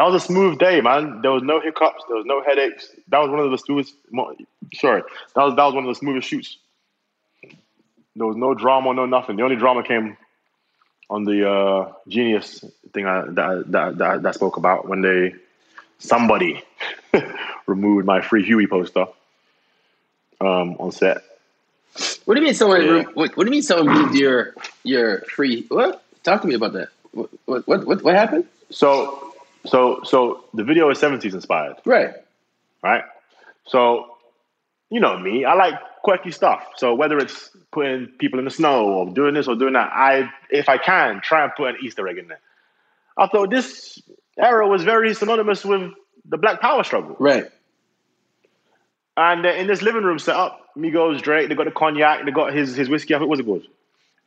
that 0.00 0.06
was 0.10 0.22
a 0.22 0.26
smooth 0.26 0.58
day, 0.58 0.80
man. 0.80 1.20
There 1.20 1.30
was 1.30 1.42
no 1.42 1.60
hiccups. 1.60 2.04
There 2.08 2.16
was 2.16 2.24
no 2.24 2.42
headaches. 2.42 2.88
That 3.08 3.18
was 3.18 3.28
one 3.28 3.40
of 3.40 3.50
the 3.50 3.58
smoothest. 3.58 3.94
mo- 4.10 4.34
Sorry, 4.72 5.02
that 5.34 5.42
was 5.44 5.54
that 5.56 5.64
was 5.64 5.74
one 5.74 5.84
of 5.84 5.88
the 5.88 5.94
smoothest 5.94 6.26
shoots. 6.26 6.56
There 8.16 8.26
was 8.26 8.36
no 8.36 8.54
drama, 8.54 8.94
no 8.94 9.04
nothing. 9.04 9.36
The 9.36 9.42
only 9.42 9.56
drama 9.56 9.82
came 9.82 10.16
on 11.10 11.24
the 11.24 11.46
uh, 11.46 11.92
genius 12.08 12.64
thing 12.94 13.04
I, 13.04 13.26
that, 13.26 13.70
that 13.72 13.98
that 13.98 14.22
that 14.22 14.26
I 14.26 14.30
spoke 14.30 14.56
about 14.56 14.88
when 14.88 15.02
they 15.02 15.34
somebody 15.98 16.64
removed 17.66 18.06
my 18.06 18.22
free 18.22 18.42
Huey 18.42 18.66
poster 18.66 19.04
um, 20.40 20.76
on 20.78 20.92
set. 20.92 21.18
What 22.24 22.36
do 22.36 22.40
you 22.40 22.46
mean 22.46 22.54
someone? 22.54 22.86
Yeah. 22.86 23.02
What, 23.12 23.36
what 23.36 23.44
do 23.44 23.44
you 23.44 23.50
mean 23.50 23.62
someone 23.62 23.94
moved 23.94 24.14
your 24.14 24.54
your 24.82 25.20
free? 25.36 25.66
What? 25.68 26.02
Talk 26.22 26.40
to 26.40 26.48
me 26.48 26.54
about 26.54 26.72
that. 26.72 26.88
What 27.12 27.28
what 27.44 27.68
what, 27.68 27.86
what, 27.86 28.02
what 28.02 28.14
happened? 28.14 28.46
So 28.70 29.29
so 29.66 30.00
so 30.04 30.44
the 30.54 30.64
video 30.64 30.88
is 30.90 30.98
seventies 30.98 31.34
inspired, 31.34 31.76
Right. 31.84 32.14
right? 32.82 33.04
So 33.66 34.16
you 34.90 35.00
know 35.00 35.18
me, 35.18 35.44
I 35.44 35.54
like 35.54 35.74
quirky 36.02 36.30
stuff. 36.30 36.64
So 36.76 36.94
whether 36.94 37.18
it's 37.18 37.50
putting 37.72 38.06
people 38.18 38.38
in 38.38 38.44
the 38.44 38.50
snow 38.50 38.86
or 38.88 39.10
doing 39.10 39.34
this 39.34 39.46
or 39.48 39.54
doing 39.54 39.74
that, 39.74 39.90
I 39.92 40.30
if 40.50 40.68
I 40.68 40.78
can 40.78 41.20
try 41.22 41.44
and 41.44 41.52
put 41.56 41.68
an 41.70 41.76
Easter 41.82 42.06
egg 42.08 42.18
in 42.18 42.28
there. 42.28 42.40
I 43.18 43.26
thought 43.26 43.50
this 43.50 44.00
era 44.38 44.66
was 44.66 44.82
very 44.82 45.12
synonymous 45.14 45.64
with 45.64 45.92
the 46.24 46.38
Black 46.38 46.60
Power 46.60 46.82
struggle. 46.84 47.16
Right. 47.18 47.46
And 49.16 49.44
in 49.44 49.66
this 49.66 49.82
living 49.82 50.04
room 50.04 50.18
setup, 50.18 50.68
Migos, 50.76 51.20
Drake, 51.20 51.48
they 51.48 51.54
got 51.54 51.64
the 51.66 51.70
cognac, 51.72 52.24
they 52.24 52.30
got 52.30 52.54
his 52.54 52.74
his 52.74 52.88
whiskey. 52.88 53.14
I 53.14 53.18
think 53.18 53.30
was 53.30 53.40
it 53.40 53.44
called? 53.46 53.66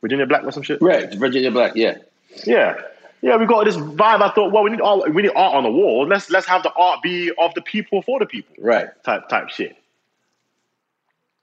Virginia 0.00 0.26
Black 0.26 0.44
or 0.44 0.52
some 0.52 0.62
shit. 0.62 0.80
Right. 0.82 1.12
Virginia 1.14 1.50
Black. 1.50 1.72
Yeah. 1.74 1.96
Yeah, 2.46 2.80
yeah. 3.24 3.36
We 3.36 3.46
got 3.46 3.64
this 3.64 3.76
vibe. 3.76 4.22
I 4.22 4.30
thought, 4.30 4.52
well, 4.52 4.62
we 4.62 4.70
need 4.70 4.80
art. 4.80 5.12
We 5.12 5.22
need 5.22 5.32
art 5.34 5.54
on 5.54 5.64
the 5.64 5.70
wall. 5.70 6.06
Let's 6.06 6.30
let's 6.30 6.46
have 6.46 6.62
the 6.62 6.72
art 6.72 7.02
be 7.02 7.32
of 7.38 7.54
the 7.54 7.62
people 7.62 8.02
for 8.02 8.18
the 8.18 8.26
people. 8.26 8.54
Right. 8.58 8.88
Type 9.04 9.28
type 9.28 9.48
shit. 9.48 9.76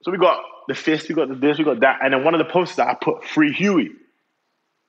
So 0.03 0.11
we 0.11 0.17
got 0.17 0.43
the 0.67 0.75
fist, 0.75 1.09
we 1.09 1.15
got 1.15 1.29
the 1.29 1.35
this, 1.35 1.57
we 1.57 1.63
got 1.63 1.79
that, 1.81 1.99
and 2.03 2.13
then 2.13 2.23
one 2.23 2.33
of 2.33 2.39
the 2.39 2.51
posters 2.51 2.77
that 2.77 2.87
I 2.87 2.93
put 2.95 3.23
free 3.25 3.51
Huey. 3.53 3.91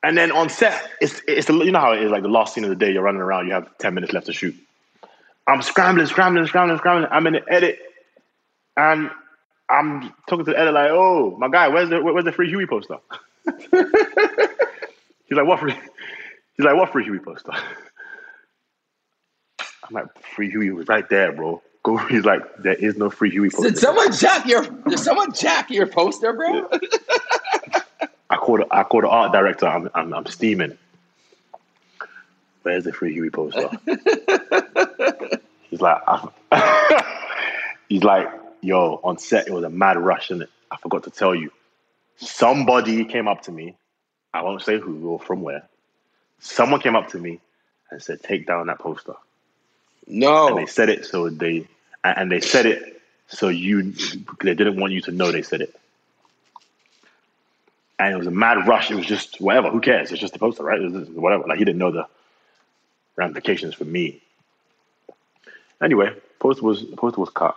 And 0.05 0.17
then 0.17 0.33
on 0.33 0.49
set, 0.49 0.91
it's 1.01 1.21
it's 1.29 1.47
the, 1.47 1.55
you 1.55 1.71
know 1.71 1.81
how 1.81 1.93
it 1.93 2.03
is 2.03 2.11
like 2.11 2.23
the 2.23 2.29
last 2.29 2.55
scene 2.55 2.65
of 2.65 2.71
the 2.71 2.77
day. 2.77 2.93
You're 2.93 3.03
running 3.03 3.21
around. 3.21 3.47
You 3.47 3.53
have 3.53 3.79
ten 3.79 3.95
minutes 3.95 4.13
left 4.13 4.27
to 4.27 4.33
shoot. 4.33 4.57
I'm 5.47 5.63
scrambling, 5.63 6.07
scrambling, 6.07 6.47
scrambling, 6.47 6.79
scrambling. 6.79 7.09
I'm 7.13 7.27
in 7.27 7.35
the 7.35 7.43
edit, 7.49 7.79
and 8.77 9.11
I'm 9.69 10.13
talking 10.29 10.45
to 10.45 10.51
the 10.51 10.59
editor 10.59 10.73
like, 10.73 10.91
"Oh, 10.91 11.37
my 11.39 11.49
guy, 11.49 11.69
where's 11.69 11.89
the 11.89 12.03
where's 12.03 12.25
the 12.25 12.33
free 12.33 12.49
Huey 12.49 12.67
poster?" 12.67 12.97
He's 13.47 15.37
like, 15.37 15.47
"What 15.47 15.61
free?" 15.61 15.77
He's 16.57 16.65
like, 16.65 16.77
"What 16.77 16.93
free 16.93 17.05
Huey 17.05 17.19
poster?" 17.19 17.53
I'm 19.85 19.93
like, 19.93 20.07
"Free 20.35 20.51
Huey 20.51 20.71
was 20.71 20.89
right 20.89 21.09
there, 21.09 21.33
bro." 21.33 21.63
Go. 21.83 21.97
He's 22.09 22.25
like, 22.25 22.43
"There 22.59 22.75
is 22.75 22.97
no 22.97 23.11
free 23.11 23.31
Huey 23.31 23.51
poster." 23.51 23.71
Did 23.71 23.79
someone 23.79 24.13
jack 24.13 24.47
your? 24.47 24.63
Did 24.63 24.99
someone 24.99 25.33
jack 25.33 25.71
your 25.71 25.87
poster, 25.87 26.33
bro? 26.33 26.69
I 28.31 28.37
called 28.37 28.63
I 28.71 28.83
called 28.85 29.05
the 29.05 29.09
art 29.09 29.33
director. 29.33 29.67
I'm 29.67 29.91
I'm, 29.95 30.13
I'm 30.13 30.27
steaming. 30.27 30.79
Where's 32.63 32.85
the 32.85 32.93
free 32.93 33.13
Huey 33.13 33.31
poster? 33.31 33.69
he's 35.69 35.81
like, 35.81 36.01
he's 37.89 38.05
like, 38.05 38.29
yo, 38.61 39.01
on 39.03 39.19
set 39.19 39.49
it 39.49 39.53
was 39.53 39.65
a 39.65 39.71
mad 39.71 39.99
rush, 39.99 40.31
and 40.31 40.47
I 40.71 40.77
forgot 40.77 41.05
to 41.05 41.11
tell 41.11 41.35
you. 41.35 41.51
Somebody 42.17 43.05
came 43.05 43.27
up 43.27 43.43
to 43.43 43.53
me. 43.53 43.75
I 44.33 44.43
won't 44.43 44.63
say 44.63 44.79
who 44.79 45.09
or 45.09 45.19
from 45.19 45.43
where. 45.43 45.69
Someone 46.43 46.81
came 46.81 46.97
up 46.97 47.09
to 47.11 47.19
me 47.19 47.41
and 47.91 48.03
said, 48.03 48.23
"Take 48.23 48.47
down 48.47 48.67
that 48.67 48.79
poster." 48.79 49.15
And 50.07 50.21
No. 50.21 50.57
they 50.57 50.67
said 50.67 50.89
it 50.89 51.07
so 51.07 51.31
they 51.31 51.67
and 52.05 52.19
and 52.19 52.33
they 52.33 52.41
said 52.41 52.67
it 52.67 53.01
so 53.29 53.49
you 53.49 53.93
they 54.43 54.55
didn't 54.55 54.77
want 54.77 54.93
you 54.93 55.01
to 55.03 55.13
know 55.13 55.33
they 55.33 55.43
said 55.43 55.63
it. 55.63 55.75
And 57.99 58.13
it 58.13 58.19
was 58.19 58.27
a 58.27 58.33
mad 58.33 58.67
rush. 58.67 58.91
It 58.91 58.97
was 58.97 59.07
just 59.07 59.41
whatever. 59.41 59.71
Who 59.71 59.81
cares? 59.81 60.11
It's 60.11 60.21
just 60.21 60.35
a 60.35 60.39
poster, 60.39 60.65
right? 60.65 60.81
It 60.81 60.91
was 60.91 61.07
just 61.07 61.17
whatever. 61.17 61.45
Like 61.47 61.59
he 61.59 61.65
didn't 61.65 61.79
know 61.79 61.93
the 61.93 62.07
ramifications 63.17 63.75
for 63.75 63.85
me. 63.85 64.21
Anyway, 65.81 66.13
poster 66.41 66.65
was 66.65 66.83
poster 66.83 67.21
was 67.21 67.31
cut. 67.31 67.57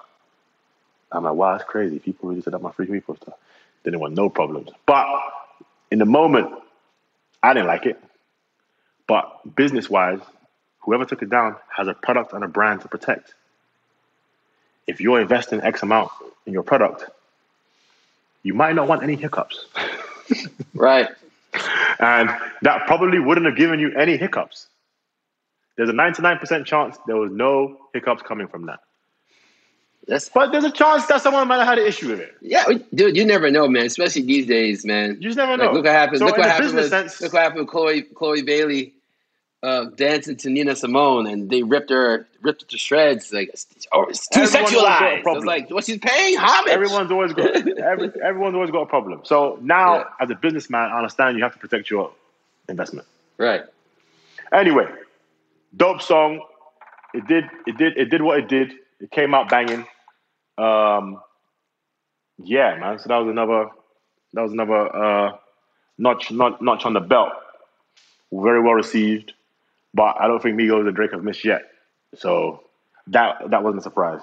I'm 1.12 1.24
like, 1.24 1.34
wow, 1.34 1.58
that's 1.58 1.70
crazy. 1.70 2.00
People 2.00 2.30
really 2.30 2.42
said 2.42 2.54
that 2.54 2.62
my 2.62 2.72
free 2.72 2.86
Huey 2.86 3.02
poster. 3.02 3.34
Didn't 3.84 4.00
want 4.00 4.14
no 4.16 4.30
problems. 4.30 4.70
But 4.86 5.08
in 5.92 6.00
the 6.00 6.06
moment, 6.06 6.52
I 7.42 7.54
didn't 7.54 7.68
like 7.68 7.86
it. 7.86 8.02
But 9.08 9.56
business 9.56 9.90
wise, 9.90 10.20
whoever 10.80 11.06
took 11.06 11.22
it 11.22 11.30
down 11.30 11.56
has 11.76 11.88
a 11.88 11.94
product 11.94 12.34
and 12.34 12.44
a 12.44 12.48
brand 12.48 12.82
to 12.82 12.88
protect. 12.88 13.34
If 14.88 15.00
you're 15.02 15.20
investing 15.22 15.62
X 15.62 15.84
amount 15.84 16.12
in 16.46 16.54
your 16.54 16.64
product, 16.64 17.06
you 18.44 18.54
might 18.54 18.76
not 18.76 18.88
want 18.88 19.04
any 19.04 19.16
hiccups. 19.16 19.66
Right. 20.74 21.08
And 22.00 22.30
that 22.64 22.88
probably 22.88 23.20
wouldn't 23.20 23.46
have 23.46 23.56
given 23.56 23.80
you 23.80 23.94
any 23.96 24.18
hiccups. 24.18 24.66
There's 25.78 25.88
a 25.90 25.94
99% 25.94 26.66
chance 26.66 26.98
there 27.06 27.16
was 27.16 27.32
no 27.32 27.78
hiccups 27.94 28.24
coming 28.24 28.48
from 28.48 28.66
that. 28.66 28.80
That's 30.08 30.28
But 30.30 30.52
there's 30.52 30.64
a 30.64 30.72
chance 30.72 31.06
that 31.06 31.22
someone 31.22 31.48
might 31.48 31.58
have 31.60 31.68
had 31.68 31.78
an 31.80 31.86
issue 31.88 32.10
with 32.10 32.20
it. 32.22 32.34
yeah, 32.42 32.64
dude. 32.94 33.16
You 33.16 33.24
never 33.24 33.52
know, 33.52 33.68
man. 33.68 33.86
Especially 33.86 34.24
these 34.24 34.48
days, 34.48 34.84
man. 34.84 35.16
You 35.16 35.22
just 35.30 35.38
never 35.38 35.52
Like, 35.52 35.60
know. 35.62 35.74
look 35.74 35.86
what 35.86 35.94
happened. 35.94 36.20
So 36.20 36.26
look 36.26 36.38
what 36.38 36.48
happened. 36.50 36.74
With, 36.74 36.90
sense- 36.90 37.22
look 37.22 37.34
what 37.34 37.44
happened 37.44 37.62
with 37.62 37.70
Chloe 37.70 38.02
Chloe 38.02 38.42
Bailey 38.42 38.94
uh, 39.64 39.86
dancing 39.96 40.36
to 40.38 40.50
Nina 40.50 40.76
Simone, 40.76 41.26
and 41.28 41.50
they 41.50 41.64
ripped 41.64 41.90
her 41.90 42.28
ripped 42.42 42.62
her 42.62 42.68
to 42.68 42.78
shreds. 42.78 43.34
Like, 43.34 43.50
oh, 43.94 44.04
it's 44.04 44.28
too 44.28 44.42
Everyone 44.42 44.64
always 44.66 44.74
got 44.76 44.86
a 45.02 45.16
sexualized. 45.16 45.24
Problem. 45.24 45.46
like, 45.46 45.70
what 45.72 45.86
she's 45.86 45.98
paying 45.98 46.38
homage. 46.38 46.72
Everyone's 46.74 47.12
always 47.12 47.34
got 47.34 47.56
every, 47.80 48.12
everyone's 48.24 48.54
always 48.56 48.72
got 48.72 48.82
a 48.82 48.86
problem. 48.86 49.22
So 49.24 49.58
now, 49.62 49.98
Yeah. 49.98 50.04
as 50.22 50.30
a 50.30 50.36
businessman, 50.36 50.92
I 50.92 50.98
understand 50.98 51.38
you 51.38 51.44
have 51.44 51.54
to 51.54 51.60
protect 51.60 51.90
your 51.90 52.12
investment. 52.70 53.08
right. 53.38 53.62
Anyway, 54.54 54.86
dope 55.76 56.02
song. 56.02 56.42
It 57.14 57.26
did 57.28 57.46
it 57.66 57.78
did 57.78 57.98
it 57.98 58.06
did 58.12 58.22
what 58.22 58.38
it 58.40 58.48
did. 58.48 58.74
It 59.00 59.10
came 59.12 59.34
out 59.34 59.50
banging. 59.50 59.86
Um, 60.58 61.20
yeah, 62.38 62.76
man. 62.78 63.00
So 63.00 63.08
that 63.10 63.18
was 63.18 63.30
another 63.30 63.70
that 64.34 64.42
was 64.42 64.52
another 64.52 64.96
uh, 64.96 65.32
notch 65.98 66.30
notch 66.32 66.62
notch 66.62 66.86
on 66.86 66.94
the 66.94 67.00
belt. 67.00 67.32
Very 68.32 68.62
well 68.62 68.74
received, 68.74 69.34
but 69.96 70.18
I 70.20 70.28
don't 70.28 70.44
think 70.44 70.60
Migos 70.60 70.86
and 70.86 70.96
Drake 70.96 71.14
have 71.14 71.24
missed 71.24 71.46
yet. 71.46 71.64
So 72.18 72.64
that 73.08 73.50
that 73.50 73.64
wasn't 73.64 73.80
a 73.80 73.84
surprise. 73.84 74.22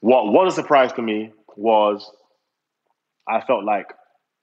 What 0.00 0.32
was 0.32 0.54
a 0.54 0.56
surprise 0.56 0.92
to 0.94 1.02
me 1.02 1.32
was 1.56 2.10
I 3.28 3.42
felt 3.42 3.64
like, 3.64 3.92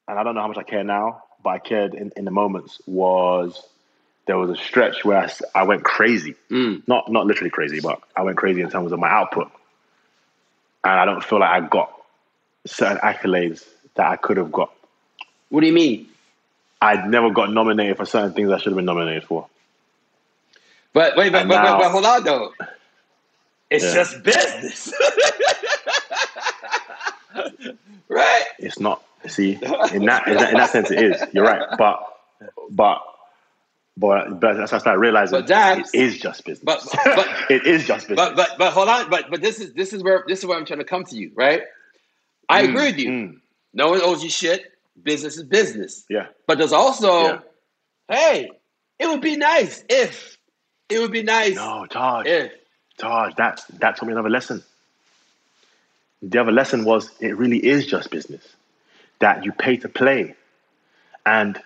and 0.07 0.19
I 0.19 0.23
don't 0.23 0.35
know 0.35 0.41
how 0.41 0.47
much 0.47 0.57
I 0.57 0.63
care 0.63 0.83
now, 0.83 1.23
but 1.43 1.49
I 1.49 1.59
cared 1.59 1.95
in, 1.95 2.11
in 2.15 2.25
the 2.25 2.31
moments 2.31 2.79
was 2.85 3.61
there 4.27 4.37
was 4.37 4.51
a 4.51 4.55
stretch 4.55 5.03
where 5.03 5.27
I 5.55 5.63
went 5.63 5.83
crazy. 5.83 6.35
Mm. 6.51 6.87
Not 6.87 7.11
not 7.11 7.25
literally 7.25 7.49
crazy, 7.49 7.79
but 7.81 7.99
I 8.15 8.21
went 8.21 8.37
crazy 8.37 8.61
in 8.61 8.69
terms 8.69 8.91
of 8.91 8.99
my 8.99 9.09
output. 9.09 9.51
And 10.83 10.93
I 10.93 11.05
don't 11.05 11.23
feel 11.23 11.39
like 11.39 11.49
I 11.49 11.67
got 11.67 11.91
certain 12.67 12.97
accolades 12.97 13.65
that 13.95 14.07
I 14.07 14.17
could 14.17 14.37
have 14.37 14.51
got. 14.51 14.71
What 15.49 15.61
do 15.61 15.67
you 15.67 15.73
mean? 15.73 16.07
I 16.79 17.07
never 17.07 17.31
got 17.31 17.51
nominated 17.51 17.97
for 17.97 18.05
certain 18.05 18.33
things 18.33 18.51
I 18.51 18.57
should 18.57 18.67
have 18.67 18.75
been 18.75 18.85
nominated 18.85 19.23
for. 19.23 19.47
But 20.95 21.17
wait, 21.17 21.31
but, 21.33 21.45
but, 21.45 21.49
but, 21.49 21.63
now- 21.63 21.77
but 21.77 21.91
hold 21.91 22.05
on 22.05 22.23
though. 22.23 22.53
It's 23.69 23.83
Yeah. 23.83 23.93
just 23.95 24.23
business. 24.23 24.93
right? 28.09 28.43
It's 28.59 28.79
not. 28.79 29.03
See, 29.27 29.53
in 29.53 29.59
that 29.61 29.91
in 29.91 30.05
that, 30.05 30.51
in 30.51 30.57
that 30.57 30.69
sense, 30.69 30.89
it 30.91 31.01
is. 31.01 31.21
You're 31.33 31.43
right, 31.45 31.61
but 31.77 31.99
but 32.69 33.01
but 33.97 34.39
but 34.39 34.59
as 34.61 34.71
I 34.71 34.77
started 34.77 34.99
realizing, 34.99 35.37
But 35.41 35.47
Daps- 35.47 35.89
it 35.93 35.99
is 35.99 36.17
just 36.19 36.45
business. 36.45 36.63
but- 36.63 36.81
but- 37.15 37.27
it 37.51 37.65
is 37.67 37.85
just 37.85 38.07
business. 38.07 38.29
But 38.29 38.35
but 38.37 38.57
but 38.57 38.71
hold 38.71 38.87
on, 38.87 39.09
but 39.09 39.29
but 39.29 39.41
this 39.41 39.59
is 39.59 39.73
this 39.73 39.91
is 39.91 40.01
where 40.01 40.23
this 40.27 40.39
is 40.39 40.45
where 40.45 40.57
I'm 40.57 40.65
trying 40.65 40.79
to 40.79 40.85
come 40.85 41.03
to 41.05 41.15
you, 41.17 41.31
right? 41.35 41.63
I 42.47 42.61
Mm, 42.61 42.69
agree 42.69 42.85
with 42.91 42.99
you. 42.99 43.09
mm, 43.09 43.33
No 43.73 43.89
one 43.89 44.01
owes 44.01 44.23
you 44.23 44.29
shit. 44.29 44.71
Business 45.03 45.35
is 45.35 45.43
business. 45.43 46.05
yeah, 46.09 46.27
But 46.47 46.57
there's 46.57 46.71
also, 46.71 47.23
Yeah. 47.23 47.39
hey, 48.07 48.49
it 48.97 49.07
would 49.09 49.19
be 49.19 49.35
nice 49.35 49.83
if 49.89 50.37
it 50.89 50.99
would 50.99 51.11
be 51.11 51.23
nice 51.23 51.55
no, 51.55 51.85
Taj, 51.85 52.25
if 52.27 52.51
Taj, 52.97 53.33
that 53.35 53.63
that 53.79 53.97
taught 53.97 54.05
me 54.05 54.13
another 54.13 54.29
lesson. 54.29 54.63
The 56.21 56.39
other 56.39 56.51
lesson 56.51 56.85
was 56.85 57.09
it 57.19 57.37
really 57.37 57.57
is 57.57 57.85
just 57.85 58.09
business. 58.09 58.43
That 59.19 59.45
you 59.45 59.51
pay 59.51 59.77
to 59.77 59.89
play, 59.89 60.35
and 61.25 61.59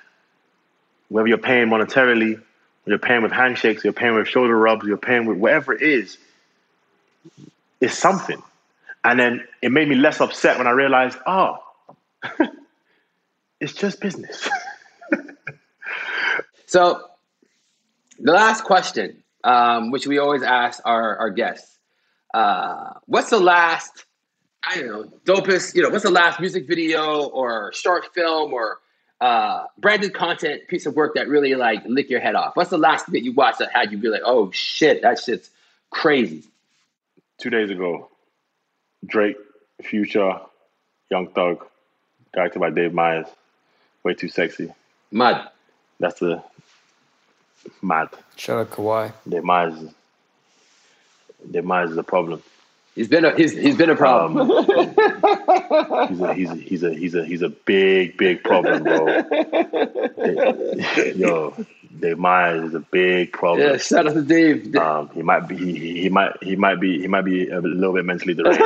whether 1.07 1.28
you're 1.28 1.38
paying 1.38 1.67
monetarily, 1.67 2.41
you're 2.86 2.99
paying 2.99 3.24
with 3.24 3.32
handshakes, 3.32 3.84
you're 3.84 3.93
paying 3.93 4.15
with 4.15 4.28
shoulder 4.28 4.57
rubs, 4.57 4.86
you're 4.86 4.97
paying 4.97 5.26
with 5.26 5.38
whatever 5.38 5.74
it 5.74 5.82
is, 5.82 6.17
it's 7.82 7.97
something. 7.97 8.41
And 9.03 9.20
then 9.20 9.47
it 9.61 9.72
made 9.72 9.88
me 9.88 9.95
less 9.95 10.20
upset 10.20 10.57
when 10.57 10.67
I 10.67 10.72
realized, 10.72 11.17
oh, 11.26 11.57
it's 13.59 13.74
just 13.74 13.99
business. 13.99 14.49
So, 16.70 17.01
the 18.20 18.32
last 18.32 18.63
question, 18.63 19.24
um, 19.43 19.91
which 19.91 20.07
we 20.07 20.17
always 20.17 20.43
ask 20.43 20.82
our, 20.86 21.17
our 21.17 21.30
guests, 21.30 21.78
uh, 22.34 22.93
what's 23.05 23.30
the 23.30 23.39
last, 23.39 24.05
I 24.67 24.80
don't 24.80 24.88
know, 24.88 25.03
dopest, 25.26 25.76
you 25.76 25.82
know, 25.82 25.89
what's 25.89 26.03
the 26.03 26.11
last 26.11 26.39
music 26.39 26.67
video 26.67 27.24
or 27.24 27.72
short 27.74 28.05
film 28.13 28.53
or 28.53 28.80
uh, 29.22 29.65
branded 29.78 30.13
content 30.13 30.67
piece 30.67 30.86
of 30.86 30.95
work 30.95 31.15
that 31.15 31.28
really 31.28 31.55
like 31.55 31.84
lick 31.86 32.09
your 32.09 32.20
head 32.20 32.36
off? 32.36 32.55
What's 32.55 32.70
the 32.70 32.78
last 32.78 33.11
that 33.11 33.24
you 33.24 33.34
watched 33.34 33.59
that 33.59 33.72
had 33.72 33.91
you 33.91 33.97
be 33.97 34.09
like, 34.09 34.22
oh 34.26 34.51
shit, 34.51 35.01
that 35.01 35.20
shit's 35.20 35.49
crazy? 35.89 36.43
Two 37.38 37.49
days 37.49 37.72
ago, 37.72 38.09
Drake, 39.05 39.38
Future, 39.82 40.39
Young 41.09 41.28
Thug, 41.28 41.65
directed 42.34 42.59
by 42.59 42.70
Dave 42.70 42.93
Meyers, 42.93 43.28
Way 44.03 44.13
Too 44.13 44.28
Sexy. 44.28 44.72
Mud. 45.11 45.49
That's 45.99 46.20
the 46.20 46.43
mad. 47.82 48.10
Shout 48.36 48.60
out 48.60 48.72
Kawhi. 48.72 49.12
Dave 49.28 49.43
Meyers. 49.43 49.74
is- 49.76 49.93
is 51.91 51.97
a 51.97 52.03
problem. 52.03 52.41
He's 52.95 53.07
been 53.07 53.24
a, 53.24 53.34
he's, 53.36 53.53
he's 53.53 53.78
been 53.78 53.89
a 53.89 53.95
problem. 53.95 54.51
Um, 54.51 54.57
he's 56.10 56.20
a 56.22 56.34
he's 56.34 56.49
a 56.49 56.55
he's 56.55 56.84
a 56.84 56.93
he's 56.93 57.16
a 57.16 57.26
he's 57.26 57.41
a 57.43 57.49
big 57.49 58.18
big 58.18 58.43
problem, 58.43 58.84
bro. 58.84 59.05
Dave- 60.18 61.16
Yo, 61.16 61.53
Dave 61.97 62.18
Meyers 62.20 62.66
is 62.70 62.74
a 62.76 62.80
big 62.82 63.32
problem. 63.32 63.66
yeah, 63.70 63.78
shout 63.78 64.05
out 64.07 64.16
to 64.16 64.22
Dave. 64.22 64.76
Um, 64.76 65.10
he 65.14 65.22
might 65.22 65.47
be 65.47 65.55
he, 65.55 65.74
he 65.80 66.01
he 66.01 66.10
might 66.10 66.34
he 66.43 66.55
might 66.57 66.82
be 66.82 66.99
he 66.99 67.07
might 67.07 67.24
be 67.24 67.47
a 67.49 67.62
little 67.62 67.93
bit 67.93 68.03
mentally 68.03 68.34
deranged. 68.34 68.60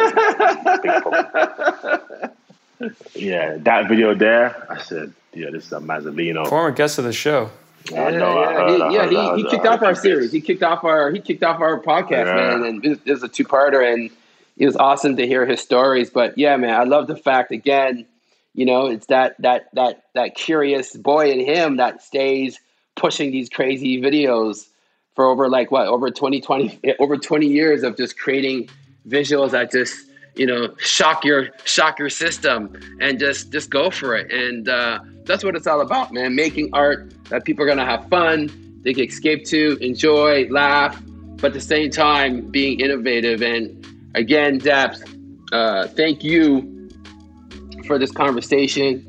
Big 0.81 1.01
problem. 1.03 1.25
Yeah, 3.15 3.57
that 3.59 3.87
video 3.87 4.13
there, 4.13 4.65
I 4.69 4.81
said, 4.81 5.13
yeah, 5.33 5.51
this 5.51 5.67
is 5.67 5.71
a 5.71 5.79
Mazzolino. 5.79 6.45
Former 6.49 6.71
guest 6.71 6.97
of 6.97 7.05
the 7.05 7.13
show. 7.13 7.49
I 7.91 8.11
know, 8.11 8.37
I 8.37 8.53
heard, 8.53 8.69
he, 8.69 8.95
yeah, 8.95 9.09
he, 9.35 9.43
he 9.43 9.49
kicked 9.49 9.65
off 9.65 9.81
our 9.81 9.95
series. 9.95 10.31
He 10.31 10.41
kicked 10.41 10.63
off 10.63 10.83
our 10.83 11.11
he 11.11 11.19
kicked 11.19 11.43
off 11.43 11.59
our 11.59 11.79
podcast, 11.81 12.25
Yeah. 12.25 12.35
man, 12.35 12.63
and 12.63 12.81
this, 12.81 12.97
this 12.99 13.17
is 13.17 13.23
a 13.23 13.27
two 13.27 13.43
parter, 13.43 13.93
and 13.93 14.09
it 14.57 14.65
was 14.65 14.75
awesome 14.77 15.17
to 15.17 15.27
hear 15.27 15.45
his 15.45 15.59
stories. 15.61 16.09
But 16.09 16.37
yeah, 16.37 16.55
man, 16.57 16.73
I 16.73 16.83
love 16.83 17.07
the 17.07 17.17
fact 17.17 17.51
again, 17.51 18.05
you 18.53 18.65
know, 18.65 18.87
it's 18.87 19.07
that 19.07 19.35
that 19.39 19.69
that 19.73 20.03
that 20.13 20.35
curious 20.35 20.95
boy 20.95 21.31
in 21.31 21.39
him 21.39 21.77
that 21.77 22.01
stays 22.01 22.59
pushing 22.95 23.31
these 23.31 23.49
crazy 23.49 24.01
videos 24.01 24.67
for 25.15 25.25
over 25.25 25.49
like 25.49 25.71
what 25.71 25.87
over 25.87 26.09
20, 26.09 26.41
20 26.41 26.79
over 26.99 27.17
20 27.17 27.47
years 27.47 27.83
of 27.83 27.97
just 27.97 28.17
creating 28.17 28.69
visuals 29.07 29.51
that 29.51 29.71
just 29.71 29.95
you 30.35 30.45
know 30.45 30.73
shock 30.77 31.25
your 31.25 31.49
shock 31.65 31.99
your 31.99 32.09
system 32.09 32.73
and 33.01 33.19
just 33.19 33.51
just 33.51 33.69
go 33.69 33.89
for 33.91 34.15
it 34.15 34.31
and 34.31 34.69
uh, 34.69 34.99
that's 35.25 35.43
what 35.43 35.55
it's 35.55 35.67
all 35.67 35.81
about 35.81 36.13
man. 36.13 36.35
Making 36.35 36.69
art 36.73 37.13
that 37.29 37.45
people 37.45 37.63
are 37.63 37.67
gonna 37.67 37.85
have 37.85 38.07
fun 38.09 38.49
they 38.83 38.93
can 38.93 39.05
escape 39.05 39.45
to 39.45 39.77
enjoy 39.79 40.47
laugh 40.49 41.01
but 41.37 41.47
at 41.47 41.53
the 41.53 41.61
same 41.61 41.89
time 41.89 42.41
being 42.51 42.79
innovative. 42.79 43.41
And 43.41 43.85
again 44.15 44.59
daps 44.59 45.01
uh, 45.51 45.87
thank 45.87 46.23
you 46.23 46.89
for 47.85 47.97
this 47.97 48.11
conversation. 48.11 49.07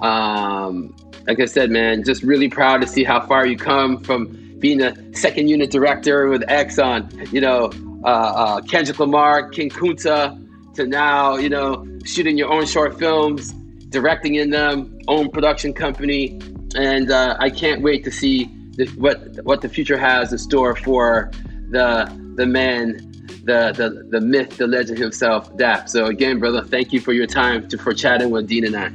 Um, 0.00 0.94
like 1.26 1.40
i 1.40 1.46
said 1.46 1.70
man 1.70 2.04
just 2.04 2.22
really 2.22 2.50
proud 2.50 2.82
to 2.82 2.86
see 2.86 3.02
how 3.02 3.18
far 3.26 3.46
you 3.46 3.56
come 3.56 4.02
from 4.02 4.26
being 4.58 4.82
a 4.82 4.92
second 5.16 5.48
unit 5.48 5.70
director 5.70 6.28
with 6.28 6.44
X 6.48 6.78
on 6.78 7.08
you 7.32 7.40
know 7.40 7.70
uh, 8.04 8.06
uh, 8.06 8.60
kendrick 8.62 8.98
lamar 8.98 9.48
king 9.48 9.70
kunta 9.70 10.38
to 10.74 10.86
now, 10.86 11.36
you 11.36 11.48
know, 11.48 11.86
shooting 12.04 12.36
your 12.36 12.52
own 12.52 12.66
short 12.66 12.98
films, 12.98 13.54
directing 13.94 14.34
in 14.34 14.50
them, 14.50 14.98
own 15.08 15.30
production 15.30 15.72
company, 15.72 16.38
and 16.76 17.10
uh, 17.10 17.36
I 17.38 17.48
can't 17.48 17.80
wait 17.80 18.04
to 18.04 18.10
see 18.10 18.50
the, 18.76 18.86
what 18.96 19.42
what 19.44 19.62
the 19.62 19.68
future 19.68 19.96
has 19.96 20.32
in 20.32 20.38
store 20.38 20.74
for 20.74 21.30
the 21.70 22.10
the 22.34 22.44
man, 22.44 22.96
the 23.44 23.72
the 23.72 24.06
the 24.10 24.20
myth, 24.20 24.56
the 24.58 24.66
legend 24.66 24.98
himself, 24.98 25.56
Dap. 25.56 25.88
So 25.88 26.06
again, 26.06 26.40
brother, 26.40 26.62
thank 26.62 26.92
you 26.92 27.00
for 27.00 27.12
your 27.12 27.28
time 27.28 27.68
to, 27.68 27.78
for 27.78 27.94
chatting 27.94 28.30
with 28.30 28.48
Dean 28.48 28.66
and 28.66 28.76
I. 28.76 28.88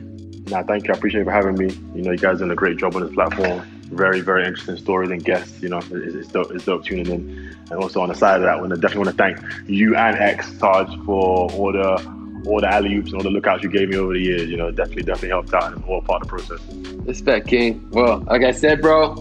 Nah, 0.52 0.64
thank 0.64 0.88
you. 0.88 0.94
I 0.94 0.98
appreciate 0.98 1.22
you 1.22 1.26
for 1.26 1.32
having 1.32 1.56
me. 1.56 1.74
You 1.96 2.02
know, 2.02 2.12
you 2.12 2.18
guys 2.18 2.40
doing 2.40 2.52
a 2.52 2.56
great 2.56 2.78
job 2.78 2.96
on 2.96 3.06
this 3.06 3.14
platform. 3.14 3.62
Very, 3.92 4.20
very 4.20 4.46
interesting 4.46 4.78
stories 4.78 5.10
and 5.10 5.24
guests. 5.24 5.64
You 5.64 5.70
know, 5.70 5.78
it's, 5.78 6.16
it's 6.16 6.28
dope. 6.28 6.52
It's 6.52 6.66
dope 6.66 6.84
tuning 6.84 7.08
in. 7.08 7.56
And 7.72 7.80
also 7.82 8.02
on 8.02 8.10
the 8.10 8.16
side 8.16 8.42
of 8.42 8.42
that, 8.42 8.58
I 8.58 8.68
definitely 8.68 8.98
want 8.98 9.10
to 9.12 9.24
thank 9.24 9.70
you 9.70 9.96
and 9.96 10.18
X 10.18 10.52
Taj 10.60 10.94
for 11.06 11.50
all 11.52 11.72
the 11.72 12.19
all 12.46 12.60
the 12.60 12.68
alley 12.68 12.96
oops 12.96 13.12
and 13.12 13.16
all 13.18 13.24
the 13.24 13.30
lookouts 13.30 13.64
you 13.64 13.70
gave 13.70 13.90
me 13.90 13.98
over 13.98 14.14
the 14.14 14.20
years. 14.20 14.50
You 14.50 14.58
know, 14.58 14.72
definitely, 14.72 15.04
definitely 15.04 15.30
helped 15.30 15.54
out 15.54 15.74
and 15.74 15.84
all 15.86 16.02
part 16.02 16.22
of 16.22 16.28
the 16.28 16.38
process. 16.38 16.62
Respect, 17.06 17.48
King. 17.48 17.88
Well, 17.92 18.20
like 18.28 18.44
I 18.44 18.52
said, 18.52 18.82
bro, 18.82 19.16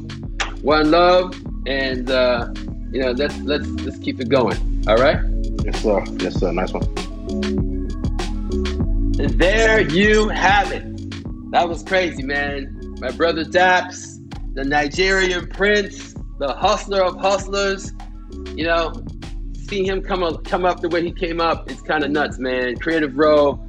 one 0.63 0.91
love, 0.91 1.35
and 1.67 2.11
uh, 2.11 2.49
you 2.93 3.01
know, 3.01 3.13
let's 3.13 3.37
let's 3.39 3.67
let's 3.67 3.99
keep 3.99 4.21
it 4.21 4.29
going. 4.29 4.85
All 4.89 4.97
right. 4.97 5.19
Yes, 5.65 5.83
sir. 5.83 6.05
Yes, 6.19 6.41
sir. 6.41 6.53
Nice 6.53 6.73
one. 6.73 6.85
And 9.21 9.39
there 9.39 9.81
you 9.81 10.29
have 10.29 10.71
it. 10.73 10.85
That 11.51 11.69
was 11.69 11.83
crazy, 11.83 12.23
man. 12.23 12.97
My 13.01 13.11
brother 13.11 13.45
Daps, 13.45 14.19
the 14.55 14.65
Nigerian 14.65 15.49
prince, 15.49 16.15
the 16.39 16.53
hustler 16.53 17.03
of 17.03 17.17
hustlers. 17.17 17.93
You 18.55 18.65
know, 18.65 18.93
seeing 19.69 19.85
him 19.85 20.03
come 20.03 20.23
up, 20.23 20.45
come 20.45 20.65
up 20.65 20.81
the 20.81 20.89
way 20.89 21.03
he 21.03 21.13
came 21.13 21.41
up, 21.41 21.71
it's 21.71 21.83
kind 21.83 22.03
of 22.03 22.11
nuts, 22.11 22.39
man. 22.39 22.77
Creative 22.79 23.15
Row, 23.17 23.63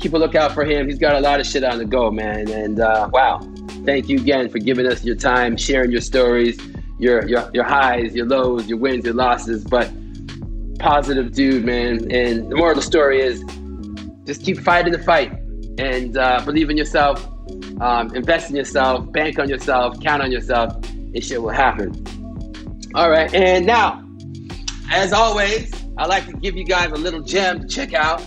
keep 0.00 0.12
a 0.12 0.18
lookout 0.18 0.52
for 0.52 0.64
him. 0.64 0.86
He's 0.86 0.98
got 0.98 1.16
a 1.16 1.20
lot 1.20 1.40
of 1.40 1.46
shit 1.46 1.64
on 1.64 1.78
the 1.78 1.84
go, 1.84 2.10
man. 2.10 2.50
And 2.50 2.80
uh, 2.80 3.08
wow, 3.12 3.40
thank 3.84 4.08
you 4.08 4.18
again 4.18 4.50
for 4.50 4.58
giving 4.58 4.86
us 4.86 5.02
your 5.04 5.16
time, 5.16 5.56
sharing 5.56 5.90
your 5.90 6.02
stories, 6.02 6.58
your 6.98 7.26
your 7.26 7.50
your 7.54 7.64
highs, 7.64 8.14
your 8.14 8.26
lows, 8.26 8.66
your 8.66 8.78
wins, 8.78 9.04
your 9.04 9.14
losses, 9.14 9.64
but 9.64 9.90
positive 10.78 11.32
dude, 11.32 11.64
man. 11.64 12.10
And 12.12 12.50
the 12.50 12.56
moral 12.56 12.72
of 12.72 12.76
the 12.76 12.82
story 12.82 13.20
is 13.20 13.42
just 14.24 14.42
keep 14.42 14.58
fighting 14.60 14.92
the 14.92 14.98
fight 14.98 15.32
and 15.78 16.16
uh, 16.16 16.42
believe 16.44 16.68
in 16.68 16.76
yourself, 16.76 17.26
um, 17.80 18.14
invest 18.14 18.50
in 18.50 18.56
yourself, 18.56 19.10
bank 19.12 19.38
on 19.38 19.48
yourself, 19.48 20.00
count 20.00 20.22
on 20.22 20.30
yourself, 20.30 20.72
and 20.90 21.24
shit 21.24 21.40
will 21.40 21.50
happen. 21.50 22.04
All 22.94 23.10
right, 23.10 23.32
and 23.34 23.66
now, 23.66 24.05
as 24.90 25.12
always, 25.12 25.72
I 25.96 26.06
like 26.06 26.26
to 26.26 26.32
give 26.32 26.56
you 26.56 26.64
guys 26.64 26.90
a 26.90 26.96
little 26.96 27.20
gem 27.20 27.60
to 27.60 27.66
check 27.66 27.94
out. 27.94 28.22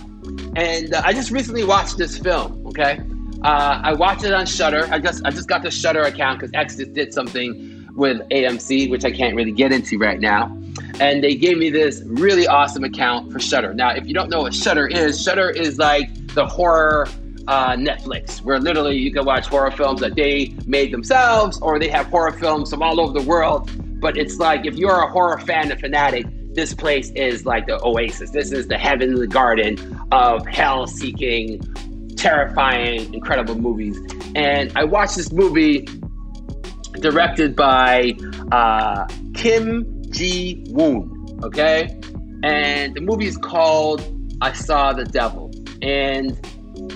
And 0.56 0.94
uh, 0.94 1.02
I 1.04 1.12
just 1.12 1.30
recently 1.30 1.64
watched 1.64 1.96
this 1.96 2.18
film. 2.18 2.66
Okay, 2.68 3.00
uh, 3.42 3.80
I 3.82 3.94
watched 3.94 4.24
it 4.24 4.32
on 4.32 4.46
Shudder. 4.46 4.88
I 4.90 4.98
just 4.98 5.24
I 5.24 5.30
just 5.30 5.48
got 5.48 5.62
the 5.62 5.70
Shudder 5.70 6.02
account 6.02 6.40
because 6.40 6.52
X 6.54 6.76
just 6.76 6.92
did 6.92 7.14
something 7.14 7.88
with 7.94 8.20
AMC, 8.30 8.90
which 8.90 9.04
I 9.04 9.10
can't 9.10 9.34
really 9.34 9.52
get 9.52 9.72
into 9.72 9.98
right 9.98 10.20
now. 10.20 10.56
And 11.00 11.24
they 11.24 11.34
gave 11.34 11.58
me 11.58 11.70
this 11.70 12.02
really 12.06 12.46
awesome 12.46 12.84
account 12.84 13.32
for 13.32 13.40
Shudder. 13.40 13.74
Now, 13.74 13.90
if 13.90 14.06
you 14.06 14.14
don't 14.14 14.30
know 14.30 14.42
what 14.42 14.54
Shudder 14.54 14.86
is, 14.86 15.22
Shudder 15.22 15.50
is 15.50 15.78
like 15.78 16.08
the 16.34 16.46
horror 16.46 17.08
uh, 17.48 17.72
Netflix, 17.72 18.42
where 18.42 18.60
literally 18.60 18.96
you 18.96 19.12
can 19.12 19.24
watch 19.24 19.46
horror 19.46 19.70
films 19.70 20.00
that 20.00 20.14
they 20.14 20.54
made 20.66 20.92
themselves, 20.92 21.58
or 21.60 21.78
they 21.78 21.88
have 21.88 22.06
horror 22.06 22.32
films 22.32 22.70
from 22.70 22.82
all 22.82 23.00
over 23.00 23.18
the 23.18 23.26
world. 23.26 23.70
But 24.00 24.16
it's 24.16 24.38
like 24.38 24.66
if 24.66 24.76
you're 24.76 25.00
a 25.02 25.10
horror 25.10 25.38
fan 25.40 25.70
and 25.70 25.80
fanatic, 25.80 26.26
this 26.54 26.74
place 26.74 27.10
is 27.10 27.46
like 27.46 27.66
the 27.66 27.82
oasis. 27.84 28.30
This 28.30 28.52
is 28.52 28.68
the 28.68 28.78
heavenly 28.78 29.26
garden 29.26 30.00
of 30.12 30.46
hell 30.46 30.86
seeking, 30.86 31.60
terrifying, 32.16 33.12
incredible 33.14 33.54
movies. 33.54 33.98
And 34.34 34.72
I 34.76 34.84
watched 34.84 35.16
this 35.16 35.32
movie 35.32 35.86
directed 37.00 37.54
by 37.54 38.14
uh, 38.50 39.06
Kim 39.34 40.02
Jee-woon, 40.10 41.44
okay? 41.44 41.98
And 42.42 42.94
the 42.94 43.00
movie 43.00 43.26
is 43.26 43.36
called 43.36 44.02
I 44.40 44.52
Saw 44.52 44.92
the 44.92 45.04
Devil. 45.04 45.52
And 45.82 46.38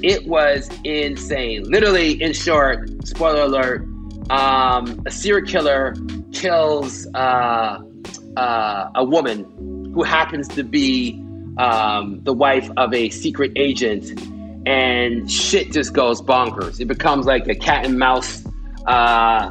it 0.03 0.27
was 0.27 0.69
insane. 0.85 1.63
Literally, 1.71 2.21
in 2.21 2.33
short, 2.33 3.07
spoiler 3.07 3.43
alert, 3.43 3.87
um, 4.31 5.01
a 5.07 5.11
serial 5.11 5.47
killer 5.47 5.95
kills 6.33 7.07
uh, 7.15 7.79
uh, 8.37 8.91
a 8.95 9.05
woman 9.05 9.93
who 9.95 10.03
happens 10.03 10.49
to 10.49 10.65
be 10.65 11.21
um, 11.59 12.21
the 12.25 12.33
wife 12.33 12.69
of 12.77 12.93
a 12.93 13.11
secret 13.11 13.53
agent, 13.57 14.21
and 14.67 15.31
shit 15.31 15.73
just 15.73 15.93
goes 15.93 16.21
bonkers. 16.21 16.81
It 16.81 16.87
becomes 16.87 17.27
like 17.27 17.47
a 17.49 17.55
cat 17.55 17.85
and 17.85 17.99
mouse 17.99 18.45
uh, 18.87 19.51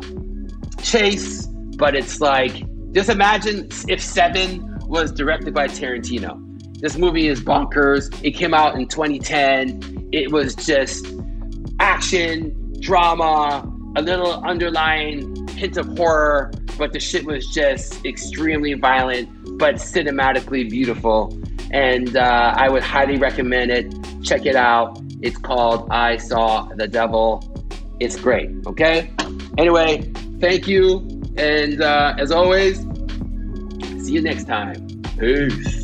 chase, 0.81 1.47
but 1.77 1.95
it's 1.95 2.19
like 2.19 2.63
just 2.91 3.09
imagine 3.09 3.67
if 3.87 4.01
Seven 4.01 4.69
was 4.87 5.11
directed 5.11 5.53
by 5.53 5.67
Tarantino. 5.67 6.39
This 6.79 6.97
movie 6.97 7.27
is 7.27 7.39
bonkers. 7.41 8.13
It 8.23 8.31
came 8.31 8.53
out 8.53 8.75
in 8.75 8.87
2010. 8.87 10.09
It 10.11 10.31
was 10.31 10.53
just 10.53 11.07
action, 11.79 12.73
drama, 12.81 13.65
a 13.95 14.01
little 14.01 14.43
underlying 14.43 15.42
hint 15.63 15.77
of 15.77 15.97
horror, 15.97 16.51
but 16.77 16.91
the 16.91 16.99
shit 16.99 17.23
was 17.23 17.47
just 17.47 18.05
extremely 18.05 18.73
violent, 18.73 19.29
but 19.57 19.75
cinematically 19.75 20.69
beautiful. 20.69 21.41
And 21.71 22.17
uh, 22.17 22.53
I 22.57 22.67
would 22.67 22.83
highly 22.83 23.15
recommend 23.15 23.71
it. 23.71 23.95
Check 24.23 24.45
it 24.45 24.57
out. 24.57 25.01
It's 25.21 25.37
called 25.37 25.89
I 25.89 26.17
Saw 26.17 26.65
the 26.75 26.85
Devil. 26.85 27.29
It's 28.01 28.17
great. 28.17 28.49
Okay. 28.67 29.09
Anyway, 29.57 30.01
thank 30.41 30.67
you. 30.67 30.99
And 31.37 31.81
uh, 31.81 32.15
as 32.17 32.29
always, 32.29 32.79
see 34.03 34.11
you 34.11 34.21
next 34.21 34.43
time. 34.43 34.85
Peace. 35.17 35.82